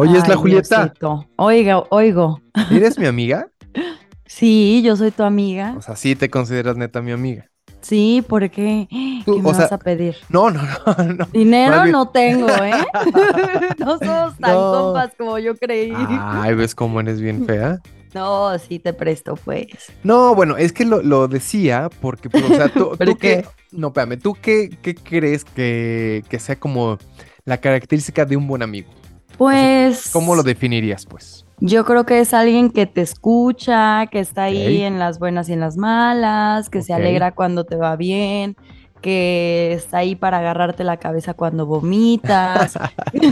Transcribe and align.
Oye, 0.00 0.18
es 0.18 0.28
la 0.28 0.36
Julieta. 0.36 0.76
Diosito. 0.84 1.26
Oiga, 1.36 1.82
oigo. 1.90 2.40
¿Eres 2.70 2.98
mi 2.98 3.06
amiga? 3.06 3.48
Sí, 4.26 4.80
yo 4.84 4.96
soy 4.96 5.10
tu 5.10 5.24
amiga. 5.24 5.74
O 5.76 5.82
sea, 5.82 5.96
sí 5.96 6.14
te 6.14 6.30
consideras 6.30 6.76
neta 6.76 7.02
mi 7.02 7.10
amiga. 7.10 7.50
Sí, 7.80 8.24
¿por 8.28 8.48
qué? 8.48 8.86
¿Qué 8.90 9.22
Tú, 9.24 9.40
me 9.40 9.50
o 9.50 9.54
sea- 9.54 9.64
vas 9.64 9.72
a 9.72 9.78
pedir? 9.78 10.14
No, 10.28 10.50
no, 10.52 10.62
no, 10.62 11.04
no. 11.18 11.24
Dinero 11.32 11.84
no 11.86 12.08
tengo, 12.10 12.46
¿eh? 12.48 12.70
no 13.78 13.98
somos 13.98 14.36
tan 14.38 14.54
No. 14.54 14.72
compas 14.72 15.10
como 15.18 15.36
yo 15.40 15.56
creí. 15.56 15.92
Ay, 15.96 16.54
¿ves 16.54 16.76
cómo 16.76 17.00
eres 17.00 17.20
bien 17.20 17.44
fea? 17.44 17.80
No, 18.14 18.56
sí 18.60 18.78
te 18.78 18.92
presto, 18.92 19.34
pues. 19.34 19.66
No, 20.04 20.32
bueno, 20.36 20.56
es 20.56 20.72
que 20.72 20.84
lo, 20.84 21.02
lo 21.02 21.26
decía 21.26 21.90
porque, 22.00 22.30
pues, 22.30 22.44
o 22.44 22.54
sea, 22.54 22.68
tú, 22.68 22.92
¿Pero 22.98 23.12
tú 23.12 23.18
qué... 23.18 23.42
qué? 23.42 23.48
No, 23.72 23.88
espérame, 23.88 24.16
¿tú 24.20 24.36
qué, 24.40 24.70
qué 24.80 24.94
crees 24.94 25.44
que, 25.44 26.22
que 26.28 26.38
sea 26.38 26.54
como 26.54 26.98
la 27.44 27.56
característica 27.58 28.24
de 28.24 28.36
un 28.36 28.46
buen 28.46 28.62
amigo? 28.62 28.90
Pues. 29.40 30.10
¿Cómo 30.12 30.34
lo 30.34 30.42
definirías, 30.42 31.06
pues? 31.06 31.46
Yo 31.60 31.86
creo 31.86 32.04
que 32.04 32.20
es 32.20 32.34
alguien 32.34 32.68
que 32.70 32.84
te 32.84 33.00
escucha, 33.00 34.06
que 34.08 34.20
está 34.20 34.42
ahí 34.42 34.82
en 34.82 34.98
las 34.98 35.18
buenas 35.18 35.48
y 35.48 35.54
en 35.54 35.60
las 35.60 35.78
malas, 35.78 36.68
que 36.68 36.82
se 36.82 36.92
alegra 36.92 37.32
cuando 37.32 37.64
te 37.64 37.76
va 37.76 37.96
bien, 37.96 38.54
que 39.00 39.72
está 39.72 39.96
ahí 39.96 40.14
para 40.14 40.40
agarrarte 40.40 40.84
la 40.84 40.98
cabeza 40.98 41.32
cuando 41.32 41.64
vomitas, 41.64 42.78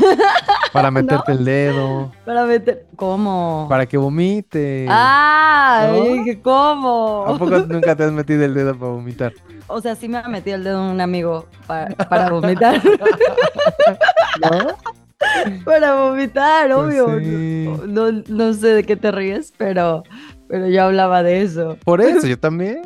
Para 0.72 0.90
meterte 0.90 1.32
el 1.32 1.44
dedo, 1.44 2.10
para 2.24 2.46
meter... 2.46 2.86
¿Cómo? 2.96 3.66
para 3.68 3.84
que 3.84 3.98
vomite. 3.98 4.86
¡Ah! 4.88 5.90
¿No? 5.92 6.42
¿cómo? 6.42 7.24
¿A 7.26 7.36
poco 7.36 7.59
nunca 7.59 7.95
te 7.95 8.04
has 8.04 8.12
metido 8.12 8.46
el 8.46 8.54
dedo 8.54 8.74
para 8.78 8.92
vomitar? 8.92 9.34
O 9.66 9.78
sea, 9.82 9.95
sí 9.95 10.09
me 10.09 10.16
ha 10.16 10.28
metido 10.28 10.56
el 10.56 10.64
dedo 10.64 10.90
un 10.90 11.02
amigo 11.02 11.45
para, 11.66 11.95
para 11.95 12.30
vomitar. 12.30 12.82
¿No? 14.40 14.74
para 15.64 15.95
vomitar, 15.96 16.70
Pues 16.72 17.00
obvio. 17.00 17.18
sí. 17.20 17.64
No, 17.87 18.12
no- 18.12 18.23
no 18.29 18.52
sé 18.54 18.68
de 18.68 18.84
qué 18.84 18.96
te 18.96 19.10
ríes, 19.10 19.52
pero, 19.56 20.02
pero 20.48 20.68
yo 20.68 20.84
hablaba 20.84 21.23
de 21.23 21.43
eso. 21.43 21.76
Por 21.84 22.01
eso, 22.01 22.26
yo 22.26 22.38
también. 22.38 22.82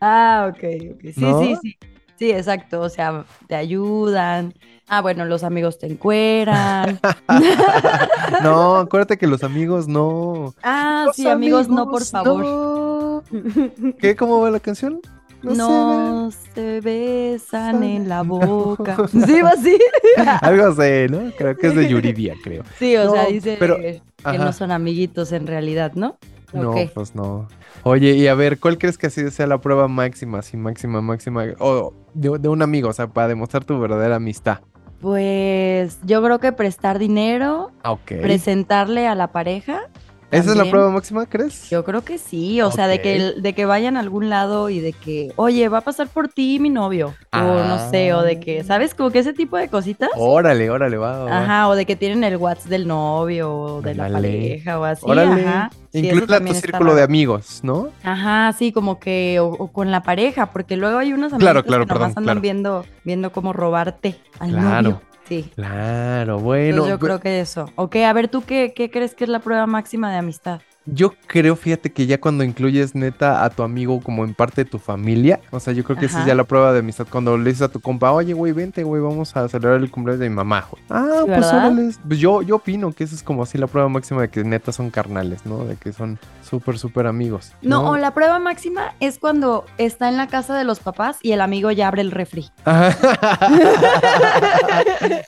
Ah, 0.00 0.50
ok, 0.52 0.64
ok. 0.94 1.00
Sí, 1.14 1.20
¿No? 1.20 1.40
sí, 1.42 1.56
sí. 1.62 1.76
Sí, 2.18 2.30
exacto. 2.30 2.80
O 2.82 2.88
sea, 2.88 3.24
te 3.48 3.56
ayudan. 3.56 4.54
Ah, 4.86 5.00
bueno, 5.00 5.24
los 5.24 5.42
amigos 5.44 5.78
te 5.78 5.86
encueran. 5.86 7.00
No, 8.42 8.76
acuérdate 8.76 9.16
que 9.18 9.26
los 9.26 9.42
amigos 9.44 9.88
no. 9.88 10.54
Ah, 10.62 11.04
Los 11.06 11.16
sí, 11.16 11.28
amigos, 11.28 11.68
no, 11.68 11.88
por 11.90 12.02
amigos 12.02 12.10
favor. 12.10 13.24
¿Qué? 13.98 14.16
¿Cómo 14.16 14.40
va 14.40 14.50
la 14.50 14.60
canción? 14.60 15.00
No, 15.42 16.30
se 16.30 16.52
se 16.54 16.80
besan 16.80 17.82
en 17.82 18.08
la 18.08 18.22
boca. 18.22 18.96
Sí, 19.08 19.40
va 19.42 19.50
así. 19.50 19.78
Algo 20.42 20.66
así, 20.66 21.06
¿no? 21.10 21.30
Creo 21.36 21.56
que 21.56 21.66
es 21.68 21.74
de 21.74 21.88
Yuridia, 21.88 22.34
creo. 22.42 22.62
Sí, 22.78 22.96
o 22.96 23.10
sea, 23.12 23.24
No, 23.24 23.28
dice 23.30 23.56
pero- 23.58 23.76
que 23.76 24.02
ajá. 24.22 24.38
no 24.38 24.52
son 24.52 24.70
amiguitos 24.70 25.32
en 25.32 25.46
realidad, 25.46 25.92
¿no? 25.94 26.18
No, 26.52 26.74
pues 26.94 27.14
no. 27.14 27.48
Oye, 27.82 28.10
y 28.12 28.26
a 28.28 28.34
ver, 28.34 28.60
¿cuál 28.60 28.76
crees 28.76 28.98
que 28.98 29.06
así 29.06 29.30
sea 29.30 29.46
la 29.46 29.58
prueba 29.58 29.88
máxima, 29.88 30.40
así 30.40 30.58
máxima, 30.58 31.00
máxima, 31.00 31.44
o 31.58 31.94
de, 32.12 32.38
de 32.38 32.48
un 32.50 32.60
amigo, 32.60 32.90
o 32.90 32.92
sea, 32.92 33.06
para 33.06 33.28
demostrar 33.28 33.64
tu 33.64 33.80
verdadera 33.80 34.16
amistad? 34.16 34.58
Pues 35.00 35.98
yo 36.04 36.22
creo 36.22 36.38
que 36.38 36.52
prestar 36.52 36.98
dinero, 36.98 37.72
Ah, 37.82 37.92
Ok. 37.92 38.12
presentarle 38.20 39.06
a 39.08 39.14
la 39.14 39.32
pareja. 39.32 39.80
¿Esa 40.32 40.50
es 40.52 40.56
la 40.56 40.64
prueba 40.64 40.90
máxima, 40.90 41.26
crees? 41.26 41.68
Yo 41.70 41.84
creo 41.84 42.02
que 42.02 42.16
sí, 42.16 42.60
o 42.62 42.70
sea, 42.70 42.88
de 42.88 43.00
que, 43.02 43.34
de 43.36 43.52
que 43.54 43.66
vayan 43.66 43.96
a 43.96 44.00
algún 44.00 44.30
lado 44.30 44.70
y 44.70 44.80
de 44.80 44.92
que, 44.94 45.30
oye, 45.36 45.68
va 45.68 45.78
a 45.78 45.82
pasar 45.82 46.08
por 46.08 46.28
ti 46.28 46.58
mi 46.58 46.70
novio, 46.70 47.14
o 47.32 47.36
no 47.36 47.90
sé, 47.90 48.14
o 48.14 48.22
de 48.22 48.40
que, 48.40 48.64
¿sabes? 48.64 48.94
Como 48.94 49.10
que 49.10 49.18
ese 49.18 49.34
tipo 49.34 49.58
de 49.58 49.68
cositas. 49.68 50.08
Órale, 50.16 50.70
órale, 50.70 50.96
va. 50.96 51.42
Ajá, 51.42 51.68
o 51.68 51.74
de 51.74 51.84
que 51.84 51.96
tienen 51.96 52.24
el 52.24 52.38
WhatsApp 52.38 52.70
del 52.70 52.88
novio 52.88 53.52
o 53.52 53.82
de 53.82 53.94
la 53.94 54.08
pareja 54.08 54.80
o 54.80 54.84
así, 54.84 55.04
Órale. 55.06 55.42
ajá. 55.46 55.70
Sí, 55.92 56.08
a 56.08 56.40
tu 56.40 56.54
círculo 56.54 56.94
de 56.94 57.02
amigos, 57.02 57.60
¿no? 57.62 57.88
Ajá, 58.02 58.54
sí, 58.58 58.72
como 58.72 58.98
que, 58.98 59.38
o, 59.40 59.48
o 59.48 59.68
con 59.70 59.90
la 59.90 60.02
pareja, 60.02 60.46
porque 60.46 60.78
luego 60.78 60.96
hay 60.98 61.12
Claro, 61.12 61.60
amigos 61.60 61.62
claro, 61.64 61.64
que 61.64 61.70
nomás 61.76 61.86
perdón, 61.88 62.08
andan 62.08 62.22
claro. 62.24 62.40
viendo, 62.40 62.86
viendo 63.04 63.32
cómo 63.32 63.52
robarte 63.52 64.16
al 64.40 64.50
Claro. 64.50 64.82
novio. 64.82 65.11
Sí. 65.28 65.50
Claro, 65.54 66.38
bueno. 66.38 66.88
Yo 66.88 66.98
creo 66.98 67.20
que 67.20 67.40
eso. 67.40 67.66
Ok, 67.76 67.96
a 67.96 68.12
ver, 68.12 68.28
¿tú 68.28 68.42
qué, 68.42 68.72
qué 68.74 68.90
crees 68.90 69.14
que 69.14 69.24
es 69.24 69.30
la 69.30 69.40
prueba 69.40 69.66
máxima 69.66 70.10
de 70.10 70.18
amistad? 70.18 70.60
Yo 70.84 71.14
creo, 71.26 71.54
fíjate 71.54 71.92
que 71.92 72.06
ya 72.06 72.20
cuando 72.20 72.42
incluyes 72.42 72.94
neta 72.94 73.44
a 73.44 73.50
tu 73.50 73.62
amigo 73.62 74.00
como 74.00 74.24
en 74.24 74.34
parte 74.34 74.64
de 74.64 74.70
tu 74.70 74.78
familia, 74.78 75.40
o 75.50 75.60
sea, 75.60 75.72
yo 75.72 75.84
creo 75.84 75.96
que 75.96 76.06
esa 76.06 76.20
es 76.20 76.26
ya 76.26 76.34
la 76.34 76.44
prueba 76.44 76.72
de 76.72 76.80
amistad. 76.80 77.06
Cuando 77.08 77.38
le 77.38 77.50
dices 77.50 77.62
a 77.62 77.68
tu 77.68 77.80
compa, 77.80 78.10
oye, 78.12 78.32
güey, 78.32 78.52
vente, 78.52 78.82
güey, 78.82 79.00
vamos 79.00 79.36
a 79.36 79.48
celebrar 79.48 79.80
el 79.80 79.90
cumpleaños 79.90 80.20
de 80.20 80.28
mi 80.28 80.34
mamá, 80.34 80.66
güey. 80.70 80.82
Ah, 80.90 81.20
Sí, 81.24 81.30
pues 81.32 81.46
órale. 81.46 81.90
Pues 82.06 82.18
yo, 82.18 82.42
yo 82.42 82.56
opino 82.56 82.92
que 82.92 83.04
esa 83.04 83.14
es 83.14 83.22
como 83.22 83.42
así 83.44 83.58
la 83.58 83.66
prueba 83.68 83.88
máxima 83.88 84.22
de 84.22 84.28
que 84.28 84.42
neta 84.44 84.72
son 84.72 84.90
carnales, 84.90 85.46
¿no? 85.46 85.64
De 85.64 85.76
que 85.76 85.92
son 85.92 86.18
súper, 86.42 86.78
súper 86.78 87.06
amigos. 87.06 87.52
No, 87.62 87.90
o 87.90 87.96
la 87.96 88.12
prueba 88.12 88.38
máxima 88.38 88.94
es 89.00 89.18
cuando 89.18 89.64
está 89.78 90.08
en 90.08 90.16
la 90.16 90.26
casa 90.26 90.56
de 90.58 90.64
los 90.64 90.80
papás 90.80 91.18
y 91.22 91.32
el 91.32 91.40
amigo 91.40 91.70
ya 91.70 91.88
abre 91.88 92.02
el 92.02 92.10
refri. 92.10 92.50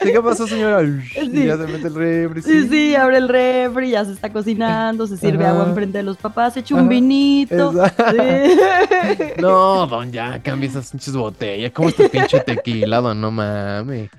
¿Sí, 0.03 0.12
¿Qué 0.12 0.20
pasó, 0.22 0.47
señora? 0.47 0.81
Sí. 0.82 1.31
Y 1.32 1.47
ya 1.47 1.56
se 1.56 1.66
mete 1.66 1.87
el 1.88 1.94
refri. 1.94 2.43
Sí, 2.43 2.69
sí, 2.69 2.94
abre 2.94 3.19
el 3.19 3.28
refri, 3.28 3.91
ya 3.91 4.04
se 4.04 4.12
está 4.12 4.31
cocinando, 4.32 5.06
se 5.06 5.16
sirve 5.16 5.44
Agua 5.47 5.65
enfrente 5.69 5.99
de 5.99 6.05
los 6.05 6.16
papás, 6.16 6.56
echa 6.56 6.75
un 6.75 6.81
Ajá. 6.82 6.88
vinito. 6.88 7.72
Sí. 7.72 7.78
No, 9.41 9.87
don, 9.87 10.10
ya 10.12 10.41
cambia 10.43 10.69
esas 10.69 10.91
pinches 10.91 11.15
botellas. 11.15 11.72
¿Cómo 11.72 11.88
este 11.88 12.09
pinche 12.09 12.41
tequila, 12.41 13.00
don? 13.00 13.21
No 13.21 13.31
mames. 13.31 14.10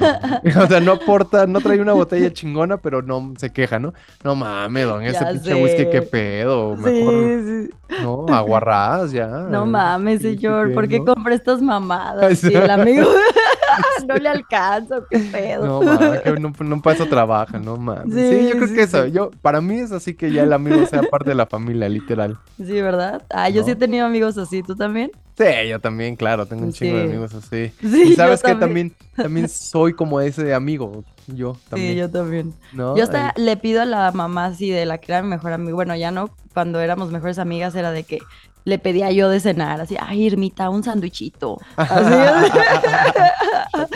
No. 0.00 0.62
O 0.62 0.66
sea, 0.66 0.80
no 0.80 0.92
aporta, 0.92 1.46
no 1.46 1.60
trae 1.60 1.80
una 1.80 1.92
botella 1.92 2.32
chingona, 2.32 2.76
pero 2.78 3.02
no 3.02 3.34
se 3.38 3.50
queja, 3.52 3.78
¿no? 3.78 3.92
No 4.24 4.34
mames, 4.34 4.86
don, 4.86 5.02
ese 5.02 5.20
Ya 5.20 5.30
pinche 5.30 5.54
whisky, 5.54 5.86
qué 5.90 6.02
pedo. 6.02 6.76
Mejor, 6.76 7.12
Sí, 7.14 7.68
sí. 7.88 8.02
no, 8.02 8.26
aguarrás 8.28 9.12
ya. 9.12 9.26
No 9.26 9.66
mames, 9.66 10.22
señor, 10.22 10.68
¿qué, 10.68 10.74
¿por 10.74 10.88
qué 10.88 10.98
no? 11.00 11.06
compra 11.14 11.34
estas 11.34 11.60
mamadas? 11.60 12.38
Sí, 12.38 12.54
el 12.54 12.70
amigo 12.70 13.06
no 14.06 14.16
le 14.18 14.28
alcanza, 14.28 14.96
qué 15.10 15.18
pedo. 15.18 15.66
No 15.66 15.82
mames, 15.82 16.20
que 16.22 16.32
no, 16.32 16.52
no 16.58 16.82
para 16.82 16.94
eso 16.94 17.06
trabaja, 17.06 17.58
no 17.58 17.76
mames. 17.76 18.14
Sí, 18.14 18.38
Sí, 18.40 18.48
yo 18.48 18.56
creo 18.56 18.68
sí, 18.68 18.74
que 18.74 18.82
eso, 18.82 19.04
sí. 19.06 19.12
yo, 19.12 19.30
para 19.42 19.60
mí 19.60 19.78
es 19.80 19.92
así 19.92 20.14
que 20.14 20.32
ya 20.32 20.42
el 20.42 20.52
amigo 20.52 20.84
sea 20.86 21.02
parte 21.02 21.30
de 21.30 21.34
la 21.36 21.46
familia, 21.46 21.88
literal. 21.88 22.38
Sí, 22.56 22.80
¿verdad? 22.80 23.22
Ah, 23.30 23.48
yo 23.48 23.62
sí 23.64 23.72
he 23.72 23.76
tenido 23.76 24.06
amigos 24.06 24.38
así, 24.38 24.62
¿tú 24.62 24.76
también? 24.76 25.10
Sí, 25.36 25.44
yo 25.68 25.80
también, 25.80 26.16
claro, 26.16 26.44
tengo 26.46 26.64
un 26.64 26.72
chingo 26.72 26.96
de 26.96 27.04
amigos 27.04 27.34
así. 27.34 27.72
Sí, 27.80 28.02
y 28.12 28.14
sabes 28.14 28.42
que 28.42 28.54
también. 28.54 28.94
también, 29.16 29.48
soy 29.48 29.94
como 29.94 30.20
ese 30.20 30.52
amigo, 30.54 31.02
yo 31.26 31.56
también. 31.70 31.92
Sí, 31.92 31.98
yo 31.98 32.10
también. 32.10 32.54
¿no? 32.72 32.96
Yo 32.96 33.04
hasta 33.04 33.32
le 33.36 33.56
pido 33.56 33.80
a 33.82 33.86
la 33.86 34.12
mamá 34.12 34.46
así 34.46 34.70
de 34.70 34.84
la 34.86 34.98
que 34.98 35.12
era 35.12 35.22
mi 35.22 35.28
mejor 35.28 35.52
amiga. 35.52 35.74
Bueno, 35.74 35.96
ya 35.96 36.10
no, 36.10 36.30
cuando 36.52 36.80
éramos 36.80 37.10
mejores 37.10 37.38
amigas 37.38 37.74
era 37.74 37.90
de 37.92 38.04
que 38.04 38.18
le 38.64 38.78
pedía 38.78 39.10
yo 39.10 39.28
de 39.28 39.40
cenar, 39.40 39.80
así, 39.80 39.96
ay, 40.00 40.24
Irmita, 40.24 40.70
un 40.70 40.82
sándwichito. 40.82 41.58
Así. 41.76 42.14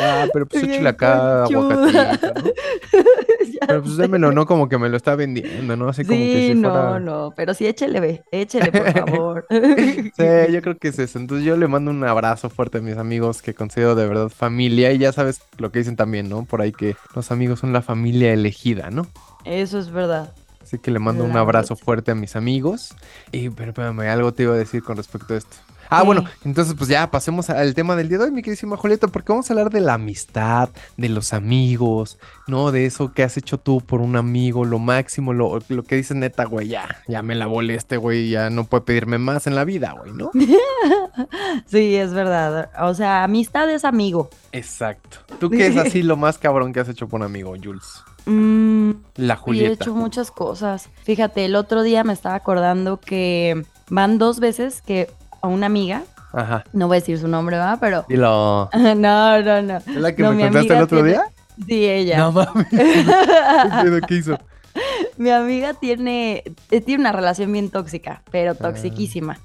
Ah, 0.01 0.27
pero 0.33 0.47
pues 0.47 0.63
échale 0.63 0.89
acá 0.89 1.45
aguacatito, 1.45 1.93
¿no? 1.93 2.53
Pero 3.67 3.83
pues 3.83 3.97
démelo, 3.97 4.33
¿no? 4.33 4.47
Como 4.47 4.69
que 4.69 4.79
me 4.79 4.89
lo 4.89 4.97
está 4.97 5.17
vendiendo, 5.17 5.77
¿no? 5.77 5.89
Así 5.89 6.05
como 6.05 6.19
que 6.19 6.35
Sí, 6.35 6.49
si 6.49 6.55
no, 6.55 6.71
fuera... 6.71 7.01
no, 7.01 7.33
pero 7.37 7.55
sí 7.55 7.67
échele, 7.67 7.99
ve, 8.01 8.23
échele, 8.31 8.71
por 8.71 8.93
favor. 9.09 9.47
Sí, 9.51 10.53
yo 10.53 10.63
creo 10.63 10.77
que 10.79 10.89
es 10.89 10.99
eso. 10.99 11.19
Entonces 11.19 11.47
yo 11.47 11.57
le 11.57 11.67
mando 11.67 11.91
un 11.91 12.05
abrazo 12.05 12.51
fuerte 12.51 12.79
a 12.79 12.81
mis 12.83 12.97
amigos 12.97 13.43
que 13.43 13.55
considero 13.55 13.95
de 13.95 14.07
verdad 14.07 14.29
familia. 14.29 14.93
Y 14.93 14.99
ya 14.99 15.13
sabes 15.13 15.41
lo 15.59 15.71
que 15.73 15.79
dicen 15.79 15.97
también, 15.97 16.29
¿no? 16.29 16.45
Por 16.45 16.61
ahí 16.61 16.73
que 16.73 16.97
los 17.15 17.31
amigos 17.31 17.61
son 17.61 17.73
la 17.73 17.83
familia 17.83 18.33
elegida, 18.33 18.91
¿no? 18.91 19.07
Eso 19.45 19.79
es 19.79 19.91
verdad. 19.91 20.31
Así 20.75 20.81
que 20.81 20.91
le 20.91 20.99
mando 20.99 21.23
un 21.23 21.37
abrazo 21.37 21.77
fuerte 21.77 22.11
a 22.11 22.15
mis 22.17 22.35
amigos. 22.35 22.95
Y, 23.31 23.49
pero 23.51 23.71
espérame, 23.71 24.01
algo 24.11 24.35
te 24.35 24.43
iba 24.43 24.55
a 24.55 24.59
decir 24.59 24.83
con 24.83 24.97
respecto 24.97 25.35
a 25.35 25.37
esto. 25.37 25.57
Ah, 25.91 26.01
Sí. 26.01 26.07
bueno, 26.07 26.25
entonces 26.45 26.75
pues 26.77 26.89
ya 26.89 27.09
pasemos 27.11 27.51
al 27.51 27.75
tema 27.75 27.95
del 27.95 28.09
día 28.09 28.19
de 28.19 28.25
hoy, 28.25 28.31
mi 28.33 28.43
queridísima 28.43 28.77
Julieta, 28.77 29.07
porque 29.07 29.31
vamos 29.31 29.49
a 29.49 29.53
hablar 29.53 29.71
de 29.71 29.81
la 29.81 29.95
amistad, 29.95 30.71
de 30.97 31.09
los 31.11 31.33
amigos, 31.35 32.19
¿no? 32.49 32.73
De 32.73 32.87
eso 32.87 33.13
que 33.13 33.23
has 33.23 33.37
hecho 33.37 33.59
tú 33.59 33.81
por 33.83 34.01
un 34.01 34.17
amigo, 34.17 34.65
lo 34.65 34.79
máximo, 34.81 35.33
lo, 35.35 35.61
lo 35.69 35.83
que 35.85 35.95
dices 35.97 36.17
neta, 36.17 36.47
güey, 36.47 36.69
ya, 36.69 36.89
ya 37.07 37.23
me 37.23 37.35
la 37.37 37.47
volé 37.47 37.75
este 37.75 37.99
güey, 37.99 38.31
ya 38.31 38.49
no 38.51 38.65
puede 38.65 38.83
pedirme 38.85 39.19
más 39.19 39.47
en 39.47 39.55
la 39.55 39.65
vida, 39.65 39.93
güey, 39.97 40.13
¿no? 40.13 40.31
Sí, 41.67 41.95
es 41.95 42.13
verdad. 42.13 42.71
O 42.81 42.95
sea, 42.95 43.23
amistad 43.23 43.71
es 43.71 43.85
amigo. 43.85 44.31
Exacto. 44.53 45.19
¿Tú 45.39 45.51
qué 45.51 45.67
es 45.69 45.77
así 45.77 46.03
lo 46.03 46.17
más 46.17 46.39
cabrón 46.39 46.73
que 46.73 46.81
has 46.81 46.89
hecho 46.89 47.07
por 47.09 47.21
un 47.21 47.27
amigo, 47.27 47.55
Jules? 47.63 48.03
Mm, 48.27 48.91
La 49.17 49.35
y 49.35 49.37
he 49.37 49.41
Julieta. 49.41 49.85
hecho 49.85 49.95
muchas 49.95 50.31
cosas. 50.31 50.89
Fíjate, 51.03 51.45
el 51.45 51.57
otro 51.57 51.83
día 51.83 52.05
me 52.05 52.13
estaba 52.13 52.35
acordando 52.37 52.99
que 52.99 53.65
van 53.91 54.19
dos 54.19 54.41
veces 54.41 54.83
que 54.83 55.11
a 55.43 55.49
una 55.49 55.67
amiga, 55.67 56.03
Ajá. 56.33 56.65
no 56.73 56.87
voy 56.89 56.97
a 56.97 57.01
decir 57.01 57.19
su 57.19 57.29
nombre, 57.29 57.59
¿va? 57.59 57.77
Pero... 57.81 58.05
Dilo. 58.09 58.71
No, 58.75 59.43
no, 59.43 59.63
no. 59.63 59.77
¿Es 59.77 59.87
la 59.97 60.15
que 60.15 60.23
No, 60.23 60.33
me 60.33 60.43
contaste 60.45 60.75
el 60.75 60.83
otro 60.83 60.99
tiene- 60.99 61.11
día? 61.11 61.25
Sí, 61.67 61.85
ella. 61.89 62.19
No 62.19 62.33
mames. 62.33 62.67
¿Qué 64.09 64.15
hizo? 64.17 64.39
mi 65.17 65.31
amiga 65.31 65.75
tiene, 65.75 66.43
eh, 66.71 66.81
tiene 66.81 67.03
una 67.03 67.13
relación 67.13 67.53
bien 67.53 67.71
tóxica, 67.71 68.23
pero 68.31 68.55
toxiquísima. 68.55 69.39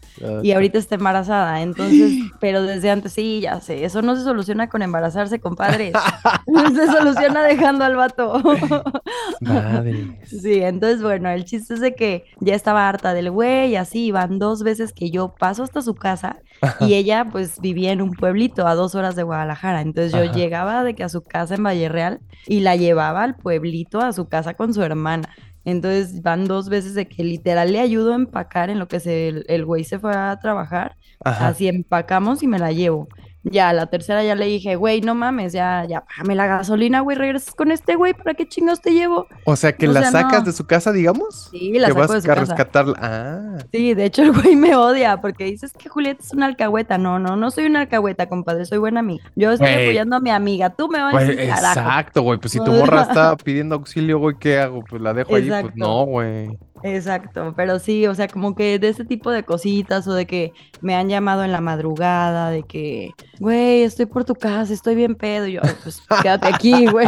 Y 0.43 0.51
ahorita 0.51 0.77
está 0.77 0.95
embarazada, 0.95 1.61
entonces, 1.61 2.13
pero 2.39 2.63
desde 2.63 2.89
antes 2.91 3.13
sí, 3.13 3.39
ya 3.41 3.59
sé, 3.61 3.85
eso 3.85 4.01
no 4.01 4.15
se 4.15 4.23
soluciona 4.23 4.69
con 4.69 4.81
embarazarse, 4.81 5.39
compadre. 5.39 5.91
se 6.75 6.87
soluciona 6.87 7.43
dejando 7.43 7.85
al 7.85 7.95
vato. 7.95 8.41
Madre. 9.41 10.19
Sí, 10.25 10.61
entonces, 10.61 11.01
bueno, 11.01 11.29
el 11.29 11.45
chiste 11.45 11.73
es 11.73 11.79
de 11.79 11.95
que 11.95 12.25
ya 12.39 12.55
estaba 12.55 12.87
harta 12.87 13.13
del 13.13 13.31
güey, 13.31 13.75
así, 13.75 14.11
van 14.11 14.39
dos 14.39 14.63
veces 14.63 14.93
que 14.93 15.11
yo 15.11 15.35
paso 15.37 15.63
hasta 15.63 15.81
su 15.81 15.95
casa 15.95 16.37
y 16.81 16.95
ella 16.95 17.25
pues 17.31 17.59
vivía 17.61 17.91
en 17.91 18.01
un 18.01 18.11
pueblito 18.11 18.67
a 18.67 18.75
dos 18.75 18.95
horas 18.95 19.15
de 19.15 19.23
Guadalajara. 19.23 19.81
Entonces 19.81 20.11
yo 20.11 20.31
llegaba 20.31 20.83
de 20.83 20.95
que 20.95 21.03
a 21.03 21.09
su 21.09 21.21
casa 21.21 21.55
en 21.55 21.63
Valle 21.63 21.89
Real 21.89 22.19
y 22.47 22.61
la 22.61 22.75
llevaba 22.75 23.23
al 23.23 23.35
pueblito 23.35 24.01
a 24.01 24.13
su 24.13 24.27
casa 24.27 24.53
con 24.55 24.73
su 24.73 24.83
hermana. 24.83 25.18
Entonces 25.65 26.21
van 26.21 26.45
dos 26.45 26.69
veces 26.69 26.95
de 26.95 27.07
que 27.07 27.23
literal 27.23 27.71
le 27.71 27.79
ayudo 27.79 28.13
a 28.13 28.15
empacar 28.15 28.69
en 28.69 28.79
lo 28.79 28.87
que 28.87 28.99
se, 28.99 29.27
el 29.47 29.65
güey 29.65 29.83
se 29.83 29.99
fue 29.99 30.15
a 30.15 30.37
trabajar. 30.39 30.95
Así 31.23 31.67
empacamos 31.67 32.43
y 32.43 32.47
me 32.47 32.59
la 32.59 32.71
llevo. 32.71 33.07
Ya, 33.43 33.71
la 33.71 33.85
tercera 33.87 34.21
ya 34.23 34.35
le 34.35 34.45
dije, 34.45 34.75
güey, 34.75 34.99
no 34.99 35.15
mames, 35.15 35.53
ya, 35.53 35.85
ya, 35.87 36.01
bájame 36.01 36.35
la 36.35 36.45
gasolina, 36.45 36.99
güey, 36.99 37.15
regresas 37.17 37.53
con 37.55 37.71
este 37.71 37.95
güey, 37.95 38.13
¿para 38.13 38.33
qué 38.33 38.45
chingados 38.47 38.81
te 38.81 38.91
llevo? 38.91 39.27
O 39.45 39.55
sea, 39.55 39.71
que 39.71 39.87
la 39.87 40.11
sacas 40.11 40.43
de 40.43 40.51
su 40.51 40.65
casa, 40.67 40.91
digamos. 40.91 41.47
Sí, 41.49 41.79
la 41.79 41.87
saco 41.87 41.99
vas 41.99 42.11
de 42.11 42.21
su 42.21 42.29
a 42.31 42.35
casa. 42.35 42.53
rescatarla. 42.53 42.95
Ah. 43.01 43.57
Sí, 43.71 43.93
de 43.93 44.05
hecho 44.05 44.23
el 44.23 44.33
güey 44.33 44.55
me 44.57 44.75
odia 44.75 45.21
porque 45.21 45.45
dices 45.45 45.71
que 45.71 45.87
Julieta 45.87 46.21
es 46.21 46.33
una 46.33 46.47
alcahueta. 46.47 46.97
No, 46.97 47.17
no, 47.17 47.37
no 47.37 47.49
soy 47.49 47.65
una 47.65 47.81
alcahueta, 47.81 48.27
compadre, 48.27 48.65
soy 48.65 48.77
buena 48.77 48.99
amiga. 48.99 49.23
Yo 49.35 49.51
estoy 49.53 49.69
Güey. 49.71 49.85
apoyando 49.85 50.15
a 50.17 50.19
mi 50.19 50.31
amiga, 50.31 50.69
tú 50.71 50.89
me 50.89 51.01
vas 51.01 51.15
a 51.15 51.19
decir 51.19 51.37
carajo. 51.49 51.79
exacto, 51.79 52.21
güey. 52.23 52.39
Pues 52.39 52.51
si 52.51 52.59
tu 52.59 52.71
morra 52.73 53.03
está 53.03 53.37
pidiendo 53.37 53.75
auxilio, 53.75 54.19
güey, 54.19 54.35
¿qué 54.37 54.59
hago? 54.59 54.83
Pues 54.89 55.01
la 55.01 55.13
dejo 55.13 55.35
ahí. 55.35 55.47
Pues 55.47 55.59
Exacto. 55.61 55.73
no, 55.77 56.03
güey. 56.05 56.59
Exacto, 56.83 57.53
pero 57.55 57.79
sí, 57.79 58.07
o 58.07 58.15
sea, 58.15 58.27
como 58.27 58.55
que 58.55 58.79
de 58.79 58.89
ese 58.89 59.05
tipo 59.05 59.31
de 59.31 59.43
cositas 59.43 60.07
o 60.07 60.13
de 60.13 60.25
que 60.25 60.53
me 60.81 60.95
han 60.95 61.09
llamado 61.09 61.43
en 61.43 61.51
la 61.51 61.61
madrugada, 61.61 62.49
de 62.51 62.63
que, 62.63 63.11
güey, 63.39 63.83
estoy 63.83 64.05
por 64.05 64.23
tu 64.25 64.35
casa, 64.35 64.73
estoy 64.73 64.95
bien 64.95 65.15
pedo. 65.15 65.47
Y 65.47 65.53
yo, 65.53 65.61
"Ay, 65.63 65.73
pues 65.83 66.01
quédate 66.21 66.47
aquí, 66.47 66.87
güey. 66.87 67.07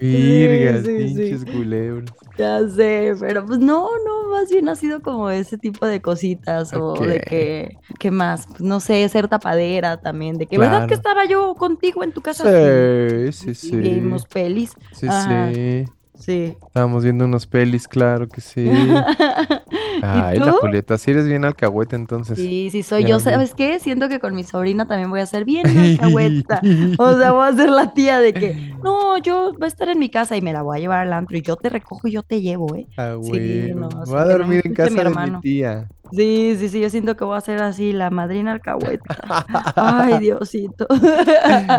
Virgas, 0.00 0.84
sí, 0.86 1.08
sí. 1.08 1.14
pinches 1.14 1.44
culebras. 1.44 2.10
Ya 2.38 2.66
sé, 2.68 3.14
pero 3.20 3.44
pues 3.44 3.58
no, 3.58 3.88
no, 4.06 4.30
más 4.32 4.48
bien 4.50 4.68
ha 4.68 4.76
sido 4.76 5.02
como 5.02 5.28
ese 5.30 5.58
tipo 5.58 5.86
de 5.86 6.00
cositas 6.00 6.72
o 6.74 6.94
de 7.04 7.20
que, 7.20 7.76
¿qué 7.98 8.10
más? 8.10 8.46
Pues, 8.46 8.62
no 8.62 8.80
sé, 8.80 9.06
ser 9.08 9.28
tapadera 9.28 9.98
también, 9.98 10.38
de 10.38 10.46
que, 10.46 10.56
¿verdad 10.58 10.86
que 10.86 10.94
estaba 10.94 11.26
yo 11.26 11.54
contigo 11.54 12.02
en 12.02 12.12
tu 12.12 12.22
casa? 12.22 12.44
Sí, 12.44 13.32
sí, 13.32 13.50
Y 13.50 13.70
sí. 13.70 13.76
vimos 13.76 14.26
pelis. 14.26 14.72
Sí, 14.92 15.06
Ajá. 15.06 15.50
sí. 15.52 15.84
Sí. 16.20 16.54
Estábamos 16.66 17.02
viendo 17.02 17.24
unos 17.24 17.46
pelis, 17.46 17.88
claro 17.88 18.28
que 18.28 18.40
sí. 18.40 18.68
Ay, 20.02 20.38
la 20.38 20.52
tú? 20.52 20.58
Julieta, 20.60 20.98
si 20.98 21.10
eres 21.10 21.26
bien 21.26 21.44
alcahueta 21.44 21.96
entonces. 21.96 22.38
Sí, 22.38 22.68
sí, 22.70 22.82
soy 22.82 23.04
yo. 23.04 23.18
¿Sabes 23.20 23.54
qué? 23.54 23.78
Siento 23.80 24.08
que 24.08 24.20
con 24.20 24.34
mi 24.34 24.44
sobrina 24.44 24.86
también 24.86 25.10
voy 25.10 25.20
a 25.20 25.26
ser 25.26 25.44
bien 25.44 25.66
alcahueta. 25.66 26.60
O 26.98 27.16
sea, 27.16 27.32
voy 27.32 27.48
a 27.48 27.52
ser 27.52 27.70
la 27.70 27.92
tía 27.92 28.20
de 28.20 28.32
que, 28.32 28.74
no, 28.82 29.18
yo 29.18 29.52
voy 29.52 29.64
a 29.64 29.68
estar 29.68 29.88
en 29.88 29.98
mi 29.98 30.10
casa 30.10 30.36
y 30.36 30.42
me 30.42 30.52
la 30.52 30.62
voy 30.62 30.78
a 30.78 30.80
llevar 30.80 31.00
al 31.00 31.12
antro 31.12 31.36
y 31.36 31.42
yo 31.42 31.56
te 31.56 31.68
recojo 31.68 32.06
y 32.08 32.12
yo 32.12 32.22
te 32.22 32.40
llevo, 32.40 32.74
¿eh? 32.76 32.86
Ah, 32.96 33.16
Sí, 33.22 33.72
no, 33.74 33.88
Voy 33.88 34.18
a 34.18 34.24
dormir 34.24 34.62
en 34.64 34.74
casa 34.74 34.90
mi 34.90 35.14
de 35.14 35.30
mi 35.30 35.40
tía. 35.40 35.88
Sí, 36.12 36.56
sí, 36.58 36.68
sí, 36.68 36.80
yo 36.80 36.90
siento 36.90 37.16
que 37.16 37.24
voy 37.24 37.36
a 37.36 37.40
ser 37.40 37.62
así, 37.62 37.92
la 37.92 38.10
madrina 38.10 38.52
alcahueta. 38.52 39.16
Ay, 39.76 40.18
Diosito. 40.18 40.86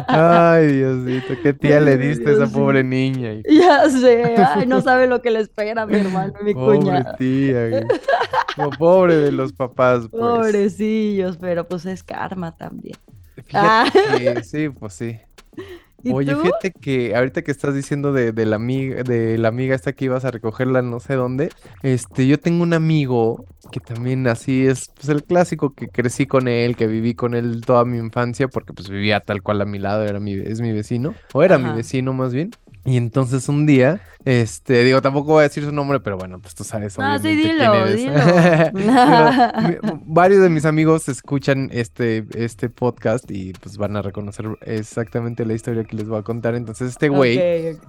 Ay, 0.07 0.67
Diosito, 0.67 1.33
qué 1.41 1.53
tía 1.53 1.79
le 1.79 1.97
diste 1.97 2.29
a 2.29 2.33
esa 2.33 2.47
pobre 2.47 2.83
niña. 2.83 3.41
Ya 3.49 3.89
sé, 3.89 4.35
ay, 4.37 4.65
no 4.67 4.81
sabe 4.81 5.07
lo 5.07 5.21
que 5.21 5.31
le 5.31 5.39
espera 5.41 5.85
mi 5.85 5.95
hermano 5.99 6.33
mi 6.43 6.53
Pobre 6.53 6.79
cuñada. 6.79 7.15
tía. 7.17 7.85
No, 8.57 8.69
pobre 8.71 9.17
de 9.17 9.31
los 9.31 9.53
papás, 9.53 10.07
pues. 10.09 10.21
Pobrecillos, 10.21 11.37
pero 11.37 11.67
pues 11.67 11.85
es 11.85 12.03
karma 12.03 12.55
también. 12.55 12.97
Fíjate 13.45 13.49
Ah. 13.53 14.43
sí, 14.43 14.69
pues 14.69 14.93
sí. 14.93 15.19
¿Y 16.03 16.11
Oye, 16.11 16.33
tú? 16.33 16.41
fíjate 16.41 16.71
que 16.71 17.15
ahorita 17.15 17.43
que 17.43 17.51
estás 17.51 17.75
diciendo 17.75 18.13
de, 18.13 18.31
de 18.31 18.45
la 18.45 18.55
amiga, 18.55 19.03
de 19.03 19.37
la 19.37 19.49
amiga 19.49 19.75
esta 19.75 19.93
que 19.93 20.05
ibas 20.05 20.25
a 20.25 20.31
recogerla 20.31 20.81
no 20.81 20.99
sé 20.99 21.13
dónde, 21.15 21.49
este, 21.83 22.27
yo 22.27 22.39
tengo 22.39 22.63
un 22.63 22.73
amigo 22.73 23.45
que 23.71 23.79
también 23.79 24.27
así 24.27 24.65
es, 24.67 24.89
pues 24.95 25.09
el 25.09 25.23
clásico 25.23 25.73
que 25.73 25.87
crecí 25.87 26.25
con 26.25 26.47
él, 26.47 26.75
que 26.75 26.87
viví 26.87 27.13
con 27.13 27.35
él 27.35 27.61
toda 27.65 27.85
mi 27.85 27.97
infancia, 27.97 28.47
porque 28.47 28.73
pues 28.73 28.89
vivía 28.89 29.19
tal 29.21 29.41
cual 29.41 29.61
a 29.61 29.65
mi 29.65 29.79
lado, 29.79 30.03
era 30.03 30.19
mi, 30.19 30.33
es 30.33 30.59
mi 30.61 30.71
vecino, 30.73 31.13
o 31.33 31.43
era 31.43 31.57
mi 31.57 31.71
vecino 31.71 32.13
más 32.13 32.33
bien. 32.33 32.51
Y 32.83 32.97
entonces 32.97 33.47
un 33.47 33.65
día, 33.67 34.01
este, 34.25 34.83
digo, 34.83 35.01
tampoco 35.01 35.33
voy 35.33 35.41
a 35.41 35.43
decir 35.43 35.63
su 35.63 35.71
nombre, 35.71 35.99
pero 35.99 36.17
bueno, 36.17 36.39
pues 36.39 36.55
tú 36.55 36.63
sabes 36.63 36.97
Ah, 36.99 37.19
sí, 37.21 37.27
obviamente 37.27 37.53
dilo, 37.53 37.71
quién 37.71 38.13
eres. 38.15 38.73
dilo. 38.73 40.01
Varios 40.05 40.41
de 40.41 40.49
mis 40.49 40.65
amigos 40.65 41.07
escuchan 41.07 41.69
este, 41.71 42.25
este 42.33 42.69
podcast 42.69 43.29
y 43.29 43.53
pues 43.53 43.77
van 43.77 43.95
a 43.97 44.01
reconocer 44.01 44.47
exactamente 44.61 45.45
la 45.45 45.53
historia 45.53 45.83
que 45.83 45.95
les 45.95 46.07
voy 46.07 46.19
a 46.19 46.23
contar. 46.23 46.55
Entonces, 46.55 46.89
este 46.89 47.09
güey, 47.09 47.39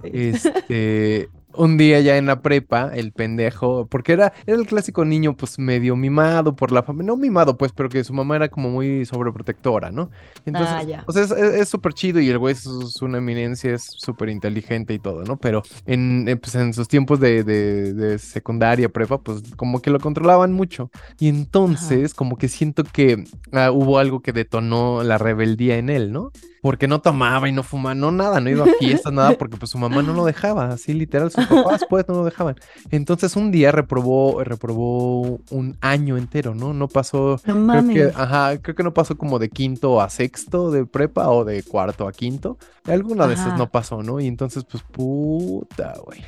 este, 0.03 1.29
un 1.55 1.77
día 1.77 1.99
ya 2.01 2.17
en 2.17 2.25
la 2.25 2.41
prepa, 2.41 2.91
el 2.93 3.11
pendejo, 3.11 3.87
porque 3.87 4.13
era, 4.13 4.33
era 4.45 4.57
el 4.57 4.65
clásico 4.65 5.05
niño 5.05 5.35
pues 5.35 5.59
medio 5.59 5.95
mimado 5.95 6.55
por 6.55 6.71
la 6.71 6.83
familia, 6.83 7.07
no 7.07 7.17
mimado 7.17 7.57
pues, 7.57 7.71
pero 7.71 7.89
que 7.89 8.03
su 8.03 8.13
mamá 8.13 8.35
era 8.35 8.49
como 8.49 8.69
muy 8.69 9.05
sobreprotectora, 9.05 9.91
¿no? 9.91 10.09
Entonces, 10.45 10.75
Ah, 10.77 10.83
ya. 10.83 11.03
o 11.07 11.11
sea, 11.11 11.23
es- 11.23 11.69
súper 11.69 11.93
chido 11.93 12.19
y 12.19 12.29
el 12.29 12.37
güey 12.37 12.53
es, 12.53 12.65
es 12.65 13.01
una 13.01 13.17
eminencia, 13.19 13.73
es 13.73 13.83
súper 13.83 14.29
inteligente 14.29 14.93
y 14.93 14.99
todo, 14.99 15.23
¿no? 15.23 15.37
Pero 15.37 15.63
en, 15.85 16.27
eh, 16.27 16.35
pues, 16.35 16.55
en 16.55 16.73
sus 16.73 16.87
tiempos 16.87 17.19
de, 17.19 17.43
de- 17.43 17.93
de 17.93 18.19
secundaria, 18.19 18.89
prepa, 18.89 19.19
pues 19.21 19.41
como 19.55 19.81
que 19.81 19.89
lo 19.91 19.99
controlaban 19.99 20.51
mucho. 20.53 20.89
Y 21.19 21.29
entonces, 21.29 22.13
como 22.13 22.37
que 22.37 22.47
siento 22.47 22.83
que 22.83 23.23
ah, 23.51 23.71
hubo 23.71 23.99
algo 23.99 24.21
que 24.21 24.33
detonó 24.33 25.03
la 25.03 25.17
rebeldía 25.17 25.77
en 25.77 25.89
él, 25.89 26.11
¿no? 26.11 26.31
Porque 26.63 26.87
no 26.87 27.01
tomaba 27.01 27.49
y 27.49 27.51
no 27.51 27.61
fumaba, 27.61 27.93
no 27.93 28.09
nada, 28.09 28.39
no 28.39 28.49
iba 28.49 28.63
a 28.63 28.69
fiestas, 28.79 29.11
nada, 29.11 29.33
porque 29.37 29.57
pues 29.57 29.69
su 29.69 29.77
mamá 29.77 30.01
no 30.01 30.13
lo 30.13 30.23
dejaba, 30.23 30.69
así 30.69 30.93
literal, 30.93 31.29
sus 31.29 31.45
papás 31.45 31.85
pues 31.89 32.07
no 32.07 32.15
lo 32.15 32.23
dejaban. 32.23 32.55
Entonces 32.89 33.35
un 33.35 33.51
día 33.51 33.73
reprobó, 33.73 34.41
reprobó 34.45 35.41
un 35.51 35.77
año 35.81 36.15
entero, 36.15 36.55
¿no? 36.55 36.73
No 36.73 36.87
pasó, 36.87 37.37
No 37.45 37.67
creo 37.67 37.87
que, 37.89 38.03
ajá, 38.15 38.57
creo 38.59 38.75
que 38.75 38.83
no 38.83 38.93
pasó 38.93 39.17
como 39.17 39.39
de 39.39 39.49
quinto 39.49 39.99
a 39.99 40.09
sexto 40.09 40.71
de 40.71 40.85
prepa 40.85 41.29
o 41.29 41.43
de 41.43 41.63
cuarto 41.63 42.07
a 42.07 42.13
quinto. 42.13 42.57
Alguna 42.85 43.27
de 43.27 43.33
esas 43.33 43.57
no 43.57 43.69
pasó, 43.69 44.01
¿no? 44.01 44.21
Y 44.21 44.27
entonces, 44.27 44.63
pues, 44.63 44.83
puta, 44.83 45.95
güey. 46.05 46.23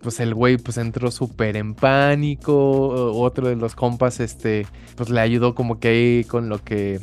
Pues 0.00 0.20
el 0.20 0.34
güey, 0.34 0.56
pues 0.56 0.78
entró 0.78 1.10
súper 1.10 1.56
en 1.56 1.74
pánico. 1.74 2.88
Otro 3.12 3.48
de 3.48 3.56
los 3.56 3.74
compas, 3.74 4.20
este, 4.20 4.66
pues 4.96 5.10
le 5.10 5.20
ayudó 5.20 5.54
como 5.54 5.78
que 5.78 5.88
ahí 5.88 6.24
con 6.24 6.48
lo 6.48 6.62
que. 6.62 7.00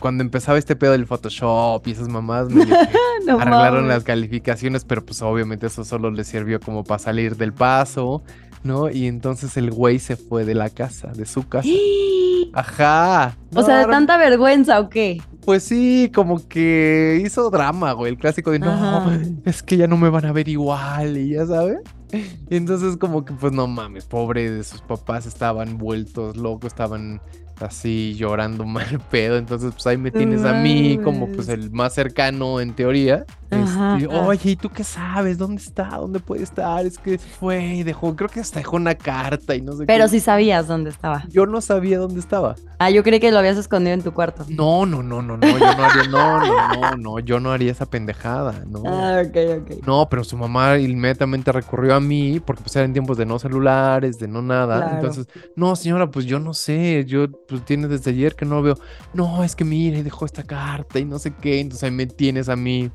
Cuando 0.00 0.22
empezaba 0.22 0.58
este 0.58 0.76
pedo 0.76 0.92
del 0.92 1.06
Photoshop 1.06 1.86
y 1.86 1.92
esas 1.92 2.08
mamás, 2.08 2.48
No 3.26 3.38
arreglaron 3.40 3.82
mames. 3.82 3.88
las 3.96 4.04
calificaciones, 4.04 4.84
pero 4.84 5.04
pues 5.04 5.22
obviamente 5.22 5.66
eso 5.68 5.84
solo 5.84 6.10
le 6.10 6.24
sirvió 6.24 6.60
como 6.60 6.84
para 6.84 6.98
salir 6.98 7.36
del 7.36 7.52
paso, 7.54 8.22
¿no? 8.62 8.90
Y 8.90 9.06
entonces 9.06 9.56
el 9.56 9.70
güey 9.70 9.98
se 9.98 10.16
fue 10.16 10.44
de 10.44 10.54
la 10.54 10.68
casa, 10.70 11.08
de 11.08 11.24
su 11.24 11.48
casa. 11.48 11.68
Ajá. 12.52 13.36
O 13.54 13.62
sea, 13.62 13.78
de 13.78 13.86
tanta 13.86 14.16
vergüenza 14.16 14.80
o 14.80 14.88
qué? 14.88 15.20
pues 15.44 15.62
sí, 15.62 16.10
como 16.14 16.46
que 16.46 17.22
hizo 17.24 17.48
drama, 17.50 17.92
güey. 17.92 18.12
El 18.12 18.18
clásico 18.18 18.50
de 18.50 18.58
no, 18.58 18.70
Ajá. 18.70 19.18
es 19.46 19.62
que 19.62 19.76
ya 19.78 19.86
no 19.86 19.96
me 19.96 20.10
van 20.10 20.26
a 20.26 20.32
ver 20.32 20.48
igual, 20.48 21.16
y 21.16 21.30
ya 21.30 21.46
sabes. 21.46 21.78
Y 22.50 22.56
entonces, 22.56 22.96
como 22.96 23.24
que, 23.24 23.32
pues 23.32 23.52
no 23.52 23.66
mames, 23.66 24.04
pobre 24.04 24.50
de 24.50 24.64
sus 24.64 24.80
papás 24.82 25.26
estaban 25.26 25.78
vueltos 25.78 26.36
locos, 26.36 26.72
estaban 26.72 27.20
así 27.60 28.14
llorando 28.16 28.64
mal 28.66 29.00
pedo. 29.10 29.36
Entonces, 29.36 29.72
pues 29.72 29.86
ahí 29.86 29.96
me 29.96 30.10
tienes 30.10 30.44
a 30.44 30.54
mí 30.54 30.98
como 31.02 31.26
pues 31.28 31.48
el 31.48 31.70
más 31.70 31.94
cercano 31.94 32.60
en 32.60 32.74
teoría. 32.74 33.24
Ajá, 33.50 33.96
Este. 33.98 34.06
Oye, 34.16 34.50
¿y 34.52 34.56
tú 34.56 34.68
qué 34.70 34.84
sabes? 34.84 35.36
¿Dónde 35.36 35.60
está? 35.60 35.88
¿Dónde 35.96 36.20
puede 36.20 36.44
estar? 36.44 36.86
Es 36.86 36.98
que 36.98 37.18
fue 37.18 37.60
y 37.76 37.82
dejó, 37.82 38.14
creo 38.14 38.28
que 38.28 38.38
hasta 38.38 38.60
dejó 38.60 38.76
una 38.76 38.94
carta 38.94 39.56
y 39.56 39.60
no 39.60 39.72
sé 39.72 39.86
Pero 39.86 40.04
qué. 40.04 40.10
sí 40.10 40.20
sabías 40.20 40.68
dónde 40.68 40.90
estaba. 40.90 41.24
Yo 41.28 41.46
no 41.46 41.60
sabía 41.60 41.98
dónde 41.98 42.20
estaba. 42.20 42.54
Ah, 42.78 42.90
yo 42.90 43.02
creí 43.02 43.18
que 43.18 43.32
lo 43.32 43.38
habías 43.38 43.58
escondido 43.58 43.92
en 43.94 44.02
tu 44.02 44.12
cuarto. 44.12 44.44
No, 44.48 44.86
no, 44.86 45.02
no, 45.02 45.20
no, 45.20 45.36
no, 45.36 45.46
yo 45.46 45.58
no 45.58 45.84
haría, 45.84 46.04
no, 46.08 46.38
no, 46.46 46.68
no, 46.80 46.96
no, 46.96 47.18
yo 47.18 47.40
no 47.40 47.50
haría 47.50 47.72
esa 47.72 47.86
pendejada, 47.86 48.64
no. 48.68 48.82
Ah, 48.86 49.22
ok, 49.26 49.36
ok. 49.62 49.86
No, 49.86 50.08
pero 50.08 50.22
su 50.22 50.36
mamá 50.36 50.78
inmediatamente 50.78 51.50
recurrió 51.50 51.96
a 51.96 52.00
mí 52.00 52.40
porque 52.40 52.62
pues 52.62 52.76
eran 52.76 52.92
tiempos 52.92 53.18
de 53.18 53.26
no 53.26 53.38
celulares, 53.40 54.18
de 54.18 54.28
no 54.28 54.42
nada. 54.42 54.76
Claro. 54.78 54.94
Entonces, 54.96 55.26
no, 55.56 55.74
señora, 55.74 56.08
pues 56.10 56.24
yo 56.24 56.38
no 56.38 56.54
sé, 56.54 57.04
yo 57.04 57.26
pues 57.50 57.64
tiene 57.64 57.88
desde 57.88 58.12
ayer 58.12 58.34
que 58.34 58.46
no 58.46 58.62
veo. 58.62 58.78
No, 59.12 59.44
es 59.44 59.56
que 59.56 59.64
mire, 59.64 60.02
dejó 60.02 60.24
esta 60.24 60.44
carta 60.44 60.98
y 60.98 61.04
no 61.04 61.18
sé 61.18 61.34
qué. 61.34 61.60
Entonces 61.60 61.84
ahí 61.84 61.90
me 61.90 62.06
tienes 62.06 62.48
a 62.48 62.56
mí 62.56 62.90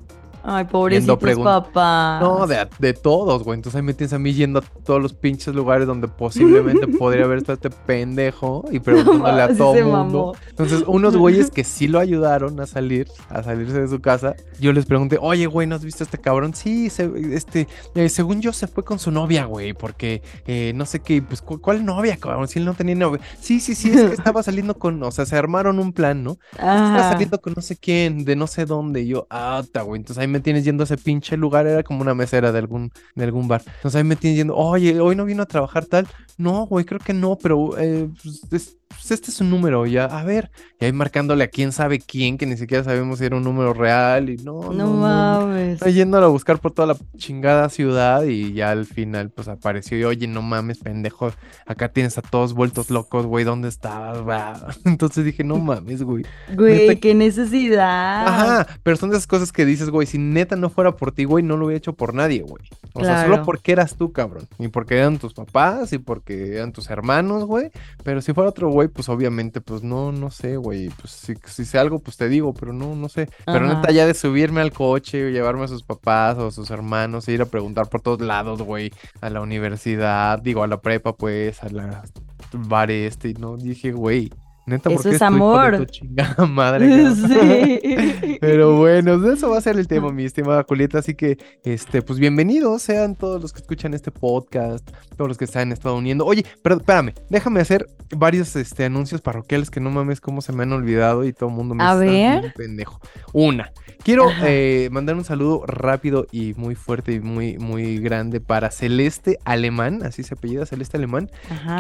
Ay, 0.48 0.66
pobrecitos 0.66 1.18
papás. 1.18 2.22
No, 2.22 2.46
de, 2.46 2.68
de 2.78 2.94
todos, 2.94 3.44
güey. 3.44 3.58
Entonces 3.58 3.78
ahí 3.78 3.82
me 3.82 3.96
tienes 3.96 4.14
a 4.14 4.20
mí 4.20 4.34
yendo 4.34 4.60
a 4.60 4.62
todos 4.62 5.02
los 5.02 5.14
pinches 5.14 5.56
lugares 5.56 5.88
donde 5.88 6.08
posiblemente 6.08 6.88
podría 7.00 7.26
haber 7.26 7.40
estado 7.40 7.56
este 7.56 7.70
pendejo 7.72 8.64
y 8.72 8.80
preguntándole 8.80 9.42
a 9.42 9.56
todo 9.56 9.76
el 9.76 9.86
mundo. 9.86 10.36
Entonces, 10.50 10.84
unos 10.86 11.18
güeyes 11.18 11.50
que 11.50 11.64
sí 11.64 11.88
lo 11.88 12.00
ayudaron 12.00 12.60
a 12.60 12.68
salir, 12.68 13.08
a 13.30 13.42
salirse 13.42 13.82
de 13.82 13.88
su 13.88 14.02
casa, 14.02 14.36
yo 14.60 14.72
les 14.72 14.86
pregunté, 14.86 15.18
oye, 15.20 15.48
güey, 15.48 15.68
¿no 15.68 15.76
has 15.76 15.84
visto 15.84 16.04
a 16.04 16.06
este 16.06 16.20
cabrón? 16.20 16.54
Sí, 16.54 16.92
este, 17.32 17.68
eh, 17.96 18.10
según 18.10 18.42
yo 18.42 18.54
se 18.54 18.68
fue 18.68 18.84
con 18.84 19.00
su 19.00 19.10
novia, 19.12 19.46
güey, 19.46 19.74
porque 19.74 20.22
eh, 20.46 20.74
no 20.76 20.86
sé 20.86 21.00
qué, 21.00 21.22
pues, 21.22 21.42
¿cuál 21.42 21.86
novia, 21.86 22.18
cabrón? 22.18 22.48
Si 22.48 22.60
él 22.60 22.66
no 22.66 22.76
tenía 22.76 22.96
novia. 22.96 23.22
Sí, 23.40 23.60
sí, 23.60 23.74
sí, 23.74 23.90
es 23.90 24.02
que 24.02 24.14
estaba 24.14 24.44
saliendo 24.44 24.78
con, 24.78 25.02
o 25.02 25.12
sea, 25.12 25.26
se 25.26 25.36
armaron 25.36 25.80
un 25.80 25.92
plan, 25.92 26.24
¿no? 26.24 26.38
Estaba 26.52 27.10
saliendo 27.10 27.42
con 27.42 27.54
no 27.56 27.62
sé 27.62 27.78
quién, 27.78 28.26
de 28.26 28.36
no 28.36 28.46
sé 28.48 28.66
dónde. 28.66 29.02
Y 29.02 29.08
yo, 29.08 29.28
ah, 29.30 29.64
güey. 29.84 30.00
Entonces 30.00 30.22
ahí 30.22 30.28
me 30.28 30.35
tienes 30.40 30.64
yendo 30.64 30.84
a 30.84 30.86
ese 30.86 30.98
pinche 30.98 31.38
lugar, 31.38 31.68
era 31.68 31.84
como 31.84 32.02
una 32.02 32.14
mesera 32.14 32.52
de 32.52 32.60
algún, 32.60 32.92
de 33.16 33.24
algún 33.24 33.48
bar. 33.48 33.62
Entonces 33.66 33.96
ahí 33.96 34.04
me 34.04 34.16
tienes 34.16 34.38
yendo, 34.38 34.56
oye, 34.56 35.00
hoy 35.00 35.16
no 35.16 35.26
vino 35.26 35.44
a 35.44 35.46
trabajar 35.46 35.86
tal. 35.86 36.08
No, 36.38 36.66
güey, 36.66 36.86
creo 36.86 37.00
que 37.00 37.14
no, 37.14 37.38
pero 37.38 37.78
eh, 37.78 38.10
pues, 38.50 38.78
pues 38.88 39.12
este 39.12 39.32
es 39.32 39.42
un 39.42 39.50
número, 39.50 39.86
ya, 39.86 40.06
a 40.06 40.24
ver, 40.24 40.52
y 40.80 40.86
ahí 40.86 40.94
marcándole 40.94 41.44
a 41.44 41.48
quién 41.48 41.72
sabe 41.72 42.00
quién, 42.00 42.38
que 42.38 42.46
ni 42.46 42.56
siquiera 42.56 42.84
sabemos 42.84 43.20
si 43.20 43.26
era 43.26 43.36
un 43.36 43.44
número 43.44 43.74
real, 43.74 44.30
y 44.30 44.38
no, 44.38 44.72
no, 44.72 44.94
mames. 44.94 45.82
No, 45.82 45.88
yéndolo 45.88 46.28
a 46.28 46.30
buscar 46.30 46.60
por 46.60 46.72
toda 46.72 46.90
la 46.90 46.98
chingada 47.18 47.70
ciudad, 47.70 48.24
y 48.24 48.54
ya 48.54 48.72
al 48.72 48.86
final, 48.86 49.32
pues 49.32 49.48
apareció, 49.48 49.98
y 49.98 50.04
oye, 50.04 50.28
no 50.28 50.42
mames, 50.42 50.80
pendejo, 50.80 51.32
acá 51.66 51.90
tienes 51.90 52.18
a 52.18 52.22
todos 52.22 52.54
vueltos 52.54 52.90
locos, 52.90 53.26
güey, 53.26 53.44
¿dónde 53.44 53.70
estabas? 53.70 54.64
Entonces 54.86 55.26
dije, 55.26 55.44
no 55.44 55.58
mames, 55.58 56.04
güey. 56.04 56.26
Güey, 56.54 57.00
qué 57.00 57.16
necesidad. 57.16 58.28
Ajá, 58.28 58.68
pero 58.84 58.98
son 58.98 59.10
de 59.10 59.18
esas 59.18 59.28
cosas 59.28 59.52
que 59.52 59.66
dices, 59.66 59.90
güey, 59.90 60.06
si 60.08 60.18
neta 60.18 60.56
no 60.56 60.70
fuera 60.70 60.96
por 60.96 61.12
ti, 61.12 61.24
güey, 61.24 61.44
no 61.44 61.58
lo 61.58 61.66
hubiera 61.66 61.78
hecho 61.78 61.94
por 61.94 62.14
nadie, 62.14 62.44
güey. 62.44 62.64
O 62.94 63.04
sea, 63.04 63.24
solo 63.24 63.44
porque 63.44 63.72
eras 63.72 63.96
tú, 63.96 64.12
cabrón, 64.12 64.48
y 64.60 64.68
porque 64.68 64.98
eran 64.98 65.18
tus 65.18 65.34
papás, 65.34 65.92
y 65.92 65.98
porque 65.98 66.56
eran 66.56 66.72
tus 66.72 66.90
hermanos, 66.90 67.46
güey, 67.46 67.72
pero 68.04 68.22
si 68.22 68.34
fuera 68.34 68.50
otro 68.50 68.70
güey, 68.76 68.90
pues 68.90 69.08
obviamente, 69.10 69.62
pues 69.62 69.84
no, 69.84 70.12
no 70.12 70.30
sé, 70.30 70.58
güey. 70.58 70.90
Pues 70.90 71.12
si, 71.12 71.34
si 71.46 71.64
sé 71.64 71.80
algo, 71.80 72.00
pues 72.00 72.18
te 72.18 72.28
digo, 72.28 72.54
pero 72.54 72.74
no, 72.74 72.94
no 72.94 73.08
sé. 73.08 73.30
Pero 73.46 73.66
neta, 73.68 73.92
ya 73.92 74.06
de 74.06 74.14
subirme 74.14 74.60
al 74.60 74.74
coche, 74.74 75.32
llevarme 75.32 75.64
a 75.64 75.68
sus 75.70 75.82
papás 75.82 76.38
o 76.38 76.48
a 76.48 76.52
sus 76.52 76.70
hermanos, 76.70 77.28
e 77.28 77.32
ir 77.32 77.42
a 77.42 77.46
preguntar 77.46 77.90
por 77.90 78.02
todos 78.02 78.20
lados, 78.20 78.62
güey, 78.62 78.92
a 79.22 79.30
la 79.30 79.40
universidad, 79.40 80.40
digo, 80.40 80.62
a 80.62 80.68
la 80.68 80.82
prepa, 80.82 81.16
pues, 81.16 81.64
a 81.64 81.70
la 81.70 82.04
bar 82.52 82.92
este, 82.92 83.30
y 83.30 83.34
no, 83.36 83.56
dije, 83.56 83.92
güey, 83.92 84.30
Neta, 84.68 84.92
eso 84.92 85.10
es 85.10 85.22
amor. 85.22 85.86
chingada 85.88 86.46
madre. 86.48 86.86
Sí. 87.16 88.38
Pero 88.42 88.78
bueno, 88.78 89.32
eso 89.32 89.50
va 89.50 89.60
a 89.60 89.62
ser 89.62 89.78
el 89.78 89.88
tema, 89.88 90.12
mi 90.12 90.26
estimada 90.26 90.66
Julieta. 90.68 91.00
Así 91.00 91.14
que, 91.14 91.38
este, 91.64 92.02
pues 92.02 92.20
bienvenidos 92.20 92.82
sean 92.82 93.16
todos 93.16 93.42
los 93.42 93.54
que 93.54 93.60
escuchan 93.60 93.94
este 93.94 94.12
podcast, 94.12 94.90
todos 95.16 95.28
los 95.28 95.38
que 95.38 95.46
están 95.46 95.64
en 95.64 95.74
Estado 95.74 95.96
Uniendo. 95.96 96.26
Oye, 96.26 96.46
pero 96.64 96.78
espérame, 96.78 97.14
déjame 97.30 97.62
hacer 97.62 97.88
varios 98.16 98.56
este, 98.56 98.86
anuncios 98.86 99.22
parroquiales 99.22 99.70
que 99.70 99.80
no 99.80 99.92
mames 99.92 100.20
cómo 100.20 100.42
se 100.42 100.52
me 100.52 100.64
han 100.64 100.74
olvidado 100.74 101.26
y 101.26 101.34
todo 101.34 101.50
el 101.50 101.56
mundo 101.56 101.76
me 101.76 101.84
a 101.84 101.94
ver. 101.96 102.54
pendejo. 102.56 103.00
Una, 103.34 103.72
quiero 104.04 104.30
eh, 104.44 104.90
mandar 104.92 105.16
un 105.16 105.24
saludo 105.24 105.64
rápido 105.66 106.28
y 106.32 106.54
muy 106.56 106.76
fuerte 106.76 107.14
y 107.14 107.20
muy, 107.20 107.58
muy 107.58 108.00
grande 108.00 108.42
para 108.42 108.72
Celeste 108.72 109.40
Alemán, 109.46 110.02
así 110.04 110.24
se 110.24 110.36
apellida 110.36 110.66
Celeste 110.66 110.98
Alemán, 110.98 111.30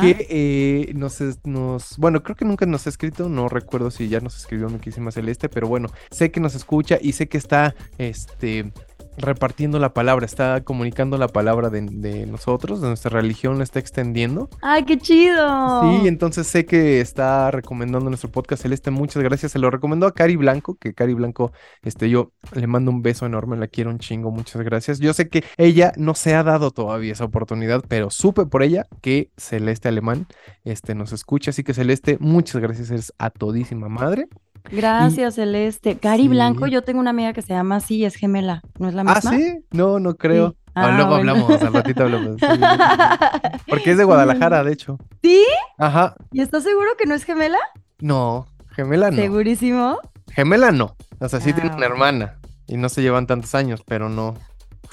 que 0.01 0.27
eh, 0.29 0.93
nos, 0.93 1.19
nos, 1.45 1.97
bueno, 1.97 2.23
creo 2.23 2.35
que 2.35 2.45
nunca 2.45 2.65
nos 2.65 2.74
nos 2.75 2.87
ha 2.87 2.89
escrito, 2.89 3.29
no 3.29 3.47
recuerdo 3.47 3.89
si 3.89 4.09
ya 4.09 4.19
nos 4.19 4.35
escribió 4.35 4.67
mi 4.67 4.79
Celeste, 5.11 5.47
pero 5.47 5.65
bueno, 5.65 5.87
sé 6.11 6.29
que 6.29 6.41
nos 6.41 6.55
escucha 6.55 6.97
y 7.01 7.13
sé 7.13 7.27
que 7.27 7.37
está, 7.37 7.73
este, 7.97 8.73
repartiendo 9.17 9.79
la 9.79 9.93
palabra, 9.93 10.25
está 10.25 10.63
comunicando 10.63 11.17
la 11.17 11.27
palabra 11.27 11.69
de, 11.69 12.25
nosotros, 12.25 12.81
de 12.81 12.87
nuestra 12.87 13.11
religión, 13.11 13.57
la 13.57 13.63
está 13.63 13.79
extendiendo. 13.79 14.49
¡Ay, 14.61 14.83
qué 14.83 14.97
chido! 14.97 15.81
Sí, 15.81 16.07
entonces 16.07 16.47
sé 16.47 16.65
que 16.65 17.01
está 17.01 17.51
recomendando 17.51 18.09
nuestro 18.09 18.31
podcast 18.31 18.63
Celeste, 18.63 18.91
muchas 18.91 19.23
gracias. 19.23 19.51
Se 19.51 19.59
lo 19.59 19.69
recomendó 19.69 20.07
a 20.07 20.13
Cari 20.13 20.35
Blanco, 20.35 20.75
que 20.75 20.93
Cari 20.93 21.13
Blanco, 21.13 21.51
este, 21.83 22.09
yo 22.09 22.31
le 22.53 22.67
mando 22.67 22.91
un 22.91 23.01
beso 23.01 23.25
enorme, 23.25 23.57
la 23.57 23.67
quiero 23.67 23.89
un 23.89 23.99
chingo, 23.99 24.31
muchas 24.31 24.61
gracias. 24.61 24.99
Yo 24.99 25.13
sé 25.13 25.29
que 25.29 25.43
ella 25.57 25.91
no 25.97 26.15
se 26.15 26.35
ha 26.35 26.43
dado 26.43 26.71
todavía 26.71 27.13
esa 27.13 27.25
oportunidad, 27.25 27.83
pero 27.87 28.09
supe 28.09 28.45
por 28.45 28.63
ella 28.63 28.85
que 29.01 29.31
Celeste 29.37 29.87
Alemán, 29.87 30.27
este, 30.63 30.95
nos 30.95 31.11
escucha, 31.13 31.51
así 31.51 31.63
que 31.63 31.73
Celeste, 31.73 32.17
muchas 32.19 32.61
gracias, 32.61 32.91
eres 32.91 33.13
a 33.17 33.29
todísima 33.29 33.89
madre. 33.89 34.27
Gracias, 34.71 35.35
Celeste. 35.35 35.97
Cari 35.97 36.27
Blanco, 36.27 36.67
yo 36.67 36.81
tengo 36.81 36.99
una 36.99 37.11
amiga 37.11 37.33
que 37.33 37.41
se 37.41 37.53
llama 37.53 37.77
así, 37.77 38.05
es 38.05 38.15
gemela, 38.15 38.61
¿no 38.79 38.87
es 38.87 38.93
la 38.93 39.03
misma? 39.03 39.21
¿Ah, 39.23 39.35
sí? 39.35 39.59
No, 39.71 39.99
no 39.99 40.15
creo. 40.15 40.55
Ah, 40.73 40.91
luego 40.91 41.15
hablamos, 41.15 41.49
al 41.61 41.73
ratito 41.73 42.03
hablamos. 42.03 42.35
Porque 43.69 43.91
es 43.91 43.97
de 43.97 44.03
Guadalajara, 44.03 44.63
de 44.63 44.73
hecho. 44.73 44.97
¿Sí? 45.23 45.41
Ajá. 45.77 46.15
¿Y 46.33 46.41
estás 46.41 46.63
seguro 46.63 46.89
que 46.97 47.05
no 47.05 47.15
es 47.15 47.23
gemela? 47.23 47.59
No, 47.99 48.47
gemela 48.71 49.09
no. 49.09 49.15
¿Segurísimo? 49.15 49.99
Gemela 50.31 50.71
no. 50.71 50.97
O 51.19 51.29
sea, 51.29 51.39
sí 51.39 51.53
tiene 51.53 51.69
una 51.69 51.85
ah. 51.85 51.89
hermana 51.89 52.39
y 52.67 52.75
no 52.75 52.89
se 52.89 53.01
llevan 53.01 53.25
tantos 53.25 53.55
años, 53.55 53.83
pero 53.85 54.09
no. 54.09 54.35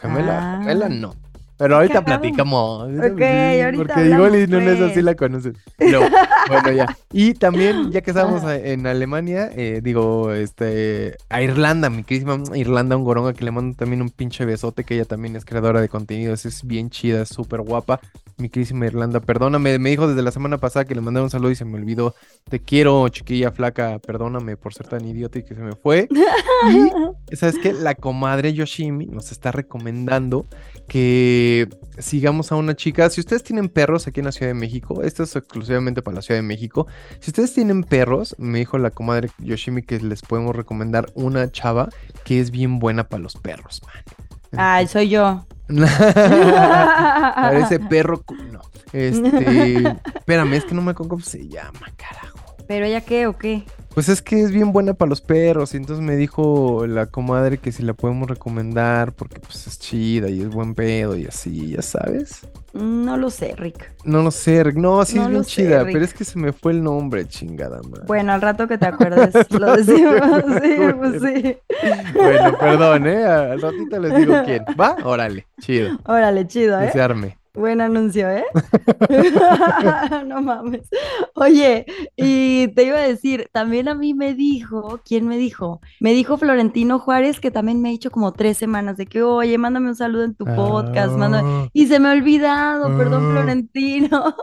Gemela, 0.00 0.58
gemela 0.60 0.86
ah. 0.86 0.90
no. 0.90 1.14
Pero 1.58 1.76
ahorita 1.76 2.04
platicamos. 2.04 2.82
Ok, 2.84 3.22
ahorita 3.22 3.76
Porque 3.76 4.06
igual 4.06 4.36
y 4.36 4.46
no 4.46 4.58
es 4.58 4.80
así 4.80 4.94
pues. 4.94 5.04
la 5.04 5.14
conoces. 5.14 5.54
bueno, 6.48 6.72
ya. 6.72 6.96
Y 7.12 7.34
también, 7.34 7.90
ya 7.92 8.00
que 8.00 8.10
estamos 8.10 8.42
en 8.44 8.86
Alemania, 8.86 9.50
eh, 9.54 9.80
digo, 9.82 10.32
este, 10.32 11.16
a 11.28 11.42
Irlanda, 11.42 11.90
mi 11.90 12.04
querida 12.04 12.38
Irlanda 12.54 12.96
un 12.96 13.04
goronga 13.04 13.32
que 13.32 13.44
le 13.44 13.50
mando 13.50 13.76
también 13.76 14.02
un 14.02 14.10
pinche 14.10 14.44
besote, 14.44 14.84
que 14.84 14.94
ella 14.94 15.04
también 15.04 15.36
es 15.36 15.44
creadora 15.44 15.80
de 15.80 15.88
contenidos, 15.88 16.46
es 16.46 16.66
bien 16.66 16.90
chida, 16.90 17.22
es 17.22 17.28
súper 17.28 17.60
guapa. 17.60 18.00
Mi 18.38 18.48
queridísima 18.48 18.86
Irlanda, 18.86 19.20
perdóname, 19.20 19.78
me 19.78 19.90
dijo 19.90 20.08
desde 20.08 20.22
la 20.22 20.32
semana 20.32 20.58
pasada 20.58 20.84
que 20.84 20.94
le 20.94 21.00
mandé 21.00 21.20
un 21.20 21.30
saludo 21.30 21.50
y 21.50 21.54
se 21.54 21.64
me 21.64 21.78
olvidó. 21.78 22.14
Te 22.48 22.58
quiero, 22.60 23.08
chiquilla 23.08 23.52
flaca, 23.52 23.98
perdóname 23.98 24.56
por 24.56 24.74
ser 24.74 24.88
tan 24.88 25.06
idiota 25.06 25.38
y 25.38 25.44
que 25.44 25.54
se 25.54 25.60
me 25.60 25.76
fue. 25.76 26.08
Y, 27.30 27.36
¿sabes 27.36 27.56
qué? 27.60 27.72
La 27.72 27.94
comadre 27.94 28.52
Yoshimi 28.52 29.06
nos 29.06 29.32
está 29.32 29.50
recomendando 29.50 30.46
que 30.92 31.70
sigamos 31.96 32.52
a 32.52 32.56
una 32.56 32.76
chica. 32.76 33.08
Si 33.08 33.18
ustedes 33.22 33.42
tienen 33.42 33.70
perros 33.70 34.06
aquí 34.06 34.20
en 34.20 34.26
la 34.26 34.32
Ciudad 34.32 34.48
de 34.48 34.54
México, 34.54 35.02
esto 35.02 35.22
es 35.22 35.34
exclusivamente 35.34 36.02
para 36.02 36.16
la 36.16 36.22
Ciudad 36.22 36.38
de 36.38 36.46
México. 36.46 36.86
Si 37.18 37.30
ustedes 37.30 37.54
tienen 37.54 37.82
perros, 37.82 38.36
me 38.38 38.58
dijo 38.58 38.76
la 38.76 38.90
comadre 38.90 39.30
Yoshimi 39.38 39.82
que 39.82 39.98
les 40.00 40.20
podemos 40.20 40.54
recomendar 40.54 41.10
una 41.14 41.50
chava 41.50 41.88
que 42.26 42.40
es 42.40 42.50
bien 42.50 42.78
buena 42.78 43.08
para 43.08 43.22
los 43.22 43.36
perros, 43.36 43.80
man. 43.86 44.04
Ay, 44.54 44.86
soy 44.86 45.08
yo. 45.08 45.46
Parece 47.34 47.80
perro. 47.80 48.22
No. 48.52 48.60
Este. 48.92 49.96
Espérame, 50.14 50.52
es 50.52 50.66
que 50.66 50.74
no 50.74 50.82
me 50.82 50.90
acuerdo 50.90 51.08
cómo 51.08 51.24
se 51.24 51.48
llama, 51.48 51.90
carajo. 51.96 52.41
¿Pero 52.72 52.86
ella 52.86 53.02
qué 53.02 53.26
o 53.26 53.36
qué? 53.36 53.64
Pues 53.92 54.08
es 54.08 54.22
que 54.22 54.40
es 54.40 54.50
bien 54.50 54.72
buena 54.72 54.94
para 54.94 55.10
los 55.10 55.20
perros. 55.20 55.74
Y 55.74 55.76
entonces 55.76 56.02
me 56.02 56.16
dijo 56.16 56.86
la 56.86 57.04
comadre 57.04 57.58
que 57.58 57.70
si 57.70 57.82
la 57.82 57.92
podemos 57.92 58.30
recomendar 58.30 59.12
porque 59.12 59.40
pues 59.40 59.66
es 59.66 59.78
chida 59.78 60.30
y 60.30 60.40
es 60.40 60.48
buen 60.48 60.74
pedo 60.74 61.14
y 61.14 61.26
así, 61.26 61.72
ya 61.72 61.82
sabes. 61.82 62.48
No 62.72 63.18
lo 63.18 63.28
sé, 63.28 63.54
Rick. 63.58 63.92
No 64.04 64.22
lo 64.22 64.30
sé, 64.30 64.64
Rick. 64.64 64.76
No, 64.76 65.04
sí 65.04 65.18
es 65.18 65.28
bien 65.28 65.44
chida, 65.44 65.84
pero 65.84 66.02
es 66.02 66.14
que 66.14 66.24
se 66.24 66.38
me 66.38 66.54
fue 66.54 66.72
el 66.72 66.82
nombre, 66.82 67.28
chingada 67.28 67.82
madre. 67.82 68.06
Bueno, 68.06 68.32
al 68.32 68.40
rato 68.40 68.66
que 68.66 68.78
te 68.78 68.86
acuerdes, 68.86 69.34
lo 69.50 69.76
decimos. 69.76 70.22
Sí, 70.62 70.76
pues 70.98 71.22
sí. 71.22 71.56
Bueno, 72.14 72.56
perdón, 72.58 73.06
¿eh? 73.06 73.22
Al 73.22 73.60
ratito 73.60 74.00
les 74.00 74.16
digo 74.16 74.34
quién. 74.46 74.64
¿Va? 74.80 74.96
Órale, 75.04 75.46
chido. 75.60 75.98
Órale, 76.06 76.46
chido, 76.46 76.80
¿eh? 76.80 76.86
Desearme. 76.86 77.36
Buen 77.54 77.82
anuncio, 77.82 78.30
¿eh? 78.30 78.44
no 80.26 80.40
mames. 80.40 80.88
Oye, 81.34 81.84
y 82.16 82.68
te 82.68 82.84
iba 82.84 82.96
a 82.96 83.06
decir, 83.06 83.50
también 83.52 83.88
a 83.88 83.94
mí 83.94 84.14
me 84.14 84.32
dijo, 84.32 85.00
¿quién 85.04 85.28
me 85.28 85.36
dijo? 85.36 85.82
Me 86.00 86.14
dijo 86.14 86.38
Florentino 86.38 86.98
Juárez, 86.98 87.40
que 87.40 87.50
también 87.50 87.82
me 87.82 87.90
ha 87.90 87.92
dicho 87.92 88.10
como 88.10 88.32
tres 88.32 88.56
semanas 88.56 88.96
de 88.96 89.04
que, 89.04 89.22
oye, 89.22 89.58
mándame 89.58 89.88
un 89.88 89.96
saludo 89.96 90.24
en 90.24 90.34
tu 90.34 90.46
podcast, 90.46 91.14
ah. 91.20 91.68
y 91.74 91.88
se 91.88 92.00
me 92.00 92.08
ha 92.08 92.12
olvidado, 92.12 92.96
perdón, 92.96 93.26
ah. 93.26 93.32
Florentino. 93.32 94.34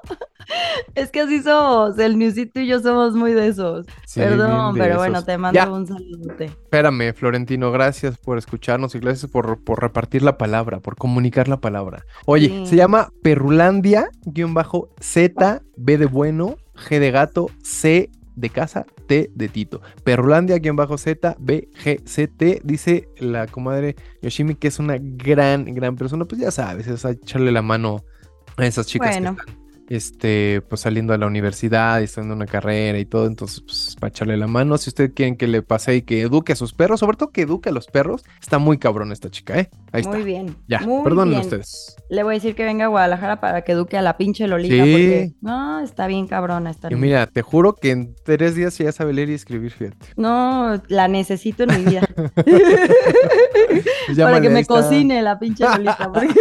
es 0.96 1.10
que 1.10 1.22
así 1.22 1.42
somos, 1.42 1.98
el 1.98 2.16
Newsito 2.16 2.60
y 2.60 2.68
yo 2.68 2.80
somos 2.80 3.16
muy 3.16 3.34
de 3.34 3.48
esos. 3.48 3.88
perdón, 4.14 4.76
pero 4.78 4.98
bueno, 4.98 5.24
te 5.24 5.36
mando 5.36 5.74
un 5.74 5.88
saludo. 5.88 6.36
Espérame, 6.40 7.14
Florentino, 7.16 7.72
gracias 7.72 8.20
por 8.20 8.38
escucharnos 8.38 8.94
y 8.94 9.00
gracias 9.00 9.32
por, 9.32 9.64
por 9.64 9.82
repartir 9.82 10.22
la 10.22 10.38
palabra, 10.38 10.80
por 10.80 10.96
comunicar 10.96 11.48
la 11.48 11.58
palabra. 11.58 12.06
Oye, 12.26 12.68
se 12.68 12.76
llama 12.76 12.99
Perrulandia, 13.24 14.10
guion 14.26 14.54
bajo 14.54 14.90
Z, 15.00 15.62
B 15.78 15.98
de 15.98 16.06
bueno, 16.06 16.58
G 16.76 17.00
de 17.00 17.12
gato, 17.12 17.48
C 17.64 18.10
de 18.36 18.50
casa, 18.50 18.86
T 19.08 19.32
de 19.34 19.50
Tito. 19.50 19.82
Perrulandia, 20.04 20.58
guion 20.58 20.76
bajo 20.76 20.98
Z, 20.98 21.36
B, 21.40 21.70
G, 21.84 22.02
C, 22.06 22.28
T. 22.28 22.62
Dice 22.64 23.10
la 23.18 23.48
comadre 23.48 23.96
Yoshimi 24.22 24.56
que 24.56 24.70
es 24.70 24.80
una 24.80 24.98
gran, 25.00 25.66
gran 25.66 25.96
persona. 25.96 26.26
Pues 26.26 26.42
ya 26.42 26.52
sabes, 26.52 26.88
es 26.88 27.04
echarle 27.06 27.52
la 27.52 27.62
mano 27.62 28.04
a 28.58 28.66
esas 28.66 28.88
chicas. 28.88 29.12
Bueno. 29.12 29.36
Este, 29.90 30.62
pues 30.70 30.82
saliendo 30.82 31.14
a 31.14 31.18
la 31.18 31.26
universidad 31.28 32.00
y 32.00 32.04
estudiando 32.06 32.36
una 32.36 32.46
carrera 32.46 32.98
y 33.00 33.06
todo, 33.06 33.26
entonces, 33.28 33.62
pues, 33.62 33.96
para 34.00 34.10
echarle 34.10 34.38
la 34.38 34.48
mano. 34.48 34.78
Si 34.78 34.90
ustedes 34.90 35.12
quieren 35.16 35.36
que 35.36 35.48
le 35.48 35.62
pase 35.64 35.96
y 35.96 36.02
que 36.04 36.22
eduque 36.22 36.54
a 36.54 36.56
sus 36.56 36.74
perros, 36.74 37.00
sobre 37.00 37.18
todo 37.18 37.32
que 37.32 37.42
eduque 37.42 37.70
a 37.70 37.72
los 37.72 37.88
perros, 37.88 38.24
está 38.42 38.60
muy 38.60 38.78
cabrón 38.78 39.12
esta 39.12 39.30
chica, 39.30 39.60
¿eh? 39.60 39.70
Ahí 39.92 40.04
Muy 40.04 40.14
está. 40.18 40.26
bien. 40.26 40.56
Ya, 40.68 40.80
muy 40.82 41.04
perdonen 41.04 41.30
bien. 41.32 41.42
ustedes. 41.42 41.96
Le 42.12 42.22
voy 42.24 42.34
a 42.34 42.36
decir 42.36 42.54
que 42.56 42.64
venga 42.64 42.86
a 42.86 42.90
Guadalajara 42.90 43.40
para 43.42 43.64
que 43.64 43.72
eduque 43.72 43.98
a 43.98 44.04
la 44.04 44.18
pinche 44.18 44.48
Lolita. 44.48 44.76
Sí. 44.76 44.80
Porque 44.92 45.32
no, 45.42 45.80
está 45.80 46.06
bien 46.06 46.28
cabrona. 46.28 46.70
Está 46.70 46.92
Y 46.92 46.96
mira, 46.96 47.26
te 47.26 47.42
juro 47.42 47.74
que 47.74 47.90
en 47.92 48.16
tres 48.24 48.54
días 48.56 48.78
ya 48.78 48.92
sabe 48.92 49.14
leer 49.14 49.32
y 49.32 49.34
escribir, 49.34 49.72
fíjate. 49.72 50.08
No, 50.16 50.80
la 50.88 51.08
necesito 51.08 51.64
en 51.64 51.70
mi 51.78 51.86
vida. 51.90 52.08
Para 54.18 54.42
que 54.42 54.50
me 54.50 54.62
está. 54.62 54.74
cocine 54.76 55.22
la 55.22 55.40
pinche 55.40 55.64
Lolita. 55.64 56.12
porque 56.14 56.28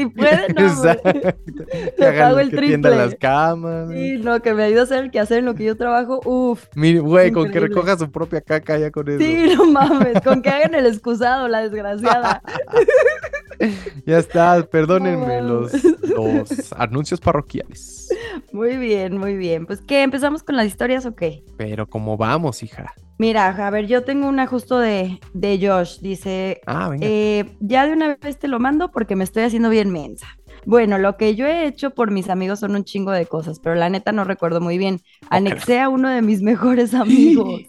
si 0.00 0.06
puede, 0.06 0.48
no. 0.54 0.66
Exacto. 0.66 1.10
Que 1.96 2.04
hagan 2.06 2.28
pago 2.28 2.40
el 2.40 2.50
que 2.50 2.56
triple. 2.56 2.96
las 2.96 3.14
camas. 3.16 3.90
Sí, 3.90 4.16
no, 4.18 4.40
que 4.40 4.54
me 4.54 4.64
ayude 4.64 4.80
a 4.80 4.82
hacer 4.84 5.04
el 5.04 5.10
quehacer 5.10 5.38
en 5.38 5.44
lo 5.44 5.54
que 5.54 5.64
yo 5.64 5.76
trabajo. 5.76 6.20
Uf. 6.24 6.64
Mire, 6.74 7.00
güey, 7.00 7.30
con 7.32 7.50
que 7.50 7.60
recoja 7.60 7.96
su 7.98 8.10
propia 8.10 8.40
caca 8.40 8.78
ya 8.78 8.90
con 8.90 9.08
eso. 9.08 9.18
Sí, 9.18 9.54
no 9.56 9.66
mames. 9.66 10.20
Con 10.22 10.42
que 10.42 10.50
hagan 10.50 10.74
el 10.74 10.86
excusado, 10.86 11.48
la 11.48 11.60
desgraciada. 11.60 12.42
Ya 14.06 14.18
está, 14.18 14.62
perdónenme 14.66 15.42
los, 15.42 15.72
los 16.02 16.72
anuncios 16.72 17.20
parroquiales. 17.20 18.08
Muy 18.52 18.76
bien, 18.76 19.18
muy 19.18 19.36
bien. 19.36 19.66
Pues, 19.66 19.80
¿qué? 19.82 20.02
¿Empezamos 20.02 20.42
con 20.42 20.56
las 20.56 20.66
historias 20.66 21.06
o 21.06 21.14
qué? 21.14 21.44
Pero 21.56 21.86
como 21.86 22.16
vamos, 22.16 22.62
hija. 22.62 22.92
Mira, 23.18 23.48
a 23.48 23.70
ver, 23.70 23.86
yo 23.86 24.02
tengo 24.02 24.26
una 24.28 24.46
justo 24.46 24.78
de, 24.78 25.20
de 25.34 25.58
Josh. 25.60 26.00
Dice, 26.00 26.62
Ah, 26.66 26.88
venga. 26.88 27.06
Eh, 27.06 27.44
ya 27.60 27.86
de 27.86 27.92
una 27.92 28.16
vez 28.16 28.38
te 28.38 28.48
lo 28.48 28.58
mando 28.58 28.90
porque 28.90 29.14
me 29.14 29.24
estoy 29.24 29.42
haciendo 29.42 29.68
bien 29.68 29.90
mensa. 29.90 30.26
Bueno, 30.66 30.98
lo 30.98 31.16
que 31.16 31.34
yo 31.34 31.46
he 31.46 31.66
hecho 31.66 31.90
por 31.90 32.10
mis 32.10 32.28
amigos 32.30 32.60
son 32.60 32.74
un 32.74 32.84
chingo 32.84 33.10
de 33.12 33.26
cosas, 33.26 33.58
pero 33.60 33.74
la 33.74 33.88
neta 33.90 34.12
no 34.12 34.24
recuerdo 34.24 34.60
muy 34.60 34.78
bien. 34.78 35.00
Anexé 35.30 35.80
a 35.80 35.88
uno 35.88 36.08
de 36.08 36.22
mis 36.22 36.42
mejores 36.42 36.94
amigos, 36.94 37.62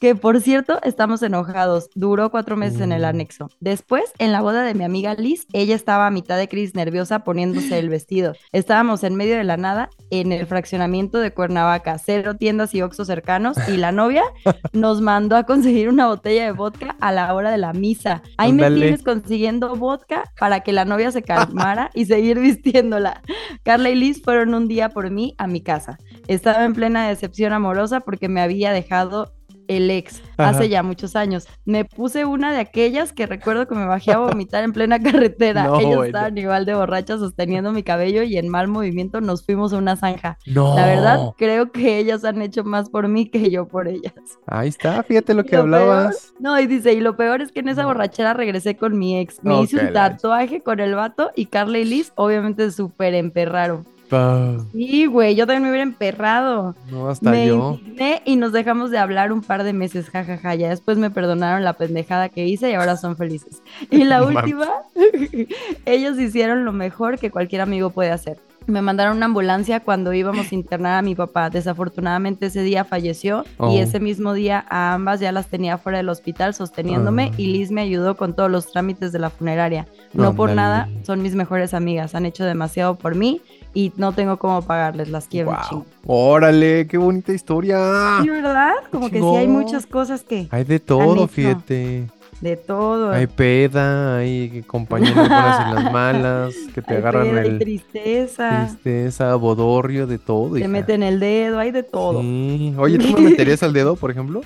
que 0.00 0.14
por 0.14 0.40
cierto 0.40 0.78
estamos 0.82 1.22
enojados. 1.22 1.88
Duró 1.94 2.30
cuatro 2.30 2.56
meses 2.56 2.80
en 2.80 2.92
el 2.92 3.02
Mm. 3.02 3.06
anexo. 3.06 3.48
Después, 3.60 4.04
en 4.18 4.30
la 4.32 4.40
boda 4.40 4.62
de 4.62 4.74
mi 4.74 4.84
amiga 4.84 5.14
Liz, 5.14 5.46
ella 5.52 5.74
estaba 5.74 6.06
a 6.06 6.10
mitad 6.10 6.36
de 6.36 6.48
crisis 6.48 6.74
nerviosa 6.74 7.20
poniéndose 7.24 7.78
el 7.78 7.88
vestido. 7.88 8.34
Estábamos 8.52 9.02
en 9.04 9.14
medio 9.16 9.36
de 9.36 9.44
la 9.44 9.56
nada 9.56 9.90
en 10.10 10.32
el 10.32 10.46
fraccionamiento 10.46 11.18
de 11.18 11.32
Cuernavaca, 11.32 11.98
cero 11.98 12.36
tiendas 12.36 12.74
y 12.74 12.82
oxos 12.82 13.06
cercanos, 13.06 13.56
y 13.68 13.76
la 13.76 13.92
novia 13.92 14.22
nos 14.72 15.00
mandó 15.00 15.36
a 15.36 15.44
conseguir 15.44 15.88
una 15.88 16.06
botella 16.06 16.44
de 16.44 16.52
vodka 16.52 16.96
a 17.00 17.10
la 17.12 17.32
hora 17.34 17.50
de 17.50 17.58
la 17.58 17.72
misa. 17.72 18.22
Ahí 18.36 18.52
me 18.52 18.70
tienes 18.70 19.02
consiguiendo 19.02 19.74
vodka 19.76 20.24
para 20.38 20.60
que 20.60 20.72
la 20.72 20.84
novia 20.84 21.10
se 21.10 21.22
calmara 21.22 21.90
y 21.94 22.01
seguir 22.04 22.38
vistiéndola. 22.40 23.22
Carla 23.62 23.90
y 23.90 23.94
Liz 23.94 24.22
fueron 24.22 24.54
un 24.54 24.68
día 24.68 24.88
por 24.88 25.10
mí 25.10 25.34
a 25.38 25.46
mi 25.46 25.60
casa. 25.60 25.98
Estaba 26.28 26.64
en 26.64 26.74
plena 26.74 27.08
decepción 27.08 27.52
amorosa 27.52 28.00
porque 28.00 28.28
me 28.28 28.40
había 28.40 28.72
dejado 28.72 29.34
el 29.76 29.90
ex 29.90 30.22
hace 30.36 30.68
ya 30.68 30.82
muchos 30.82 31.14
años. 31.16 31.46
Me 31.64 31.84
puse 31.84 32.24
una 32.24 32.52
de 32.52 32.58
aquellas 32.58 33.12
que 33.12 33.26
recuerdo 33.26 33.66
que 33.68 33.74
me 33.74 33.86
bajé 33.86 34.12
a 34.12 34.18
vomitar 34.18 34.64
en 34.64 34.72
plena 34.72 34.98
carretera. 35.02 35.64
No, 35.64 35.76
Ellas 35.80 35.86
bueno. 35.96 36.04
estaban 36.04 36.38
igual 36.38 36.64
de 36.66 36.74
borrachas 36.74 37.20
sosteniendo 37.20 37.72
mi 37.72 37.82
cabello 37.82 38.22
y 38.22 38.36
en 38.36 38.48
mal 38.48 38.68
movimiento 38.68 39.20
nos 39.20 39.44
fuimos 39.44 39.72
a 39.72 39.78
una 39.78 39.96
zanja. 39.96 40.38
no. 40.46 40.74
La 40.76 40.86
verdad, 40.86 41.20
creo 41.36 41.70
que 41.70 41.98
ellas 41.98 42.24
han 42.24 42.42
hecho 42.42 42.64
más 42.64 42.88
por 42.90 43.08
mí 43.08 43.28
que 43.28 43.50
yo 43.50 43.66
por 43.68 43.88
ellas. 43.88 44.12
Ahí 44.46 44.68
está, 44.68 45.02
fíjate 45.02 45.34
lo 45.34 45.44
que 45.44 45.56
lo 45.56 45.62
hablabas. 45.62 46.32
No, 46.40 46.58
y 46.58 46.66
dice, 46.66 46.92
y 46.92 47.00
lo 47.00 47.16
peor 47.16 47.42
es 47.42 47.52
que 47.52 47.60
en 47.60 47.68
esa 47.68 47.86
borrachera 47.86 48.34
regresé 48.34 48.76
con 48.76 48.98
mi 48.98 49.18
ex. 49.18 49.42
Me 49.42 49.60
hice 49.62 49.78
un 49.78 49.92
tatuaje 49.92 50.62
con 50.62 50.80
el 50.80 50.94
vato 50.94 51.30
y 51.36 51.46
Carla 51.46 51.78
y 51.78 51.84
Liz 51.84 52.12
obviamente 52.16 52.70
súper 52.70 53.14
emperraron. 53.14 53.86
Sí, 54.72 55.06
güey, 55.06 55.34
yo 55.34 55.46
también 55.46 55.62
me 55.62 55.70
hubiera 55.70 55.82
emperrado. 55.82 56.74
no, 56.90 57.08
hasta 57.08 57.30
me 57.30 57.46
yo. 57.46 57.78
indigné 57.80 58.22
y 58.24 58.36
nos 58.36 58.52
dejamos 58.52 58.90
de 58.90 58.98
hablar 58.98 59.32
un 59.32 59.42
par 59.42 59.64
de 59.64 59.72
meses, 59.72 60.10
jajaja. 60.10 60.54
Ya 60.54 60.68
después 60.68 60.98
me 60.98 61.10
perdonaron 61.10 61.64
la 61.64 61.72
pendejada 61.74 62.28
que 62.28 62.46
hice 62.46 62.70
y 62.70 62.74
ahora 62.74 62.96
son 62.96 63.16
felices. 63.16 63.62
Y 63.90 64.04
la 64.04 64.22
última, 64.26 64.68
ellos 65.86 66.18
hicieron 66.18 66.64
lo 66.64 66.72
mejor 66.72 67.18
que 67.18 67.30
cualquier 67.30 67.62
amigo 67.62 67.90
puede 67.90 68.10
hacer. 68.10 68.38
Me 68.66 68.82
mandaron 68.82 69.16
una 69.16 69.26
ambulancia 69.26 69.80
cuando 69.80 70.12
íbamos 70.12 70.50
a 70.52 70.54
internar 70.54 70.94
a 70.98 71.02
mi 71.02 71.14
papá. 71.14 71.50
Desafortunadamente 71.50 72.46
ese 72.46 72.62
día 72.62 72.84
falleció 72.84 73.44
Oh. 73.58 73.72
y 73.72 73.78
ese 73.78 74.00
mismo 74.00 74.32
día 74.34 74.64
a 74.68 74.94
ambas 74.94 75.20
ya 75.20 75.32
las 75.32 75.46
tenía 75.48 75.78
fuera 75.78 75.98
del 75.98 76.08
hospital 76.08 76.54
sosteniéndome 76.54 77.30
Ah. 77.32 77.34
y 77.36 77.46
Liz 77.48 77.70
me 77.70 77.80
ayudó 77.82 78.16
con 78.16 78.34
todos 78.34 78.50
los 78.50 78.70
trámites 78.72 79.12
de 79.12 79.18
la 79.18 79.30
funeraria. 79.30 79.86
No 80.12 80.34
por 80.34 80.50
nada, 80.52 80.88
son 81.04 81.22
mis 81.22 81.34
mejores 81.34 81.74
amigas. 81.74 82.14
Han 82.14 82.26
hecho 82.26 82.44
demasiado 82.44 82.96
por 82.96 83.14
mí 83.14 83.40
y 83.74 83.92
no 83.96 84.12
tengo 84.12 84.36
cómo 84.38 84.62
pagarles. 84.62 85.08
Las 85.08 85.26
quiero 85.26 85.50
Wow. 85.50 85.58
chingo. 85.68 85.86
Órale, 86.06 86.86
qué 86.86 86.98
bonita 86.98 87.32
historia. 87.32 87.78
Sí, 88.22 88.28
¿verdad? 88.28 88.72
Como 88.90 89.08
que 89.10 89.20
sí 89.20 89.36
hay 89.36 89.48
muchas 89.48 89.86
cosas 89.86 90.22
que... 90.22 90.48
Hay 90.50 90.64
de 90.64 90.78
todo, 90.80 91.26
fíjate. 91.28 92.06
De 92.42 92.56
todo. 92.56 93.12
Hay 93.12 93.26
peda, 93.28 94.16
hay 94.18 94.62
compañeros 94.66 95.14
buenas 95.14 95.60
y 95.70 95.74
las 95.74 95.92
malas, 95.92 96.54
que 96.74 96.82
te 96.82 96.92
Hay 96.94 96.98
agarran 97.00 97.38
hay 97.38 97.46
el 97.46 97.58
tristeza. 97.60 98.66
tristeza, 98.66 99.34
bodorrio, 99.36 100.06
de 100.08 100.18
todo. 100.18 100.54
Te 100.54 100.58
hija. 100.60 100.68
meten 100.68 101.02
el 101.04 101.20
dedo, 101.20 101.58
hay 101.60 101.70
de 101.70 101.84
todo. 101.84 102.20
Sí, 102.20 102.72
Sí. 102.72 102.74
Oye, 102.78 102.98
¿tú 102.98 103.16
me 103.18 103.20
meterías 103.30 103.62
al 103.62 103.72
dedo, 103.72 103.94
por 103.96 104.10
ejemplo? 104.10 104.40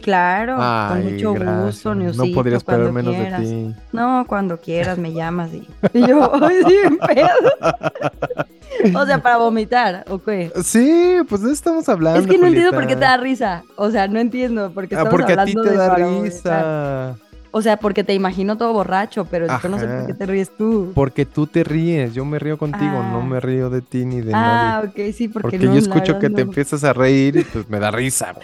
claro. 0.00 0.56
Ay, 0.60 1.02
con 1.02 1.12
mucho 1.12 1.32
gracias. 1.34 1.64
gusto, 1.64 1.94
No 1.96 2.00
Niusito, 2.02 2.34
podría 2.34 2.56
esperar 2.58 2.92
menos 2.92 3.14
quieras. 3.16 3.40
de 3.40 3.46
ti. 3.46 3.74
No, 3.92 4.24
cuando 4.28 4.56
quieras 4.60 4.96
me 4.96 5.12
llamas 5.12 5.50
y, 5.52 5.66
y 5.92 6.06
yo, 6.06 6.30
ay, 6.40 6.56
sí, 6.68 6.98
pedo. 7.08 9.00
O 9.00 9.04
sea, 9.04 9.20
para 9.20 9.38
vomitar, 9.38 10.04
¿o 10.08 10.18
qué? 10.22 10.52
Sí, 10.62 11.16
pues 11.28 11.40
de 11.42 11.48
eso 11.48 11.54
estamos 11.54 11.88
hablando. 11.88 12.20
Es 12.20 12.28
que 12.28 12.38
no 12.38 12.46
entiendo 12.46 12.70
por 12.70 12.86
qué 12.86 12.94
te 12.94 13.00
da 13.00 13.16
risa. 13.16 13.64
O 13.74 13.90
sea, 13.90 14.06
no 14.06 14.20
entiendo 14.20 14.70
por 14.72 14.86
qué 14.86 14.94
Ah, 14.94 14.98
estamos 14.98 15.10
porque 15.20 15.32
a 15.32 15.44
ti 15.44 15.50
hablando 15.52 15.62
te 15.62 15.70
de 15.70 15.76
da 15.76 15.88
vomitar. 15.96 17.14
O 17.54 17.60
sea, 17.60 17.76
porque 17.76 18.02
te 18.02 18.14
imagino 18.14 18.56
todo 18.56 18.72
borracho, 18.72 19.26
pero 19.26 19.46
yo 19.62 19.68
no 19.68 19.78
sé 19.78 19.86
por 19.86 20.06
qué 20.06 20.14
te 20.14 20.26
ríes 20.26 20.50
tú. 20.56 20.92
Porque 20.94 21.26
tú 21.26 21.46
te 21.46 21.62
ríes, 21.62 22.14
yo 22.14 22.24
me 22.24 22.38
río 22.38 22.56
contigo, 22.56 23.02
no 23.02 23.20
Ah. 23.20 23.24
me 23.26 23.40
río 23.40 23.68
de 23.68 23.82
ti 23.82 24.06
ni 24.06 24.22
de 24.22 24.32
Ah, 24.34 24.80
nadie. 24.82 24.88
ok, 25.08 25.14
sí, 25.14 25.28
porque, 25.28 25.58
Porque 25.58 25.66
no, 25.66 25.72
yo 25.74 25.78
escucho 25.78 26.18
que 26.18 26.30
te 26.30 26.40
empiezas 26.40 26.82
a 26.82 26.94
reír 26.94 27.36
y 27.36 27.44
pues 27.44 27.68
me 27.68 27.78
da 27.78 27.90
risa. 27.90 28.34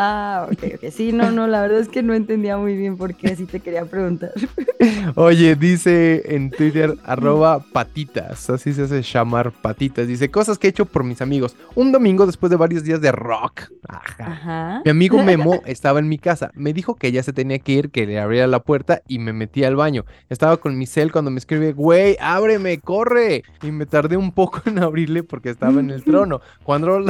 Ah, 0.00 0.46
ok, 0.48 0.74
ok. 0.76 0.90
Sí, 0.92 1.10
no, 1.10 1.32
no, 1.32 1.48
la 1.48 1.60
verdad 1.60 1.80
es 1.80 1.88
que 1.88 2.04
no 2.04 2.14
entendía 2.14 2.56
muy 2.56 2.76
bien 2.76 2.96
por 2.96 3.16
qué, 3.16 3.32
así 3.32 3.46
te 3.46 3.58
quería 3.58 3.84
preguntar. 3.84 4.30
Oye, 5.16 5.56
dice 5.56 6.22
en 6.36 6.52
Twitter, 6.52 6.94
arroba 7.04 7.58
patitas, 7.72 8.48
así 8.48 8.72
se 8.72 8.82
hace 8.82 9.02
llamar 9.02 9.50
patitas. 9.50 10.06
Dice, 10.06 10.30
cosas 10.30 10.56
que 10.56 10.68
he 10.68 10.70
hecho 10.70 10.84
por 10.86 11.02
mis 11.02 11.20
amigos. 11.20 11.56
Un 11.74 11.90
domingo 11.90 12.26
después 12.26 12.48
de 12.48 12.54
varios 12.54 12.84
días 12.84 13.00
de 13.00 13.10
rock. 13.10 13.62
Ajá. 13.88 14.24
Ajá. 14.24 14.82
Mi 14.84 14.90
amigo 14.92 15.20
Memo 15.24 15.62
estaba 15.66 15.98
en 15.98 16.08
mi 16.08 16.18
casa. 16.18 16.52
Me 16.54 16.72
dijo 16.72 16.94
que 16.94 17.10
ya 17.10 17.24
se 17.24 17.32
tenía 17.32 17.58
que 17.58 17.72
ir, 17.72 17.90
que 17.90 18.06
le 18.06 18.20
abriera 18.20 18.46
la 18.46 18.60
puerta 18.60 19.02
y 19.08 19.18
me 19.18 19.32
metí 19.32 19.64
al 19.64 19.74
baño. 19.74 20.04
Estaba 20.28 20.58
con 20.58 20.78
mi 20.78 20.86
cel 20.86 21.10
cuando 21.10 21.32
me 21.32 21.38
escribe, 21.38 21.72
güey, 21.72 22.16
ábreme, 22.20 22.78
corre. 22.78 23.42
Y 23.62 23.72
me 23.72 23.84
tardé 23.84 24.16
un 24.16 24.30
poco 24.30 24.62
en 24.66 24.78
abrirle 24.78 25.24
porque 25.24 25.50
estaba 25.50 25.80
en 25.80 25.90
el 25.90 26.04
trono. 26.04 26.40
Cuando. 26.62 27.00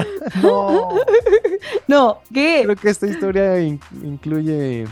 No, 0.42 0.88
No, 1.86 2.20
¿qué? 2.32 2.64
Que 2.80 2.90
esta 2.90 3.06
historia 3.06 3.60
in- 3.60 3.80
incluye... 4.02 4.86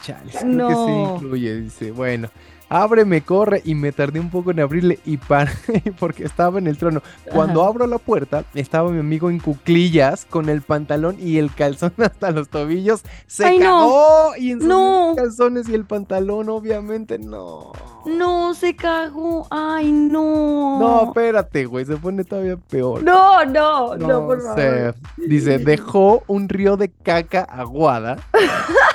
Chales, 0.00 0.36
creo 0.38 0.42
que 0.42 0.46
No. 0.56 0.86
sí 0.86 1.24
incluye. 1.24 1.60
Dice, 1.62 1.90
bueno, 1.90 2.30
ábreme, 2.68 3.22
corre. 3.22 3.62
Y 3.64 3.74
me 3.74 3.92
tardé 3.92 4.20
un 4.20 4.30
poco 4.30 4.50
en 4.50 4.60
abrirle 4.60 4.98
y 5.04 5.16
para 5.16 5.52
porque 5.98 6.24
estaba 6.24 6.58
en 6.58 6.66
el 6.66 6.78
trono. 6.78 7.02
Cuando 7.32 7.60
Ajá. 7.62 7.70
abro 7.70 7.86
la 7.86 7.98
puerta, 7.98 8.44
estaba 8.54 8.90
mi 8.90 9.00
amigo 9.00 9.30
en 9.30 9.38
cuclillas 9.40 10.24
con 10.26 10.48
el 10.48 10.62
pantalón 10.62 11.16
y 11.18 11.38
el 11.38 11.54
calzón 11.54 11.92
hasta 11.98 12.30
los 12.30 12.48
tobillos. 12.48 13.02
Se 13.26 13.44
Ay, 13.46 13.58
no. 13.58 13.64
cagó 13.64 14.36
y 14.36 14.52
en 14.52 14.58
sus 14.60 14.68
No. 14.68 15.14
calzones 15.16 15.68
y 15.68 15.74
el 15.74 15.84
pantalón, 15.84 16.48
obviamente, 16.48 17.18
no. 17.18 17.72
No, 18.06 18.54
se 18.54 18.74
cagó. 18.74 19.46
Ay, 19.50 19.92
no. 19.92 20.78
No, 20.78 21.04
espérate, 21.08 21.66
güey, 21.66 21.84
se 21.84 21.96
pone 21.96 22.24
todavía 22.24 22.56
peor. 22.56 23.02
No, 23.02 23.44
no, 23.44 23.96
no, 23.96 24.26
por 24.26 24.38
No 24.38 24.44
favor. 24.44 24.56
sé. 24.56 24.94
Dice, 25.26 25.58
dejó 25.58 26.22
un 26.26 26.48
río 26.48 26.76
de 26.76 26.88
caca 26.90 27.42
aguada. 27.42 28.16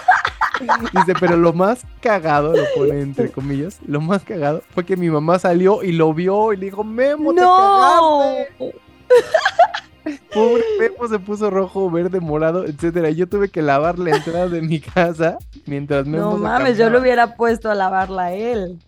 Dice, 0.93 1.13
pero 1.19 1.37
lo 1.37 1.53
más 1.53 1.85
cagado, 2.01 2.55
lo 2.55 2.65
pone 2.75 3.01
entre 3.01 3.31
comillas, 3.31 3.79
lo 3.85 4.01
más 4.01 4.23
cagado 4.23 4.61
fue 4.73 4.85
que 4.85 4.95
mi 4.97 5.09
mamá 5.09 5.39
salió 5.39 5.83
y 5.83 5.91
lo 5.91 6.13
vio 6.13 6.53
y 6.53 6.57
le 6.57 6.65
dijo, 6.65 6.83
Memo, 6.83 7.33
te 7.33 7.41
No. 7.41 7.55
cagaste. 7.57 8.75
Pobre 10.33 10.63
Memo 10.77 11.07
se 11.07 11.17
puso 11.17 11.49
rojo, 11.49 11.89
verde, 11.89 12.19
morado, 12.19 12.65
etcétera. 12.65 13.09
Y 13.09 13.15
yo 13.15 13.27
tuve 13.29 13.47
que 13.49 13.61
lavar 13.61 13.97
la 13.99 14.11
entrada 14.11 14.49
de 14.49 14.61
mi 14.61 14.79
casa 14.81 15.37
mientras 15.65 16.05
Memo 16.05 16.31
No 16.31 16.37
mames, 16.37 16.77
yo 16.77 16.89
lo 16.89 16.99
hubiera 16.99 17.35
puesto 17.35 17.71
a 17.71 17.75
lavarla 17.75 18.23
a 18.23 18.33
él. 18.33 18.79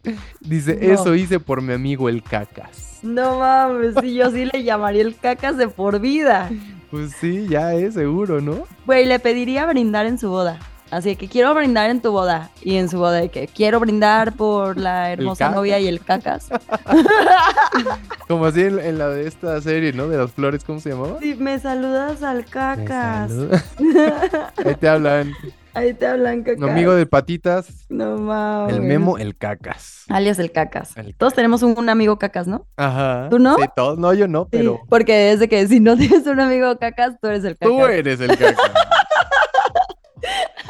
Dice, 0.41 0.75
No. 0.81 0.93
eso 0.93 1.15
hice 1.15 1.39
por 1.39 1.61
mi 1.61 1.71
amigo 1.73 2.09
el 2.09 2.21
cacas. 2.21 2.99
No 3.01 3.39
mames, 3.39 3.95
sí, 4.01 4.13
yo 4.15 4.29
sí 4.31 4.45
le 4.51 4.63
llamaría 4.63 5.03
el 5.03 5.15
cacas 5.15 5.55
de 5.57 5.67
por 5.69 5.99
vida. 5.99 6.49
Pues 6.91 7.13
sí, 7.13 7.47
ya 7.49 7.73
es 7.75 7.93
seguro, 7.93 8.41
¿no? 8.41 8.63
Güey, 8.85 9.05
le 9.05 9.19
pediría 9.19 9.65
brindar 9.67 10.05
en 10.07 10.17
su 10.17 10.29
boda. 10.29 10.59
Así 10.95 11.10
de 11.10 11.15
que 11.17 11.27
quiero 11.27 11.53
brindar 11.53 11.89
en 11.89 12.01
tu 12.01 12.12
boda. 12.12 12.49
Y 12.62 12.75
en 12.77 12.89
su 12.89 12.97
boda 12.97 13.17
de 13.19 13.29
que 13.29 13.47
quiero 13.47 13.79
brindar 13.79 14.34
por 14.34 14.77
la 14.77 15.12
hermosa 15.12 15.49
novia 15.49 15.79
y 15.79 15.88
el 15.88 15.99
cacas. 16.03 16.49
Como 18.27 18.45
así 18.45 18.62
en, 18.62 18.79
en 18.79 18.97
la 18.97 19.10
de 19.10 19.27
esta 19.27 19.62
serie, 19.62 19.93
¿no? 19.93 20.08
De 20.08 20.17
las 20.17 20.31
flores, 20.31 20.63
¿cómo 20.63 20.79
se 20.79 20.89
llamaba? 20.89 21.19
Si 21.19 21.36
me 21.36 21.60
saludas 21.60 22.23
al 22.23 22.45
cacas. 22.45 23.31
Ahí 24.65 24.75
te 24.79 24.88
hablan. 24.89 25.34
Ahí 25.73 25.93
te 25.93 26.08
hablan 26.08 26.43
cacas. 26.43 26.62
Un 26.63 26.69
amigo 26.69 26.95
de 26.95 27.05
patitas, 27.05 27.67
No 27.89 28.17
mames. 28.17 28.75
el 28.75 28.81
memo, 28.81 29.17
el 29.17 29.36
cacas. 29.38 30.05
Alias 30.10 30.39
el 30.39 30.51
cacas. 30.51 30.95
El 30.95 31.13
Todos 31.15 31.34
tenemos 31.34 31.62
un, 31.63 31.77
un 31.77 31.89
amigo 31.89 32.17
cacas, 32.17 32.47
¿no? 32.47 32.65
Ajá. 32.77 33.27
¿Tú 33.29 33.39
no? 33.39 33.58
Sí, 33.58 33.63
todos. 33.75 33.97
No, 33.99 34.13
yo 34.13 34.27
no, 34.27 34.43
Sí, 34.43 34.49
pero 34.51 34.79
porque 34.89 35.34
es 35.34 35.39
de 35.41 35.49
que 35.49 35.67
si 35.67 35.79
no 35.81 35.97
tienes 35.97 36.25
un 36.27 36.39
amigo 36.39 36.77
cacas, 36.79 37.15
tú 37.21 37.27
eres 37.27 37.43
el 37.43 37.58
cacas. 37.58 37.75
tú 37.77 37.86
eres 37.86 38.21
el 38.21 38.38
cacas. 38.38 38.55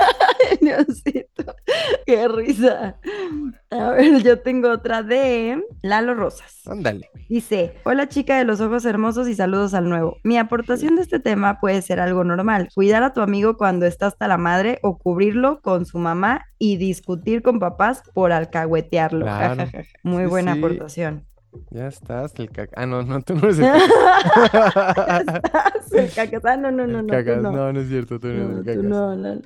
Ay, 0.52 0.58
Diosito, 0.62 1.56
qué 2.06 2.28
risa. 2.28 2.98
A 3.72 3.90
ver, 3.92 4.22
yo 4.24 4.40
tengo 4.40 4.70
otra 4.70 5.02
de 5.04 5.62
Lalo 5.82 6.14
Rosas. 6.14 6.62
Ándale. 6.68 7.10
Dice, 7.30 7.74
hola 7.84 8.08
chica 8.08 8.38
de 8.38 8.46
los 8.46 8.62
ojos 8.62 8.86
hermosos 8.86 9.28
y 9.28 9.36
saludos 9.36 9.74
al 9.74 9.90
nuevo. 9.90 10.18
Mi 10.24 10.38
aportación 10.38 10.96
de 10.96 11.02
este 11.02 11.20
tema 11.20 11.60
puede 11.60 11.82
ser 11.82 12.00
algo 12.00 12.24
normal, 12.24 12.70
cuidar 12.76 13.04
a 13.04 13.14
tu 13.14 13.22
amigo 13.22 13.58
cuando 13.58 13.86
está 13.86 14.08
hasta 14.08 14.28
la 14.28 14.38
madre 14.38 14.80
o 14.84 14.98
cubrirlo 14.98 15.62
con 15.62 15.86
su 15.86 15.98
mamá 15.98 16.46
y 16.60 16.78
discutir 16.78 17.42
con 17.42 17.60
papás 17.60 18.04
por 18.14 18.32
alcahuetearlo. 18.32 19.26
Claro. 19.26 19.66
Muy 20.04 20.24
Sí, 20.24 20.30
buena 20.30 20.54
sí. 20.54 20.60
aportación. 20.60 21.26
Ya 21.72 21.88
estás, 21.88 22.34
el 22.38 22.50
cacas. 22.50 22.74
Ah, 22.76 22.86
no, 22.86 23.04
no, 23.04 23.22
tú 23.22 23.36
no 23.36 23.44
eres 23.50 23.60
el 23.60 23.66
cacas. 23.66 25.42
El 25.92 26.12
cacas. 26.16 26.46
Ah, 26.46 26.58
no, 26.58 26.72
no, 26.72 26.86
no, 26.88 27.02
no, 27.02 27.08
tú 27.08 27.08
cacas. 27.14 27.42
no. 27.42 27.52
No, 27.52 27.74
no 27.74 27.80
es 27.80 27.88
cierto, 27.88 28.20
tú 28.20 28.28
no 28.28 28.34
eres 28.34 28.48
No, 28.50 28.58
el 28.58 28.64
tú 28.64 28.66
cacas. 28.66 28.84
no, 28.84 29.16
no. 29.16 29.42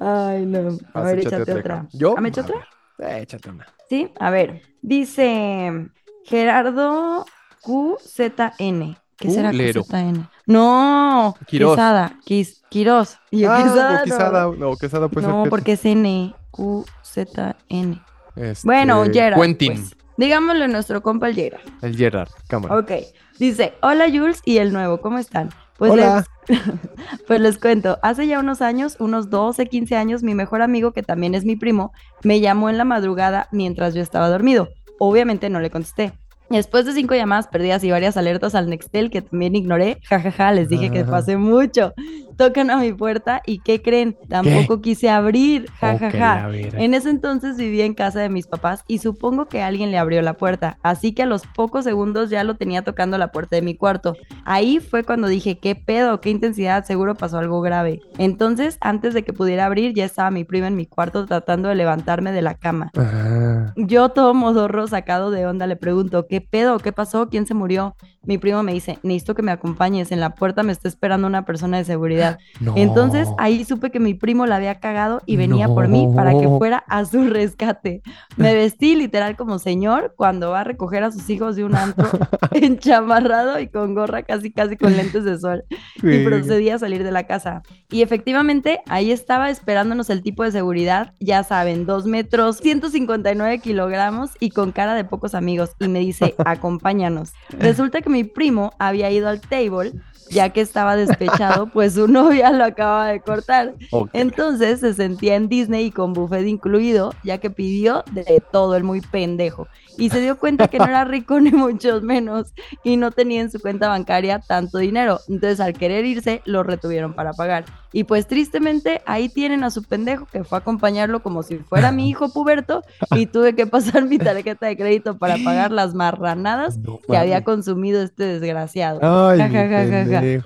Ay, 0.00 0.46
no. 0.46 0.78
A 0.94 1.00
ver, 1.02 1.18
échate 1.20 1.42
otra, 1.42 1.54
otra. 1.58 1.86
¿Yo? 1.92 2.14
¿Ah, 2.16 2.20
me 2.20 2.28
echo 2.30 2.40
otra? 2.42 2.56
Eh, 2.98 3.20
échate 3.22 3.50
una. 3.50 3.66
Sí, 3.88 4.10
a 4.18 4.30
ver. 4.30 4.62
Dice 4.82 5.88
Gerardo 6.24 7.24
QZN. 7.62 8.96
¿Qué 9.16 9.30
será. 9.30 9.50
QZN? 9.52 10.28
No, 10.46 11.34
Quirós. 11.46 11.72
Quesada. 11.76 12.18
Quis, 12.24 12.62
Quirós. 12.68 13.18
Y 13.30 13.44
Ah, 13.44 13.62
Quesada, 13.62 13.88
o 13.88 13.96
no. 13.98 14.04
Quesada, 14.04 14.46
no, 14.58 14.76
Quesada 14.76 15.08
puede 15.08 15.26
No, 15.28 15.42
ser. 15.44 15.50
porque 15.50 15.72
es 15.72 15.84
N. 15.84 16.34
QZN. 16.50 18.02
Este, 18.36 18.66
Bueno, 18.66 19.04
Gerard. 19.12 19.40
Quentin, 19.40 19.72
pues. 19.74 19.96
Digámosle 20.16 20.64
a 20.64 20.68
nuestro 20.68 21.02
compa 21.02 21.28
el 21.28 21.34
Gerard. 21.34 21.60
el 21.82 21.96
Gerard, 21.96 22.28
cámara. 22.48 22.76
Ok. 22.78 22.92
Dice, 23.38 23.74
hola 23.82 24.06
Jules 24.08 24.40
y 24.44 24.58
el 24.58 24.72
nuevo, 24.72 25.00
¿cómo 25.00 25.18
están? 25.18 25.50
Pues 25.76 25.90
Hola. 25.90 26.24
les, 26.48 26.60
pues 27.26 27.40
les 27.40 27.58
cuento, 27.58 27.98
hace 28.02 28.28
ya 28.28 28.38
unos 28.38 28.62
años, 28.62 28.96
unos 29.00 29.28
12, 29.28 29.66
15 29.66 29.96
años, 29.96 30.22
mi 30.22 30.34
mejor 30.36 30.62
amigo, 30.62 30.92
que 30.92 31.02
también 31.02 31.34
es 31.34 31.44
mi 31.44 31.56
primo, 31.56 31.92
me 32.22 32.38
llamó 32.40 32.70
en 32.70 32.78
la 32.78 32.84
madrugada 32.84 33.48
mientras 33.50 33.92
yo 33.94 34.00
estaba 34.02 34.28
dormido. 34.28 34.68
Obviamente 35.00 35.50
no 35.50 35.58
le 35.58 35.70
contesté. 35.70 36.12
Después 36.48 36.84
de 36.84 36.92
cinco 36.92 37.14
llamadas 37.16 37.48
perdidas 37.48 37.82
y 37.82 37.90
varias 37.90 38.16
alertas 38.16 38.54
al 38.54 38.68
Nextel 38.70 39.10
que 39.10 39.22
también 39.22 39.56
ignoré, 39.56 39.98
jajaja, 40.04 40.52
les 40.52 40.68
dije 40.68 40.90
que 40.92 41.00
Ajá. 41.00 41.10
pasé 41.10 41.36
mucho. 41.36 41.92
Tocan 42.36 42.70
a 42.70 42.76
mi 42.78 42.92
puerta 42.92 43.42
y 43.46 43.58
¿qué 43.60 43.80
creen? 43.82 44.16
Tampoco 44.28 44.80
quise 44.80 45.08
abrir, 45.10 45.66
jajaja. 45.78 46.42
la 46.42 46.48
vera. 46.48 46.80
En 46.82 46.94
ese 46.94 47.10
entonces 47.10 47.56
vivía 47.56 47.84
en 47.84 47.94
casa 47.94 48.20
de 48.20 48.28
mis 48.28 48.46
papás 48.46 48.84
y 48.88 48.98
supongo 48.98 49.46
que 49.46 49.62
alguien 49.62 49.90
le 49.90 49.98
abrió 49.98 50.20
la 50.22 50.34
puerta, 50.34 50.78
así 50.82 51.12
que 51.12 51.22
a 51.22 51.26
los 51.26 51.46
pocos 51.46 51.84
segundos 51.84 52.30
ya 52.30 52.44
lo 52.44 52.56
tenía 52.56 52.82
tocando 52.82 53.18
la 53.18 53.28
puerta 53.32 53.56
de 53.56 53.62
mi 53.62 53.74
cuarto. 53.76 54.16
Ahí 54.44 54.80
fue 54.80 55.04
cuando 55.04 55.28
dije, 55.28 55.58
¿qué 55.58 55.74
pedo? 55.74 56.20
¿Qué 56.20 56.30
intensidad? 56.30 56.84
Seguro 56.84 57.14
pasó 57.14 57.38
algo 57.38 57.60
grave. 57.60 58.00
Entonces, 58.18 58.78
antes 58.80 59.14
de 59.14 59.22
que 59.22 59.32
pudiera 59.32 59.66
abrir, 59.66 59.94
ya 59.94 60.04
estaba 60.04 60.30
mi 60.30 60.44
prima 60.44 60.66
en 60.66 60.76
mi 60.76 60.86
cuarto 60.86 61.26
tratando 61.26 61.68
de 61.68 61.74
levantarme 61.74 62.32
de 62.32 62.42
la 62.42 62.54
cama. 62.54 62.90
Ah, 62.96 63.72
Yo 63.76 64.08
todo 64.10 64.34
modorro, 64.34 64.86
sacado 64.86 65.30
de 65.30 65.46
onda, 65.46 65.66
le 65.66 65.76
pregunto, 65.76 66.26
¿qué 66.26 66.40
pedo? 66.40 66.78
¿Qué 66.78 66.92
pasó? 66.92 67.28
¿Quién 67.28 67.46
se 67.46 67.54
murió? 67.54 67.96
Mi 68.22 68.38
primo 68.38 68.62
me 68.62 68.72
dice, 68.72 68.98
necesito 69.02 69.34
que 69.34 69.42
me 69.42 69.52
acompañes, 69.52 70.10
en 70.10 70.20
la 70.20 70.30
puerta 70.30 70.62
me 70.62 70.72
está 70.72 70.88
esperando 70.88 71.26
una 71.26 71.44
persona 71.44 71.76
de 71.76 71.84
seguridad. 71.84 72.23
No. 72.60 72.74
Entonces 72.76 73.28
ahí 73.38 73.64
supe 73.64 73.90
que 73.90 74.00
mi 74.00 74.14
primo 74.14 74.46
la 74.46 74.56
había 74.56 74.80
cagado 74.80 75.22
y 75.26 75.36
venía 75.36 75.68
por 75.68 75.88
mí 75.88 76.08
para 76.14 76.30
que 76.32 76.42
No. 76.46 76.58
fuera 76.58 76.84
a 76.88 77.04
su 77.04 77.26
rescate. 77.28 78.02
Me 78.36 78.54
vestí 78.54 78.94
literal 78.96 79.36
como 79.36 79.58
señor 79.58 80.14
cuando 80.16 80.50
va 80.50 80.60
a 80.60 80.64
recoger 80.64 81.02
a 81.04 81.10
sus 81.12 81.28
hijos 81.30 81.56
de 81.56 81.64
un 81.64 81.74
antro 81.76 82.08
enchamarrado 82.52 83.60
y 83.60 83.68
con 83.68 83.94
gorra 83.94 84.22
casi 84.22 84.50
casi 84.50 84.76
con 84.76 84.96
lentes 84.96 85.24
de 85.24 85.38
sol 85.38 85.64
y 85.96 86.06
Verga. 86.06 86.30
procedí 86.30 86.70
a 86.70 86.78
salir 86.78 87.02
de 87.04 87.12
la 87.12 87.24
casa. 87.26 87.62
Y 87.90 88.02
efectivamente 88.02 88.80
ahí 88.88 89.10
estaba 89.12 89.50
esperándonos 89.50 90.10
el 90.10 90.22
tipo 90.22 90.42
de 90.42 90.50
seguridad, 90.52 91.14
ya 91.20 91.42
saben, 91.44 91.86
dos 91.86 92.06
metros, 92.06 92.58
159 92.58 93.58
kilogramos 93.60 94.30
y 94.40 94.50
con 94.50 94.72
cara 94.72 94.94
de 94.94 95.04
pocos 95.04 95.34
amigos 95.34 95.70
y 95.80 95.88
me 95.88 96.00
dice, 96.00 96.34
acompáñanos. 96.44 97.32
Resulta 97.58 98.00
que 98.00 98.10
mi 98.10 98.24
primo 98.24 98.72
había 98.78 99.10
ido 99.10 99.28
al 99.28 99.40
table 99.40 99.92
ya 100.34 100.50
que 100.50 100.60
estaba 100.60 100.96
despechado, 100.96 101.66
pues 101.72 101.94
su 101.94 102.08
novia 102.08 102.50
lo 102.50 102.64
acaba 102.64 103.08
de 103.08 103.20
cortar. 103.20 103.74
Entonces 104.12 104.80
se 104.80 104.92
sentía 104.92 105.36
en 105.36 105.48
Disney 105.48 105.90
con 105.90 106.12
buffet 106.12 106.46
incluido, 106.46 107.14
ya 107.22 107.38
que 107.38 107.48
pidió 107.48 108.04
de 108.10 108.42
todo 108.52 108.76
el 108.76 108.84
muy 108.84 109.00
pendejo. 109.00 109.68
Y 109.96 110.10
se 110.10 110.20
dio 110.20 110.38
cuenta 110.38 110.68
que 110.68 110.78
no 110.78 110.86
era 110.86 111.04
rico 111.04 111.38
ni 111.40 111.50
mucho 111.50 112.00
menos 112.00 112.52
y 112.82 112.96
no 112.96 113.10
tenía 113.10 113.40
en 113.40 113.50
su 113.50 113.60
cuenta 113.60 113.88
bancaria 113.88 114.40
tanto 114.40 114.78
dinero. 114.78 115.20
Entonces 115.28 115.60
al 115.60 115.74
querer 115.74 116.04
irse, 116.04 116.42
lo 116.44 116.62
retuvieron 116.62 117.14
para 117.14 117.32
pagar. 117.32 117.64
Y 117.92 118.04
pues 118.04 118.26
tristemente 118.26 119.02
ahí 119.06 119.28
tienen 119.28 119.62
a 119.62 119.70
su 119.70 119.84
pendejo 119.84 120.26
que 120.26 120.42
fue 120.42 120.58
a 120.58 120.60
acompañarlo 120.60 121.22
como 121.22 121.44
si 121.44 121.58
fuera 121.58 121.92
mi 121.92 122.08
hijo 122.08 122.32
puberto 122.32 122.82
y 123.12 123.26
tuve 123.26 123.54
que 123.54 123.66
pasar 123.66 124.04
mi 124.04 124.18
tarjeta 124.18 124.66
de 124.66 124.76
crédito 124.76 125.16
para 125.16 125.36
pagar 125.44 125.70
las 125.70 125.94
marranadas 125.94 126.76
No 126.78 126.98
que 127.06 127.16
había 127.16 127.44
consumido 127.44 128.02
este 128.02 128.24
desgraciado. 128.24 128.98
Ay, 129.02 129.38
Ja, 129.38 129.48
ja, 129.48 130.06
ja. 130.06 130.44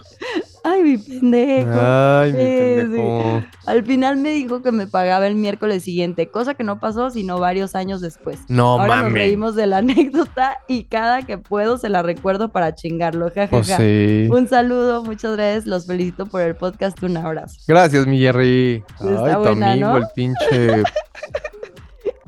Ay, 0.71 0.83
mi 0.83 0.99
pendejo. 0.99 1.71
Ay, 1.81 2.33
mi 2.33 2.39
sí. 2.39 2.45
pendejo. 2.77 3.43
Al 3.67 3.85
final 3.85 4.17
me 4.17 4.31
dijo 4.31 4.63
que 4.63 4.73
me 4.73 4.87
pagaba 4.87 5.27
el 5.27 5.35
miércoles 5.35 5.83
siguiente, 5.85 6.29
cosa 6.31 6.55
que 6.55 6.65
no 6.65 6.81
pasó 6.81 7.11
sino 7.11 7.39
varios 7.39 7.75
años 7.75 8.01
después. 8.01 8.39
No 8.49 8.73
Ahora 8.81 8.87
nos 8.87 8.97
mames. 9.05 9.13
reímos 9.15 9.55
de 9.55 9.67
la 9.67 9.79
anécdota 9.83 10.59
y 10.69 10.85
cada 10.85 11.23
que 11.23 11.39
puedo 11.39 11.79
se 11.79 11.89
la 11.89 12.03
recuerdo 12.03 12.51
para 12.51 12.75
chingarlo. 12.75 13.31
Ja, 13.35 13.43
ja, 13.47 13.51
Pues 13.51 13.69
ja. 13.69 13.77
sí. 13.77 14.29
Un 14.31 14.49
saludo, 14.49 15.05
muchas 15.05 15.37
gracias, 15.37 15.67
los 15.67 15.87
felicito 15.87 16.27
por 16.27 16.41
el 16.43 16.55
podcast, 16.57 17.03
un 17.03 17.17
abrazo. 17.17 17.61
Gracias, 17.69 18.07
mi 18.07 18.19
Jerry. 18.21 18.83
Ay, 19.01 19.09
Está 19.15 19.35
tu 19.37 19.43
buena, 19.43 19.73
amigo, 19.73 19.89
¿no? 19.89 19.97
el 19.99 20.05
pinche. 20.15 20.83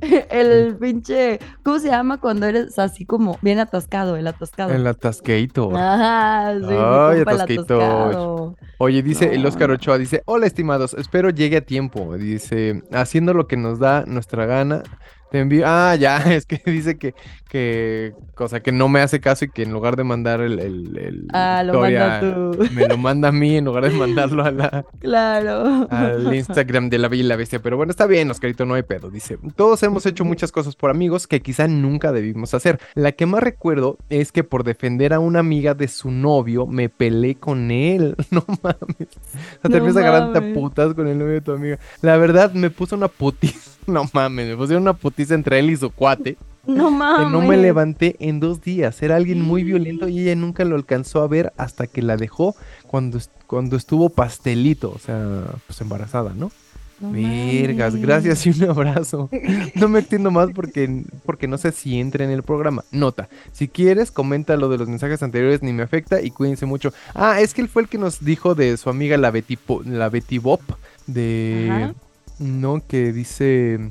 El 0.30 0.76
pinche, 0.76 1.38
¿cómo 1.62 1.78
se 1.78 1.88
llama 1.88 2.20
cuando 2.20 2.46
eres 2.46 2.78
así 2.78 3.04
como 3.04 3.38
bien 3.42 3.58
atascado, 3.58 4.16
el 4.16 4.26
atascado? 4.26 4.72
El 4.72 4.86
atasqueito. 4.86 5.76
Ajá, 5.76 6.54
sí, 6.58 6.66
Ay, 6.70 7.20
atascado. 7.20 8.56
Oye, 8.78 9.02
dice 9.02 9.34
el 9.34 9.44
Oscar. 9.44 9.70
Ochoa, 9.70 9.98
dice, 9.98 10.22
hola 10.24 10.46
estimados, 10.46 10.94
espero 10.94 11.30
llegue 11.30 11.58
a 11.58 11.60
tiempo. 11.60 12.16
Dice, 12.16 12.82
haciendo 12.92 13.34
lo 13.34 13.46
que 13.46 13.56
nos 13.56 13.78
da 13.78 14.04
nuestra 14.06 14.46
gana. 14.46 14.82
Te 15.30 15.38
envío. 15.40 15.64
Ah, 15.66 15.94
ya, 15.96 16.16
es 16.34 16.44
que 16.46 16.60
dice 16.66 16.98
que, 16.98 17.14
que, 17.48 18.12
cosa 18.34 18.60
que 18.60 18.72
no 18.72 18.88
me 18.88 19.00
hace 19.00 19.20
caso 19.20 19.44
y 19.44 19.50
que 19.50 19.62
en 19.62 19.72
lugar 19.72 19.96
de 19.96 20.04
mandar 20.04 20.40
el, 20.40 20.58
el, 20.58 20.96
el 20.98 21.28
Ah, 21.32 21.62
lo 21.64 21.74
historia, 21.74 22.20
manda 22.20 22.34
tú. 22.34 22.64
me 22.74 22.88
lo 22.88 22.98
manda 22.98 23.28
a 23.28 23.32
mí 23.32 23.56
en 23.56 23.64
lugar 23.64 23.84
de 23.84 23.90
mandarlo 23.90 24.44
a 24.44 24.50
la, 24.50 24.84
Claro. 25.00 25.86
al 25.90 26.34
Instagram 26.34 26.90
de 26.90 26.98
la 26.98 27.08
Bella 27.08 27.22
y 27.22 27.26
la 27.26 27.36
Bestia. 27.36 27.60
Pero 27.62 27.76
bueno, 27.76 27.90
está 27.90 28.06
bien, 28.06 28.30
Oscarito, 28.30 28.66
no 28.66 28.74
hay 28.74 28.82
pedo. 28.82 29.08
Dice, 29.10 29.38
todos 29.56 29.82
hemos 29.84 30.04
hecho 30.06 30.24
muchas 30.24 30.50
cosas 30.52 30.74
por 30.74 30.90
amigos 30.90 31.26
que 31.26 31.40
quizá 31.40 31.68
nunca 31.68 32.12
debimos 32.12 32.52
hacer. 32.54 32.80
La 32.94 33.12
que 33.12 33.26
más 33.26 33.42
recuerdo 33.42 33.98
es 34.08 34.32
que 34.32 34.42
por 34.44 34.64
defender 34.64 35.12
a 35.12 35.20
una 35.20 35.38
amiga 35.38 35.74
de 35.74 35.86
su 35.88 36.10
novio 36.10 36.66
me 36.66 36.88
peleé 36.88 37.36
con 37.36 37.70
él. 37.70 38.16
No 38.30 38.44
mames. 38.62 39.08
O 39.18 39.28
sea, 39.62 39.62
te 39.62 39.68
No 39.70 39.76
empiezas 39.78 40.04
a 40.04 40.54
putas 40.54 40.94
con 40.94 41.08
el 41.08 41.18
novio 41.18 41.34
de 41.34 41.40
tu 41.40 41.52
amiga. 41.52 41.78
La 42.00 42.16
verdad, 42.16 42.52
me 42.52 42.70
puso 42.70 42.94
una 42.96 43.08
putiza. 43.08 43.70
No 43.86 44.04
mames, 44.12 44.46
me 44.48 44.56
pusieron 44.56 44.82
una 44.82 44.92
putiza 45.20 45.34
entre 45.34 45.58
él 45.58 45.70
y 45.70 45.76
su 45.76 45.90
cuate. 45.90 46.36
No 46.66 46.90
mames. 46.90 47.26
Que 47.26 47.32
no 47.32 47.40
me 47.40 47.56
levanté 47.56 48.16
en 48.20 48.38
dos 48.38 48.60
días. 48.60 49.00
Era 49.02 49.16
alguien 49.16 49.40
muy 49.40 49.64
violento 49.64 50.08
y 50.08 50.20
ella 50.20 50.34
nunca 50.36 50.62
lo 50.66 50.76
alcanzó 50.76 51.22
a 51.22 51.26
ver 51.26 51.54
hasta 51.56 51.86
que 51.86 52.02
la 52.02 52.18
dejó 52.18 52.54
cuando, 52.86 53.18
cuando 53.46 53.76
estuvo 53.76 54.10
pastelito. 54.10 54.92
O 54.94 54.98
sea, 54.98 55.46
pues 55.66 55.80
embarazada, 55.80 56.34
¿no? 56.34 56.52
No 57.00 57.12
Vergas, 57.12 57.94
mames. 57.94 58.06
gracias 58.06 58.46
y 58.46 58.50
un 58.50 58.68
abrazo. 58.70 59.30
No 59.74 59.88
me 59.88 60.00
extiendo 60.00 60.30
más 60.30 60.50
porque, 60.54 61.02
porque 61.24 61.48
no 61.48 61.56
sé 61.56 61.72
si 61.72 61.98
entra 61.98 62.24
en 62.26 62.30
el 62.30 62.42
programa. 62.42 62.84
Nota, 62.92 63.30
si 63.52 63.66
quieres, 63.66 64.10
comenta 64.10 64.54
lo 64.58 64.68
de 64.68 64.76
los 64.76 64.86
mensajes 64.86 65.22
anteriores, 65.22 65.62
ni 65.62 65.72
me 65.72 65.82
afecta 65.82 66.20
y 66.20 66.30
cuídense 66.30 66.66
mucho. 66.66 66.92
Ah, 67.14 67.40
es 67.40 67.54
que 67.54 67.62
él 67.62 67.70
fue 67.70 67.82
el 67.82 67.88
que 67.88 67.96
nos 67.96 68.22
dijo 68.22 68.54
de 68.54 68.76
su 68.76 68.90
amiga 68.90 69.16
la 69.16 69.30
Betty, 69.30 69.56
Po- 69.56 69.82
la 69.82 70.10
Betty 70.10 70.36
Bop, 70.36 70.60
de... 71.06 71.68
Ajá. 71.72 71.94
No, 72.38 72.82
que 72.86 73.12
dice 73.12 73.90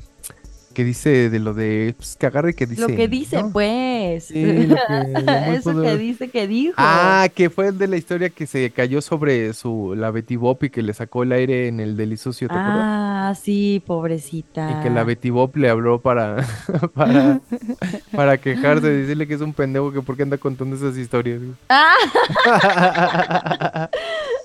que 0.80 0.84
dice 0.86 1.28
de 1.28 1.38
lo 1.40 1.52
de 1.52 1.94
pues, 1.94 2.16
que 2.16 2.24
agarre 2.26 2.54
que 2.54 2.64
dice. 2.66 2.80
Lo 2.80 2.86
que 2.88 3.06
dice, 3.06 3.42
¿no? 3.42 3.52
pues. 3.52 4.24
Sí, 4.28 4.66
lo 4.66 4.76
que- 4.76 5.22
lo 5.22 5.32
muy 5.42 5.56
Eso 5.56 5.82
que 5.82 5.96
dice 5.98 6.28
que 6.30 6.46
dijo. 6.46 6.72
Ah, 6.78 7.28
que 7.34 7.50
fue 7.50 7.68
el 7.68 7.76
de 7.76 7.86
la 7.86 7.98
historia 7.98 8.30
que 8.30 8.46
se 8.46 8.70
cayó 8.70 9.02
sobre 9.02 9.52
su 9.52 9.94
la 9.94 10.10
Betty 10.10 10.36
Bop 10.36 10.64
y 10.64 10.70
que 10.70 10.80
le 10.82 10.94
sacó 10.94 11.22
el 11.22 11.32
aire 11.32 11.68
en 11.68 11.80
el 11.80 11.98
delicioso, 11.98 12.38
¿te 12.38 12.46
acuerdas? 12.46 12.78
Ah, 12.82 13.34
sí, 13.38 13.82
pobrecita. 13.86 14.70
Y 14.78 14.82
que 14.82 14.88
la 14.88 15.04
Betty 15.04 15.28
Bop 15.28 15.54
le 15.56 15.68
habló 15.68 16.00
para, 16.00 16.46
para, 16.94 17.40
para 18.16 18.38
quejarse, 18.38 18.88
decirle 18.88 19.26
que 19.26 19.34
es 19.34 19.42
un 19.42 19.52
pendejo 19.52 19.92
que 19.92 20.00
por 20.00 20.16
qué 20.16 20.22
anda 20.22 20.38
contando 20.38 20.76
esas 20.76 20.96
historias. 20.96 21.42
Ah, 21.68 21.94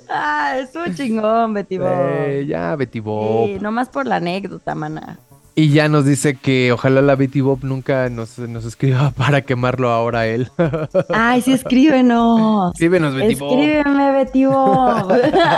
ah, 0.09 0.57
estuvo 0.59 0.83
chingón, 0.93 1.53
Betty 1.53 1.77
Bob. 1.77 1.87
Eh, 1.93 2.45
ya, 2.45 2.75
Betty 2.75 2.99
Bop. 2.99 3.45
Sí, 3.45 3.57
nomás 3.61 3.87
por 3.87 4.05
la 4.05 4.17
anécdota, 4.17 4.75
mana. 4.75 5.17
Y 5.57 5.69
ya 5.69 5.87
nos 5.87 6.05
dice 6.05 6.35
que 6.35 6.73
ojalá 6.73 7.01
la 7.01 7.15
Betty 7.15 7.39
Bop 7.39 7.63
nunca 7.63 8.09
nos, 8.09 8.37
nos 8.39 8.65
escriba 8.65 9.11
para 9.17 9.41
quemarlo 9.43 9.89
ahora 9.89 10.19
a 10.19 10.27
él. 10.27 10.51
Ay, 11.13 11.41
sí, 11.41 11.53
escríbenos. 11.53 12.73
Escríbenos, 12.73 13.15
Betty 13.15 13.35
Bop. 13.35 13.57
Escríbeme, 13.57 14.11
Betty 14.11 14.45
Bob. 14.45 15.13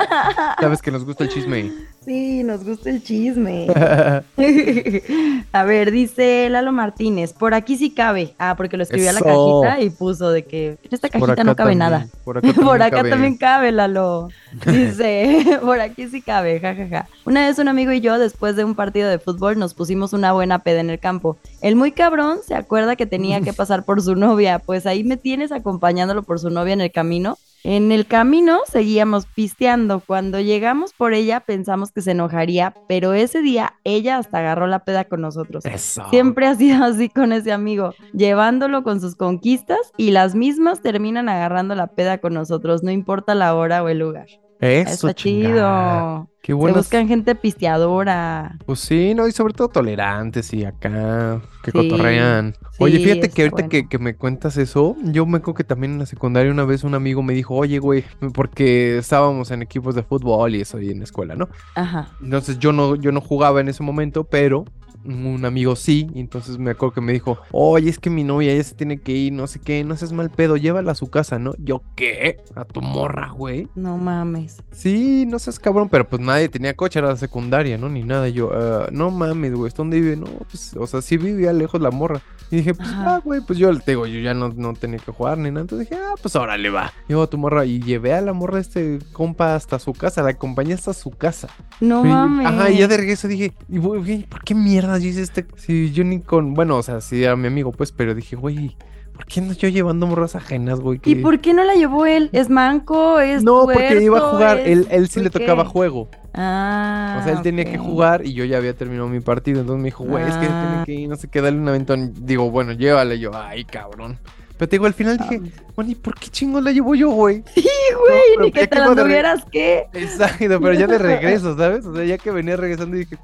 Sabes 0.61 0.81
que 0.83 0.91
nos 0.91 1.03
gusta 1.03 1.23
el 1.23 1.31
chisme. 1.31 1.71
Sí, 2.07 2.41
nos 2.41 2.63
gusta 2.63 2.89
el 2.89 3.03
chisme. 3.03 3.67
A 5.51 5.63
ver, 5.65 5.91
dice 5.91 6.47
Lalo 6.49 6.71
Martínez, 6.71 7.33
por 7.33 7.53
aquí 7.53 7.75
sí 7.75 7.89
cabe. 7.91 8.33
Ah, 8.39 8.55
porque 8.55 8.77
lo 8.77 8.83
escribió 8.83 9.09
a 9.09 9.13
la 9.13 9.19
cajita 9.19 9.81
y 9.81 9.89
puso 9.89 10.31
de 10.31 10.45
que 10.45 10.77
en 10.83 10.89
esta 10.89 11.09
cajita 11.09 11.43
no 11.43 11.57
cabe 11.57 11.71
también, 11.71 11.79
nada. 11.79 12.07
Por 12.23 12.37
acá 12.37 12.47
también. 12.47 12.65
Por 12.65 12.81
acá 12.81 12.95
cabe. 12.95 13.09
también 13.09 13.37
cabe, 13.37 13.73
Lalo. 13.73 14.29
Dice, 14.65 15.59
por 15.61 15.81
aquí 15.81 16.07
sí 16.07 16.21
cabe, 16.21 16.61
jajaja. 16.61 17.09
Una 17.25 17.45
vez 17.45 17.59
un 17.59 17.67
amigo 17.67 17.91
y 17.91 17.99
yo, 17.99 18.17
después 18.17 18.55
de 18.55 18.63
un 18.63 18.75
partido 18.75 19.09
de 19.09 19.19
fútbol, 19.19 19.59
nos 19.59 19.73
pusimos 19.73 20.13
una 20.13 20.31
buena 20.31 20.59
peda 20.59 20.79
en 20.79 20.89
el 20.89 20.99
campo. 20.99 21.35
El 21.59 21.75
muy 21.75 21.91
cabrón 21.91 22.39
se 22.47 22.55
acuerda 22.55 22.95
que 22.95 23.05
tenía 23.05 23.41
que 23.41 23.51
pasar 23.51 23.83
por 23.83 24.01
su 24.01 24.15
novia, 24.15 24.59
pues 24.59 24.85
ahí 24.85 25.03
me 25.03 25.17
tienes 25.17 25.51
acompañándolo 25.51 26.23
por 26.23 26.39
su 26.39 26.49
novia 26.49 26.71
en 26.71 26.81
el 26.81 26.91
camino. 26.93 27.37
En 27.63 27.91
el 27.91 28.05
camino 28.05 28.59
seguíamos 28.67 29.25
pisteando. 29.25 29.99
Cuando 29.99 30.39
llegamos 30.39 30.93
por 30.93 31.13
ella 31.13 31.41
pensamos 31.41 31.91
que 31.91 32.01
se 32.01 32.11
enojaría, 32.11 32.73
pero 32.87 33.13
ese 33.13 33.41
día 33.41 33.73
ella 33.83 34.17
hasta 34.17 34.39
agarró 34.39 34.67
la 34.67 34.85
peda 34.85 35.05
con 35.05 35.21
nosotros. 35.21 35.65
Eso. 35.65 36.05
Siempre 36.09 36.47
ha 36.47 36.55
sido 36.55 36.83
así 36.83 37.09
con 37.09 37.33
ese 37.33 37.51
amigo, 37.51 37.93
llevándolo 38.13 38.83
con 38.83 39.01
sus 39.01 39.15
conquistas 39.15 39.91
y 39.97 40.11
las 40.11 40.35
mismas 40.35 40.81
terminan 40.81 41.29
agarrando 41.29 41.75
la 41.75 41.87
peda 41.87 42.19
con 42.19 42.33
nosotros, 42.33 42.83
no 42.83 42.91
importa 42.91 43.35
la 43.35 43.55
hora 43.55 43.83
o 43.83 43.89
el 43.89 43.99
lugar. 43.99 44.27
Eso, 44.59 45.07
Está 45.09 45.13
chido. 45.13 46.29
Qué 46.41 46.53
Se 46.53 46.55
bueno. 46.55 46.77
buscan 46.77 47.07
gente 47.07 47.35
pisteadora. 47.35 48.57
Pues 48.65 48.79
sí, 48.79 49.13
no, 49.13 49.27
y 49.27 49.31
sobre 49.31 49.53
todo 49.53 49.67
tolerantes 49.67 50.53
y 50.53 50.63
acá, 50.65 51.41
que 51.61 51.71
Sí, 51.71 51.89
cotorrean. 51.89 52.53
sí, 52.71 52.77
Oye, 52.83 52.99
fíjate 52.99 53.29
que 53.29 53.43
ahorita 53.49 53.67
que 53.87 53.99
me 53.99 54.15
cuentas 54.15 54.57
eso, 54.57 54.95
yo 55.03 55.25
me 55.25 55.37
acuerdo 55.37 55.55
que 55.57 55.63
también 55.63 55.93
en 55.93 55.99
la 55.99 56.05
secundaria 56.05 56.51
una 56.51 56.63
vez 56.63 56.83
un 56.83 56.95
amigo 56.95 57.21
me 57.21 57.33
dijo, 57.33 57.53
oye, 57.55 57.79
güey, 57.79 58.05
porque 58.33 58.97
estábamos 58.97 59.51
en 59.51 59.61
equipos 59.61 59.93
de 59.93 60.03
fútbol 60.03 60.55
y 60.55 60.61
eso 60.61 60.79
y 60.79 60.89
en 60.91 60.99
la 60.99 61.03
escuela, 61.03 61.35
¿no? 61.35 61.49
Ajá. 61.75 62.09
Entonces 62.21 62.57
yo 62.59 62.71
no, 62.71 62.95
yo 62.95 63.11
no 63.11 63.19
jugaba 63.21 63.59
en 63.61 63.67
ese 63.67 63.83
momento, 63.83 64.23
pero 64.23 64.63
un 65.05 65.45
amigo 65.45 65.75
sí, 65.75 66.07
y 66.13 66.19
entonces 66.19 66.57
me 66.57 66.71
acuerdo 66.71 66.93
que 66.95 67.01
me 67.01 67.13
dijo, 67.13 67.37
oye, 67.51 67.89
es 67.89 67.99
que 67.99 68.09
mi 68.09 68.23
novia 68.23 68.55
ya 68.55 68.63
se 68.63 68.75
tiene 68.75 68.99
que 68.99 69.11
ir, 69.13 69.33
no 69.33 69.47
sé 69.47 69.59
qué, 69.59 69.83
no 69.83 69.95
seas 69.95 70.11
mal 70.11 70.29
pedo, 70.29 70.57
llévala 70.57 70.91
a 70.91 70.95
su 70.95 71.09
casa, 71.09 71.39
¿no? 71.39 71.53
Yo, 71.57 71.81
¿qué? 71.95 72.37
A 72.55 72.65
tu 72.65 72.81
morra, 72.81 73.31
güey. 73.31 73.67
No 73.75 73.97
mames. 73.97 74.57
Sí, 74.71 75.25
no 75.25 75.39
seas 75.39 75.59
cabrón, 75.59 75.89
pero 75.89 76.07
pues 76.07 76.21
nadie 76.21 76.49
tenía 76.49 76.75
coche, 76.75 76.99
era 76.99 77.09
la 77.09 77.15
secundaria, 77.17 77.77
¿no? 77.77 77.89
Ni 77.89 78.03
nada. 78.03 78.27
Yo, 78.29 78.51
"Ah, 78.53 78.87
no 78.91 79.11
mames, 79.11 79.53
güey, 79.53 79.71
¿dónde 79.75 79.99
vive? 79.99 80.15
No, 80.17 80.27
pues, 80.49 80.75
o 80.75 80.87
sea, 80.87 81.01
sí 81.01 81.17
vivía 81.17 81.53
lejos 81.53 81.81
la 81.81 81.91
morra. 81.91 82.21
Y 82.49 82.57
dije, 82.57 82.73
pues, 82.73 82.87
Ajá. 82.89 83.15
ah, 83.15 83.21
güey, 83.23 83.41
pues 83.45 83.59
yo 83.59 83.77
te 83.79 83.91
digo, 83.91 84.05
yo 84.07 84.19
ya 84.21 84.33
no, 84.33 84.49
no 84.49 84.73
tenía 84.73 84.99
que 84.99 85.11
jugar 85.11 85.37
ni 85.37 85.49
nada. 85.49 85.61
Entonces 85.61 85.89
dije, 85.89 86.01
ah, 86.01 86.15
pues 86.21 86.35
órale, 86.35 86.69
va. 86.69 86.93
Llevo 87.07 87.23
a 87.23 87.27
tu 87.29 87.37
morra 87.37 87.65
y 87.65 87.81
llevé 87.81 88.13
a 88.13 88.21
la 88.21 88.31
morra 88.33 88.55
de 88.55 88.61
este 88.61 88.99
compa 89.11 89.55
hasta 89.55 89.79
su 89.79 89.93
casa, 89.93 90.23
la 90.23 90.29
acompañé 90.29 90.73
hasta 90.73 90.93
su 90.93 91.11
casa. 91.11 91.49
No 91.81 92.05
Y- 92.05 92.09
mames. 92.09 92.47
Ajá, 92.47 92.69
y 92.69 92.77
ya 92.77 92.87
de 92.87 92.97
regreso 92.97 93.27
dije, 93.27 93.53
y, 93.69 93.77
güey, 93.79 94.01
güey, 94.01 94.23
¿por 94.23 94.43
qué 94.43 94.55
mierda 94.55 94.97
yo 94.97 95.09
hice 95.09 95.21
este? 95.23 95.45
Si 95.57 95.91
yo 95.91 96.03
ni 96.03 96.21
con, 96.21 96.53
bueno, 96.53 96.77
o 96.77 96.83
sea, 96.83 97.01
sí 97.01 97.23
era 97.23 97.35
mi 97.35 97.47
amigo, 97.47 97.71
pues, 97.71 97.91
pero 97.91 98.15
dije, 98.15 98.35
güey, 98.35 98.77
¿por 99.17 99.25
qué 99.25 99.41
no 99.41 99.53
yo 99.53 99.67
llevando 99.69 100.07
morras 100.07 100.35
ajenas, 100.35 100.79
güey? 100.79 101.01
¿Y 101.03 101.15
por 101.15 101.39
qué 101.39 101.53
no 101.53 101.63
la 101.63 101.73
llevó 101.73 102.05
él? 102.05 102.29
¿Es 102.31 102.49
manco? 102.49 103.19
¿Es 103.19 103.43
No, 103.43 103.63
porque 103.65 104.01
iba 104.01 104.17
a 104.19 104.21
jugar, 104.21 104.59
¿Es- 104.59 104.67
él, 104.67 104.87
él 104.91 105.09
sí 105.09 105.19
le 105.21 105.29
qué? 105.29 105.39
tocaba 105.39 105.65
juego. 105.65 106.07
Ah. 106.33 107.17
O 107.19 107.23
sea, 107.23 107.33
él 107.33 107.41
tenía 107.41 107.65
que 107.65 107.77
jugar 107.79 108.25
y 108.25 108.33
yo 108.33 108.45
ya 108.45 108.57
había 108.57 108.73
terminado 108.75 109.07
mi 109.09 109.19
partido. 109.19 109.59
Entonces 109.61 109.81
me 109.81 109.87
dijo, 109.87 110.03
güey, 110.03 110.23
es 110.27 110.35
que 110.37 110.45
Ah. 110.49 110.69
tiene 110.69 110.85
que 110.85 111.01
ir, 111.03 111.09
no 111.09 111.15
sé 111.15 111.27
qué, 111.29 111.41
darle 111.41 111.59
un 111.59 111.67
aventón. 111.67 112.13
Digo, 112.25 112.51
bueno, 112.51 112.73
llévale. 112.73 113.15
Y 113.15 113.19
yo, 113.19 113.31
ay, 113.33 113.65
cabrón. 113.65 114.19
Pero 114.57 114.69
te 114.69 114.75
digo, 114.75 114.85
al 114.87 114.93
final 114.93 115.17
dije, 115.17 115.39
bueno, 115.75 115.91
¿y 115.91 115.95
por 115.95 116.15
qué 116.15 116.29
chingo 116.29 116.59
la 116.59 116.71
llevo 116.71 116.95
yo, 116.95 117.09
güey? 117.11 117.43
Sí, 117.53 117.67
No, 117.93 117.99
güey, 117.99 118.21
ni 118.47 118.51
que 118.51 118.61
te 118.61 118.69
que 118.69 118.79
la 118.79 118.85
anduvieras, 118.87 119.43
¿qué? 119.51 119.85
Exacto, 119.93 120.59
pero 120.59 120.73
ya 120.73 120.87
de 120.87 120.97
regreso, 120.97 121.55
¿sabes? 121.57 121.85
O 121.85 121.95
sea, 121.95 122.03
ya 122.05 122.17
que 122.17 122.31
venía 122.31 122.55
regresando 122.57 122.97
dije, 122.97 123.17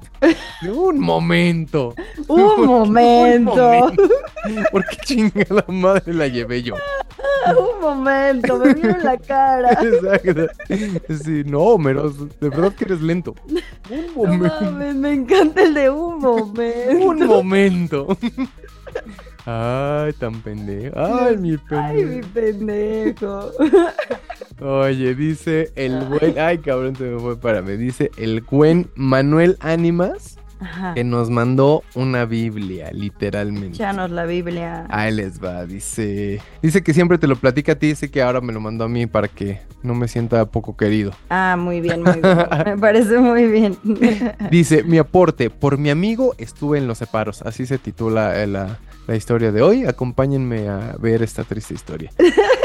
un 0.70 0.98
momento. 1.00 1.94
Un 2.28 2.66
momento. 2.66 3.92
¿Por 4.70 4.84
qué 4.86 4.96
chinga 5.04 5.44
la 5.50 5.64
madre 5.68 6.14
la 6.14 6.28
llevé 6.28 6.62
yo? 6.62 6.74
Un 7.46 7.80
momento, 7.80 8.56
me 8.58 8.72
vieron 8.74 9.02
la 9.02 9.18
cara. 9.18 9.72
Exacto. 9.82 10.46
Sí, 11.24 11.42
no, 11.44 11.76
Mero, 11.78 12.10
de 12.10 12.48
verdad 12.48 12.72
que 12.74 12.84
eres 12.84 13.00
lento. 13.02 13.34
Un 13.90 14.06
No 14.16 14.24
momento. 14.32 14.60
mames, 14.62 14.94
me 14.94 15.12
encanta 15.12 15.62
el 15.62 15.74
de 15.74 15.90
un 15.90 16.18
momento. 16.20 17.06
Un 17.06 17.26
momento. 17.26 18.18
Ay, 19.46 20.12
tan 20.14 20.40
pendejo. 20.40 20.94
Ay, 20.98 21.36
mi 21.36 21.58
Ay, 21.70 22.04
mi 22.04 22.20
pendejo. 22.22 23.50
pendejo. 23.50 23.50
Oye, 24.60 25.14
dice 25.14 25.70
el 25.76 26.00
buen. 26.06 26.38
Ay, 26.38 26.58
cabrón, 26.58 26.96
se 26.96 27.04
me 27.04 27.20
fue. 27.20 27.38
Párame. 27.38 27.76
Dice 27.76 28.10
el 28.16 28.40
buen 28.40 28.88
Manuel 28.94 29.58
Ánimas 29.60 30.38
Ajá. 30.60 30.94
que 30.94 31.04
nos 31.04 31.28
mandó 31.28 31.82
una 31.94 32.24
Biblia, 32.24 32.90
literalmente. 32.92 33.76
Échanos 33.76 34.10
la 34.10 34.24
Biblia. 34.24 34.86
Ahí 34.88 35.12
les 35.12 35.42
va, 35.42 35.66
dice. 35.66 36.40
Dice 36.62 36.82
que 36.82 36.94
siempre 36.94 37.18
te 37.18 37.26
lo 37.26 37.36
platica 37.36 37.72
a 37.72 37.74
ti, 37.74 37.88
dice 37.88 38.10
que 38.10 38.22
ahora 38.22 38.40
me 38.40 38.52
lo 38.52 38.60
mandó 38.60 38.84
a 38.84 38.88
mí 38.88 39.06
para 39.06 39.28
que 39.28 39.60
no 39.82 39.94
me 39.94 40.08
sienta 40.08 40.46
poco 40.46 40.74
querido. 40.74 41.12
Ah, 41.28 41.56
muy 41.58 41.82
bien, 41.82 42.02
muy 42.02 42.12
bien. 42.14 42.22
Me 42.64 42.78
parece 42.78 43.18
muy 43.18 43.46
bien. 43.46 43.76
Dice, 44.50 44.84
mi 44.84 44.96
aporte, 44.96 45.50
por 45.50 45.76
mi 45.76 45.90
amigo 45.90 46.34
estuve 46.38 46.78
en 46.78 46.86
los 46.86 46.96
separos. 46.96 47.42
Así 47.42 47.66
se 47.66 47.76
titula 47.76 48.42
eh, 48.42 48.46
la, 48.46 48.78
la 49.06 49.16
historia 49.16 49.52
de 49.52 49.62
hoy. 49.62 49.84
Acompáñenme 49.84 50.68
a 50.68 50.96
ver 50.98 51.22
esta 51.22 51.44
triste 51.44 51.74
historia. 51.74 52.10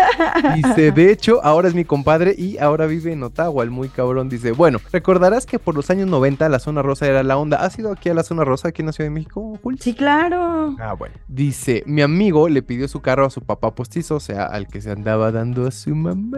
Dice, 0.55 0.91
de 0.91 1.11
hecho, 1.11 1.43
ahora 1.43 1.67
es 1.67 1.75
mi 1.75 1.85
compadre 1.85 2.35
y 2.37 2.57
ahora 2.57 2.85
vive 2.85 3.11
en 3.11 3.23
Ottawa, 3.23 3.63
el 3.63 3.71
muy 3.71 3.89
cabrón. 3.89 4.29
Dice, 4.29 4.51
bueno, 4.51 4.79
recordarás 4.91 5.45
que 5.45 5.59
por 5.59 5.75
los 5.75 5.89
años 5.89 6.07
90 6.07 6.49
la 6.49 6.59
zona 6.59 6.81
rosa 6.81 7.07
era 7.07 7.23
la 7.23 7.37
onda. 7.37 7.57
¿Has 7.57 7.77
ido 7.79 7.91
aquí 7.91 8.09
a 8.09 8.13
la 8.13 8.23
zona 8.23 8.43
rosa, 8.43 8.69
aquí 8.69 8.81
en 8.81 8.87
la 8.87 8.91
Ciudad 8.91 9.09
de 9.09 9.13
México, 9.13 9.57
Jul? 9.61 9.79
Sí, 9.79 9.93
claro. 9.93 10.75
Ah, 10.79 10.93
bueno. 10.93 11.15
Dice, 11.27 11.83
mi 11.85 12.01
amigo 12.01 12.49
le 12.49 12.61
pidió 12.61 12.87
su 12.87 13.01
carro 13.01 13.25
a 13.25 13.29
su 13.29 13.41
papá 13.41 13.75
postizo, 13.75 14.15
o 14.15 14.19
sea, 14.19 14.45
al 14.45 14.67
que 14.67 14.81
se 14.81 14.91
andaba 14.91 15.31
dando 15.31 15.67
a 15.67 15.71
su 15.71 15.95
mamá. 15.95 16.37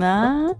Ah. 0.00 0.52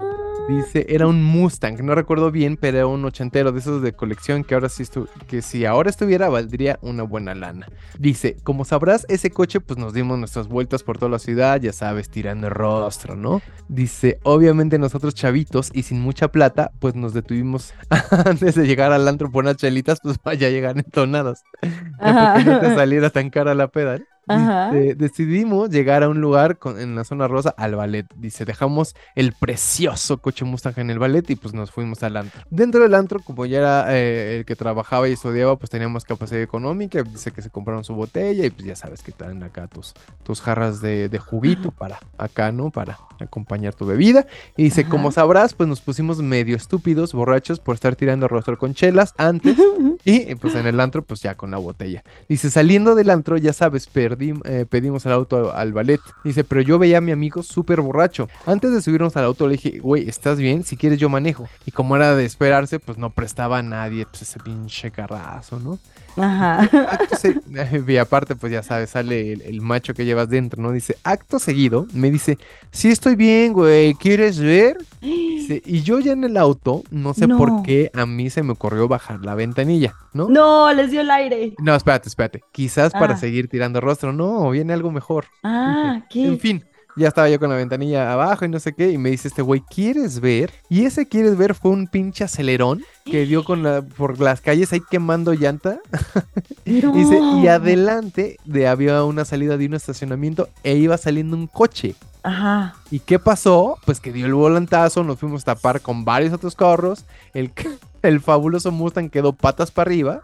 Dice, 0.48 0.86
era 0.88 1.06
un 1.06 1.22
Mustang, 1.22 1.82
no 1.82 1.94
recuerdo 1.94 2.30
bien, 2.30 2.58
pero 2.58 2.76
era 2.76 2.86
un 2.86 3.04
ochentero 3.04 3.50
de 3.50 3.60
esos 3.60 3.80
de 3.80 3.94
colección 3.94 4.44
que 4.44 4.54
ahora 4.54 4.68
sí 4.68 4.84
que 5.26 5.40
si 5.40 5.64
ahora 5.64 5.88
estuviera 5.88 6.28
valdría 6.28 6.78
una 6.82 7.02
buena 7.02 7.34
lana. 7.34 7.66
Dice, 7.98 8.36
como 8.42 8.64
sabrás, 8.64 9.06
ese 9.08 9.30
coche 9.30 9.60
pues 9.60 9.78
nos 9.78 9.94
dimos 9.94 10.18
nuestras 10.18 10.48
vueltas 10.48 10.82
por 10.82 10.98
toda 10.98 11.10
la 11.10 11.18
ciudad, 11.18 11.60
ya 11.60 11.72
sabes, 11.72 12.10
tirando 12.10 12.43
rostro, 12.48 13.16
¿no? 13.16 13.42
Dice, 13.68 14.18
obviamente 14.22 14.78
nosotros 14.78 15.14
chavitos 15.14 15.70
y 15.72 15.82
sin 15.82 16.00
mucha 16.00 16.28
plata, 16.28 16.72
pues 16.78 16.94
nos 16.94 17.14
detuvimos 17.14 17.74
antes 18.26 18.54
de 18.54 18.66
llegar 18.66 18.92
al 18.92 19.06
antro 19.08 19.30
por 19.30 19.44
unas 19.44 19.56
chelitas, 19.56 19.98
pues 20.02 20.18
vaya 20.24 20.48
a 20.48 20.50
llegar 20.50 20.78
entonadas. 20.78 21.42
No 21.62 22.60
te 22.60 22.74
saliera 22.74 23.10
tan 23.10 23.30
cara 23.30 23.54
la 23.54 23.68
peda. 23.68 23.98
¿no? 23.98 24.04
Dice, 24.26 24.94
decidimos 24.94 25.70
llegar 25.70 26.02
a 26.02 26.08
un 26.08 26.20
lugar 26.20 26.58
con- 26.58 26.80
en 26.80 26.94
la 26.96 27.04
zona 27.04 27.28
rosa 27.28 27.54
al 27.56 27.74
ballet. 27.76 28.06
Dice, 28.16 28.44
dejamos 28.44 28.94
el 29.14 29.32
precioso 29.32 30.18
coche 30.18 30.44
Mustang 30.44 30.74
en 30.78 30.90
el 30.90 30.98
ballet 30.98 31.28
y 31.30 31.36
pues 31.36 31.54
nos 31.54 31.70
fuimos 31.70 32.02
al 32.02 32.16
antro. 32.16 32.40
Dentro 32.50 32.82
del 32.82 32.94
antro, 32.94 33.20
como 33.20 33.46
ya 33.46 33.58
era 33.58 33.86
eh, 33.96 34.38
el 34.38 34.44
que 34.44 34.56
trabajaba 34.56 35.08
y 35.08 35.12
estudiaba, 35.12 35.56
pues 35.56 35.70
teníamos 35.70 36.04
capacidad 36.04 36.40
económica. 36.42 37.02
Dice 37.02 37.30
que 37.32 37.42
se 37.42 37.50
compraron 37.50 37.84
su 37.84 37.94
botella 37.94 38.46
y 38.46 38.50
pues 38.50 38.66
ya 38.66 38.76
sabes 38.76 39.02
que 39.02 39.12
traen 39.12 39.42
acá 39.42 39.66
tus, 39.66 39.94
tus 40.22 40.40
jarras 40.40 40.80
de, 40.80 41.08
de 41.08 41.18
juguito 41.18 41.70
para 41.70 41.98
acá, 42.18 42.50
¿no? 42.52 42.70
Para 42.70 42.98
acompañar 43.20 43.74
tu 43.74 43.86
bebida. 43.86 44.26
Y 44.56 44.64
dice, 44.64 44.82
Ajá. 44.82 44.90
como 44.90 45.12
sabrás, 45.12 45.54
pues 45.54 45.68
nos 45.68 45.80
pusimos 45.80 46.20
medio 46.22 46.56
estúpidos, 46.56 47.12
borrachos 47.12 47.60
por 47.60 47.74
estar 47.74 47.94
tirando 47.96 48.26
rostro 48.28 48.58
con 48.58 48.74
chelas 48.74 49.12
antes. 49.18 49.56
Y 50.06 50.34
pues 50.34 50.54
en 50.54 50.66
el 50.66 50.80
antro, 50.80 51.02
pues 51.02 51.22
ya 51.22 51.34
con 51.34 51.50
la 51.50 51.56
botella. 51.56 52.02
Dice, 52.28 52.50
saliendo 52.50 52.94
del 52.94 53.08
antro, 53.10 53.38
ya 53.38 53.52
sabes, 53.54 53.86
eh, 54.20 54.66
pedimos 54.68 55.04
el 55.06 55.12
auto 55.12 55.54
al 55.54 55.72
ballet. 55.72 56.00
Dice, 56.22 56.44
pero 56.44 56.60
yo 56.60 56.78
veía 56.78 56.98
a 56.98 57.00
mi 57.00 57.12
amigo 57.12 57.42
súper 57.42 57.80
borracho. 57.80 58.28
Antes 58.46 58.72
de 58.72 58.82
subirnos 58.82 59.16
al 59.16 59.24
auto, 59.24 59.46
le 59.46 59.52
dije, 59.52 59.78
güey, 59.78 60.08
¿estás 60.08 60.38
bien? 60.38 60.64
Si 60.64 60.76
quieres, 60.76 60.98
yo 60.98 61.08
manejo. 61.08 61.48
Y 61.66 61.70
como 61.70 61.96
era 61.96 62.14
de 62.14 62.24
esperarse, 62.24 62.78
pues 62.78 62.98
no 62.98 63.10
prestaba 63.10 63.58
a 63.58 63.62
nadie 63.62 64.06
pues, 64.06 64.22
ese 64.22 64.38
pinche 64.40 64.90
carrazo, 64.90 65.58
¿no? 65.60 65.78
Ajá. 66.16 66.60
Acto 66.90 67.16
se- 67.16 67.40
Y 67.92 67.96
aparte, 67.96 68.36
pues 68.36 68.52
ya 68.52 68.62
sabes, 68.62 68.90
sale 68.90 69.32
el, 69.32 69.42
el 69.42 69.60
macho 69.60 69.94
que 69.94 70.04
llevas 70.04 70.28
dentro, 70.28 70.62
¿no? 70.62 70.72
Dice, 70.72 70.96
acto 71.04 71.38
seguido, 71.38 71.86
me 71.92 72.10
dice, 72.10 72.38
sí 72.70 72.90
estoy 72.90 73.16
bien, 73.16 73.52
güey, 73.52 73.94
¿quieres 73.94 74.38
ver? 74.38 74.78
Dice, 75.00 75.62
y 75.64 75.82
yo 75.82 75.98
ya 76.00 76.12
en 76.12 76.24
el 76.24 76.36
auto, 76.36 76.82
no 76.90 77.12
sé 77.14 77.26
No. 77.26 77.36
por 77.38 77.62
qué 77.62 77.90
a 77.94 78.06
mí 78.06 78.30
se 78.30 78.42
me 78.42 78.52
ocurrió 78.52 78.88
bajar 78.88 79.20
la 79.24 79.34
ventanilla, 79.34 79.94
¿no? 80.12 80.28
No, 80.28 80.72
les 80.72 80.90
dio 80.90 81.00
el 81.02 81.10
aire. 81.10 81.54
No, 81.58 81.74
espérate, 81.74 82.08
espérate. 82.08 82.42
Quizás 82.52 82.92
para 82.92 83.14
Ah. 83.14 83.18
seguir 83.18 83.48
tirando 83.48 83.80
rostro. 83.80 84.12
No, 84.12 84.50
viene 84.50 84.72
algo 84.72 84.90
mejor. 84.90 85.26
Ah, 85.42 85.96
En 85.96 86.04
¿qué? 86.08 86.36
fin, 86.38 86.64
ya 86.96 87.08
estaba 87.08 87.28
yo 87.28 87.38
con 87.40 87.50
la 87.50 87.56
ventanilla 87.56 88.12
abajo 88.12 88.44
y 88.44 88.48
no 88.48 88.60
sé 88.60 88.72
qué. 88.72 88.90
Y 88.92 88.98
me 88.98 89.10
dice 89.10 89.28
este 89.28 89.42
güey, 89.42 89.60
¿quieres 89.62 90.20
ver? 90.20 90.52
Y 90.68 90.84
ese 90.84 91.06
quieres 91.08 91.36
ver 91.36 91.54
fue 91.54 91.70
un 91.70 91.86
pinche 91.88 92.24
acelerón 92.24 92.82
que 93.04 93.26
dio 93.26 93.44
con 93.44 93.62
la, 93.62 93.82
por 93.82 94.20
las 94.20 94.40
calles 94.40 94.72
ahí 94.72 94.80
quemando 94.90 95.32
llanta. 95.32 95.78
Y, 96.66 96.80
dice, 96.80 97.18
y 97.18 97.42
No. 97.42 97.50
adelante 97.50 98.38
de, 98.46 98.66
había 98.68 99.04
una 99.04 99.26
salida 99.26 99.58
de 99.58 99.66
un 99.66 99.74
estacionamiento 99.74 100.48
e 100.62 100.76
iba 100.76 100.96
saliendo 100.96 101.36
un 101.36 101.46
coche. 101.46 101.94
Ajá. 102.22 102.76
¿Y 102.90 103.00
qué 103.00 103.18
pasó? 103.18 103.76
Pues 103.84 104.00
que 104.00 104.12
dio 104.12 104.24
el 104.24 104.32
volantazo, 104.32 105.04
nos 105.04 105.18
fuimos 105.18 105.42
a 105.42 105.54
tapar 105.54 105.82
con 105.82 106.06
varios 106.06 106.32
otros 106.32 106.54
carros. 106.54 107.04
El, 107.34 107.52
el 108.02 108.20
fabuloso 108.20 108.72
Mustang 108.72 109.10
quedó 109.10 109.34
patas 109.34 109.70
para 109.70 109.88
arriba. 109.90 110.20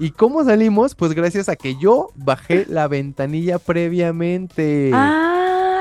¿Y 0.00 0.10
cómo 0.10 0.42
salimos? 0.42 0.94
Pues 0.96 1.12
gracias 1.12 1.48
a 1.48 1.54
que 1.54 1.76
yo 1.76 2.08
bajé 2.16 2.66
la 2.68 2.88
ventanilla 2.88 3.58
previamente. 3.60 4.90
Ah, 4.92 5.39